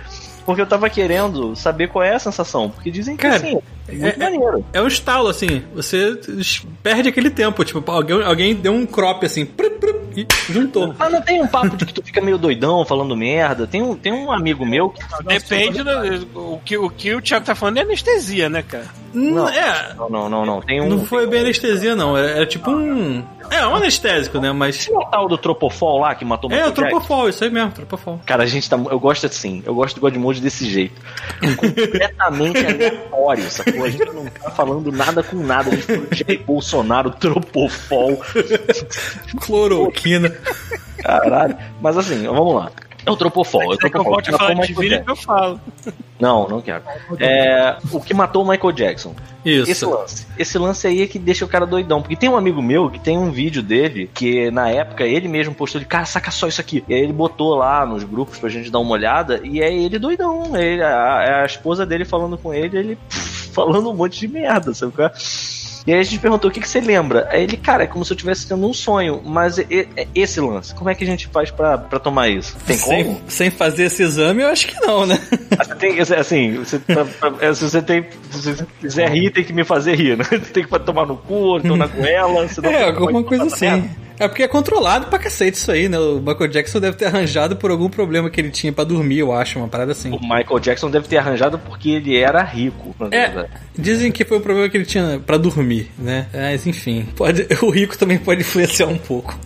Porque 0.44 0.60
eu 0.62 0.66
tava 0.66 0.88
querendo 0.88 1.54
saber 1.54 1.88
qual 1.88 2.04
é 2.04 2.14
a 2.14 2.18
sensação. 2.18 2.70
Porque 2.70 2.90
dizem 2.90 3.16
que 3.16 3.22
Cara, 3.22 3.36
assim, 3.36 3.58
é 3.88 3.92
muito 3.92 4.22
é- 4.22 4.30
maneiro. 4.30 4.64
É 4.72 4.80
um 4.80 4.86
estalo, 4.86 5.28
assim. 5.28 5.62
Você 5.74 6.18
perde 6.82 7.08
aquele 7.08 7.30
tempo. 7.30 7.64
Tipo, 7.64 7.88
alguém, 7.90 8.22
alguém 8.22 8.54
deu 8.54 8.72
um 8.72 8.86
crop, 8.86 9.24
assim, 9.24 9.44
prup, 9.44 9.78
prup, 9.78 10.00
e 10.16 10.26
juntou. 10.52 10.94
Mas 10.98 11.12
não 11.12 11.22
tem 11.22 11.40
um 11.42 11.46
papo 11.46 11.76
de 11.76 11.86
que 11.86 11.94
tu 11.94 12.02
fica 12.02 12.20
meio 12.20 12.38
doidão 12.38 12.84
falando 12.84 13.16
merda. 13.16 13.66
Tem 13.66 13.82
um, 13.82 13.94
tem 13.94 14.12
um 14.12 14.32
amigo 14.32 14.64
meu 14.66 14.90
que. 14.90 15.00
Depende 15.24 15.82
do. 15.82 16.54
O 16.54 16.60
que, 16.64 16.76
o 16.76 16.90
que 16.90 17.14
o 17.14 17.20
Thiago 17.20 17.46
tá 17.46 17.54
falando 17.54 17.78
é 17.78 17.82
anestesia, 17.82 18.48
né, 18.48 18.62
cara? 18.62 18.86
Não, 19.12 19.48
é. 19.48 19.94
Não, 19.94 20.08
não, 20.08 20.28
não, 20.28 20.46
não. 20.46 20.60
Tem 20.60 20.80
um. 20.80 20.88
Não 20.88 21.04
foi 21.04 21.26
bem 21.26 21.40
anestesia, 21.40 21.94
não. 21.94 22.16
Era, 22.16 22.30
era 22.30 22.46
tipo 22.46 22.70
um. 22.70 23.24
É, 23.50 23.66
um 23.66 23.74
anestésico, 23.74 24.38
né? 24.40 24.52
Mas. 24.52 24.88
É 24.88 24.92
o 24.92 25.04
tal 25.06 25.28
do 25.28 25.36
Tropofol 25.36 26.00
lá 26.00 26.14
que 26.14 26.24
matou 26.24 26.50
É, 26.52 26.66
o? 26.66 26.72
Tropofol, 26.72 27.28
isso 27.28 27.42
aí 27.44 27.50
mesmo, 27.50 27.72
Tropofol. 27.72 28.20
Cara, 28.24 28.44
a 28.44 28.46
gente 28.46 28.68
tá. 28.70 28.76
Eu 28.76 29.00
gosto 29.00 29.26
assim. 29.26 29.62
Eu 29.66 29.74
gosto 29.74 29.96
do 29.96 30.00
Godmode 30.00 30.40
desse 30.40 30.68
jeito. 30.70 31.00
Completamente 31.56 32.64
aleatório, 32.64 33.50
sacou? 33.50 33.84
A 33.84 33.90
gente 33.90 34.04
não 34.06 34.26
tá 34.26 34.50
falando 34.50 34.92
nada 34.92 35.22
com 35.22 35.36
nada. 35.36 35.70
A 35.70 35.74
gente 35.74 35.86
falou 35.86 36.06
de 36.06 36.24
Jair 36.26 36.42
Bolsonaro, 36.44 37.10
Tropofol. 37.10 38.20
Cloroquina. 39.40 40.34
Caralho. 40.98 41.56
Mas 41.80 41.96
assim, 41.98 42.24
vamos 42.26 42.54
lá. 42.54 42.70
É 43.04 43.10
o 43.10 43.16
Tropofol. 43.16 43.62
É 43.62 43.66
o 43.66 43.72
É 43.74 43.76
que 43.76 43.86
eu 43.86 43.90
Tropofol. 43.90 44.16
matou 44.16 44.38
falar 44.38 44.54
de 44.54 44.72
vira 44.74 45.02
que 45.02 45.10
eu 45.10 45.16
falo. 45.16 45.60
Não, 46.18 46.46
não 46.46 46.60
quero. 46.60 46.82
É, 47.18 47.76
o 47.90 48.00
que 48.00 48.12
matou 48.12 48.44
o 48.44 48.48
Michael 48.48 48.72
Jackson. 48.72 49.14
Esse 49.44 49.70
Isso. 49.70 49.90
lance. 49.90 50.26
Esse 50.38 50.58
lance 50.58 50.86
aí 50.86 51.02
é 51.02 51.06
que 51.06 51.18
deixa 51.18 51.44
o 51.44 51.48
cara 51.48 51.66
doidão. 51.66 52.02
Porque 52.02 52.14
tem 52.14 52.28
um 52.28 52.36
amigo 52.36 52.60
meu 52.60 52.90
que 52.90 53.00
tem 53.00 53.16
um 53.16 53.30
vídeo 53.30 53.62
dele 53.62 54.10
que 54.12 54.50
na 54.50 54.68
época 54.68 55.04
ele 55.04 55.28
mesmo 55.28 55.54
postou 55.54 55.80
de 55.80 55.86
cara, 55.86 56.04
saca 56.04 56.30
só 56.30 56.46
isso 56.46 56.60
aqui. 56.60 56.84
E 56.86 56.94
aí 56.94 57.00
ele 57.00 57.12
botou 57.12 57.54
lá 57.54 57.86
nos 57.86 58.04
grupos 58.04 58.38
pra 58.38 58.50
gente 58.50 58.70
dar 58.70 58.80
uma 58.80 58.92
olhada 58.92 59.40
e 59.42 59.62
é 59.62 59.72
ele 59.72 59.98
doidão. 59.98 60.54
É 60.54 60.62
ele, 60.62 60.82
a, 60.82 61.24
é 61.26 61.42
a 61.42 61.46
esposa 61.46 61.86
dele 61.86 62.04
falando 62.04 62.36
com 62.36 62.52
ele, 62.52 62.78
ele 62.78 62.96
pff, 62.96 63.48
falando 63.54 63.90
um 63.90 63.94
monte 63.94 64.20
de 64.20 64.28
merda, 64.28 64.74
sabe 64.74 64.92
é? 64.98 65.10
E 65.90 65.94
aí 65.94 65.98
a 65.98 66.02
gente 66.04 66.20
perguntou 66.20 66.48
o 66.48 66.52
que, 66.54 66.60
que 66.60 66.68
você 66.68 66.80
lembra. 66.80 67.26
Aí 67.32 67.42
ele, 67.42 67.56
cara, 67.56 67.82
é 67.82 67.86
como 67.88 68.04
se 68.04 68.12
eu 68.12 68.14
estivesse 68.14 68.46
tendo 68.46 68.64
um 68.64 68.72
sonho, 68.72 69.20
mas 69.24 69.58
é, 69.58 69.64
é 69.96 70.06
esse 70.14 70.40
lance. 70.40 70.72
Como 70.72 70.88
é 70.88 70.94
que 70.94 71.02
a 71.02 71.06
gente 71.06 71.26
faz 71.26 71.50
pra, 71.50 71.76
pra 71.76 71.98
tomar 71.98 72.28
isso? 72.28 72.56
Tem 72.64 72.78
como? 72.78 73.02
Sem, 73.02 73.20
sem 73.26 73.50
fazer 73.50 73.86
esse 73.86 74.00
exame, 74.04 74.42
eu 74.42 74.48
acho 74.50 74.68
que 74.68 74.80
não, 74.86 75.04
né? 75.04 75.18
Ah, 75.58 75.64
tem, 75.74 75.98
assim, 75.98 76.54
você, 76.58 76.78
pra- 76.78 77.04
pra- 77.04 77.54
se 77.56 77.64
você 77.68 77.82
tem. 77.82 78.06
Se 78.30 78.52
você 78.54 78.66
quiser 78.80 79.10
rir, 79.10 79.30
tem 79.32 79.42
que 79.42 79.52
me 79.52 79.64
fazer 79.64 79.96
rir, 79.96 80.16
né? 80.16 80.24
Tem 80.54 80.64
que 80.64 80.78
tomar 80.78 81.06
no 81.06 81.16
cu, 81.16 81.56
então 81.58 81.76
na 81.76 81.88
goela, 81.88 82.46
senão 82.46 82.70
É, 82.70 82.84
alguma 82.84 83.24
coisa 83.24 83.44
merda. 83.60 83.90
É 84.20 84.28
porque 84.28 84.42
é 84.42 84.48
controlado 84.48 85.06
pra 85.06 85.18
cacete 85.18 85.56
isso 85.56 85.72
aí, 85.72 85.88
né? 85.88 85.98
O 85.98 86.20
Michael 86.20 86.48
Jackson 86.48 86.78
deve 86.78 86.94
ter 86.96 87.06
arranjado 87.06 87.56
por 87.56 87.70
algum 87.70 87.88
problema 87.88 88.28
que 88.28 88.38
ele 88.38 88.50
tinha 88.50 88.70
pra 88.70 88.84
dormir, 88.84 89.18
eu 89.18 89.32
acho, 89.32 89.58
uma 89.58 89.66
parada 89.66 89.92
assim. 89.92 90.10
O 90.10 90.20
Michael 90.20 90.60
Jackson 90.60 90.90
deve 90.90 91.08
ter 91.08 91.16
arranjado 91.16 91.58
porque 91.58 91.88
ele 91.88 92.18
era 92.18 92.42
rico, 92.42 92.94
É, 93.10 93.46
dizem 93.76 94.12
que 94.12 94.22
foi 94.24 94.36
o 94.36 94.40
problema 94.42 94.68
que 94.68 94.76
ele 94.76 94.84
tinha 94.84 95.18
pra 95.24 95.38
dormir, 95.38 95.90
né? 95.98 96.26
Mas 96.34 96.66
enfim, 96.66 97.08
pode, 97.16 97.46
o 97.64 97.70
rico 97.70 97.96
também 97.96 98.18
pode 98.18 98.42
influenciar 98.42 98.88
um 98.88 98.98
pouco. 98.98 99.38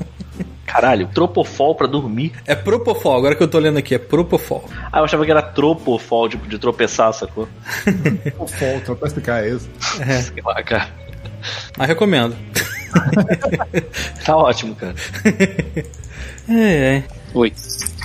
Caralho, 0.67 1.07
tropofol 1.15 1.77
pra 1.77 1.87
dormir. 1.87 2.33
É 2.45 2.57
Propofol, 2.57 3.17
agora 3.17 3.37
que 3.37 3.43
eu 3.45 3.47
tô 3.47 3.61
lendo 3.61 3.79
aqui, 3.79 3.95
é 3.95 3.99
Propofol. 3.99 4.69
Ah, 4.91 4.99
eu 4.99 5.05
achava 5.05 5.25
que 5.25 5.31
era 5.31 5.41
tropofol, 5.41 6.29
tipo, 6.29 6.49
de 6.49 6.59
tropeçar, 6.59 7.13
sacou? 7.13 7.49
O 8.37 8.47
falta, 8.49 8.93
pra 8.97 9.07
explicar 9.07 9.47
isso. 9.47 9.71
Sei 9.79 10.43
lá, 10.45 10.61
cara. 10.65 10.89
Mas 11.79 11.87
recomendo. 11.87 12.35
Tá 14.25 14.37
ótimo, 14.37 14.75
cara. 14.75 14.95
É, 16.49 16.97
é. 16.99 17.05
Oi. 17.35 17.53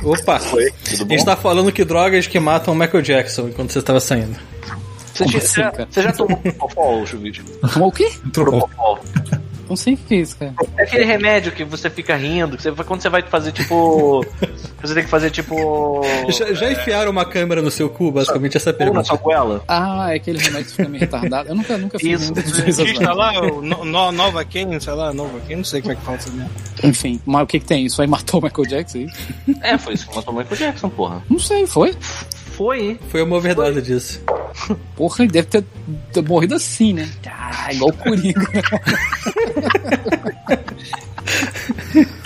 Opa, 0.03 0.39
Oi, 0.53 0.71
tudo 0.85 1.01
a 1.03 1.05
bom? 1.05 1.09
gente 1.11 1.25
tá 1.25 1.35
falando 1.35 1.71
que 1.71 1.83
drogas 1.85 2.25
que 2.27 2.39
matam 2.39 2.73
o 2.73 2.77
Michael 2.77 3.01
Jackson 3.03 3.49
enquanto 3.49 3.71
você 3.73 3.79
estava 3.79 3.99
saindo. 3.99 4.35
Você, 5.13 5.25
já- 5.27 5.37
assim, 5.37 5.47
você 5.47 5.61
já, 5.61 5.71
cara? 5.71 5.87
você 5.91 6.01
já 6.01 6.11
tomou 6.13 6.37
propofol, 6.41 7.05
Chuvite? 7.05 7.43
Tomou 7.73 7.89
o 7.89 7.91
quê? 7.91 8.09
Propofol. 8.33 8.99
Não 9.69 9.75
sei 9.75 9.93
o 9.93 9.97
que 9.97 10.15
é 10.15 10.17
isso, 10.17 10.35
cara. 10.37 10.53
É 10.77 10.83
aquele 10.83 11.05
remédio 11.05 11.51
que 11.51 11.63
você 11.63 11.89
fica 11.89 12.15
rindo, 12.15 12.57
que 12.57 12.63
você, 12.63 12.71
quando 12.71 13.01
você 13.01 13.09
vai 13.09 13.21
fazer 13.21 13.51
tipo. 13.51 14.25
Você 14.81 14.93
tem 14.93 15.03
que 15.03 15.09
fazer 15.09 15.29
tipo. 15.29 16.01
Já, 16.29 16.53
já 16.53 16.71
enfiaram 16.71 17.11
uma 17.11 17.25
câmera 17.25 17.61
no 17.61 17.69
seu 17.69 17.89
cu? 17.89 18.13
Basicamente 18.13 18.55
essa 18.55 18.69
é 18.69 18.71
a 18.71 18.73
Ou 18.75 18.79
na 18.79 18.85
pergunta. 18.85 19.03
sua 19.03 19.17
goela? 19.17 19.61
Ah, 19.67 20.13
é 20.13 20.15
aquele 20.15 20.39
remédio 20.39 20.67
que 20.67 20.71
fica 20.77 20.87
meio 20.87 21.01
retardado. 21.01 21.49
Eu 21.49 21.55
nunca, 21.55 21.77
nunca 21.77 21.99
fiz 21.99 22.21
Isso. 22.21 22.33
exames. 22.81 22.99
lá, 23.01 23.41
o 23.41 23.61
no, 23.61 23.83
no- 23.83 24.11
Nova 24.13 24.45
Ken, 24.45 24.79
sei 24.79 24.93
lá, 24.93 25.13
Nova 25.13 25.37
Ken, 25.41 25.57
não 25.57 25.65
sei 25.65 25.81
como 25.81 25.91
é 25.91 25.95
que 25.97 26.01
fala 26.01 26.17
isso 26.17 26.31
mesmo. 26.31 26.49
Enfim, 26.81 27.19
mas 27.25 27.43
o 27.43 27.45
que 27.45 27.59
que 27.59 27.65
tem? 27.65 27.85
Isso 27.85 28.01
aí 28.01 28.07
matou 28.07 28.39
o 28.39 28.43
Michael 28.43 28.67
Jackson? 28.69 28.99
é? 29.61 29.71
É, 29.73 29.77
foi 29.77 29.95
isso 29.95 30.07
que 30.07 30.15
matou 30.15 30.33
o 30.33 30.37
Michael 30.37 30.55
Jackson, 30.55 30.87
porra. 30.89 31.21
Não 31.29 31.39
sei, 31.39 31.67
foi? 31.67 31.93
Foi. 32.59 32.99
Foi 33.07 33.23
uma 33.23 33.39
verdade 33.39 33.81
disso. 33.81 34.21
Porra, 34.93 35.23
ele 35.23 35.31
deve 35.31 35.47
ter, 35.47 35.63
ter 36.11 36.21
morrido 36.21 36.55
assim, 36.55 36.91
né? 36.91 37.09
Ah, 37.25 37.73
igual 37.73 37.91
o 37.91 37.93
Coringa. 37.93 38.35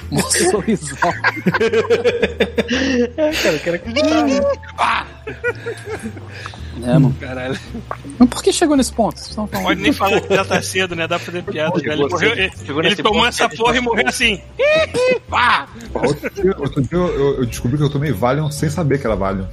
Mó 0.10 0.22
sorrisão. 0.22 0.98
É, 3.16 3.32
cara, 3.32 3.56
eu 3.56 3.60
quero 3.60 3.76
acreditar. 3.76 5.08
É, 6.82 6.94
mano. 6.94 7.16
Caralho. 7.20 7.60
Mas 8.18 8.30
por 8.30 8.42
que 8.44 8.52
chegou 8.52 8.76
nesse 8.76 8.92
ponto? 8.92 9.18
Vocês 9.18 9.30
estão 9.30 9.48
falando 9.48 9.66
Pode 9.68 9.82
nem 9.82 9.92
falar 9.94 10.22
que 10.22 10.34
já 10.36 10.44
tá 10.46 10.62
cedo, 10.62 10.96
né? 10.96 11.08
Dá 11.08 11.18
pra 11.20 11.26
fazer 11.26 11.44
piada. 11.44 11.80
Cara. 11.82 11.94
Ele, 11.94 12.08
morreu, 12.08 12.32
ele, 12.32 12.52
ele 12.88 12.96
tomou 12.96 13.14
ponto 13.20 13.28
essa 13.28 13.50
que 13.50 13.58
porra 13.58 13.74
e 13.74 13.78
ele 13.78 13.86
morreu 13.86 14.08
assim. 14.08 14.42
Pá! 15.30 15.68
Outro 15.94 16.30
dia, 16.32 16.56
outro 16.58 16.82
dia 16.82 16.98
eu, 16.98 17.38
eu 17.40 17.46
descobri 17.46 17.78
que 17.78 17.84
eu 17.84 17.90
tomei 17.90 18.12
Valium 18.12 18.50
sem 18.52 18.70
saber 18.70 19.00
que 19.00 19.06
era 19.08 19.16
Valium. 19.16 19.48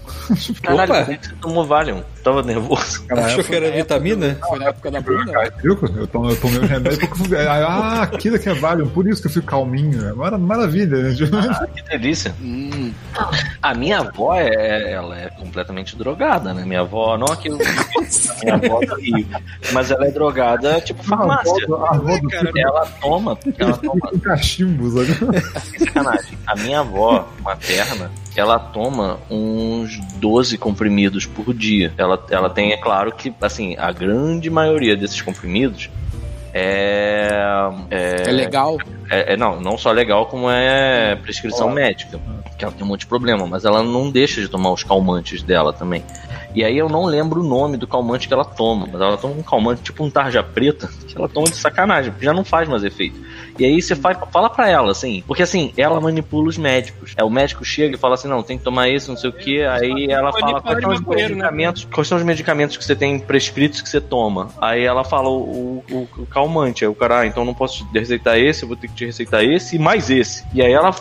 Caralho, 0.62 0.92
Opa. 0.92 1.04
como 1.04 1.18
que 1.18 1.26
você 1.28 1.34
tomou 1.40 1.66
Valium? 1.66 2.02
Tava 2.22 2.42
nervoso. 2.42 3.04
Achou 3.10 3.42
que 3.44 3.54
era 3.54 3.70
vitamina? 3.70 4.38
Foi 4.48 4.58
na 4.58 4.66
época 4.66 4.90
da 4.90 5.00
bunda? 5.00 5.32
Cara? 5.32 5.54
Eu 5.64 5.76
tomei, 5.76 6.02
eu 6.02 6.06
tomei 6.40 6.58
os 6.58 6.68
remédios 6.68 6.98
porque 7.08 7.34
Ah, 7.36 8.02
aquilo 8.02 8.36
aqui 8.36 8.48
é 8.48 8.54
Valium, 8.54 8.88
por 8.88 9.06
isso 9.08 9.22
que 9.22 9.28
eu 9.28 9.32
fico 9.32 9.46
calminho. 9.46 10.06
É 10.08 10.12
mara- 10.12 10.38
maravilha, 10.38 10.96
né? 11.02 11.14
Que 11.74 11.82
delícia. 11.82 12.34
Hum, 12.40 12.92
A 13.62 13.74
minha 13.74 14.00
avó, 14.00 14.34
é, 14.34 14.92
ela 14.92 15.18
é 15.18 15.30
completamente 15.30 15.96
drogada, 15.96 16.52
né? 16.52 16.64
Minha 16.64 16.80
avó, 16.80 17.09
não 17.16 17.26
aqui. 17.28 17.48
minha 17.48 18.54
avó 18.54 18.80
tá 18.80 18.96
Rio, 18.96 19.26
mas 19.72 19.90
ela 19.90 20.06
é 20.06 20.10
drogada 20.10 20.80
tipo 20.80 21.02
farmácia. 21.02 21.52
A 21.68 21.94
avó 21.94 22.18
do 22.18 22.28
Cara, 22.28 22.50
Ela 22.56 22.86
toma, 23.00 23.38
ela 23.58 23.76
toma 23.76 24.00
com 24.10 24.20
cachimbo, 24.20 24.90
sabe? 24.90 25.40
sem 25.60 25.78
sacanagem. 25.80 26.38
A 26.46 26.56
minha 26.56 26.80
avó 26.80 27.28
materna, 27.42 28.10
ela 28.36 28.58
toma 28.58 29.18
uns 29.30 29.98
12 30.16 30.58
comprimidos 30.58 31.26
por 31.26 31.52
dia. 31.54 31.92
Ela, 31.96 32.22
ela 32.30 32.50
tem, 32.50 32.72
é 32.72 32.76
claro 32.76 33.12
que, 33.12 33.32
assim, 33.40 33.76
a 33.78 33.92
grande 33.92 34.50
maioria 34.50 34.96
desses 34.96 35.20
comprimidos 35.20 35.90
é. 36.52 37.28
É, 37.90 38.28
é 38.28 38.32
legal. 38.32 38.76
É, 39.10 39.34
é, 39.34 39.36
não, 39.36 39.60
não 39.60 39.78
só 39.78 39.92
legal, 39.92 40.26
como 40.26 40.50
é 40.50 41.16
prescrição 41.16 41.68
oh. 41.68 41.72
médica. 41.72 42.20
Que 42.60 42.64
ela 42.66 42.74
tem 42.74 42.84
um 42.84 42.88
monte 42.88 43.00
de 43.00 43.06
problema, 43.06 43.46
mas 43.46 43.64
ela 43.64 43.82
não 43.82 44.10
deixa 44.10 44.38
de 44.38 44.46
tomar 44.46 44.70
os 44.70 44.84
calmantes 44.84 45.42
dela 45.42 45.72
também. 45.72 46.04
E 46.54 46.62
aí 46.62 46.76
eu 46.76 46.90
não 46.90 47.06
lembro 47.06 47.40
o 47.40 47.42
nome 47.42 47.78
do 47.78 47.86
calmante 47.86 48.28
que 48.28 48.34
ela 48.34 48.44
toma, 48.44 48.86
mas 48.92 49.00
ela 49.00 49.16
toma 49.16 49.34
um 49.34 49.42
calmante 49.42 49.82
tipo 49.82 50.04
um 50.04 50.10
tarja 50.10 50.42
preta, 50.42 50.90
que 51.08 51.16
ela 51.16 51.26
toma 51.26 51.46
de 51.46 51.56
sacanagem, 51.56 52.10
porque 52.12 52.26
já 52.26 52.34
não 52.34 52.44
faz 52.44 52.68
mais 52.68 52.84
efeito. 52.84 53.18
E 53.58 53.64
aí 53.64 53.80
você 53.80 53.96
faz, 53.96 54.18
fala 54.30 54.50
pra 54.50 54.68
ela, 54.68 54.90
assim, 54.90 55.22
porque 55.26 55.42
assim, 55.42 55.72
ela 55.74 55.98
manipula 56.00 56.48
os 56.48 56.58
médicos. 56.58 57.14
É, 57.16 57.24
o 57.24 57.30
médico 57.30 57.64
chega 57.64 57.94
e 57.94 57.98
fala 57.98 58.14
assim, 58.14 58.28
não, 58.28 58.42
tem 58.42 58.58
que 58.58 58.64
tomar 58.64 58.90
isso, 58.90 59.10
não 59.10 59.16
sei 59.16 59.30
o 59.30 59.32
que, 59.32 59.62
aí 59.62 60.10
ela 60.10 60.32
fala 60.32 60.60
quais 60.60 60.82
são 60.82 60.92
os 60.92 61.00
medicamentos, 61.00 61.88
quais 61.90 62.08
são 62.08 62.18
os 62.18 62.24
medicamentos 62.24 62.76
que 62.76 62.84
você 62.84 62.94
tem 62.94 63.18
prescritos 63.18 63.80
que 63.80 63.88
você 63.88 64.00
toma. 64.00 64.48
Aí 64.60 64.84
ela 64.84 65.04
fala 65.04 65.30
o, 65.30 65.82
o, 65.90 66.08
o 66.18 66.26
calmante, 66.26 66.84
aí 66.84 66.90
o 66.90 66.94
cara, 66.94 67.20
ah, 67.20 67.26
então 67.26 67.44
não 67.44 67.54
posso 67.54 67.86
te 67.86 67.98
receitar 67.98 68.38
esse, 68.38 68.64
eu 68.64 68.68
vou 68.68 68.76
ter 68.76 68.88
que 68.88 68.94
te 68.94 69.06
receitar 69.06 69.44
esse 69.44 69.76
e 69.76 69.78
mais 69.78 70.10
esse. 70.10 70.44
E 70.52 70.60
aí 70.60 70.72
ela 70.72 70.94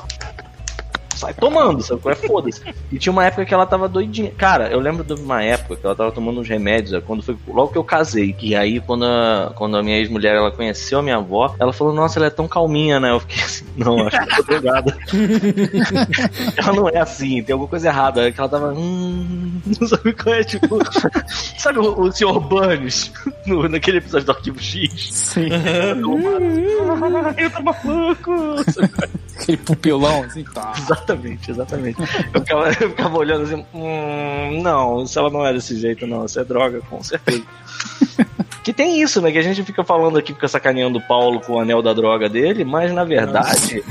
sai 1.20 1.34
tomando, 1.34 1.82
sabe? 1.84 2.02
É 2.06 2.16
foda-se. 2.16 2.62
E 2.92 2.98
tinha 2.98 3.12
uma 3.12 3.26
época 3.26 3.46
que 3.46 3.54
ela 3.54 3.66
tava 3.66 3.88
doidinha. 3.90 4.32
Cara, 4.38 4.70
eu 4.70 4.80
lembro 4.80 5.04
de 5.04 5.14
uma 5.14 5.44
época 5.44 5.76
que 5.76 5.86
ela 5.86 5.96
tava 5.96 6.12
tomando 6.12 6.40
uns 6.40 6.48
remédios, 6.48 6.94
é, 6.94 7.02
quando 7.02 7.22
foi 7.22 7.38
logo 7.48 7.72
que 7.72 7.78
eu 7.78 7.84
casei. 7.84 8.36
E 8.42 8.56
aí, 8.56 8.80
quando 8.80 9.06
a, 9.06 9.52
quando 9.56 9.78
a 9.78 9.84
minha 9.84 9.98
ex-mulher 9.98 10.36
ela 10.36 10.52
conheceu 10.52 11.00
a 11.00 11.04
minha 11.04 11.18
avó, 11.18 11.54
ela 11.60 11.74
falou: 11.74 11.94
Nossa, 11.94 12.20
ela 12.20 12.28
é 12.28 12.30
tão 12.30 12.48
calminha, 12.48 13.00
né? 13.00 13.12
Eu 13.12 13.20
fiquei 13.20 13.44
assim: 13.44 13.66
Não, 13.76 14.08
acho 14.08 14.18
que 14.18 14.32
eu 14.32 14.36
tô 14.38 14.44
drogada. 14.44 14.98
ela 16.56 16.74
não 16.74 16.90
é 16.90 17.00
assim, 17.00 17.44
tem 17.44 17.54
alguma 17.54 17.70
coisa 17.70 17.90
errada. 17.90 18.28
É 18.28 18.32
que 18.32 18.40
ela 18.40 18.50
tava. 18.50 18.74
Hum, 18.74 19.62
não 19.80 19.88
sabe 19.88 20.14
qual 20.14 20.36
é, 20.36 20.44
tipo. 20.44 20.80
sabe 21.58 21.80
o, 21.80 22.00
o 22.00 22.12
Sr. 22.12 22.40
Burns 22.40 23.12
no, 23.46 23.68
naquele 23.68 23.98
episódio 23.98 24.26
do 24.26 24.32
Arquivo 24.32 24.60
X? 24.60 25.10
Sim. 25.12 25.50
eu 27.38 27.52
tô 27.52 27.64
maluco. 27.64 28.56
Aquele 29.42 29.58
pupilão, 29.58 30.24
assim, 30.24 30.44
tá. 30.44 30.74
Exatamente, 30.78 31.52
exatamente. 31.52 32.00
Eu 32.34 32.42
ficava, 32.42 32.68
eu 32.68 32.90
ficava 32.90 33.18
olhando 33.18 33.44
assim, 33.44 33.66
hum, 33.74 34.62
não, 34.62 35.06
se 35.06 35.18
ela 35.18 35.30
não 35.30 35.46
é 35.46 35.54
desse 35.54 35.80
jeito, 35.80 36.06
não, 36.06 36.26
isso 36.26 36.40
é 36.40 36.44
droga, 36.44 36.82
com 36.82 37.02
certeza. 37.04 37.44
Que 38.70 38.74
tem 38.74 39.02
isso, 39.02 39.20
né? 39.20 39.32
Que 39.32 39.40
a 39.40 39.42
gente 39.42 39.64
fica 39.64 39.84
falando 39.84 40.20
aqui, 40.20 40.32
fica 40.32 40.48
sacaneando 40.48 41.00
o 41.00 41.02
Paulo 41.02 41.40
com 41.40 41.54
o 41.54 41.60
anel 41.60 41.82
da 41.82 41.92
droga 41.92 42.30
dele, 42.30 42.64
mas 42.64 42.94
na 42.94 43.04
verdade 43.04 43.84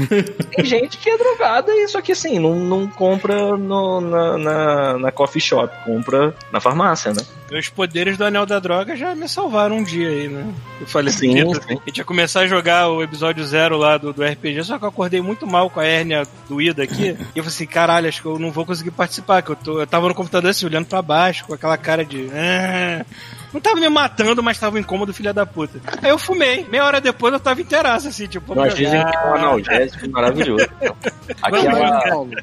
tem 0.54 0.64
gente 0.64 0.98
que 0.98 1.10
é 1.10 1.18
drogada 1.18 1.72
e 1.74 1.88
só 1.88 2.00
que 2.00 2.12
assim, 2.12 2.38
não, 2.38 2.54
não 2.54 2.86
compra 2.86 3.56
no, 3.56 4.00
na, 4.00 4.38
na, 4.38 4.98
na 4.98 5.10
coffee 5.10 5.42
shop, 5.42 5.74
compra 5.84 6.32
na 6.52 6.60
farmácia, 6.60 7.12
né? 7.12 7.22
Os 7.50 7.68
poderes 7.68 8.16
do 8.16 8.24
anel 8.24 8.46
da 8.46 8.60
droga 8.60 8.94
já 8.94 9.16
me 9.16 9.28
salvaram 9.28 9.78
um 9.78 9.82
dia 9.82 10.10
aí, 10.10 10.28
né? 10.28 10.46
Eu 10.80 10.86
falei 10.86 11.12
assim, 11.12 11.32
sim, 11.32 11.54
sim. 11.54 11.80
a 11.84 11.88
gente 11.88 11.98
ia 11.98 12.04
começar 12.04 12.42
a 12.42 12.46
jogar 12.46 12.88
o 12.88 13.02
episódio 13.02 13.44
zero 13.44 13.76
lá 13.76 13.98
do, 13.98 14.12
do 14.12 14.22
RPG, 14.22 14.62
só 14.62 14.78
que 14.78 14.84
eu 14.84 14.90
acordei 14.90 15.20
muito 15.20 15.44
mal 15.44 15.68
com 15.68 15.80
a 15.80 15.84
hérnia 15.84 16.22
doída 16.48 16.84
aqui. 16.84 17.16
e 17.34 17.38
eu 17.38 17.42
falei 17.42 17.48
assim, 17.48 17.66
caralho, 17.66 18.08
acho 18.08 18.22
que 18.22 18.28
eu 18.28 18.38
não 18.38 18.52
vou 18.52 18.64
conseguir 18.64 18.92
participar, 18.92 19.42
que 19.42 19.50
eu, 19.50 19.56
tô, 19.56 19.80
eu 19.80 19.86
tava 19.88 20.06
no 20.06 20.14
computador 20.14 20.52
assim, 20.52 20.66
olhando 20.66 20.86
para 20.86 21.02
baixo, 21.02 21.44
com 21.46 21.54
aquela 21.54 21.76
cara 21.76 22.04
de. 22.04 22.28
Ah, 22.32 23.04
não 23.53 23.61
tava 23.61 23.76
me 23.76 23.88
matando, 23.88 24.42
mas 24.42 24.59
tava 24.59 24.78
incômodo, 24.78 25.12
filha 25.12 25.32
da 25.32 25.46
puta. 25.46 25.80
Aí 26.03 26.11
eu 26.11 26.18
fumei. 26.18 26.66
Meia 26.70 26.84
hora 26.84 27.01
depois 27.01 27.32
eu 27.32 27.40
tava 27.40 27.61
inteiraço, 27.61 28.09
assim, 28.09 28.26
tipo. 28.26 28.55
Nós 28.55 28.74
dizem 28.74 29.05
que 29.05 29.16
é 29.16 29.20
um 29.20 29.34
analgésico 29.34 30.11
maravilhoso. 30.11 30.68
Aqui 31.42 31.66
é 31.66 32.42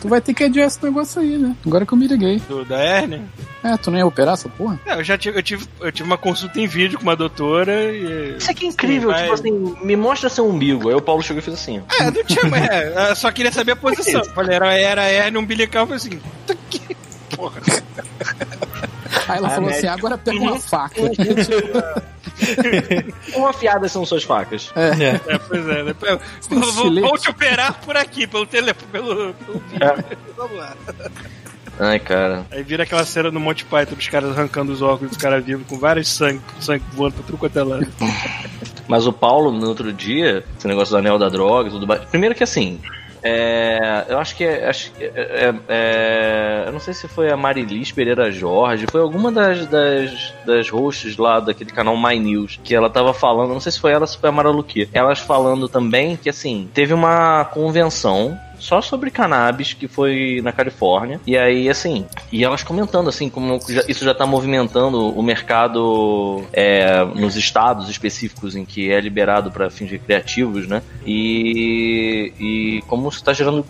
Tu 0.00 0.08
vai 0.08 0.20
ter 0.20 0.32
que 0.34 0.44
adiar 0.44 0.66
esse 0.66 0.82
negócio 0.82 1.20
aí, 1.20 1.36
né? 1.36 1.54
Agora 1.64 1.84
que 1.84 1.92
eu 1.92 1.98
me 1.98 2.06
liguei. 2.06 2.40
Do, 2.48 2.64
da 2.64 2.78
hérnia? 2.78 3.22
É, 3.62 3.76
tu 3.76 3.90
não 3.90 3.98
ia 3.98 4.06
operar 4.06 4.34
essa 4.34 4.48
porra? 4.48 4.80
É, 4.86 4.94
eu 4.94 5.04
já 5.04 5.18
tive 5.18 5.38
eu, 5.38 5.42
tive, 5.42 5.66
eu 5.80 5.92
tive 5.92 6.08
uma 6.08 6.16
consulta 6.16 6.58
em 6.58 6.66
vídeo 6.66 6.98
com 6.98 7.02
uma 7.02 7.14
doutora 7.14 7.92
e. 7.92 8.36
Isso 8.38 8.50
aqui 8.50 8.64
é 8.64 8.68
incrível, 8.68 9.12
Sim, 9.12 9.20
tipo 9.20 9.34
assim, 9.34 9.76
me 9.82 9.96
mostra 9.96 10.28
seu 10.28 10.48
umbigo. 10.48 10.88
Aí 10.88 10.94
o 10.94 11.02
Paulo 11.02 11.22
chegou 11.22 11.40
e 11.40 11.42
fez 11.42 11.56
assim. 11.56 11.82
É, 12.00 12.04
não 12.04 12.24
tinha, 12.24 12.42
é, 12.56 13.14
só 13.14 13.30
queria 13.30 13.52
saber 13.52 13.72
a 13.72 13.76
posição. 13.76 14.24
Falei, 14.34 14.56
era, 14.56 14.74
era 14.74 15.02
hérnia 15.02 15.38
umbilical, 15.38 15.82
eu 15.82 15.86
falei 15.86 15.96
assim, 15.98 16.20
que 16.70 16.96
porra. 17.36 17.60
Aí 19.28 19.38
ela 19.38 19.48
a 19.48 19.50
falou 19.50 19.70
médica. 19.70 19.88
assim: 19.88 19.98
agora 19.98 20.18
pega 20.18 20.38
uma 20.38 20.58
faca. 20.58 21.00
Quão 23.32 23.46
afiadas 23.46 23.92
são 23.92 24.04
suas 24.06 24.24
facas? 24.24 24.72
É, 24.76 24.90
é, 25.04 25.20
é 25.34 25.38
pois 25.38 25.66
é. 25.68 25.82
Né? 25.82 25.94
Vou, 26.48 27.00
vou, 27.00 27.18
te 27.18 27.30
operar 27.30 27.80
por 27.80 27.96
aqui, 27.96 28.26
pelo 28.26 28.46
telefone, 28.46 28.90
pelo, 28.90 29.34
pelo 29.34 29.58
vídeo. 29.60 29.86
É. 29.86 30.16
Vamos 30.36 30.56
lá. 30.56 30.74
Ai, 31.78 31.98
cara. 31.98 32.44
Aí 32.50 32.62
vira 32.62 32.82
aquela 32.82 33.04
cena 33.04 33.30
no 33.30 33.40
Monte 33.40 33.64
Python 33.64 33.94
dos 33.94 34.08
caras 34.08 34.30
arrancando 34.30 34.72
os 34.72 34.82
óculos 34.82 35.10
dos 35.10 35.22
caras 35.22 35.44
vivos 35.44 35.66
com 35.66 35.78
vários 35.78 36.08
sangue, 36.08 36.40
sangue 36.60 36.84
voando 36.92 37.14
pra 37.14 37.24
tudo 37.24 37.38
quanto 37.38 37.58
é 37.58 37.62
lado. 37.62 37.86
Mas 38.86 39.06
o 39.06 39.12
Paulo, 39.12 39.52
no 39.52 39.68
outro 39.68 39.92
dia, 39.92 40.44
esse 40.58 40.66
negócio 40.66 40.92
do 40.92 40.98
anel 40.98 41.18
da 41.18 41.28
droga 41.28 41.68
e 41.68 41.72
tudo 41.72 41.86
mais. 41.86 42.04
Primeiro 42.06 42.34
que 42.34 42.42
assim, 42.42 42.80
é, 43.22 44.06
eu 44.08 44.18
acho 44.18 44.34
que, 44.36 44.44
é, 44.44 44.68
acho 44.68 44.92
que 44.92 45.04
é, 45.04 45.12
é, 45.14 45.54
é, 45.68 46.64
eu 46.66 46.72
não 46.72 46.80
sei 46.80 46.94
se 46.94 47.06
foi 47.06 47.30
a 47.30 47.36
Marilis 47.36 47.92
Pereira 47.92 48.30
Jorge, 48.30 48.86
foi 48.86 49.00
alguma 49.00 49.30
das, 49.30 49.66
das, 49.66 50.34
das 50.44 50.68
hosts 50.68 51.16
lá 51.16 51.40
daquele 51.40 51.70
canal 51.70 51.96
My 51.96 52.18
News, 52.18 52.58
que 52.62 52.74
ela 52.74 52.88
tava 52.88 53.12
falando, 53.12 53.52
não 53.52 53.60
sei 53.60 53.72
se 53.72 53.80
foi 53.80 53.92
ela 53.92 54.02
ou 54.02 54.06
se 54.06 54.18
foi 54.18 54.28
a 54.28 54.32
Mara 54.32 54.50
elas 54.92 55.18
falando 55.18 55.68
também 55.68 56.16
que 56.16 56.28
assim, 56.28 56.68
teve 56.72 56.92
uma 56.94 57.44
convenção 57.44 58.38
só 58.60 58.80
sobre 58.80 59.10
cannabis, 59.10 59.72
que 59.72 59.88
foi 59.88 60.40
na 60.42 60.52
Califórnia. 60.52 61.20
E 61.26 61.36
aí, 61.36 61.68
assim, 61.68 62.06
e 62.30 62.44
elas 62.44 62.62
comentando, 62.62 63.08
assim, 63.08 63.28
como 63.28 63.58
isso 63.88 64.04
já 64.04 64.12
está 64.12 64.26
movimentando 64.26 65.08
o 65.08 65.22
mercado 65.22 66.44
é, 66.52 67.04
nos 67.04 67.36
estados 67.36 67.88
específicos 67.88 68.54
em 68.54 68.64
que 68.64 68.92
é 68.92 69.00
liberado 69.00 69.50
para 69.50 69.70
fins 69.70 69.90
recreativos, 69.90 70.68
né? 70.68 70.82
E, 71.04 72.32
e 72.38 72.82
como 72.86 73.08
isso 73.08 73.18
está 73.18 73.32
gerando 73.32 73.64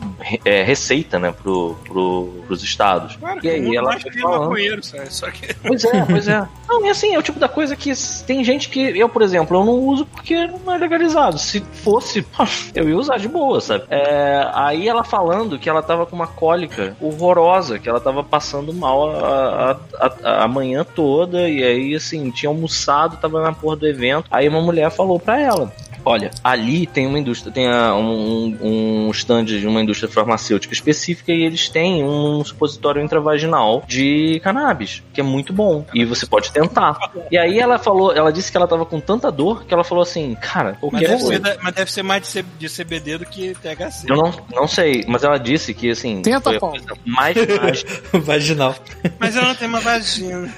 é, 0.45 0.63
receita, 0.63 1.19
né, 1.19 1.33
pro, 1.33 1.77
pro, 1.85 2.43
pros 2.47 2.63
estados. 2.63 3.17
Claro, 3.17 3.41
e 3.43 3.49
aí 3.49 3.77
ela 3.77 3.99
foi 3.99 4.13
falando... 4.13 4.83
só 5.09 5.31
que... 5.31 5.55
Pois 5.71 5.85
é, 5.85 6.05
pois 6.05 6.29
é. 6.29 6.49
Não, 6.69 6.85
e 6.85 6.89
assim, 6.89 7.15
é 7.15 7.19
o 7.19 7.23
tipo 7.23 7.39
da 7.39 7.49
coisa 7.49 7.77
que 7.77 7.93
tem 8.27 8.43
gente 8.43 8.69
que 8.69 8.81
eu, 8.81 9.09
por 9.09 9.23
exemplo, 9.23 9.57
eu 9.57 9.65
não 9.65 9.75
uso 9.75 10.05
porque 10.07 10.47
não 10.65 10.75
é 10.75 10.79
legalizado. 10.79 11.39
Se 11.39 11.61
fosse, 11.61 12.27
eu 12.75 12.89
ia 12.89 12.97
usar 12.97 13.19
de 13.19 13.29
boa, 13.29 13.61
sabe? 13.61 13.85
É, 13.89 14.49
aí 14.53 14.80
Aí 14.81 14.89
ela 14.89 15.05
falando 15.05 15.59
que 15.59 15.69
ela 15.69 15.83
tava 15.83 16.07
com 16.07 16.17
uma 16.17 16.27
cólica 16.27 16.97
horrorosa, 16.99 17.79
que 17.79 17.87
ela 17.87 18.01
tava 18.01 18.25
passando 18.25 18.73
mal 18.73 19.11
a, 19.11 19.73
a, 19.73 20.07
a, 20.25 20.45
a 20.45 20.49
manhã 20.49 20.87
toda, 20.95 21.51
e 21.51 21.63
aí 21.63 21.95
assim, 21.95 22.31
tinha 22.31 22.49
almoçado, 22.49 23.19
tava 23.19 23.43
na 23.43 23.53
porra 23.53 23.77
do 23.77 23.87
evento. 23.87 24.25
Aí 24.31 24.49
uma 24.49 24.63
mulher 24.63 24.91
falou 24.91 25.21
pra 25.21 25.39
ela: 25.39 25.71
Olha, 26.05 26.31
ali 26.43 26.87
tem 26.87 27.07
uma 27.07 27.19
indústria, 27.19 27.53
tem 27.53 27.69
a, 27.69 27.95
um, 27.95 28.57
um 28.61 29.11
stand 29.11 29.45
de 29.45 29.67
uma 29.67 29.83
indústria 29.83 30.11
farmacêutica 30.11 30.73
específica 30.73 31.33
e 31.33 31.43
eles 31.43 31.69
têm 31.69 32.05
um 32.05 32.45
supositório 32.45 33.03
intravaginal 33.03 33.83
de 33.87 34.41
cannabis, 34.43 35.03
que 35.13 35.21
é 35.21 35.25
muito 35.25 35.53
bom. 35.53 35.85
E 35.95 36.05
você 36.05 36.27
pode 36.27 36.53
tentar. 36.53 36.99
E 37.31 37.39
aí 37.39 37.59
ela 37.59 37.79
falou, 37.79 38.13
ela 38.13 38.33
disse 38.33 38.51
que 38.51 38.57
ela 38.57 38.67
tava 38.67 38.85
com 38.87 39.01
tanta 39.01 39.31
dor 39.31 39.65
que 39.65 39.75
ela 39.75 39.85
falou 39.85 40.03
assim, 40.03 40.35
cara, 40.41 40.77
mas 40.93 41.01
deve, 41.01 41.19
ser, 41.19 41.59
mas 41.63 41.75
deve 41.75 41.93
ser 41.93 42.03
mais 42.03 42.35
de 42.59 42.69
CBD 42.69 43.19
do 43.19 43.27
que 43.27 43.55
THC. 43.55 44.11
Eu 44.11 44.17
não, 44.17 44.35
não 44.53 44.69
sei, 44.69 45.05
mas 45.07 45.25
ela 45.25 45.39
disse 45.39 45.75
que 45.75 45.91
assim. 45.91 46.23
Tenta, 46.23 46.59
Paulo. 46.59 46.81
Mais 47.05 47.37
mágica. 47.37 47.91
Vaginal. 48.21 48.75
Mas 49.19 49.37
eu 49.37 49.43
não 49.43 49.55
tenho 49.55 49.71
uma 49.71 49.81
vagina. 49.81 50.53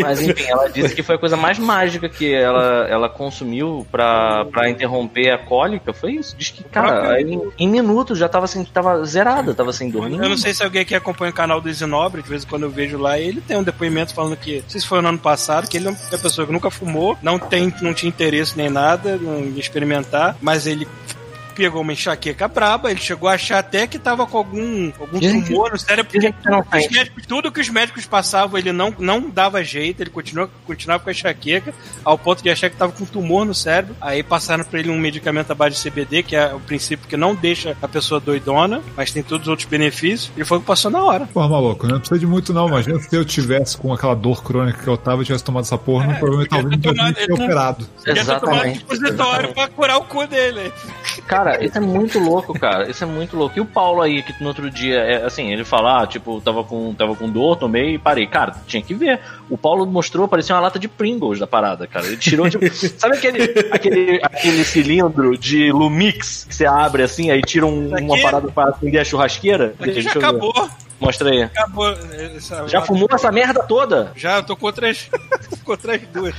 Mas 0.00 0.20
enfim, 0.22 0.44
ela 0.48 0.68
disse 0.68 0.94
que 0.94 1.02
foi 1.02 1.16
a 1.16 1.18
coisa 1.18 1.36
mais 1.36 1.58
mágica 1.58 2.08
que 2.08 2.32
ela, 2.32 2.86
ela 2.88 3.08
consumiu 3.08 3.86
pra, 3.90 4.44
pra 4.46 4.57
para 4.58 4.70
interromper 4.70 5.30
a 5.30 5.38
cólica, 5.38 5.92
foi 5.92 6.12
isso. 6.12 6.36
Diz 6.36 6.50
que, 6.50 6.64
cara, 6.64 7.12
aí, 7.12 7.38
em 7.58 7.68
minutos 7.68 8.18
já 8.18 8.28
tava 8.28 8.44
assim, 8.44 8.64
tava 8.64 9.04
zerada, 9.04 9.54
tava 9.54 9.72
sem 9.72 9.88
dormir. 9.88 10.18
Eu 10.18 10.28
não 10.28 10.36
sei 10.36 10.52
se 10.52 10.64
alguém 10.64 10.82
aqui 10.82 10.94
acompanha 10.94 11.30
o 11.30 11.34
canal 11.34 11.60
do 11.60 11.68
Isinobre, 11.68 12.22
de 12.22 12.28
vez 12.28 12.44
em 12.44 12.46
quando 12.46 12.64
eu 12.64 12.70
vejo 12.70 12.98
lá, 12.98 13.18
ele 13.18 13.40
tem 13.40 13.56
um 13.56 13.62
depoimento 13.62 14.12
falando 14.12 14.36
que, 14.36 14.60
não 14.60 14.68
sei 14.70 14.80
se 14.80 14.86
foi 14.86 15.00
no 15.00 15.08
ano 15.08 15.18
passado, 15.18 15.68
que 15.68 15.76
ele 15.76 15.86
é 15.86 15.90
uma 15.90 16.18
pessoa 16.18 16.46
que 16.46 16.52
nunca 16.52 16.70
fumou, 16.70 17.16
não 17.22 17.38
tem, 17.38 17.72
não 17.80 17.94
tinha 17.94 18.08
interesse 18.08 18.56
nem 18.56 18.68
nada 18.68 19.16
em 19.16 19.58
experimentar, 19.58 20.36
mas 20.40 20.66
ele 20.66 20.88
pegou 21.58 21.82
uma 21.82 21.92
enxaqueca 21.92 22.46
braba, 22.46 22.88
ele 22.88 23.00
chegou 23.00 23.28
a 23.28 23.32
achar 23.32 23.58
até 23.58 23.84
que 23.88 23.98
tava 23.98 24.24
com 24.28 24.38
algum, 24.38 24.92
algum 25.00 25.18
tumor 25.18 25.72
no 25.72 25.78
cérebro, 25.78 26.12
porque 26.12 26.28
os 26.28 26.88
médicos, 26.88 27.26
tudo 27.26 27.50
que 27.50 27.60
os 27.60 27.68
médicos 27.68 28.06
passavam, 28.06 28.56
ele 28.56 28.70
não, 28.70 28.94
não 28.96 29.28
dava 29.28 29.64
jeito, 29.64 30.00
ele 30.00 30.10
continuou, 30.10 30.48
continuava 30.64 31.02
com 31.02 31.10
a 31.10 31.12
enxaqueca, 31.12 31.74
ao 32.04 32.16
ponto 32.16 32.44
de 32.44 32.48
achar 32.48 32.70
que 32.70 32.76
tava 32.76 32.92
com 32.92 33.04
tumor 33.04 33.44
no 33.44 33.52
cérebro. 33.52 33.96
Aí 34.00 34.22
passaram 34.22 34.62
para 34.62 34.78
ele 34.78 34.88
um 34.88 34.98
medicamento 34.98 35.50
à 35.50 35.54
base 35.54 35.82
de 35.82 35.90
CBD, 35.90 36.22
que 36.22 36.36
é 36.36 36.54
o 36.54 36.60
princípio 36.60 37.08
que 37.08 37.16
não 37.16 37.34
deixa 37.34 37.76
a 37.82 37.88
pessoa 37.88 38.20
doidona, 38.20 38.80
mas 38.96 39.10
tem 39.10 39.24
todos 39.24 39.48
os 39.48 39.48
outros 39.48 39.68
benefícios. 39.68 40.30
Ele 40.36 40.44
foi 40.44 40.60
que 40.60 40.64
passou 40.64 40.92
na 40.92 41.02
hora. 41.02 41.26
Pô, 41.26 41.46
maluco, 41.48 41.88
não 41.88 41.98
precisa 41.98 42.20
de 42.20 42.26
muito 42.26 42.52
não, 42.52 42.68
imagina 42.68 43.00
se 43.00 43.16
eu 43.16 43.24
tivesse 43.24 43.76
com 43.76 43.92
aquela 43.92 44.14
dor 44.14 44.44
crônica 44.44 44.80
que 44.80 44.88
eu 44.88 44.96
tava 44.96 45.22
e 45.22 45.24
tivesse 45.24 45.42
tomado 45.42 45.64
essa 45.64 45.76
porra, 45.76 46.12
é, 46.12 46.14
provavelmente 46.14 46.50
talvez 46.50 46.70
não 46.70 47.12
tivesse 47.12 47.32
operado. 47.32 47.88
Exatamente. 48.06 48.86
Ele 48.88 49.12
tomado 49.12 49.48
um 49.48 49.52
pra 49.52 49.68
curar 49.68 49.98
o 49.98 50.04
cu 50.04 50.26
dele. 50.26 50.72
Cara, 51.26 51.47
isso 51.64 51.78
é 51.78 51.80
muito 51.80 52.18
louco, 52.18 52.58
cara. 52.58 52.90
Isso 52.90 53.02
é 53.02 53.06
muito 53.06 53.36
louco. 53.36 53.58
E 53.58 53.60
o 53.60 53.64
Paulo 53.66 54.02
aí, 54.02 54.22
que 54.22 54.34
no 54.40 54.48
outro 54.48 54.70
dia, 54.70 54.98
é, 54.98 55.24
assim, 55.24 55.52
ele 55.52 55.64
fala, 55.64 56.02
ah, 56.02 56.06
tipo, 56.06 56.40
tava 56.40 56.62
com, 56.64 56.92
tava 56.94 57.14
com 57.16 57.28
dor, 57.30 57.56
tomei 57.56 57.94
e 57.94 57.98
parei. 57.98 58.26
Cara, 58.26 58.54
tinha 58.66 58.82
que 58.82 58.94
ver. 58.94 59.20
O 59.48 59.56
Paulo 59.56 59.86
mostrou, 59.86 60.28
parecia 60.28 60.54
uma 60.54 60.60
lata 60.60 60.78
de 60.78 60.88
Pringles 60.88 61.38
da 61.38 61.46
parada, 61.46 61.86
cara. 61.86 62.06
Ele 62.06 62.16
tirou, 62.16 62.48
tipo, 62.48 62.64
sabe 62.98 63.16
aquele, 63.16 63.42
aquele, 63.70 64.20
aquele 64.22 64.64
cilindro 64.64 65.36
de 65.38 65.72
Lumix 65.72 66.44
que 66.44 66.54
você 66.54 66.66
abre 66.66 67.02
assim, 67.02 67.30
aí 67.30 67.40
tira 67.42 67.66
um- 67.66 67.88
uma 67.96 68.20
parada 68.20 68.48
pra 68.48 68.64
acender 68.70 69.00
a 69.00 69.04
churrasqueira? 69.04 69.74
Aqui 69.80 70.00
já 70.00 70.12
ver. 70.12 70.18
acabou. 70.18 70.68
Mostra 71.00 71.30
aí. 71.30 71.42
Acabou. 71.44 71.88
Essa- 72.36 72.66
Já 72.66 72.80
fumou 72.80 73.08
essa 73.12 73.30
merda 73.30 73.62
toda? 73.62 74.10
Já, 74.16 74.36
eu 74.38 74.42
tô 74.42 74.56
com 74.56 74.66
outras, 74.66 75.08
com 75.64 75.70
outras 75.70 76.00
duas. 76.12 76.34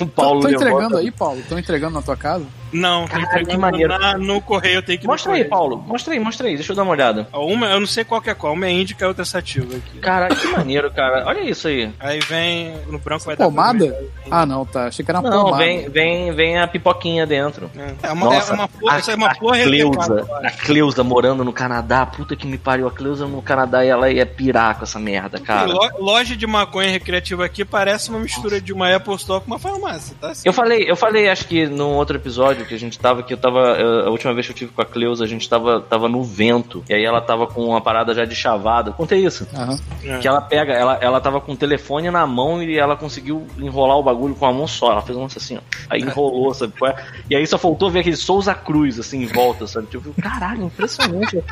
O 0.00 0.06
Paulo 0.06 0.40
Tô 0.40 0.46
levanta. 0.48 0.64
entregando 0.70 0.96
aí, 0.96 1.10
Paulo? 1.10 1.42
Tô 1.46 1.58
entregando 1.58 1.94
na 1.94 2.02
tua 2.02 2.16
casa? 2.16 2.46
Não, 2.72 3.06
Caralho, 3.06 3.26
entregando 3.26 3.50
que 3.50 3.56
maneiro. 3.58 3.98
na- 3.98 4.18
no 4.18 4.40
correio, 4.40 4.76
eu 4.76 4.82
tenho 4.82 4.98
que 4.98 5.06
Mostra 5.06 5.32
aí. 5.32 5.44
Paulo. 5.44 5.82
Mostra 5.86 6.12
aí, 6.14 6.20
mostra 6.20 6.46
aí. 6.48 6.54
Deixa 6.56 6.72
eu 6.72 6.76
dar 6.76 6.82
uma 6.82 6.92
olhada. 6.92 7.26
Uma, 7.32 7.66
eu 7.66 7.80
não 7.80 7.86
sei 7.86 8.04
qual 8.04 8.20
que 8.20 8.30
é 8.30 8.34
qual. 8.34 8.52
Uma 8.52 8.66
é 8.66 8.70
índica 8.70 9.02
e 9.02 9.06
a 9.06 9.08
outra 9.08 9.22
é 9.22 9.24
sativa 9.26 9.76
aqui. 9.76 9.98
Caralho, 9.98 10.36
que 10.36 10.46
maneiro, 10.48 10.90
cara. 10.90 11.24
Olha 11.26 11.40
isso 11.40 11.68
aí. 11.68 11.90
Aí 11.98 12.20
vem 12.20 12.74
no 12.88 12.98
branco 12.98 13.24
vai 13.24 13.36
dar 13.36 13.44
Pomada? 13.44 13.98
Ah, 14.30 14.46
não, 14.46 14.64
tá. 14.64 14.86
Achei 14.86 15.04
que 15.04 15.10
era 15.10 15.20
uma 15.20 15.30
Não, 15.30 15.44
pomada. 15.46 15.64
vem, 15.64 15.88
vem, 15.88 16.32
vem 16.32 16.58
a 16.58 16.66
pipoquinha 16.68 17.26
dentro. 17.26 17.70
É 18.02 18.10
uma, 18.12 18.26
Nossa, 18.26 18.52
é 18.52 18.54
uma 18.54 18.68
flor, 18.68 18.92
a, 18.92 18.96
essa 18.98 19.12
é 19.12 19.14
uma 19.16 19.28
a 19.28 19.34
flor 19.34 19.56
Cleusa, 19.58 20.26
a 20.44 20.50
Cleusa 20.50 21.02
morando 21.04 21.44
no 21.44 21.52
Canadá, 21.52 22.06
puta 22.06 22.36
que 22.36 22.46
me 22.46 22.58
pariu, 22.58 22.86
a 22.86 22.90
Cleusa 22.92 23.26
no 23.26 23.42
Canadá 23.42 23.84
e 23.84 23.88
ela 23.88 24.10
ia 24.10 24.24
pirar 24.26 24.76
com 24.76 24.84
essa 24.84 24.98
merda, 24.98 25.38
cara. 25.40 25.66
Lo- 25.66 25.90
Loja 25.98 26.36
de 26.36 26.46
maconha 26.46 26.90
recreativa 26.90 27.44
aqui 27.44 27.64
parece 27.64 28.10
uma 28.10 28.18
mistura 28.18 28.60
de 28.60 28.72
uma 28.72 28.94
Apple 28.94 29.14
Store 29.16 29.40
com 29.40 29.46
uma 29.48 29.58
farmácia, 29.58 30.14
tá? 30.20 30.32
Eu 30.44 30.52
falei, 30.52 30.84
eu 30.88 30.96
falei, 30.96 31.28
acho 31.28 31.46
que 31.46 31.66
num 31.66 31.94
outro 31.94 32.16
episódio 32.16 32.59
que 32.64 32.74
a 32.74 32.78
gente 32.78 32.98
tava, 32.98 33.22
que 33.22 33.32
eu 33.32 33.38
tava, 33.38 33.60
eh, 33.78 34.06
a 34.06 34.10
última 34.10 34.32
vez 34.34 34.46
que 34.46 34.52
eu 34.52 34.56
tive 34.56 34.72
com 34.72 34.82
a 34.82 34.84
Cleusa, 34.84 35.24
a 35.24 35.26
gente 35.26 35.48
tava, 35.48 35.80
tava 35.80 36.08
no 36.08 36.22
vento, 36.22 36.84
e 36.88 36.94
aí 36.94 37.04
ela 37.04 37.20
tava 37.20 37.46
com 37.46 37.64
uma 37.64 37.80
parada 37.80 38.14
já 38.14 38.24
de 38.24 38.34
chavada. 38.34 38.92
Contei 38.92 39.24
isso. 39.24 39.46
Aham. 39.54 39.78
Que 40.20 40.28
ela 40.28 40.40
pega, 40.40 40.72
ela, 40.72 40.98
ela 41.00 41.20
tava 41.20 41.40
com 41.40 41.52
o 41.52 41.56
telefone 41.56 42.10
na 42.10 42.26
mão 42.26 42.62
e 42.62 42.78
ela 42.78 42.96
conseguiu 42.96 43.46
enrolar 43.58 43.96
o 43.96 44.02
bagulho 44.02 44.34
com 44.34 44.46
a 44.46 44.52
mão 44.52 44.66
só. 44.66 44.92
Ela 44.92 45.02
fez 45.02 45.16
um 45.16 45.22
lance 45.22 45.38
assim, 45.38 45.56
ó. 45.56 45.60
Aí 45.88 46.00
enrolou, 46.00 46.52
sabe? 46.54 46.72
qual 46.78 46.90
é? 46.90 47.04
E 47.28 47.36
aí 47.36 47.46
só 47.46 47.58
faltou 47.58 47.90
ver 47.90 48.00
aquele 48.00 48.16
Souza 48.16 48.54
Cruz, 48.54 48.98
assim, 48.98 49.22
em 49.22 49.26
volta, 49.26 49.66
sabe? 49.66 49.86
Tipo, 49.86 50.12
caralho, 50.20 50.64
impressionante. 50.64 51.42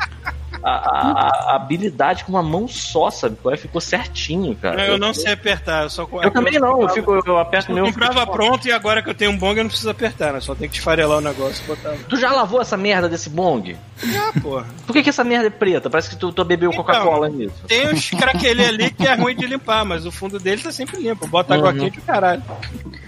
A, 0.63 0.71
a- 0.71 1.51
a 1.51 1.55
habilidade 1.55 2.23
com 2.23 2.31
uma 2.31 2.43
mão 2.43 2.67
só, 2.67 3.09
sabe? 3.09 3.37
qual 3.41 3.53
é? 3.53 3.57
Ficou 3.57 3.79
certinho, 3.79 4.55
cara. 4.55 4.85
Eu 4.87 4.97
não 4.97 5.13
sei 5.13 5.33
apertar, 5.33 5.83
eu 5.83 5.89
só 5.89 6.07
Eu 6.21 6.31
também 6.31 6.59
não, 6.59 6.81
eu, 6.81 6.89
fico, 6.89 7.21
eu 7.25 7.37
aperto 7.37 7.69
o 7.71 7.77
Eu 7.77 7.83
meu. 7.83 7.85
comprava 7.93 8.21
fico- 8.21 8.31
pronto 8.33 8.67
e 8.67 8.71
agora 8.71 9.01
que 9.01 9.09
eu 9.09 9.13
tenho 9.15 9.31
um 9.31 9.37
bong 9.37 9.57
eu 9.57 9.63
não 9.63 9.69
preciso 9.69 9.89
apertar, 9.89 10.33
né? 10.33 10.39
Só 10.39 10.53
tem 10.55 10.67
que 10.69 10.77
esfarelar 10.77 11.17
o 11.17 11.21
negócio 11.21 11.63
e 11.63 11.67
botar. 11.67 11.93
Tu 12.07 12.17
já 12.17 12.31
lavou 12.31 12.61
essa 12.61 12.75
merda 12.77 13.07
desse 13.07 13.29
bong? 13.29 13.77
Ah, 14.03 14.39
porra. 14.41 14.65
Por 14.87 14.93
que, 14.93 15.03
que 15.03 15.09
essa 15.09 15.23
merda 15.23 15.47
é 15.47 15.49
preta? 15.49 15.89
Parece 15.89 16.09
que 16.09 16.15
tu, 16.15 16.31
tu 16.31 16.43
bebeu 16.45 16.71
Então, 16.71 16.83
Coca-Cola 16.83 17.29
nisso. 17.29 17.55
Tem 17.67 17.93
uns 17.93 18.09
craquelê 18.11 18.65
ali 18.65 18.91
que 18.91 19.05
é 19.07 19.13
ruim 19.15 19.35
de 19.35 19.45
limpar, 19.45 19.83
mas 19.85 20.05
o 20.05 20.11
fundo 20.11 20.39
dele 20.39 20.61
tá 20.61 20.71
sempre 20.71 21.01
limpo. 21.01 21.27
Bota 21.27 21.53
água 21.55 21.71
Uhum. 21.71 21.79
quente 21.79 21.99
e 21.99 22.01
caralho. 22.01 22.41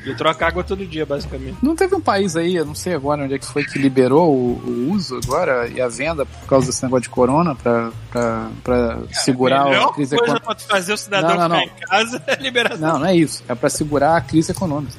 E 0.06 0.14
troca 0.16 0.48
água 0.48 0.64
todo 0.64 0.86
dia, 0.86 1.06
basicamente. 1.06 1.58
Não 1.62 1.76
teve 1.76 1.96
um 1.96 2.02
país 2.02 2.36
aí, 2.36 2.56
eu 2.56 2.66
não 2.66 2.74
sei 2.76 2.94
agora 2.94 3.24
onde 3.24 3.36
é 3.36 3.40
que 3.40 3.46
foi, 3.46 3.64
que 3.64 3.78
liberou 3.78 4.34
o, 4.34 4.62
o 4.66 4.92
uso 4.92 5.20
agora 5.24 5.68
e 5.68 5.80
a 5.80 5.88
venda 5.88 6.26
por 6.26 6.48
causa 6.48 6.68
desse 6.68 6.82
negócio 6.84 7.04
de 7.04 7.10
corona 7.10 7.54
pra, 7.56 7.92
pra, 8.12 8.50
pra 8.64 8.98
segurar 9.12 9.62
a 9.68 9.94
crise 9.94 10.16
coisa 10.16 10.16
econômica. 10.16 10.46
pra 10.46 10.56
tu 10.56 10.64
fazer 10.68 10.94
o 10.94 10.98
cidadão 10.98 11.38
Não, 11.38 11.50
não, 11.50 11.60
ficar 11.62 11.76
em 11.76 11.88
casa 11.88 12.24
é 12.28 12.36
liberação. 12.36 12.80
Não, 12.94 13.00
não 13.00 13.06
é 13.06 13.16
isso. 13.16 13.44
É 13.48 13.54
pra 13.56 13.70
segurar 13.70 14.18
a 14.18 14.22
crise 14.22 14.52
econômica. 14.52 14.94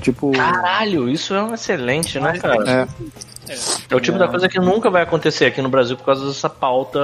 Tipo. 0.00 0.32
Caralho, 0.32 1.08
isso 1.08 1.32
é 1.32 1.40
um 1.42 1.54
excelente, 1.54 2.18
né, 2.18 2.36
cara? 2.38 2.68
É. 2.68 2.88
É 3.90 3.94
o 3.94 4.00
tipo 4.00 4.18
da 4.18 4.28
coisa 4.28 4.48
que 4.48 4.58
nunca 4.58 4.90
vai 4.90 5.02
acontecer 5.02 5.46
aqui 5.46 5.60
no 5.62 5.68
Brasil 5.68 5.96
por 5.96 6.04
causa 6.04 6.26
dessa 6.26 6.48
pauta 6.48 7.00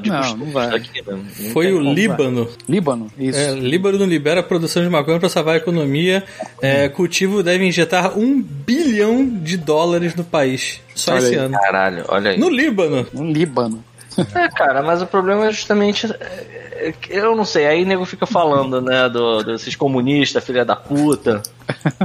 de 0.00 0.08
Não, 0.10 0.18
costumes 0.18 0.46
não 0.46 0.52
vai. 0.52 0.70
daqui, 0.70 1.02
né? 1.06 1.18
Não 1.40 1.50
Foi 1.52 1.72
o 1.72 1.78
como, 1.78 1.92
Líbano. 1.94 2.48
Líbano, 2.68 3.06
isso. 3.18 3.38
É, 3.38 3.52
Líbano 3.54 4.04
libera 4.04 4.40
a 4.40 4.42
produção 4.42 4.82
de 4.82 4.88
maconha 4.88 5.18
para 5.18 5.28
salvar 5.28 5.54
a 5.54 5.58
economia. 5.58 6.24
É, 6.60 6.88
cultivo 6.88 7.42
deve 7.42 7.64
injetar 7.66 8.18
um 8.18 8.40
bilhão 8.42 9.26
de 9.28 9.56
dólares 9.56 10.14
no 10.14 10.24
país. 10.24 10.80
Só 10.94 11.12
Olha 11.12 11.18
esse 11.20 11.28
aí. 11.34 11.36
ano. 11.36 11.52
vai. 11.54 11.62
Caralho, 11.62 12.04
olha 12.08 12.30
aí. 12.32 12.38
No 12.38 12.48
Líbano. 12.48 13.06
No 13.12 13.30
Líbano. 13.30 13.84
É, 14.34 14.48
cara, 14.48 14.82
mas 14.82 15.02
o 15.02 15.06
problema 15.06 15.46
é 15.46 15.52
justamente. 15.52 16.06
é, 16.06 16.88
é 16.88 16.94
Eu 17.08 17.36
não 17.36 17.44
sei, 17.44 17.66
aí 17.66 17.82
o 17.82 17.86
nego 17.86 18.04
fica 18.04 18.26
falando, 18.26 18.80
né, 18.80 19.08
do, 19.08 19.42
desses 19.42 19.76
comunistas, 19.76 20.44
filha 20.44 20.64
da 20.64 20.76
puta. 20.76 21.42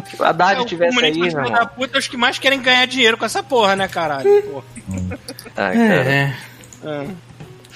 Se 0.06 0.22
o 0.22 0.24
Haddad 0.24 0.60
É, 0.60 0.62
o 0.62 0.66
tivesse 0.66 1.04
aí, 1.04 1.14
meu 1.14 1.32
filho 1.32 1.52
da 1.52 1.66
puta 1.66 1.98
é 1.98 2.00
os 2.00 2.08
que 2.08 2.18
mais 2.18 2.38
querem 2.40 2.62
ganhar 2.62 2.86
dinheiro 2.86 3.18
com 3.18 3.26
essa 3.26 3.42
porra, 3.42 3.76
né, 3.76 3.88
caralho? 3.88 4.42
Porra. 4.44 4.64
Ai, 5.56 5.74
cara. 5.74 6.10
É. 6.10 6.36
É. 6.84 7.08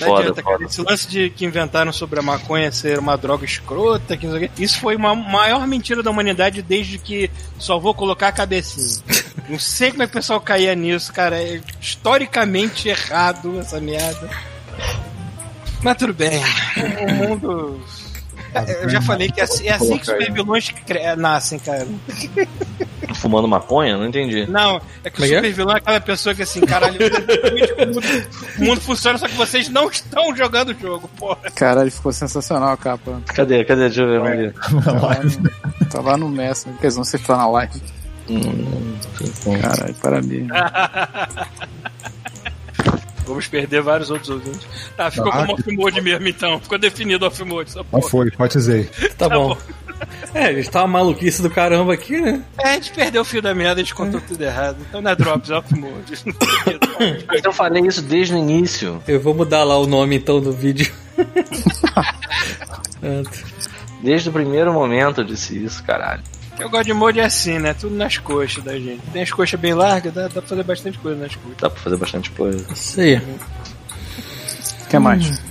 Não 0.02 0.08
Foda, 0.08 0.22
adianta, 0.22 0.44
cara. 0.44 0.58
foda. 0.58 0.66
Esse 0.70 0.82
lance 0.82 1.08
de 1.08 1.30
que 1.30 1.46
inventaram 1.46 1.94
sobre 1.94 2.20
a 2.20 2.24
maconha 2.24 2.72
ser 2.72 3.00
uma 3.00 3.16
droga 3.18 3.46
escrota, 3.46 4.18
que 4.18 4.26
não 4.26 4.38
sei 4.38 4.46
o 4.46 4.50
quê, 4.50 4.62
isso 4.64 4.80
foi 4.80 4.96
uma 4.96 5.16
maior 5.16 5.66
mentira 5.68 6.02
da 6.04 6.10
humanidade 6.12 6.62
desde 6.62 6.98
que 6.98 7.30
só 7.60 7.78
vou 7.80 7.94
colocar 7.94 8.28
a 8.30 8.32
cabecinha. 8.32 9.04
Não 9.48 9.60
sei 9.60 9.92
como 9.92 10.04
é 10.04 10.08
que 10.08 10.12
o 10.12 10.16
pessoal 10.16 10.42
caía 10.42 10.74
nisso, 10.76 11.14
cara. 11.14 11.42
É 11.42 11.62
historicamente 11.80 12.90
errado 12.90 13.60
essa 13.60 13.80
merda. 13.80 14.30
Mas 15.84 15.98
tudo 15.98 16.14
bem. 16.14 16.42
O 17.10 17.14
mundo. 17.14 17.82
Eu 18.82 18.90
já 18.90 19.02
falei 19.02 19.30
que 19.32 19.40
é 19.40 19.44
assim, 19.44 19.68
é 19.68 19.74
assim 19.74 19.98
que 19.98 20.06
super 20.06 20.32
vilões 20.32 20.70
cre- 20.86 21.16
nascem, 21.16 21.58
cara. 21.58 21.88
Fumando 23.22 23.48
maconha? 23.48 23.98
Não 23.98 24.08
entendi. 24.08 24.48
Não, 24.50 24.82
é 25.04 25.10
que 25.10 25.22
o 25.22 25.22
Como 25.22 25.26
é 25.26 25.28
que 25.30 25.34
é? 25.36 25.38
super 25.38 25.54
vilão 25.54 25.76
é 25.76 25.78
aquela 25.78 26.02
pessoa 26.02 26.34
que 26.34 26.42
assim, 26.42 26.62
caralho, 26.62 26.98
realmente 26.98 27.74
o 27.74 27.78
mundo, 27.86 28.02
o 28.58 28.64
mundo 28.64 28.82
funciona, 28.82 29.18
só 29.20 29.28
que 29.28 29.36
vocês 29.36 29.70
não 29.70 29.90
estão 29.90 30.36
jogando 30.36 30.70
o 30.70 30.80
jogo, 30.80 31.08
porra. 31.18 31.52
Caralho, 31.54 31.92
ficou 31.92 32.12
sensacional 32.12 32.70
a 32.74 32.78
capa. 32.78 33.22
Cadê? 33.28 33.64
Cadê? 33.64 33.82
Deixa 33.82 34.02
eu 34.02 34.08
ver. 34.08 34.20
Vamos 34.20 34.38
ver. 34.38 34.54
Tá 34.84 34.92
lá 34.92 35.20
no, 35.24 35.86
tá 35.90 36.02
lá 36.02 36.18
no 36.18 36.30
Messenger. 36.30 36.80
Quer 36.80 36.88
dizer, 36.88 36.98
não 36.98 37.06
sei 37.06 37.20
se 37.20 37.26
tá 37.28 37.38
na 37.38 37.48
live. 37.48 37.82
Hum, 38.28 38.96
Caralho, 39.62 39.94
parabéns. 39.96 40.48
Vamos 43.26 43.48
perder 43.48 43.82
vários 43.82 44.10
outros 44.10 44.30
ouvintes. 44.30 44.68
Tá, 44.98 45.10
ficou 45.12 45.32
Ah, 45.32 45.38
como 45.46 45.54
off-mode 45.54 46.02
mesmo, 46.02 46.28
então. 46.28 46.60
Ficou 46.60 46.78
definido 46.78 47.26
off-mode, 47.26 47.72
Não 47.92 48.02
foi, 48.02 48.30
batizei. 48.32 48.90
Tá 49.18 49.30
bom. 49.30 49.56
É, 50.34 50.46
a 50.46 50.54
gente 50.54 50.70
tá 50.70 50.82
uma 50.82 51.00
maluquice 51.00 51.42
do 51.42 51.50
caramba 51.50 51.94
aqui, 51.94 52.20
né? 52.22 52.42
É, 52.58 52.70
a 52.70 52.74
gente 52.76 52.94
perdeu 52.94 53.22
o 53.22 53.26
fio 53.26 53.42
da 53.42 53.54
merda, 53.54 53.82
a 53.82 53.84
gente 53.84 53.94
contou 53.94 54.22
tudo 54.22 54.42
errado. 54.42 54.78
Então 54.88 55.02
não 55.02 55.12
é 55.12 55.16
drops, 55.16 55.50
é 55.50 55.56
off-mode. 55.56 56.14
Mas 57.28 57.44
eu 57.44 57.52
falei 57.52 57.84
isso 57.86 58.02
desde 58.02 58.34
o 58.34 58.38
início. 58.38 59.04
Eu 59.06 59.20
vou 59.20 59.34
mudar 59.34 59.66
lá 59.66 59.78
o 59.78 59.86
nome 59.86 60.16
então 60.16 60.40
do 60.40 60.54
vídeo. 60.54 60.92
Desde 64.02 64.30
o 64.30 64.32
primeiro 64.32 64.74
momento 64.74 65.22
eu 65.22 65.26
disse 65.26 65.64
isso, 65.64 65.84
caralho. 65.84 66.24
o 66.64 66.70
God 66.70 66.88
Mode 66.90 67.20
é 67.20 67.26
assim, 67.26 67.60
né? 67.60 67.74
Tudo 67.74 67.96
nas 67.96 68.18
coxas 68.18 68.64
da 68.64 68.78
gente. 68.78 69.02
Tem 69.12 69.22
as 69.22 69.32
coxas 69.32 69.60
bem 69.60 69.74
largas, 69.74 70.14
dá, 70.14 70.24
dá 70.24 70.30
pra 70.30 70.42
fazer 70.42 70.64
bastante 70.64 70.98
coisa 70.98 71.20
nas 71.20 71.36
coxas. 71.36 71.58
Dá 71.60 71.70
pra 71.70 71.80
fazer 71.80 71.98
bastante 71.98 72.32
coisa. 72.32 72.66
Isso 72.74 73.02
aí. 73.02 73.18
O 73.18 74.88
que 74.88 75.00
mais? 75.00 75.51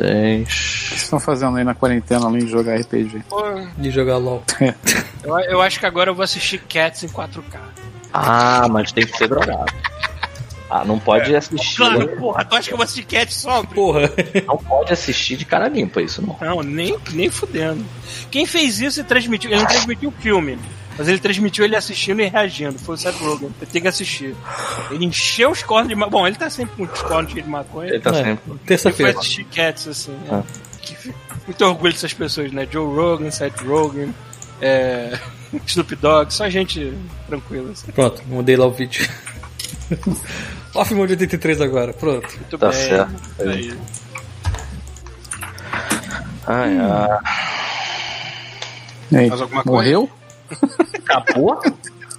O 0.00 0.46
que 0.46 0.52
vocês 0.52 1.02
estão 1.02 1.20
fazendo 1.20 1.56
aí 1.56 1.64
na 1.64 1.74
quarentena 1.74 2.26
além 2.26 2.44
de 2.44 2.50
jogar 2.50 2.76
RPG? 2.76 3.22
De 3.76 3.90
jogar 3.90 4.16
LOL. 4.16 4.42
eu, 5.22 5.38
eu 5.40 5.62
acho 5.62 5.78
que 5.78 5.86
agora 5.86 6.10
eu 6.10 6.14
vou 6.14 6.24
assistir 6.24 6.58
Cats 6.58 7.02
em 7.02 7.08
4K. 7.08 7.58
Ah, 8.12 8.66
mas 8.68 8.92
tem 8.92 9.06
que 9.06 9.16
ser 9.16 9.28
drogado. 9.28 9.72
Ah, 10.70 10.84
não 10.84 11.00
pode 11.00 11.34
assistir. 11.34 11.76
Claro, 11.76 12.08
porra, 12.16 12.44
tu 12.44 12.54
acha 12.54 12.68
que 12.68 12.74
eu 12.74 12.76
vou 12.76 12.84
assistir 12.84 13.02
Cats 13.04 13.34
só? 13.34 13.62
Porra. 13.64 14.10
Não 14.46 14.56
pode 14.56 14.92
assistir 14.92 15.36
de 15.36 15.44
cara 15.44 15.68
limpa 15.68 16.00
isso, 16.00 16.22
não. 16.24 16.36
Não, 16.40 16.62
nem, 16.62 16.96
nem 17.12 17.28
fudendo. 17.28 17.84
Quem 18.30 18.46
fez 18.46 18.80
isso 18.80 19.00
e 19.00 19.04
transmitiu, 19.04 19.50
ele 19.50 19.60
não 19.60 19.66
transmitiu 19.66 20.10
o 20.10 20.22
filme, 20.22 20.56
mas 21.00 21.08
ele 21.08 21.18
transmitiu 21.18 21.64
ele 21.64 21.74
assistindo 21.74 22.20
e 22.20 22.28
reagindo. 22.28 22.78
Foi 22.78 22.94
o 22.94 22.98
Seth 22.98 23.16
Rogen. 23.16 23.50
Eu 23.58 23.66
tenho 23.66 23.82
que 23.82 23.88
assistir. 23.88 24.36
Ele 24.90 25.06
encheu 25.06 25.50
os 25.50 25.62
cornos 25.62 25.88
de 25.88 25.94
maconha. 25.94 26.10
Bom, 26.10 26.26
ele 26.26 26.36
tá 26.36 26.50
sempre 26.50 26.76
com 26.76 26.82
os 26.92 27.02
cornos 27.02 27.32
cheios 27.32 27.44
de 27.46 27.50
maconha. 27.50 27.88
Ele 27.88 28.00
tá 28.00 28.10
É, 28.10 28.14
sempre. 28.14 28.30
Ele 28.30 28.40
foi 28.46 28.58
Terça-feira. 28.66 29.18
assistir 29.18 29.44
Cats, 29.44 29.88
assim. 29.88 30.14
é. 30.30 30.42
Que- 30.82 31.14
Muito 31.46 31.64
orgulho 31.64 31.92
dessas 31.94 32.12
pessoas, 32.12 32.52
né? 32.52 32.68
Joe 32.70 32.84
Rogan, 32.94 33.30
Seth 33.30 33.60
Rogen, 33.62 34.14
é... 34.60 35.18
Snoop 35.66 35.96
Dogg, 35.96 36.30
só 36.32 36.48
gente 36.50 36.92
tranquila. 37.26 37.72
Assim. 37.72 37.90
Pronto, 37.92 38.22
mudei 38.26 38.56
lá 38.56 38.66
o 38.66 38.70
vídeo. 38.70 39.08
Off 40.76 40.94
Mode 40.94 41.12
83 41.14 41.60
agora, 41.62 41.92
pronto. 41.94 42.28
Muito 42.36 42.58
Tá 42.58 42.68
bem. 42.68 42.78
certo. 42.78 43.12
Isso 43.38 43.48
aí. 43.48 43.74
Ai, 46.46 46.78
ai. 46.78 47.18
E 49.10 49.16
aí, 49.16 49.28
Mais 49.28 49.40
alguma 49.40 49.62
coisa? 49.64 49.76
morreu? 49.76 50.10
Acabou? 51.10 51.60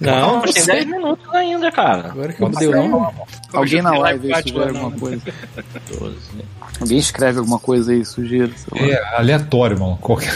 Não, 0.00 0.40
Mas 0.40 0.54
tem 0.54 0.64
10 0.66 0.86
minutos 0.86 1.32
ainda, 1.32 1.70
cara. 1.70 2.08
agora 2.08 2.32
que 2.32 2.42
eu 2.42 2.48
mudei 2.48 2.68
o 2.68 2.88
nome. 2.88 3.16
Alguém 3.52 3.82
na 3.82 3.92
live 3.98 4.34
aí 4.34 4.42
sugere 4.42 4.72
não. 4.72 4.80
alguma 4.80 4.98
coisa? 4.98 5.22
12. 5.98 6.16
Alguém 6.80 6.98
escreve 6.98 7.38
alguma 7.38 7.58
coisa 7.60 7.92
aí, 7.92 8.04
lá. 8.04 8.52
É 8.74 9.16
aleatório, 9.16 9.78
mano. 9.78 9.96
Qualquer... 10.00 10.32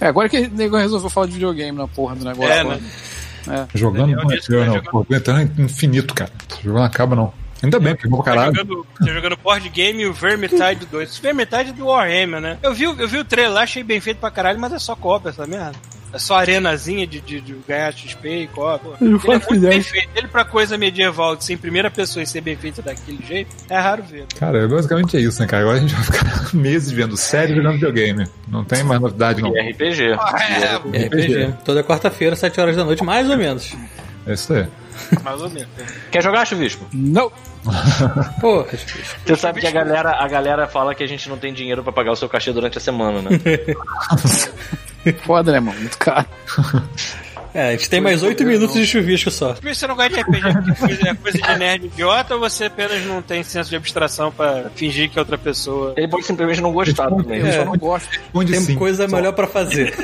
É, 0.00 0.06
agora 0.08 0.28
que 0.28 0.38
o 0.38 0.50
nego 0.50 0.76
resolveu 0.76 1.08
falar 1.08 1.26
de 1.28 1.34
videogame 1.34 1.78
na 1.78 1.86
porra 1.86 2.16
do 2.16 2.24
negócio. 2.24 2.52
É, 2.52 2.60
agora. 2.60 2.80
né? 3.46 3.68
Jogando 3.74 4.00
Daniel 4.06 4.22
não 4.24 4.32
é 4.32 4.36
tá 4.40 4.42
não. 4.66 4.66
jogando- 4.80 5.40
é 5.58 5.62
infinito, 5.62 6.12
cara. 6.14 6.32
Jogando 6.62 6.78
não 6.80 6.84
acaba, 6.86 7.14
não. 7.14 7.32
Ainda 7.62 7.78
bem, 7.78 7.92
é 7.92 8.08
bom 8.08 8.16
pra 8.20 8.24
Tá 8.34 8.38
caralho. 8.40 8.56
jogando, 8.56 8.86
tá 8.98 9.06
jogando 9.12 9.36
board 9.36 9.68
game 9.68 10.02
e 10.02 10.06
o 10.06 10.12
Vermintide 10.12 10.86
2. 10.90 11.08
Esse 11.10 11.22
Vermintide 11.22 11.70
é 11.70 11.72
do 11.72 11.86
Warhammer, 11.86 12.40
né? 12.40 12.58
Eu 12.62 12.74
vi, 12.74 12.88
o- 12.88 13.00
eu 13.00 13.06
vi 13.08 13.18
o 13.18 13.24
trailer 13.24 13.52
lá, 13.54 13.62
achei 13.62 13.84
bem 13.84 14.00
feito 14.00 14.18
pra 14.18 14.30
caralho, 14.30 14.58
mas 14.58 14.72
é 14.72 14.78
só 14.78 14.96
copa 14.96 15.28
essa 15.30 15.46
merda. 15.46 15.72
É 16.14 16.18
só 16.18 16.36
arenazinha 16.36 17.04
de, 17.08 17.20
de, 17.20 17.40
de 17.40 17.56
ganhar 17.66 17.92
XP 17.92 18.42
e 18.42 18.46
copa. 18.46 18.96
Eu 19.00 19.06
Ele 19.06 19.16
é 19.16 19.38
muito 19.50 19.60
bem 19.60 19.82
feito. 19.82 20.08
Ele 20.14 20.28
pra 20.28 20.44
coisa 20.44 20.78
medieval, 20.78 21.34
de 21.34 21.44
ser 21.44 21.54
em 21.54 21.56
primeira 21.56 21.90
pessoa 21.90 22.22
e 22.22 22.26
ser 22.26 22.40
bem 22.40 22.56
feito 22.56 22.80
daquele 22.80 23.20
jeito, 23.26 23.54
é 23.68 23.76
raro 23.78 24.04
ver. 24.04 24.26
Cara, 24.38 24.68
basicamente 24.68 25.16
é 25.16 25.20
isso, 25.20 25.40
né, 25.42 25.48
cara? 25.48 25.64
Agora 25.64 25.78
a 25.78 25.80
gente 25.80 25.92
vai 25.92 26.04
ficar 26.04 26.54
meses 26.54 26.92
vendo 26.92 27.16
série 27.16 27.52
e 27.52 27.56
jogando 27.56 27.74
videogame. 27.74 28.28
Não 28.46 28.64
tem 28.64 28.84
mais 28.84 29.00
novidade, 29.00 29.42
não. 29.42 29.54
E 29.56 29.72
RPG. 29.72 30.14
É, 30.92 31.06
RPG. 31.06 31.54
Toda 31.64 31.82
quarta-feira, 31.82 32.36
7 32.36 32.60
horas 32.60 32.76
da 32.76 32.84
noite, 32.84 33.02
mais 33.02 33.28
ou 33.28 33.36
menos. 33.36 33.74
É 34.26 34.34
isso 34.34 34.52
aí. 34.52 34.66
mais 35.22 35.40
ou 35.40 35.50
menos. 35.50 35.68
Quer 36.10 36.22
jogar, 36.22 36.46
Chuvisco? 36.46 36.86
Não. 36.92 37.32
Porra, 38.40 38.66
Você 39.24 39.36
sabe 39.36 39.60
que 39.60 39.66
a 39.66 39.70
galera, 39.70 40.22
a 40.22 40.28
galera 40.28 40.66
fala 40.66 40.94
que 40.94 41.02
a 41.02 41.06
gente 41.06 41.28
não 41.28 41.38
tem 41.38 41.52
dinheiro 41.52 41.82
pra 41.82 41.92
pagar 41.92 42.12
o 42.12 42.16
seu 42.16 42.28
cachê 42.28 42.52
durante 42.52 42.78
a 42.78 42.80
semana, 42.80 43.22
né? 43.22 43.30
Foda, 45.24 45.52
né, 45.52 45.60
mano? 45.60 45.78
Muito 45.80 45.98
caro. 45.98 46.26
é, 47.52 47.68
a 47.68 47.70
gente 47.72 47.88
tem 47.90 48.00
mais 48.00 48.22
8 48.22 48.44
minutos 48.44 48.74
de 48.74 48.86
chuvisco 48.86 49.30
só. 49.30 49.52
Por 49.54 49.70
isso 49.70 49.80
você 49.80 49.86
não 49.86 49.94
gosta 49.96 50.10
de 50.10 50.20
RPG, 50.20 51.08
é 51.08 51.14
coisa 51.14 51.38
de 51.38 51.58
nerd 51.58 51.86
idiota, 51.86 52.34
ou 52.34 52.40
você 52.40 52.64
apenas 52.64 53.04
não 53.04 53.20
tem 53.22 53.42
senso 53.42 53.70
de 53.70 53.76
abstração 53.76 54.32
pra 54.32 54.70
fingir 54.74 55.10
que 55.10 55.18
é 55.18 55.20
outra 55.22 55.36
pessoa? 55.38 55.94
Ele 55.96 56.08
pode 56.08 56.24
simplesmente 56.26 56.60
não 56.60 56.72
gostar 56.72 57.08
também. 57.10 57.40
Eu 57.40 57.46
É. 57.46 57.52
só 57.52 57.64
não 57.64 57.76
gosto. 57.76 58.08
Onde 58.32 58.52
Tem 58.52 58.60
sim. 58.60 58.74
coisa 58.74 59.08
só. 59.08 59.16
melhor 59.16 59.32
pra 59.32 59.46
fazer. 59.46 59.94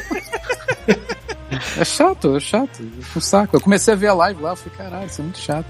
É 1.78 1.85
chato, 1.85 2.36
é 2.36 2.40
chato. 2.40 2.81
Um 3.16 3.20
saco. 3.20 3.56
Eu 3.56 3.60
comecei 3.60 3.93
a 3.94 3.97
ver 3.97 4.09
a 4.09 4.14
live 4.14 4.40
lá, 4.43 4.51
eu 4.51 4.56
falei, 4.56 4.78
caralho, 4.78 5.06
isso 5.06 5.20
é 5.20 5.24
muito 5.24 5.39
chato. 5.39 5.66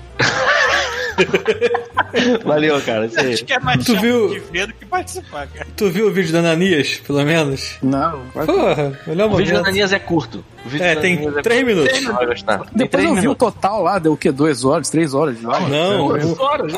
Valeu, 2.45 2.81
cara. 2.83 3.07
Acho 3.07 3.45
que 3.45 3.53
é 3.53 3.59
mais 3.61 3.85
Tu 3.85 3.97
viu- 3.99 4.29
de 4.31 4.41
ver 4.41 4.67
do 4.67 4.73
que 4.75 4.85
participar, 4.87 5.47
cara. 5.47 5.67
Tu 5.77 5.91
viu 5.91 6.09
o 6.09 6.11
vídeo 6.13 6.33
da 6.33 6.41
Ananias, 6.41 7.01
pelo 7.07 7.23
menos? 7.25 7.77
Não, 7.83 8.27
Porra, 8.33 8.99
melhor 9.07 9.31
O 9.33 9.37
vídeo 9.37 9.53
da 9.53 9.59
momento. 9.61 9.67
Ananias 9.69 9.93
é 9.93 9.99
curto. 9.99 10.45
É, 10.79 10.95
da 10.95 11.01
tem 11.01 11.19
3 11.43 11.65
minutos. 11.65 12.01
Depois 12.73 12.91
três 12.91 13.09
eu 13.09 13.15
vi 13.17 13.29
o 13.29 13.35
total 13.35 13.83
lá, 13.83 13.99
deu 13.99 14.13
o 14.13 14.17
quê? 14.17 14.31
Duas 14.31 14.65
horas, 14.65 14.91
três 14.91 15.15
horas 15.15 15.39
de 15.39 15.47
live? 15.47 15.71
Não, 15.71 16.11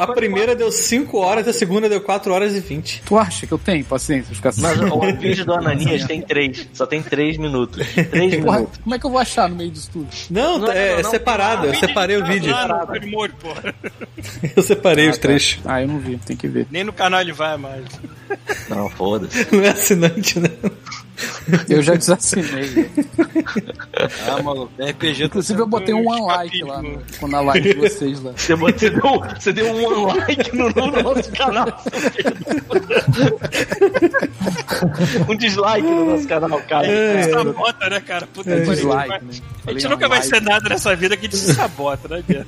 a 0.00 0.06
primeira 0.08 0.54
deu 0.54 0.70
5 0.70 1.18
horas, 1.18 1.48
a 1.48 1.52
segunda 1.52 1.88
deu 1.88 2.00
4 2.00 2.32
horas 2.32 2.54
e 2.54 2.60
20. 2.60 3.02
Tu 3.04 3.18
acha 3.18 3.46
que 3.46 3.52
eu 3.52 3.58
tenho 3.58 3.84
paciência 3.84 4.30
de 4.30 4.36
ficar? 4.36 4.52
Mas 4.58 4.78
o 4.80 5.00
vídeo 5.18 5.44
do 5.44 5.54
Ananias 5.54 6.04
tem 6.06 6.22
três. 6.22 6.68
Só 6.72 6.86
tem 6.86 7.02
três 7.02 7.36
minutos. 7.36 7.86
Três 8.10 8.34
minutos. 8.36 8.78
como 8.82 8.94
é 8.94 8.98
que 8.98 9.06
eu 9.06 9.10
vou 9.10 9.18
achar 9.18 9.48
no 9.48 9.56
meio 9.56 9.70
disso 9.70 9.90
tudo? 9.92 10.08
Não, 10.30 10.70
é, 10.70 11.00
é 11.00 11.02
separado, 11.02 11.66
eu 11.66 11.74
separei 11.74 12.16
o 12.16 12.24
vídeo. 12.24 12.54
Porra. 13.40 13.74
Eu 14.56 14.62
separei 14.62 15.08
os 15.08 15.18
trechos. 15.18 15.60
Ah, 15.64 15.82
eu 15.82 15.88
não 15.88 15.98
vi, 15.98 16.16
tem 16.16 16.36
que 16.36 16.46
ver. 16.46 16.66
Nem 16.70 16.84
no 16.84 16.92
canal 16.92 17.20
ele 17.20 17.32
vai 17.32 17.56
mais. 17.56 17.84
Não, 18.68 18.88
foda-se. 18.90 19.46
Não 19.54 19.62
é 19.62 19.68
assinante, 19.70 20.38
né? 20.38 20.48
Eu 21.68 21.82
já 21.82 21.94
desassinei. 21.94 22.90
Ah, 24.28 24.42
maluco, 24.42 24.72
RPG 24.82 25.24
Inclusive 25.24 25.60
eu 25.60 25.66
botei 25.66 25.94
um 25.94 26.08
one 26.08 26.22
like 26.26 26.62
lá 26.64 26.82
no, 26.82 27.28
na 27.28 27.40
live 27.40 27.74
de 27.74 27.80
vocês 27.80 28.20
lá. 28.22 28.32
Você, 28.36 28.54
você 28.54 28.90
deu, 28.90 29.02
você 29.38 29.52
deu 29.52 29.66
um 29.66 29.84
one 29.86 30.16
like 30.18 30.56
no, 30.56 30.68
no 30.70 31.02
nosso 31.02 31.30
canal. 31.32 31.66
um 35.28 35.36
dislike 35.36 35.82
no 35.86 36.04
nosso 36.10 36.26
canal, 36.28 36.60
cara. 36.68 36.86
É, 36.86 37.22
sabota, 37.24 37.88
né, 37.90 38.00
cara? 38.00 38.26
Puta 38.32 38.50
que 38.50 38.56
pariu. 38.66 38.72
Dislike, 38.74 39.24
né? 39.24 39.30
A 39.66 39.72
gente 39.72 39.88
nunca 39.88 40.08
vai 40.08 40.18
like. 40.18 40.26
ser 40.30 40.40
nada 40.42 40.68
nessa 40.68 40.94
vida 40.96 41.16
que 41.16 41.26
a 41.26 41.30
gente 41.30 41.36
se 41.36 41.54
sabota, 41.54 42.08
né, 42.08 42.22
Bia? 42.26 42.44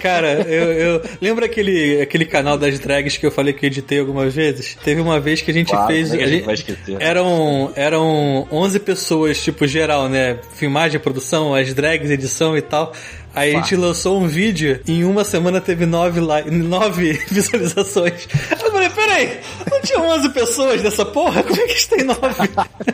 Cara, 0.00 0.32
eu, 0.42 0.72
eu 0.72 1.02
lembro 1.20 1.44
aquele, 1.44 2.00
aquele 2.02 2.24
canal 2.24 2.58
das 2.58 2.78
drags 2.78 3.16
que 3.16 3.24
eu 3.26 3.30
falei 3.30 3.52
que 3.52 3.64
eu 3.64 3.68
editei 3.68 4.00
algumas 4.00 4.34
vezes? 4.34 4.76
Teve 4.82 5.00
uma 5.00 5.20
vez 5.20 5.40
que 5.42 5.50
a 5.50 5.54
gente 5.54 5.70
Claro, 5.70 5.86
fez. 5.92 6.12
é 6.12 6.16
que 6.16 6.22
a 6.22 6.26
a 6.26 6.28
gente 6.28 6.36
gente- 6.38 6.46
vai 6.46 6.54
esquecer? 6.54 6.96
Eram, 7.00 7.72
eram 7.76 8.48
11 8.50 8.80
pessoas, 8.80 9.40
tipo, 9.42 9.66
geral, 9.66 10.08
né? 10.08 10.38
Filmagem, 10.54 11.00
produção, 11.00 11.54
as 11.54 11.72
drags, 11.72 12.10
edição 12.10 12.56
e 12.56 12.62
tal. 12.62 12.92
Aí 13.34 13.54
a 13.54 13.58
gente 13.60 13.76
lançou 13.76 14.20
um 14.20 14.26
vídeo 14.26 14.80
e 14.86 14.92
em 15.00 15.04
uma 15.04 15.24
semana 15.24 15.60
teve 15.60 15.86
9 15.86 16.20
like, 16.20 16.50
nove 16.50 17.12
visualizações. 17.30 18.26
Eu 18.50 18.70
falei, 18.72 18.90
peraí, 18.90 19.38
não 19.70 19.80
tinha 19.82 20.00
11 20.00 20.28
pessoas 20.30 20.82
nessa 20.82 21.04
porra? 21.04 21.42
Como 21.42 21.60
é 21.60 21.66
que 21.66 21.88
tem 21.88 22.04
9? 22.04 22.18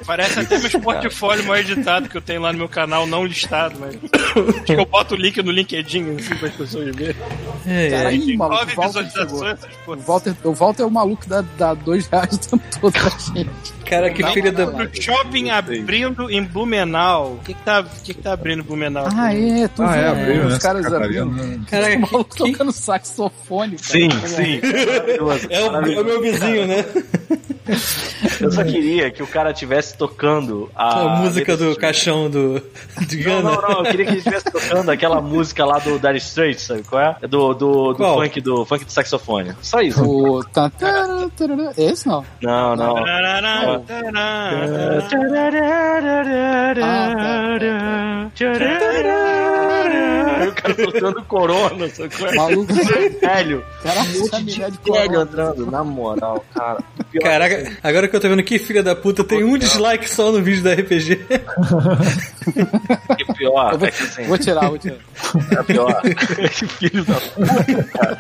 Parece 0.07 0.41
até 0.41 0.59
meus 0.59 0.73
portfólio 0.73 1.45
mal 1.45 1.57
editado 1.57 2.09
que 2.09 2.17
eu 2.17 2.21
tenho 2.21 2.41
lá 2.43 2.53
no 2.53 2.59
meu 2.59 2.69
canal, 2.69 3.07
não 3.07 3.25
listado, 3.25 3.77
mas. 3.81 3.95
Acho 3.95 4.63
que 4.65 4.73
eu 4.73 4.87
boto 4.87 5.15
o 5.15 5.17
link 5.19 5.43
no 5.43 5.51
LinkedIn, 5.51 6.17
assim, 6.17 6.35
para 6.37 6.49
as 6.49 6.55
pessoas 6.55 6.95
verem. 6.95 7.17
É, 7.67 7.91
Cara, 7.91 8.13
é. 8.13 8.17
Ih, 8.17 8.37
maluco, 8.37 8.59
Nove 8.61 8.73
o 8.73 8.77
Walter 8.77 8.93
chegou. 9.11 9.27
visualizações, 9.27 9.59
essas 9.59 9.71
O. 9.87 9.97
Walter, 9.97 10.35
o 10.45 10.53
Walter 10.53 10.83
é 10.83 10.87
o 10.87 10.91
maluco 10.91 11.23
que 11.23 11.29
dá, 11.29 11.45
dá 11.57 11.75
dois 11.75 12.07
reais 12.09 12.35
o 12.35 12.39
tempo 12.39 12.65
todo 12.81 12.93
pra 12.93 13.11
gente. 13.35 13.73
Cara, 13.87 14.11
que 14.11 14.23
filha 14.33 14.53
da. 14.53 14.67
Shopping 15.01 15.51
abrindo 15.51 16.31
em 16.31 16.43
Blumenau. 16.43 17.35
O 17.35 17.39
que 17.45 17.55
que 17.55 17.63
tá, 17.63 17.81
o 17.81 18.03
que 18.03 18.15
que 18.15 18.23
tá 18.23 18.33
abrindo 18.33 18.61
em 18.61 18.67
Blumenau? 18.67 19.07
Ah, 19.17 19.33
é, 19.35 19.69
tu 19.69 19.83
Ah, 19.83 19.93
viu 19.93 20.03
é, 20.03 20.09
abriu, 20.09 20.36
os 20.45 20.53
né? 20.55 20.59
caras 20.61 20.87
abrindo. 20.93 21.27
né? 21.33 21.61
Caraca, 21.71 21.97
o 21.97 22.01
maluco 22.01 22.37
que- 22.37 22.53
tocando 22.53 22.73
saxofone, 22.73 23.77
cara. 23.77 23.89
Sim, 23.89 24.11
sim. 24.27 24.61
É 25.11 25.23
o, 25.23 25.33
é 25.33 26.01
o 26.01 26.05
meu 26.05 26.21
vizinho, 26.21 26.67
né? 26.67 26.85
Eu 28.41 28.53
só 28.53 28.63
queria 28.63 29.11
que 29.11 29.23
o 29.23 29.27
cara 29.27 29.51
estivesse 29.51 29.97
tocando 29.97 30.71
a, 30.75 31.01
A 31.01 31.09
música 31.17 31.57
do 31.57 31.75
caixão 31.77 32.31
do. 32.31 32.63
De 33.09 33.25
Não, 33.27 33.43
não, 33.43 33.61
não. 33.61 33.79
Eu 33.79 33.85
queria 33.85 34.05
que 34.05 34.11
ele 34.13 34.19
estivesse 34.19 34.45
tocando 34.45 34.89
aquela 34.91 35.21
música 35.21 35.65
lá 35.65 35.79
do 35.81 35.99
Dire 35.99 36.19
Straits, 36.19 36.63
sabe 36.63 36.83
qual 36.85 37.03
é? 37.03 37.27
Do, 37.27 37.55
do, 37.55 37.93
do 37.93 38.05
funk 38.15 38.41
do 38.41 38.65
funk 38.65 38.85
do 38.85 38.93
saxofone. 38.93 39.53
Só 39.63 39.81
isso. 39.81 40.01
O... 40.05 40.45
Tá, 40.45 40.71
Esse 41.77 42.07
não. 42.07 42.25
Não, 42.41 42.77
não. 42.77 42.95
Tarará, 43.05 43.81
tarará. 43.81 44.51
Luke 50.39 50.56
cara 50.75 50.93
tocando 50.93 51.23
corona, 51.25 51.89
qual 52.19 52.31
é? 52.31 52.37
Maluco. 52.37 52.73
Velho. 52.75 53.65
Essa 53.85 54.19
monte 54.19 54.45
de 54.45 54.55
mulher 54.55 54.71
de 54.71 54.79
velho 54.79 55.07
corona. 55.09 55.23
entrando, 55.23 55.71
na 55.71 55.85
moral, 55.85 56.45
cara. 56.55 56.79
Caraca, 57.21 57.77
agora 57.83 58.09
que 58.09 58.17
eu 58.17 58.21
tô 58.21 58.29
vendo 58.29 58.43
que 58.43 58.59
filha 58.59 58.83
da 58.83 58.95
puta, 58.95 59.25
tem 59.25 59.45
um 59.45 59.57
dislike 59.57 60.09
só 60.09 60.31
no 60.31 60.43
vídeo 60.43 60.63
da 60.63 60.75
RPG. 60.75 61.17
que 63.17 63.35
pior. 63.35 63.73
Eu 63.73 63.79
vou, 63.79 63.89
É 63.89 63.91
que 63.91 64.03
assim, 64.03 64.25
vou 64.25 64.39
tirar, 64.39 64.69
vou 64.69 64.79
tirar. 64.79 64.99
é 65.53 65.63
pior. 65.63 66.03
que 66.03 66.67
filho 66.67 67.05
da 67.05 67.15
puta, 67.21 67.85
cara. 67.85 68.17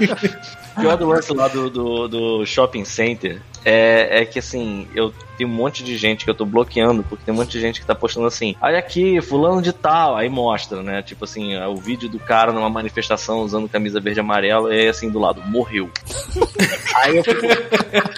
Pior 0.80 0.96
do 0.96 1.06
lance 1.06 1.32
lá 1.32 1.48
do, 1.48 1.70
do, 1.70 2.08
do 2.08 2.46
shopping 2.46 2.84
center 2.84 3.40
é, 3.66 4.20
é 4.20 4.24
que 4.24 4.38
assim, 4.38 4.86
eu 4.94 5.12
tenho 5.36 5.50
um 5.50 5.52
monte 5.52 5.82
de 5.82 5.96
gente 5.96 6.24
que 6.24 6.30
eu 6.30 6.34
tô 6.34 6.46
bloqueando, 6.46 7.02
porque 7.02 7.24
tem 7.24 7.34
um 7.34 7.36
monte 7.36 7.50
de 7.50 7.60
gente 7.60 7.80
que 7.80 7.86
tá 7.86 7.96
postando 7.96 8.26
assim, 8.28 8.54
olha 8.60 8.78
aqui, 8.78 9.20
fulano 9.20 9.60
de 9.60 9.72
tal, 9.72 10.14
aí 10.14 10.28
mostra, 10.28 10.84
né? 10.84 11.02
Tipo 11.02 11.24
assim, 11.24 11.56
o 11.56 11.74
vídeo 11.74 12.08
do 12.08 12.20
cara 12.20 12.35
numa 12.52 12.68
manifestação 12.70 13.40
usando 13.40 13.68
camisa 13.68 14.00
verde 14.00 14.18
e 14.18 14.22
amarela, 14.22 14.74
e 14.74 14.88
assim 14.88 15.10
do 15.10 15.18
lado, 15.18 15.40
morreu. 15.46 15.90
aí 16.96 17.16
eu 17.16 17.24
fico, 17.24 17.40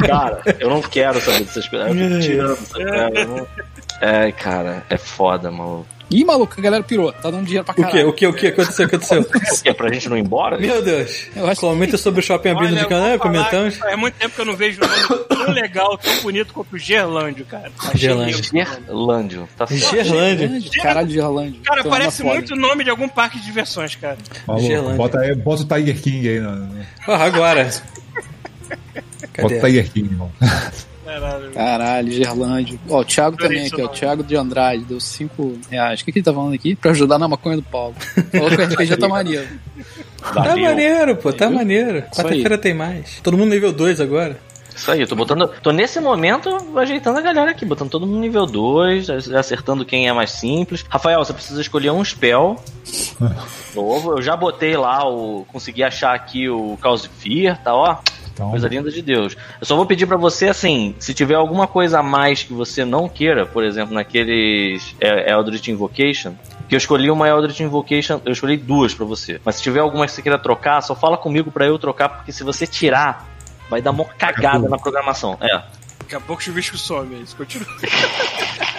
cara, 0.07 0.43
eu 0.59 0.69
não 0.71 0.81
quero 0.83 1.21
saber 1.21 1.41
dessas 1.45 1.69
coisas. 1.69 1.89
Eu 1.89 1.95
fico 1.95 2.21
tirando, 2.21 2.57
sabe? 2.67 2.85
cara? 2.85 3.21
Eu 3.21 3.29
não- 3.29 3.47
É, 4.01 4.33
cara, 4.33 4.85
é 4.89 4.97
foda, 4.97 5.51
maluco. 5.51 5.87
Ih, 6.11 6.25
maluco, 6.25 6.55
a 6.57 6.63
galera 6.63 6.83
pirou. 6.83 7.13
Tá 7.13 7.31
dando 7.31 7.45
dinheiro 7.45 7.65
pra 7.65 7.73
O 7.73 7.77
que? 7.77 7.83
caralho. 7.83 8.09
O 8.09 8.13
que? 8.15 8.27
O 8.27 8.33
que 8.33 8.47
aconteceu? 8.47 8.87
O 8.87 8.89
que 8.89 8.97
aconteceu? 8.97 9.21
O 9.21 9.25
que? 9.63 9.69
É 9.69 9.75
pra 9.75 9.93
gente 9.93 10.09
não 10.09 10.17
ir 10.17 10.21
embora? 10.21 10.57
Meu 10.59 10.83
Deus. 10.83 11.27
Eu 11.37 11.47
acho 11.47 11.61
Comenta 11.61 11.99
sobre 11.99 12.21
o 12.21 12.23
shopping 12.23 12.49
abrindo 12.49 12.73
Olha, 12.73 12.81
de 12.83 12.89
canal, 12.89 13.19
comentamos. 13.19 13.75
que 13.75 13.81
Faz 13.81 13.99
muito 13.99 14.15
tempo 14.15 14.35
que 14.35 14.41
eu 14.41 14.45
não 14.47 14.57
vejo 14.57 14.81
um 14.83 14.87
nome 14.87 15.25
tão 15.29 15.51
legal, 15.53 15.99
tão 15.99 16.23
bonito 16.23 16.55
quanto 16.55 16.75
o 16.75 16.79
Gerlândio, 16.79 17.45
cara. 17.45 17.71
Achei 17.79 18.01
Gerlândio. 18.01 18.43
Gerlândio, 18.43 19.49
tá 19.57 19.67
certo. 19.67 19.91
Gerlândia. 19.91 20.51
Caralho 20.83 21.09
de 21.09 21.19
Irlândia. 21.19 21.61
Cara, 21.65 21.83
Tô 21.83 21.91
parece 21.91 22.23
muito 22.25 22.57
nome 22.57 22.85
de 22.85 22.91
algum 22.91 23.09
parque 23.09 23.39
de 23.39 23.45
diversões, 23.45 23.95
cara. 23.95 24.17
Maluco, 24.47 24.67
Gelândia. 24.67 24.97
bota, 24.97 25.21
aí, 25.21 25.35
bota 25.35 25.63
o 25.63 25.67
Tiger 25.67 26.01
King 26.01 26.29
aí. 26.29 26.41
No, 26.41 26.69
Ah, 27.07 27.25
agora. 27.25 27.65
bota 27.65 27.83
o 29.27 29.29
Cadê? 29.33 29.61
Tiger 29.61 29.93
King, 29.93 30.09
irmão. 30.11 30.33
Caralho. 31.09 31.51
Caralho, 31.53 32.13
Gerlândia. 32.13 32.79
Ó, 32.89 33.01
o 33.01 33.05
Thiago 33.05 33.37
também 33.39 33.67
aqui, 33.67 33.81
ó. 33.81 33.87
O 33.87 33.89
Thiago 33.89 34.23
de 34.23 34.37
Andrade 34.37 34.85
deu 34.85 35.01
5 35.01 35.59
reais. 35.71 36.01
O 36.01 36.05
que, 36.05 36.13
que 36.13 36.19
ele 36.19 36.25
tá 36.25 36.35
falando 36.35 36.53
aqui? 36.53 36.77
Pra 36.77 36.91
ajudar 36.91 37.19
na 37.19 37.27
maconha 37.27 37.57
do 37.57 37.63
Paulo. 37.63 37.95
Falou 38.31 38.51
que 38.51 38.57
o 38.57 38.65
RPG 38.65 38.97
tá 38.99 39.09
maneiro. 39.09 39.49
Tá 40.21 40.55
maneiro, 40.55 41.17
pô, 41.17 41.33
tá 41.33 41.49
maneiro. 41.49 42.03
Quarta-feira 42.15 42.59
tem 42.59 42.75
mais. 42.75 43.21
Todo 43.23 43.39
mundo 43.39 43.51
nível 43.51 43.73
2 43.73 44.03
agora. 44.03 44.39
Isso 44.77 44.93
aí, 44.93 45.01
eu 45.01 45.09
tô 45.09 45.17
botando. 45.17 45.49
Tô 45.63 45.73
nesse 45.73 45.99
momento 45.99 46.57
ajeitando 46.79 47.19
a 47.19 47.23
galera 47.23 47.51
aqui, 47.51 47.65
botando 47.65 47.91
todo 47.91 48.07
mundo 48.07 48.21
nível 48.21 48.47
2, 48.47 49.09
acertando 49.35 49.85
quem 49.85 50.09
é 50.09 50.13
mais 50.13 50.31
simples. 50.31 50.85
Rafael, 50.89 51.25
você 51.25 51.33
precisa 51.33 51.61
escolher 51.61 51.91
um 51.91 52.05
spell 52.05 52.63
novo. 53.75 54.13
Eu 54.13 54.23
já 54.23 54.37
botei 54.37 54.77
lá 54.77 55.09
o. 55.09 55.45
Consegui 55.47 55.83
achar 55.83 56.15
aqui 56.15 56.49
o 56.49 56.77
Cause 56.81 57.09
Fear, 57.09 57.61
tá 57.63 57.75
ó. 57.75 57.97
Então, 58.39 58.51
Coisa 58.51 58.69
linda 58.69 58.89
de 58.89 59.03
Deus. 59.03 59.37
Eu 59.61 59.67
só 59.67 59.75
vou 59.75 59.85
pedir 59.85 60.07
pra 60.07 60.17
você 60.17 60.49
assim, 60.49 60.95
se 61.01 61.13
tiver 61.13 61.35
alguma 61.35 61.67
coisa 61.67 61.99
a 61.99 62.03
mais 62.05 62.45
que 62.45 62.53
você 62.53 62.85
não 62.85 63.09
queira, 63.09 63.45
por 63.45 63.65
exemplo, 63.65 63.93
naqueles 63.93 64.95
é, 65.01 65.33
Eldritch 65.33 65.67
Invocation, 65.69 66.35
Que 66.69 66.77
eu 66.77 66.79
escolhi 66.79 67.11
uma 67.11 67.27
Eldritch 67.27 67.61
Invocation, 67.61 68.21
eu 68.25 68.31
escolhi 68.31 68.57
duas 68.57 68.95
pra 68.95 69.05
você. 69.05 69.41
Mas 69.45 69.57
se 69.57 69.63
tiver 69.63 69.81
alguma 69.81 70.07
que 70.07 70.13
você 70.13 70.23
queira 70.23 70.39
trocar, 70.39 70.81
só 70.83 70.95
fala 70.95 71.17
comigo 71.17 71.51
pra 71.51 71.67
eu 71.67 71.79
trocar, 71.79 72.09
porque 72.11 72.31
se 72.31 72.45
você 72.45 72.65
tirar, 72.67 73.27
vai 73.69 73.83
dar 73.83 73.91
uma 73.91 74.05
cagada 74.05 74.69
na 74.69 74.79
programação. 74.79 75.37
É. 75.41 75.78
Daqui 76.09 76.17
a 76.17 76.21
pouco 76.21 76.41
o 76.41 76.45
chuvisco 76.45 76.79
some, 76.79 77.17
é 77.17 77.19
isso 77.19 77.37
continua. 77.37 77.69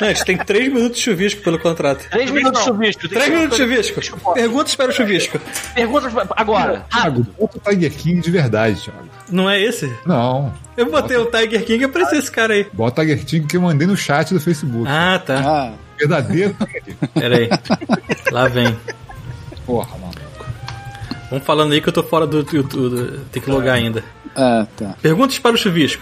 Não, 0.02 0.08
a 0.08 0.14
gente 0.14 0.26
tem 0.26 0.36
3 0.36 0.74
minutos 0.74 0.98
de 0.98 1.04
chuvisco 1.04 1.44
pelo 1.44 1.60
contrato. 1.60 2.10
Três 2.10 2.32
minutos 2.32 2.60
de 2.60 2.66
chuvisco. 2.66 3.08
3 3.08 3.30
minutos 3.30 3.56
de 3.56 3.64
chuvisco. 3.64 4.34
Perguntas 4.34 4.74
para 4.74 4.90
o 4.90 4.92
chuvisco. 4.92 5.40
Perguntas 5.76 6.12
agora. 6.36 6.88
Thiago, 6.90 7.28
bota 7.40 7.58
o 7.60 7.62
Tiger 7.62 7.92
King 7.92 8.20
de 8.20 8.32
verdade, 8.32 8.82
Thiago. 8.82 9.08
Não 9.30 9.48
é 9.48 9.62
esse? 9.62 9.94
Não. 10.08 10.52
Eu 10.76 10.90
botei 10.90 11.18
o 11.18 11.28
Tiger 11.28 11.64
King 11.64 11.82
e 11.82 11.84
apareceu 11.84 12.18
esse 12.18 12.32
cara 12.32 12.56
aí. 12.56 12.66
Bota 12.74 13.04
o 13.04 13.06
Tiger 13.06 13.24
King 13.24 13.46
que 13.46 13.58
eu 13.58 13.62
mandei 13.62 13.86
no 13.86 13.96
chat 13.96 14.34
do 14.34 14.40
Facebook. 14.40 14.86
Ah, 14.88 15.22
tá. 15.24 15.40
Ah, 15.46 15.74
Verdadeiro. 16.00 16.56
Pera 17.14 17.38
aí. 17.38 17.50
Lá 18.32 18.48
vem. 18.48 18.76
Porra, 19.68 19.96
mano. 20.00 20.14
Vamos 21.30 21.46
falando 21.46 21.74
aí 21.74 21.80
que 21.82 21.90
eu 21.90 21.94
tô 21.94 22.02
fora 22.02 22.26
do 22.26 22.40
YouTube. 22.40 23.20
Tem 23.32 23.40
que 23.40 23.52
logar 23.52 23.76
ainda. 23.76 24.04
ah, 24.36 24.66
tá. 24.76 24.96
Perguntas 25.00 25.38
para 25.38 25.54
o 25.54 25.58
chuvisco. 25.60 26.02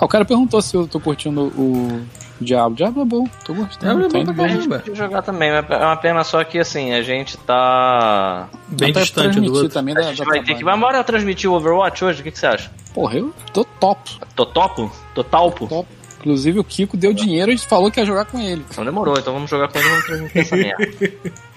Ah, 0.00 0.04
o 0.04 0.08
cara 0.08 0.24
perguntou 0.24 0.62
se 0.62 0.74
eu 0.74 0.88
tô 0.88 0.98
curtindo 0.98 1.42
o 1.56 2.00
Diablo. 2.40 2.74
Diablo 2.74 3.02
é 3.02 3.04
bom, 3.04 3.28
tô 3.44 3.52
gostando. 3.52 3.80
Diablo 3.80 4.04
é 4.04 4.08
tá 4.08 4.12
bom 4.14 4.18
indo 4.22 4.34
pra 4.34 4.44
bem. 4.44 4.54
caramba. 4.56 4.82
Eu 4.86 4.94
jogar 4.96 5.20
também. 5.22 5.50
É 5.50 5.60
uma 5.60 5.96
pena 5.96 6.24
só 6.24 6.42
que 6.42 6.58
assim, 6.58 6.94
a 6.94 7.02
gente 7.02 7.36
tá. 7.36 8.48
Bem 8.68 8.90
Até 8.92 9.00
distante 9.02 9.40
do 9.40 9.52
outro. 9.52 9.68
Também 9.68 9.94
A 9.94 10.00
dá, 10.00 10.06
gente 10.06 10.18
dá 10.18 10.24
vai 10.24 10.42
ter 10.42 10.54
que. 10.54 10.64
Vamos 10.64 10.78
embora 10.78 11.04
transmitir 11.04 11.50
o 11.50 11.54
Overwatch 11.54 12.02
hoje? 12.02 12.20
O 12.20 12.24
que, 12.24 12.30
que 12.30 12.38
você 12.38 12.46
acha? 12.46 12.70
Porra, 12.94 13.18
eu 13.18 13.34
tô 13.52 13.62
top. 13.62 14.18
Tô 14.34 14.46
topo? 14.46 14.90
Tô 15.14 15.22
talpo? 15.22 15.66
top. 15.68 15.86
Inclusive 16.20 16.58
o 16.58 16.64
Kiko 16.64 16.96
deu 16.98 17.14
dinheiro 17.14 17.50
e 17.50 17.56
falou 17.56 17.90
que 17.90 17.98
ia 17.98 18.04
jogar 18.04 18.26
com 18.26 18.38
ele. 18.38 18.62
Então 18.70 18.84
demorou, 18.84 19.18
então 19.18 19.32
vamos 19.32 19.48
jogar 19.48 19.68
com 19.68 19.78
ele 19.78 19.86
e 19.86 19.90
vamos 19.90 20.04
transmitir 20.04 20.40
essa 20.42 20.56
merda. 20.56 20.90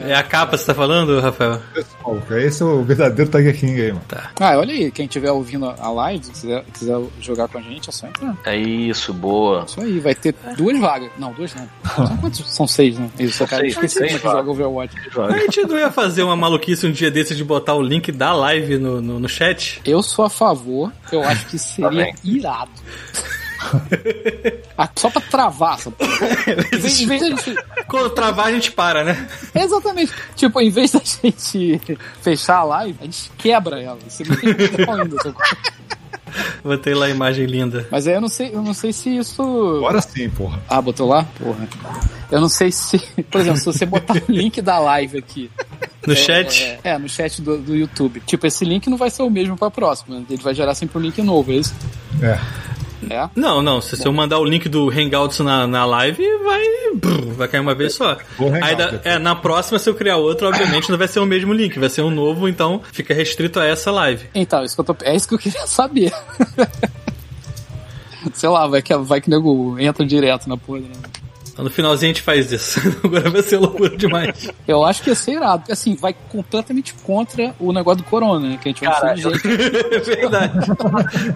É 0.00 0.14
a 0.14 0.22
capa 0.22 0.52
que 0.52 0.58
você 0.58 0.66
tá 0.66 0.74
falando, 0.74 1.20
Rafael? 1.20 1.60
Pessoal, 1.74 2.22
esse 2.38 2.62
é 2.62 2.66
o 2.66 2.82
verdadeiro 2.82 3.30
Tiger 3.30 3.56
King 3.58 3.80
aí, 3.82 3.92
mano. 3.92 4.04
Ah, 4.40 4.56
olha 4.56 4.72
aí, 4.72 4.90
quem 4.90 5.04
estiver 5.04 5.30
ouvindo 5.30 5.66
a 5.66 5.90
live, 5.90 6.24
se 6.24 6.32
quiser, 6.32 6.64
quiser 6.72 7.00
jogar 7.20 7.48
com 7.48 7.58
a 7.58 7.60
gente, 7.60 7.88
é 7.88 7.92
só 7.92 8.06
entrar. 8.06 8.36
É 8.44 8.56
isso, 8.56 9.12
boa. 9.12 9.64
Isso 9.68 9.80
aí, 9.80 10.00
vai 10.00 10.14
ter 10.14 10.34
duas 10.56 10.78
vagas. 10.80 11.10
Não, 11.18 11.32
duas 11.32 11.54
não. 11.54 11.68
São 12.06 12.16
quantos? 12.16 12.50
São 12.52 12.66
seis, 12.66 12.98
né? 12.98 13.10
Isso, 13.18 13.46
cara. 13.46 13.62
seis, 13.62 13.74
Esqueci 13.74 13.98
seis 13.98 14.20
como 14.20 14.32
é 14.32 14.36
joga 14.38 14.50
Overwatch. 14.50 14.96
A 15.18 15.38
gente 15.38 15.62
não 15.64 15.78
ia 15.78 15.90
fazer 15.90 16.22
uma 16.22 16.36
maluquice 16.36 16.86
um 16.86 16.92
dia 16.92 17.10
desse 17.10 17.36
de 17.36 17.44
botar 17.44 17.74
o 17.74 17.82
link 17.82 18.10
da 18.10 18.32
live 18.32 18.78
no, 18.78 19.00
no, 19.00 19.20
no 19.20 19.28
chat? 19.28 19.80
Eu 19.84 20.02
sou 20.02 20.24
a 20.24 20.30
favor, 20.30 20.90
eu 21.12 21.22
acho 21.22 21.46
que 21.46 21.58
seria 21.58 21.90
bem. 21.90 22.14
irado. 22.24 22.70
Ah, 24.76 24.88
Só 24.96 25.10
pra 25.10 25.20
travar 25.20 25.74
essa 25.74 25.90
porra. 25.90 26.10
Em 26.72 26.78
vez, 26.78 27.00
em 27.00 27.06
vez 27.06 27.20
da 27.20 27.28
gente. 27.28 27.54
Quando 27.86 28.10
travar, 28.10 28.46
a 28.46 28.52
gente 28.52 28.72
para, 28.72 29.04
né? 29.04 29.28
Exatamente. 29.54 30.12
Tipo, 30.34 30.60
em 30.60 30.70
vez 30.70 30.92
da 30.92 31.00
gente 31.00 31.80
fechar 32.22 32.56
a 32.58 32.64
live, 32.64 32.98
a 33.00 33.04
gente 33.04 33.30
quebra 33.36 33.80
ela. 33.80 33.98
É 34.00 34.24
muito 34.24 34.76
legal 34.78 35.00
ainda? 35.00 35.16
Botei 36.64 36.94
lá 36.94 37.06
a 37.06 37.10
imagem 37.10 37.44
linda. 37.46 37.86
Mas 37.90 38.06
aí 38.06 38.14
eu 38.14 38.20
não 38.20 38.28
sei, 38.28 38.54
eu 38.54 38.62
não 38.62 38.72
sei 38.72 38.92
se 38.92 39.14
isso. 39.14 39.42
Agora 39.42 40.00
sim, 40.00 40.30
porra. 40.30 40.62
Ah, 40.68 40.80
botou 40.80 41.06
lá? 41.06 41.24
Porra. 41.38 41.68
Eu 42.30 42.40
não 42.40 42.48
sei 42.48 42.72
se. 42.72 42.98
Por 43.30 43.40
exemplo, 43.40 43.58
se 43.58 43.66
você 43.66 43.84
botar 43.84 44.14
o 44.14 44.32
link 44.32 44.62
da 44.62 44.78
live 44.78 45.18
aqui. 45.18 45.50
No 46.06 46.16
chat? 46.16 46.64
É, 46.64 46.80
é, 46.84 46.98
no 46.98 47.08
chat 47.08 47.42
do, 47.42 47.58
do 47.58 47.76
YouTube. 47.76 48.20
Tipo, 48.26 48.46
esse 48.46 48.64
link 48.64 48.88
não 48.88 48.96
vai 48.96 49.10
ser 49.10 49.22
o 49.22 49.30
mesmo 49.30 49.56
pra 49.56 49.70
próxima. 49.70 50.24
Ele 50.28 50.42
vai 50.42 50.54
gerar 50.54 50.74
sempre 50.74 50.98
um 50.98 51.00
link 51.00 51.20
novo, 51.22 51.52
é 51.52 51.56
isso? 51.56 51.74
É. 52.20 52.38
É. 53.10 53.28
Não, 53.34 53.62
não. 53.62 53.80
Se, 53.80 53.96
se 53.96 54.06
eu 54.06 54.12
mandar 54.12 54.38
o 54.38 54.44
link 54.44 54.68
do 54.68 54.88
Hangouts 54.90 55.40
na, 55.40 55.66
na 55.66 55.84
live, 55.84 56.22
vai. 56.44 56.62
brrr, 56.94 57.32
vai 57.34 57.48
cair 57.48 57.60
uma 57.60 57.74
vez 57.74 57.94
só. 57.94 58.16
Aí 58.62 58.76
da- 58.76 59.00
é, 59.04 59.18
na 59.18 59.34
próxima, 59.34 59.78
se 59.78 59.88
eu 59.90 59.94
criar 59.94 60.16
outro, 60.16 60.46
obviamente 60.48 60.90
não 60.90 60.98
vai 60.98 61.08
ser 61.08 61.20
o 61.20 61.26
mesmo 61.26 61.52
link, 61.52 61.78
vai 61.78 61.88
ser 61.88 62.02
um 62.02 62.10
novo, 62.10 62.48
então 62.48 62.80
fica 62.92 63.12
restrito 63.14 63.58
a 63.58 63.64
essa 63.66 63.90
live. 63.90 64.26
Então, 64.34 64.62
isso 64.64 64.74
que 64.74 64.80
eu 64.80 64.84
tô, 64.84 64.96
é 65.02 65.14
isso 65.16 65.26
que 65.28 65.34
eu 65.34 65.38
queria 65.38 65.66
saber. 65.66 66.12
Sei 68.34 68.48
lá, 68.48 68.66
vai 68.68 68.80
que, 68.80 68.96
vai 68.96 69.20
que 69.20 69.26
o 69.28 69.30
nego 69.30 69.76
entra 69.80 70.06
direto 70.06 70.48
na 70.48 70.56
porra. 70.56 70.80
Né? 70.80 70.92
No 71.62 71.70
finalzinho 71.70 72.10
a 72.10 72.14
gente 72.14 72.22
faz 72.22 72.50
isso. 72.52 72.80
Agora 73.04 73.30
vai 73.30 73.42
ser 73.42 73.58
loucura 73.58 73.96
demais. 73.96 74.48
Eu 74.66 74.84
acho 74.84 75.02
que 75.02 75.10
ia 75.10 75.14
ser 75.14 75.32
irado. 75.32 75.60
porque, 75.60 75.72
Assim, 75.72 75.94
vai 75.94 76.14
completamente 76.30 76.94
contra 76.94 77.54
o 77.58 77.72
negócio 77.72 78.02
do 78.02 78.08
corona, 78.08 78.48
né? 78.48 78.58
Que 78.60 78.68
a 78.68 78.72
gente 78.72 78.84
vai 78.84 79.00
Cara, 79.00 79.14
de 79.14 79.22
jeito. 79.22 79.48
É 79.48 79.98
verdade. 79.98 80.58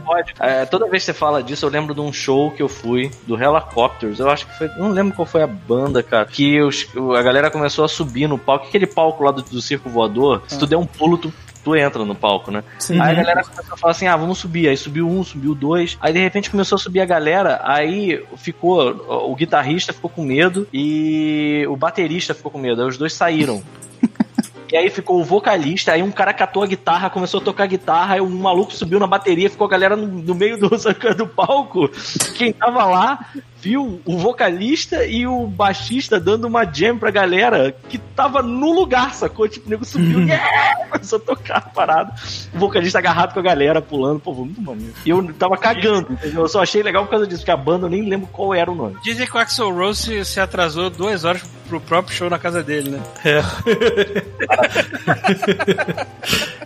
Pode. 0.04 0.34
É, 0.40 0.64
toda 0.66 0.88
vez 0.88 1.02
que 1.02 1.06
você 1.06 1.14
fala 1.14 1.42
disso, 1.42 1.64
eu 1.64 1.70
lembro 1.70 1.94
de 1.94 2.00
um 2.00 2.12
show 2.12 2.50
que 2.50 2.62
eu 2.62 2.68
fui, 2.68 3.10
do 3.26 3.34
Helicopters. 3.34 4.18
Eu 4.18 4.30
acho 4.30 4.46
que 4.46 4.58
foi. 4.58 4.68
Não 4.78 4.90
lembro 4.90 5.14
qual 5.14 5.26
foi 5.26 5.42
a 5.42 5.46
banda, 5.46 6.02
cara. 6.02 6.24
Que 6.26 6.60
os, 6.60 6.86
a 7.16 7.22
galera 7.22 7.50
começou 7.50 7.84
a 7.84 7.88
subir 7.88 8.28
no 8.28 8.38
palco. 8.38 8.66
Aquele 8.66 8.86
palco 8.86 9.22
lá 9.22 9.30
do, 9.30 9.42
do 9.42 9.60
circo 9.60 9.88
voador, 9.88 10.42
se 10.46 10.58
tu 10.58 10.66
der 10.66 10.76
um 10.76 10.86
pulo, 10.86 11.18
tu. 11.18 11.32
Tu 11.66 11.74
entra 11.74 12.04
no 12.04 12.14
palco, 12.14 12.52
né? 12.52 12.62
Sim. 12.78 13.00
Aí 13.00 13.10
a 13.10 13.14
galera 13.14 13.42
começou 13.42 13.74
a 13.74 13.76
falar 13.76 13.90
assim: 13.90 14.06
ah, 14.06 14.16
vamos 14.16 14.38
subir. 14.38 14.68
Aí 14.68 14.76
subiu 14.76 15.08
um, 15.08 15.24
subiu 15.24 15.52
dois. 15.52 15.98
Aí 16.00 16.12
de 16.12 16.20
repente 16.20 16.48
começou 16.48 16.76
a 16.76 16.78
subir 16.78 17.00
a 17.00 17.04
galera. 17.04 17.60
Aí 17.64 18.24
ficou. 18.36 18.88
O 19.28 19.34
guitarrista 19.34 19.92
ficou 19.92 20.08
com 20.08 20.22
medo 20.22 20.68
e 20.72 21.66
o 21.68 21.76
baterista 21.76 22.34
ficou 22.34 22.52
com 22.52 22.58
medo. 22.60 22.82
Aí 22.82 22.86
os 22.86 22.96
dois 22.96 23.12
saíram. 23.12 23.64
E 24.72 24.76
aí 24.76 24.90
ficou 24.90 25.20
o 25.20 25.24
vocalista, 25.24 25.92
aí 25.92 26.02
um 26.02 26.10
cara 26.10 26.34
catou 26.34 26.60
a 26.60 26.66
guitarra, 26.66 27.08
começou 27.08 27.40
a 27.40 27.44
tocar 27.44 27.66
guitarra, 27.66 28.14
aí 28.14 28.20
um 28.20 28.28
maluco 28.28 28.74
subiu 28.74 28.98
na 28.98 29.06
bateria, 29.06 29.48
ficou 29.48 29.64
a 29.64 29.70
galera 29.70 29.94
no, 29.94 30.08
no 30.08 30.34
meio 30.34 30.58
do, 30.58 30.68
do 31.16 31.26
palco. 31.28 31.88
Quem 32.34 32.52
tava 32.52 32.84
lá 32.84 33.26
viu 33.60 34.00
o 34.04 34.18
vocalista 34.18 35.04
e 35.04 35.26
o 35.26 35.46
baixista 35.46 36.20
dando 36.20 36.46
uma 36.46 36.64
jam 36.64 36.98
pra 36.98 37.10
galera 37.10 37.74
que 37.88 37.98
tava 37.98 38.42
no 38.42 38.72
lugar, 38.72 39.14
sacou? 39.14 39.48
Tipo, 39.48 39.66
o 39.66 39.70
nego 39.70 39.84
subiu 39.84 40.20
e 40.20 40.28
yeah! 40.28 40.86
começou 40.90 41.18
a 41.18 41.22
tocar 41.22 41.56
a 41.58 41.60
parada. 41.60 42.12
O 42.54 42.58
vocalista 42.58 42.98
agarrado 42.98 43.32
com 43.32 43.40
a 43.40 43.42
galera, 43.42 43.82
pulando, 43.82 44.20
pô, 44.20 44.32
muito 44.34 44.60
maneiro. 44.60 44.92
E 45.04 45.10
eu 45.10 45.34
tava 45.34 45.56
cagando, 45.56 46.12
entendeu? 46.12 46.42
Eu 46.42 46.48
só 46.48 46.62
achei 46.62 46.82
legal 46.82 47.04
por 47.04 47.10
causa 47.10 47.26
disso, 47.26 47.40
porque 47.40 47.50
a 47.50 47.56
banda 47.56 47.86
eu 47.86 47.90
nem 47.90 48.08
lembro 48.08 48.28
qual 48.28 48.54
era 48.54 48.70
o 48.70 48.74
nome. 48.74 48.96
Dizem 49.02 49.26
que 49.26 49.36
o 49.36 49.38
Axel 49.38 49.74
Rose 49.74 50.02
se, 50.02 50.24
se 50.24 50.40
atrasou 50.40 50.90
duas 50.90 51.24
horas 51.24 51.42
pro 51.68 51.80
próprio 51.80 52.14
show 52.14 52.30
na 52.30 52.38
casa 52.38 52.62
dele, 52.62 52.90
né? 52.90 53.00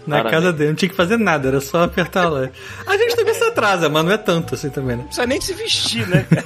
Na 0.07 0.17
Parabéns. 0.17 0.31
casa 0.31 0.53
dele, 0.53 0.69
não 0.71 0.77
tinha 0.77 0.89
que 0.89 0.97
fazer 0.97 1.19
nada, 1.19 1.49
era 1.49 1.61
só 1.61 1.85
apertar 1.85 2.29
lá. 2.29 2.49
A 2.87 2.97
gente 2.97 3.15
também 3.15 3.35
se 3.35 3.45
atrasa, 3.45 3.89
mas 3.89 4.05
não 4.05 4.13
é 4.13 4.19
tanto 4.19 4.55
assim 4.55 4.71
também, 4.71 4.97
né? 4.97 5.03
Não 5.03 5.05
precisa 5.05 5.27
nem 5.27 5.41
se 5.41 5.55
vestir, 5.55 6.07
né, 6.09 6.27
cara? 6.29 6.45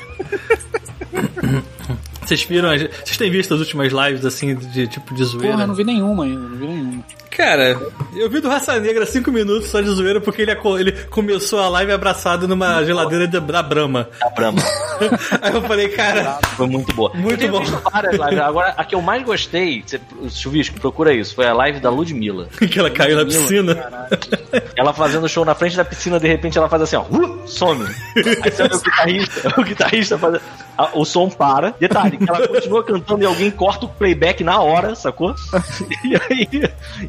Vocês 2.34 2.42
viram, 2.42 2.70
vocês 2.70 3.16
têm 3.16 3.30
visto 3.30 3.54
as 3.54 3.60
últimas 3.60 3.92
lives 3.92 4.24
assim, 4.24 4.56
de 4.56 4.88
tipo 4.88 5.14
de 5.14 5.24
zoeira? 5.24 5.52
Porra, 5.52 5.62
eu 5.62 5.68
não 5.68 5.74
vi 5.74 5.84
nenhuma 5.84 6.24
ainda, 6.24 6.40
não 6.40 6.56
vi 6.56 6.66
nenhuma. 6.66 7.04
Cara, 7.30 7.80
eu 8.14 8.30
vi 8.30 8.40
do 8.40 8.48
Raça 8.48 8.78
Negra 8.78 9.04
5 9.04 9.30
minutos 9.32 9.68
só 9.68 9.80
de 9.80 9.88
zoeira 9.88 10.20
porque 10.20 10.42
ele, 10.42 10.52
ele 10.78 10.92
começou 11.10 11.58
a 11.58 11.68
live 11.68 11.90
abraçado 11.90 12.46
numa 12.46 12.84
geladeira 12.84 13.26
da, 13.26 13.40
da 13.40 13.62
Brahma. 13.62 14.08
A 14.22 14.30
Brahma. 14.30 14.62
Aí 15.42 15.52
eu 15.52 15.62
falei, 15.62 15.88
cara, 15.88 16.38
Foi 16.56 16.68
muito 16.68 16.94
boa. 16.94 17.12
Muito 17.12 17.48
bom. 17.48 17.58
visto 17.58 17.80
várias 17.92 18.12
lives. 18.12 18.38
Agora, 18.38 18.74
a 18.76 18.84
que 18.84 18.94
eu 18.94 19.02
mais 19.02 19.24
gostei, 19.24 19.82
você, 19.84 20.00
Chuvisco, 20.30 20.78
procura 20.78 21.12
isso, 21.12 21.34
foi 21.34 21.46
a 21.46 21.52
live 21.52 21.80
da 21.80 21.90
Ludmilla. 21.90 22.46
que 22.70 22.78
ela 22.78 22.90
caiu 22.90 23.16
na 23.16 23.24
piscina. 23.24 23.74
Ela 24.76 24.92
fazendo 24.92 25.28
show 25.28 25.44
na 25.44 25.54
frente 25.54 25.76
da 25.76 25.84
piscina, 25.84 26.18
de 26.18 26.28
repente 26.28 26.56
ela 26.58 26.68
faz 26.68 26.82
assim, 26.82 26.96
ó, 26.96 27.02
uh, 27.02 27.42
some. 27.46 27.84
Aí 28.16 28.50
você 28.50 28.68
vê 28.68 28.74
o 28.74 28.80
guitarrista, 28.80 29.60
o 29.60 29.64
guitarrista 29.64 30.18
faz. 30.18 30.40
A- 30.76 30.90
o 30.94 31.04
som 31.04 31.28
para. 31.28 31.74
Detalhe, 31.78 32.18
ela 32.26 32.46
continua 32.48 32.82
cantando 32.84 33.22
e 33.22 33.26
alguém 33.26 33.50
corta 33.50 33.86
o 33.86 33.88
playback 33.88 34.42
na 34.44 34.60
hora, 34.60 34.94
sacou? 34.94 35.34
E 36.04 36.14
aí, 36.16 36.48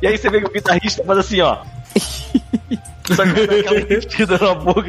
e 0.02 0.08
aí 0.08 0.18
você 0.18 0.30
vê 0.30 0.40
que 0.42 0.48
o 0.48 0.52
guitarrista 0.52 1.04
faz 1.04 1.20
assim, 1.20 1.42
ó. 1.42 1.58
Só 3.06 3.24
que 3.24 4.26
na 4.26 4.56
boca. 4.56 4.84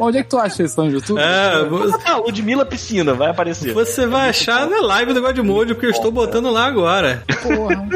Onde 0.00 0.18
é 0.18 0.22
que 0.22 0.28
tu 0.30 0.36
acha 0.38 0.62
isso 0.64 0.82
no 0.82 0.90
YouTube? 0.90 1.20
É, 1.20 1.64
vo- 1.64 1.96
Ah, 2.04 2.16
Ludmilla 2.16 2.64
Piscina, 2.66 3.14
vai 3.14 3.30
aparecer. 3.30 3.72
você 3.72 4.06
vai 4.06 4.30
achar 4.30 4.66
na 4.68 4.80
live 4.80 5.12
do 5.12 5.20
Godmode, 5.22 5.74
porque 5.74 5.86
eu 5.86 5.90
estou 5.90 6.10
botando 6.10 6.50
lá 6.50 6.66
agora. 6.66 7.22
Porra. 7.42 7.86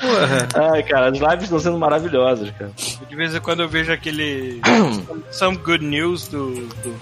Porra. 0.00 0.70
Ai, 0.72 0.82
cara, 0.84 1.08
as 1.10 1.18
lives 1.18 1.44
estão 1.44 1.58
sendo 1.58 1.78
maravilhosas, 1.78 2.50
cara. 2.58 2.70
De 3.08 3.16
vez 3.16 3.34
em 3.34 3.40
quando 3.40 3.62
eu 3.62 3.68
vejo 3.68 3.92
aquele 3.92 4.60
Some 5.32 5.56
Good 5.56 5.84
News 5.84 6.28
do, 6.28 6.50
do 6.54 6.94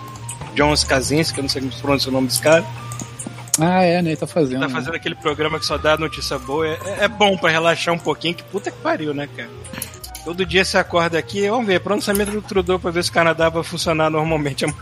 John 0.55 0.73
Skazinski, 0.75 1.35
que 1.35 1.41
eu 1.41 1.43
não 1.43 1.49
sei 1.49 1.61
como 1.63 1.73
se 1.73 1.81
pronuncia 1.81 2.11
o 2.11 2.13
nome 2.13 2.29
desse 2.29 2.41
cara. 2.41 2.65
Ah, 3.61 3.83
é, 3.83 4.03
né? 4.03 4.11
Ele 4.11 4.17
tá 4.17 4.27
fazendo. 4.27 4.61
Tá 4.61 4.69
né? 4.69 4.75
fazendo 4.75 4.95
aquele 4.95 5.15
programa 5.15 5.59
que 5.59 5.67
só 5.67 5.79
dá 5.79 5.97
notícia 5.97 6.39
boa. 6.39 6.67
É, 6.67 7.05
é 7.05 7.09
bom 7.09 7.37
pra 7.37 7.51
relaxar 7.51 7.95
um 7.95 7.99
pouquinho, 7.99 8.35
que 8.35 8.43
puta 8.45 8.71
que 8.71 8.79
pariu, 8.79 9.15
né, 9.15 9.29
cara? 9.37 9.51
Todo 10.25 10.47
dia 10.47 10.65
você 10.65 10.79
acorda 10.79 11.19
aqui, 11.19 11.49
vamos 11.49 11.67
ver, 11.67 11.81
pronunciamento 11.81 12.31
do 12.31 12.41
Trudeau 12.41 12.79
pra 12.79 12.91
ver 12.91 13.05
se 13.05 13.11
o 13.11 13.13
Canadá 13.13 13.51
vai 13.51 13.63
funcionar 13.63 14.09
normalmente 14.09 14.65
amanhã. 14.65 14.81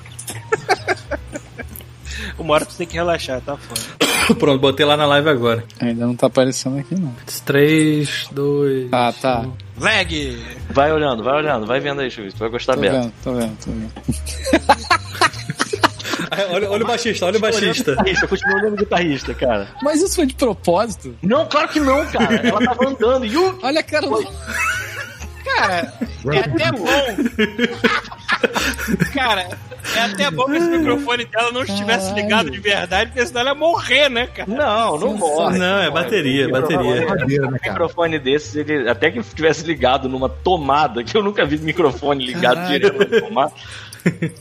Uma 2.38 2.54
hora 2.54 2.64
tu 2.64 2.76
tem 2.76 2.86
que 2.86 2.94
relaxar, 2.94 3.40
tá 3.40 3.56
foda. 3.56 3.80
Pronto, 4.38 4.60
botei 4.60 4.86
lá 4.86 4.96
na 4.96 5.04
live 5.06 5.28
agora. 5.28 5.64
Ainda 5.80 6.06
não 6.06 6.14
tá 6.14 6.28
aparecendo 6.28 6.78
aqui, 6.78 6.94
não. 6.94 7.12
3, 7.44 8.28
2. 8.30 8.88
Ah, 8.92 9.12
tá. 9.20 9.44
Lag! 9.78 10.44
Vai 10.70 10.92
olhando, 10.92 11.24
vai 11.24 11.36
olhando, 11.38 11.66
vai 11.66 11.80
vendo 11.80 12.00
aí, 12.00 12.10
Chuvisco, 12.10 12.38
tu 12.38 12.40
vai 12.40 12.50
gostar 12.50 12.74
Tô 12.74 12.80
mesmo. 12.80 13.02
vendo, 13.02 13.12
tô 13.24 13.34
vendo, 13.34 13.56
tô 13.64 13.70
vendo. 13.72 13.92
Ah, 16.34 16.46
Olha, 16.50 16.70
olha 16.70 16.84
o 16.84 16.86
baixista, 16.86 17.26
olha 17.26 17.36
o 17.36 17.40
baixista. 17.40 17.90
Guitarrista, 17.90 18.26
continua 18.26 18.56
olhando 18.56 18.72
o 18.72 18.76
guitarrista, 18.76 19.34
cara. 19.34 19.68
Mas 19.82 20.00
isso 20.00 20.16
foi 20.16 20.24
de 20.26 20.34
propósito? 20.34 21.14
Não, 21.22 21.46
claro 21.46 21.68
que 21.68 21.78
não, 21.78 22.06
cara. 22.06 22.36
Ela 22.36 22.64
tava 22.64 22.88
andando 22.88 23.26
e 23.26 23.36
o. 23.36 23.58
Olha 23.62 23.80
a 23.80 23.82
cara 23.82 24.06
do... 24.06 24.26
Cara, 25.44 25.92
é 26.32 26.38
até 26.38 26.72
bom. 26.72 26.86
Cara, 29.12 29.48
é 29.96 30.00
até 30.00 30.30
bom 30.30 30.46
que 30.46 30.56
esse 30.56 30.68
microfone 30.68 31.24
dela 31.26 31.52
não 31.52 31.62
estivesse 31.62 32.06
Caralho. 32.08 32.22
ligado 32.22 32.50
de 32.50 32.60
verdade, 32.60 33.10
porque 33.10 33.26
senão 33.26 33.40
ela 33.42 33.50
ia 33.50 33.54
morrer, 33.54 34.08
né, 34.08 34.26
cara? 34.26 34.50
Não, 34.50 34.98
não 34.98 35.14
morre. 35.14 35.58
Não, 35.58 35.78
é 35.82 35.90
bateria, 35.90 36.48
bateria. 36.48 37.06
Madeira, 37.06 37.46
né, 37.46 37.56
Um 37.56 37.58
cara? 37.58 37.72
microfone 37.72 38.18
desses, 38.18 38.54
ele 38.56 38.88
até 38.88 39.10
que 39.10 39.22
tivesse 39.22 39.64
ligado 39.64 40.08
numa 40.08 40.28
tomada, 40.28 41.02
que 41.04 41.16
eu 41.16 41.22
nunca 41.22 41.44
vi 41.44 41.58
microfone 41.58 42.26
ligado 42.26 42.54
Caralho. 42.56 42.72
direto 42.80 42.98
na 43.10 43.20
tomada, 43.20 43.52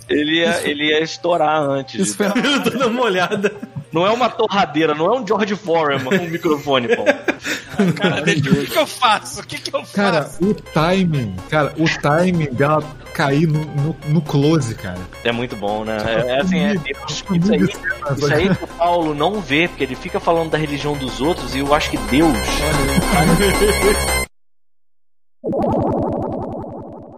ele 0.09 0.39
ia, 0.39 0.69
ele 0.69 0.85
ia 0.89 1.03
estourar 1.03 1.61
antes. 1.61 2.07
Isso 2.07 2.17
foi 2.17 2.27
Eu 2.43 2.63
tô 2.63 2.69
dando 2.69 2.87
uma 2.87 3.03
olhada. 3.03 3.53
Não 3.91 4.05
é 4.05 4.09
uma 4.09 4.29
torradeira, 4.29 4.95
não 4.95 5.13
é 5.13 5.19
um 5.19 5.27
George 5.27 5.55
Foreman, 5.55 6.21
um 6.21 6.29
microfone, 6.29 6.87
pô. 6.95 7.03
Cara, 7.95 8.21
dele, 8.21 8.49
o 8.49 8.55
que, 8.55 8.67
que 8.67 8.77
eu 8.77 8.87
faço? 8.87 9.41
O 9.41 9.45
que, 9.45 9.59
que 9.59 9.75
eu 9.75 9.79
faço? 9.81 9.93
Cara, 9.93 10.29
o 10.39 10.53
timing, 10.53 11.35
cara, 11.49 11.73
o 11.77 11.85
timing 12.01 12.53
dela 12.53 12.83
cair 13.13 13.47
no, 13.47 13.65
no, 13.65 13.95
no 14.07 14.21
close, 14.21 14.75
cara. 14.75 14.99
É 15.23 15.31
muito 15.31 15.55
bom, 15.55 15.83
né? 15.83 15.97
É, 16.05 16.31
é 16.31 16.41
assim, 16.41 16.59
é, 16.59 16.75
Deus, 16.75 17.23
isso 17.31 17.53
aí, 17.53 17.61
isso 18.17 18.33
aí 18.33 18.55
que 18.55 18.63
o 18.63 18.67
Paulo 18.67 19.13
não 19.13 19.41
vê, 19.41 19.67
porque 19.67 19.83
ele 19.83 19.95
fica 19.95 20.19
falando 20.19 20.51
da 20.51 20.57
religião 20.57 20.93
dos 20.93 21.21
outros 21.21 21.55
e 21.55 21.59
eu 21.59 21.73
acho 21.73 21.89
que 21.89 21.97
Deus. 21.97 22.37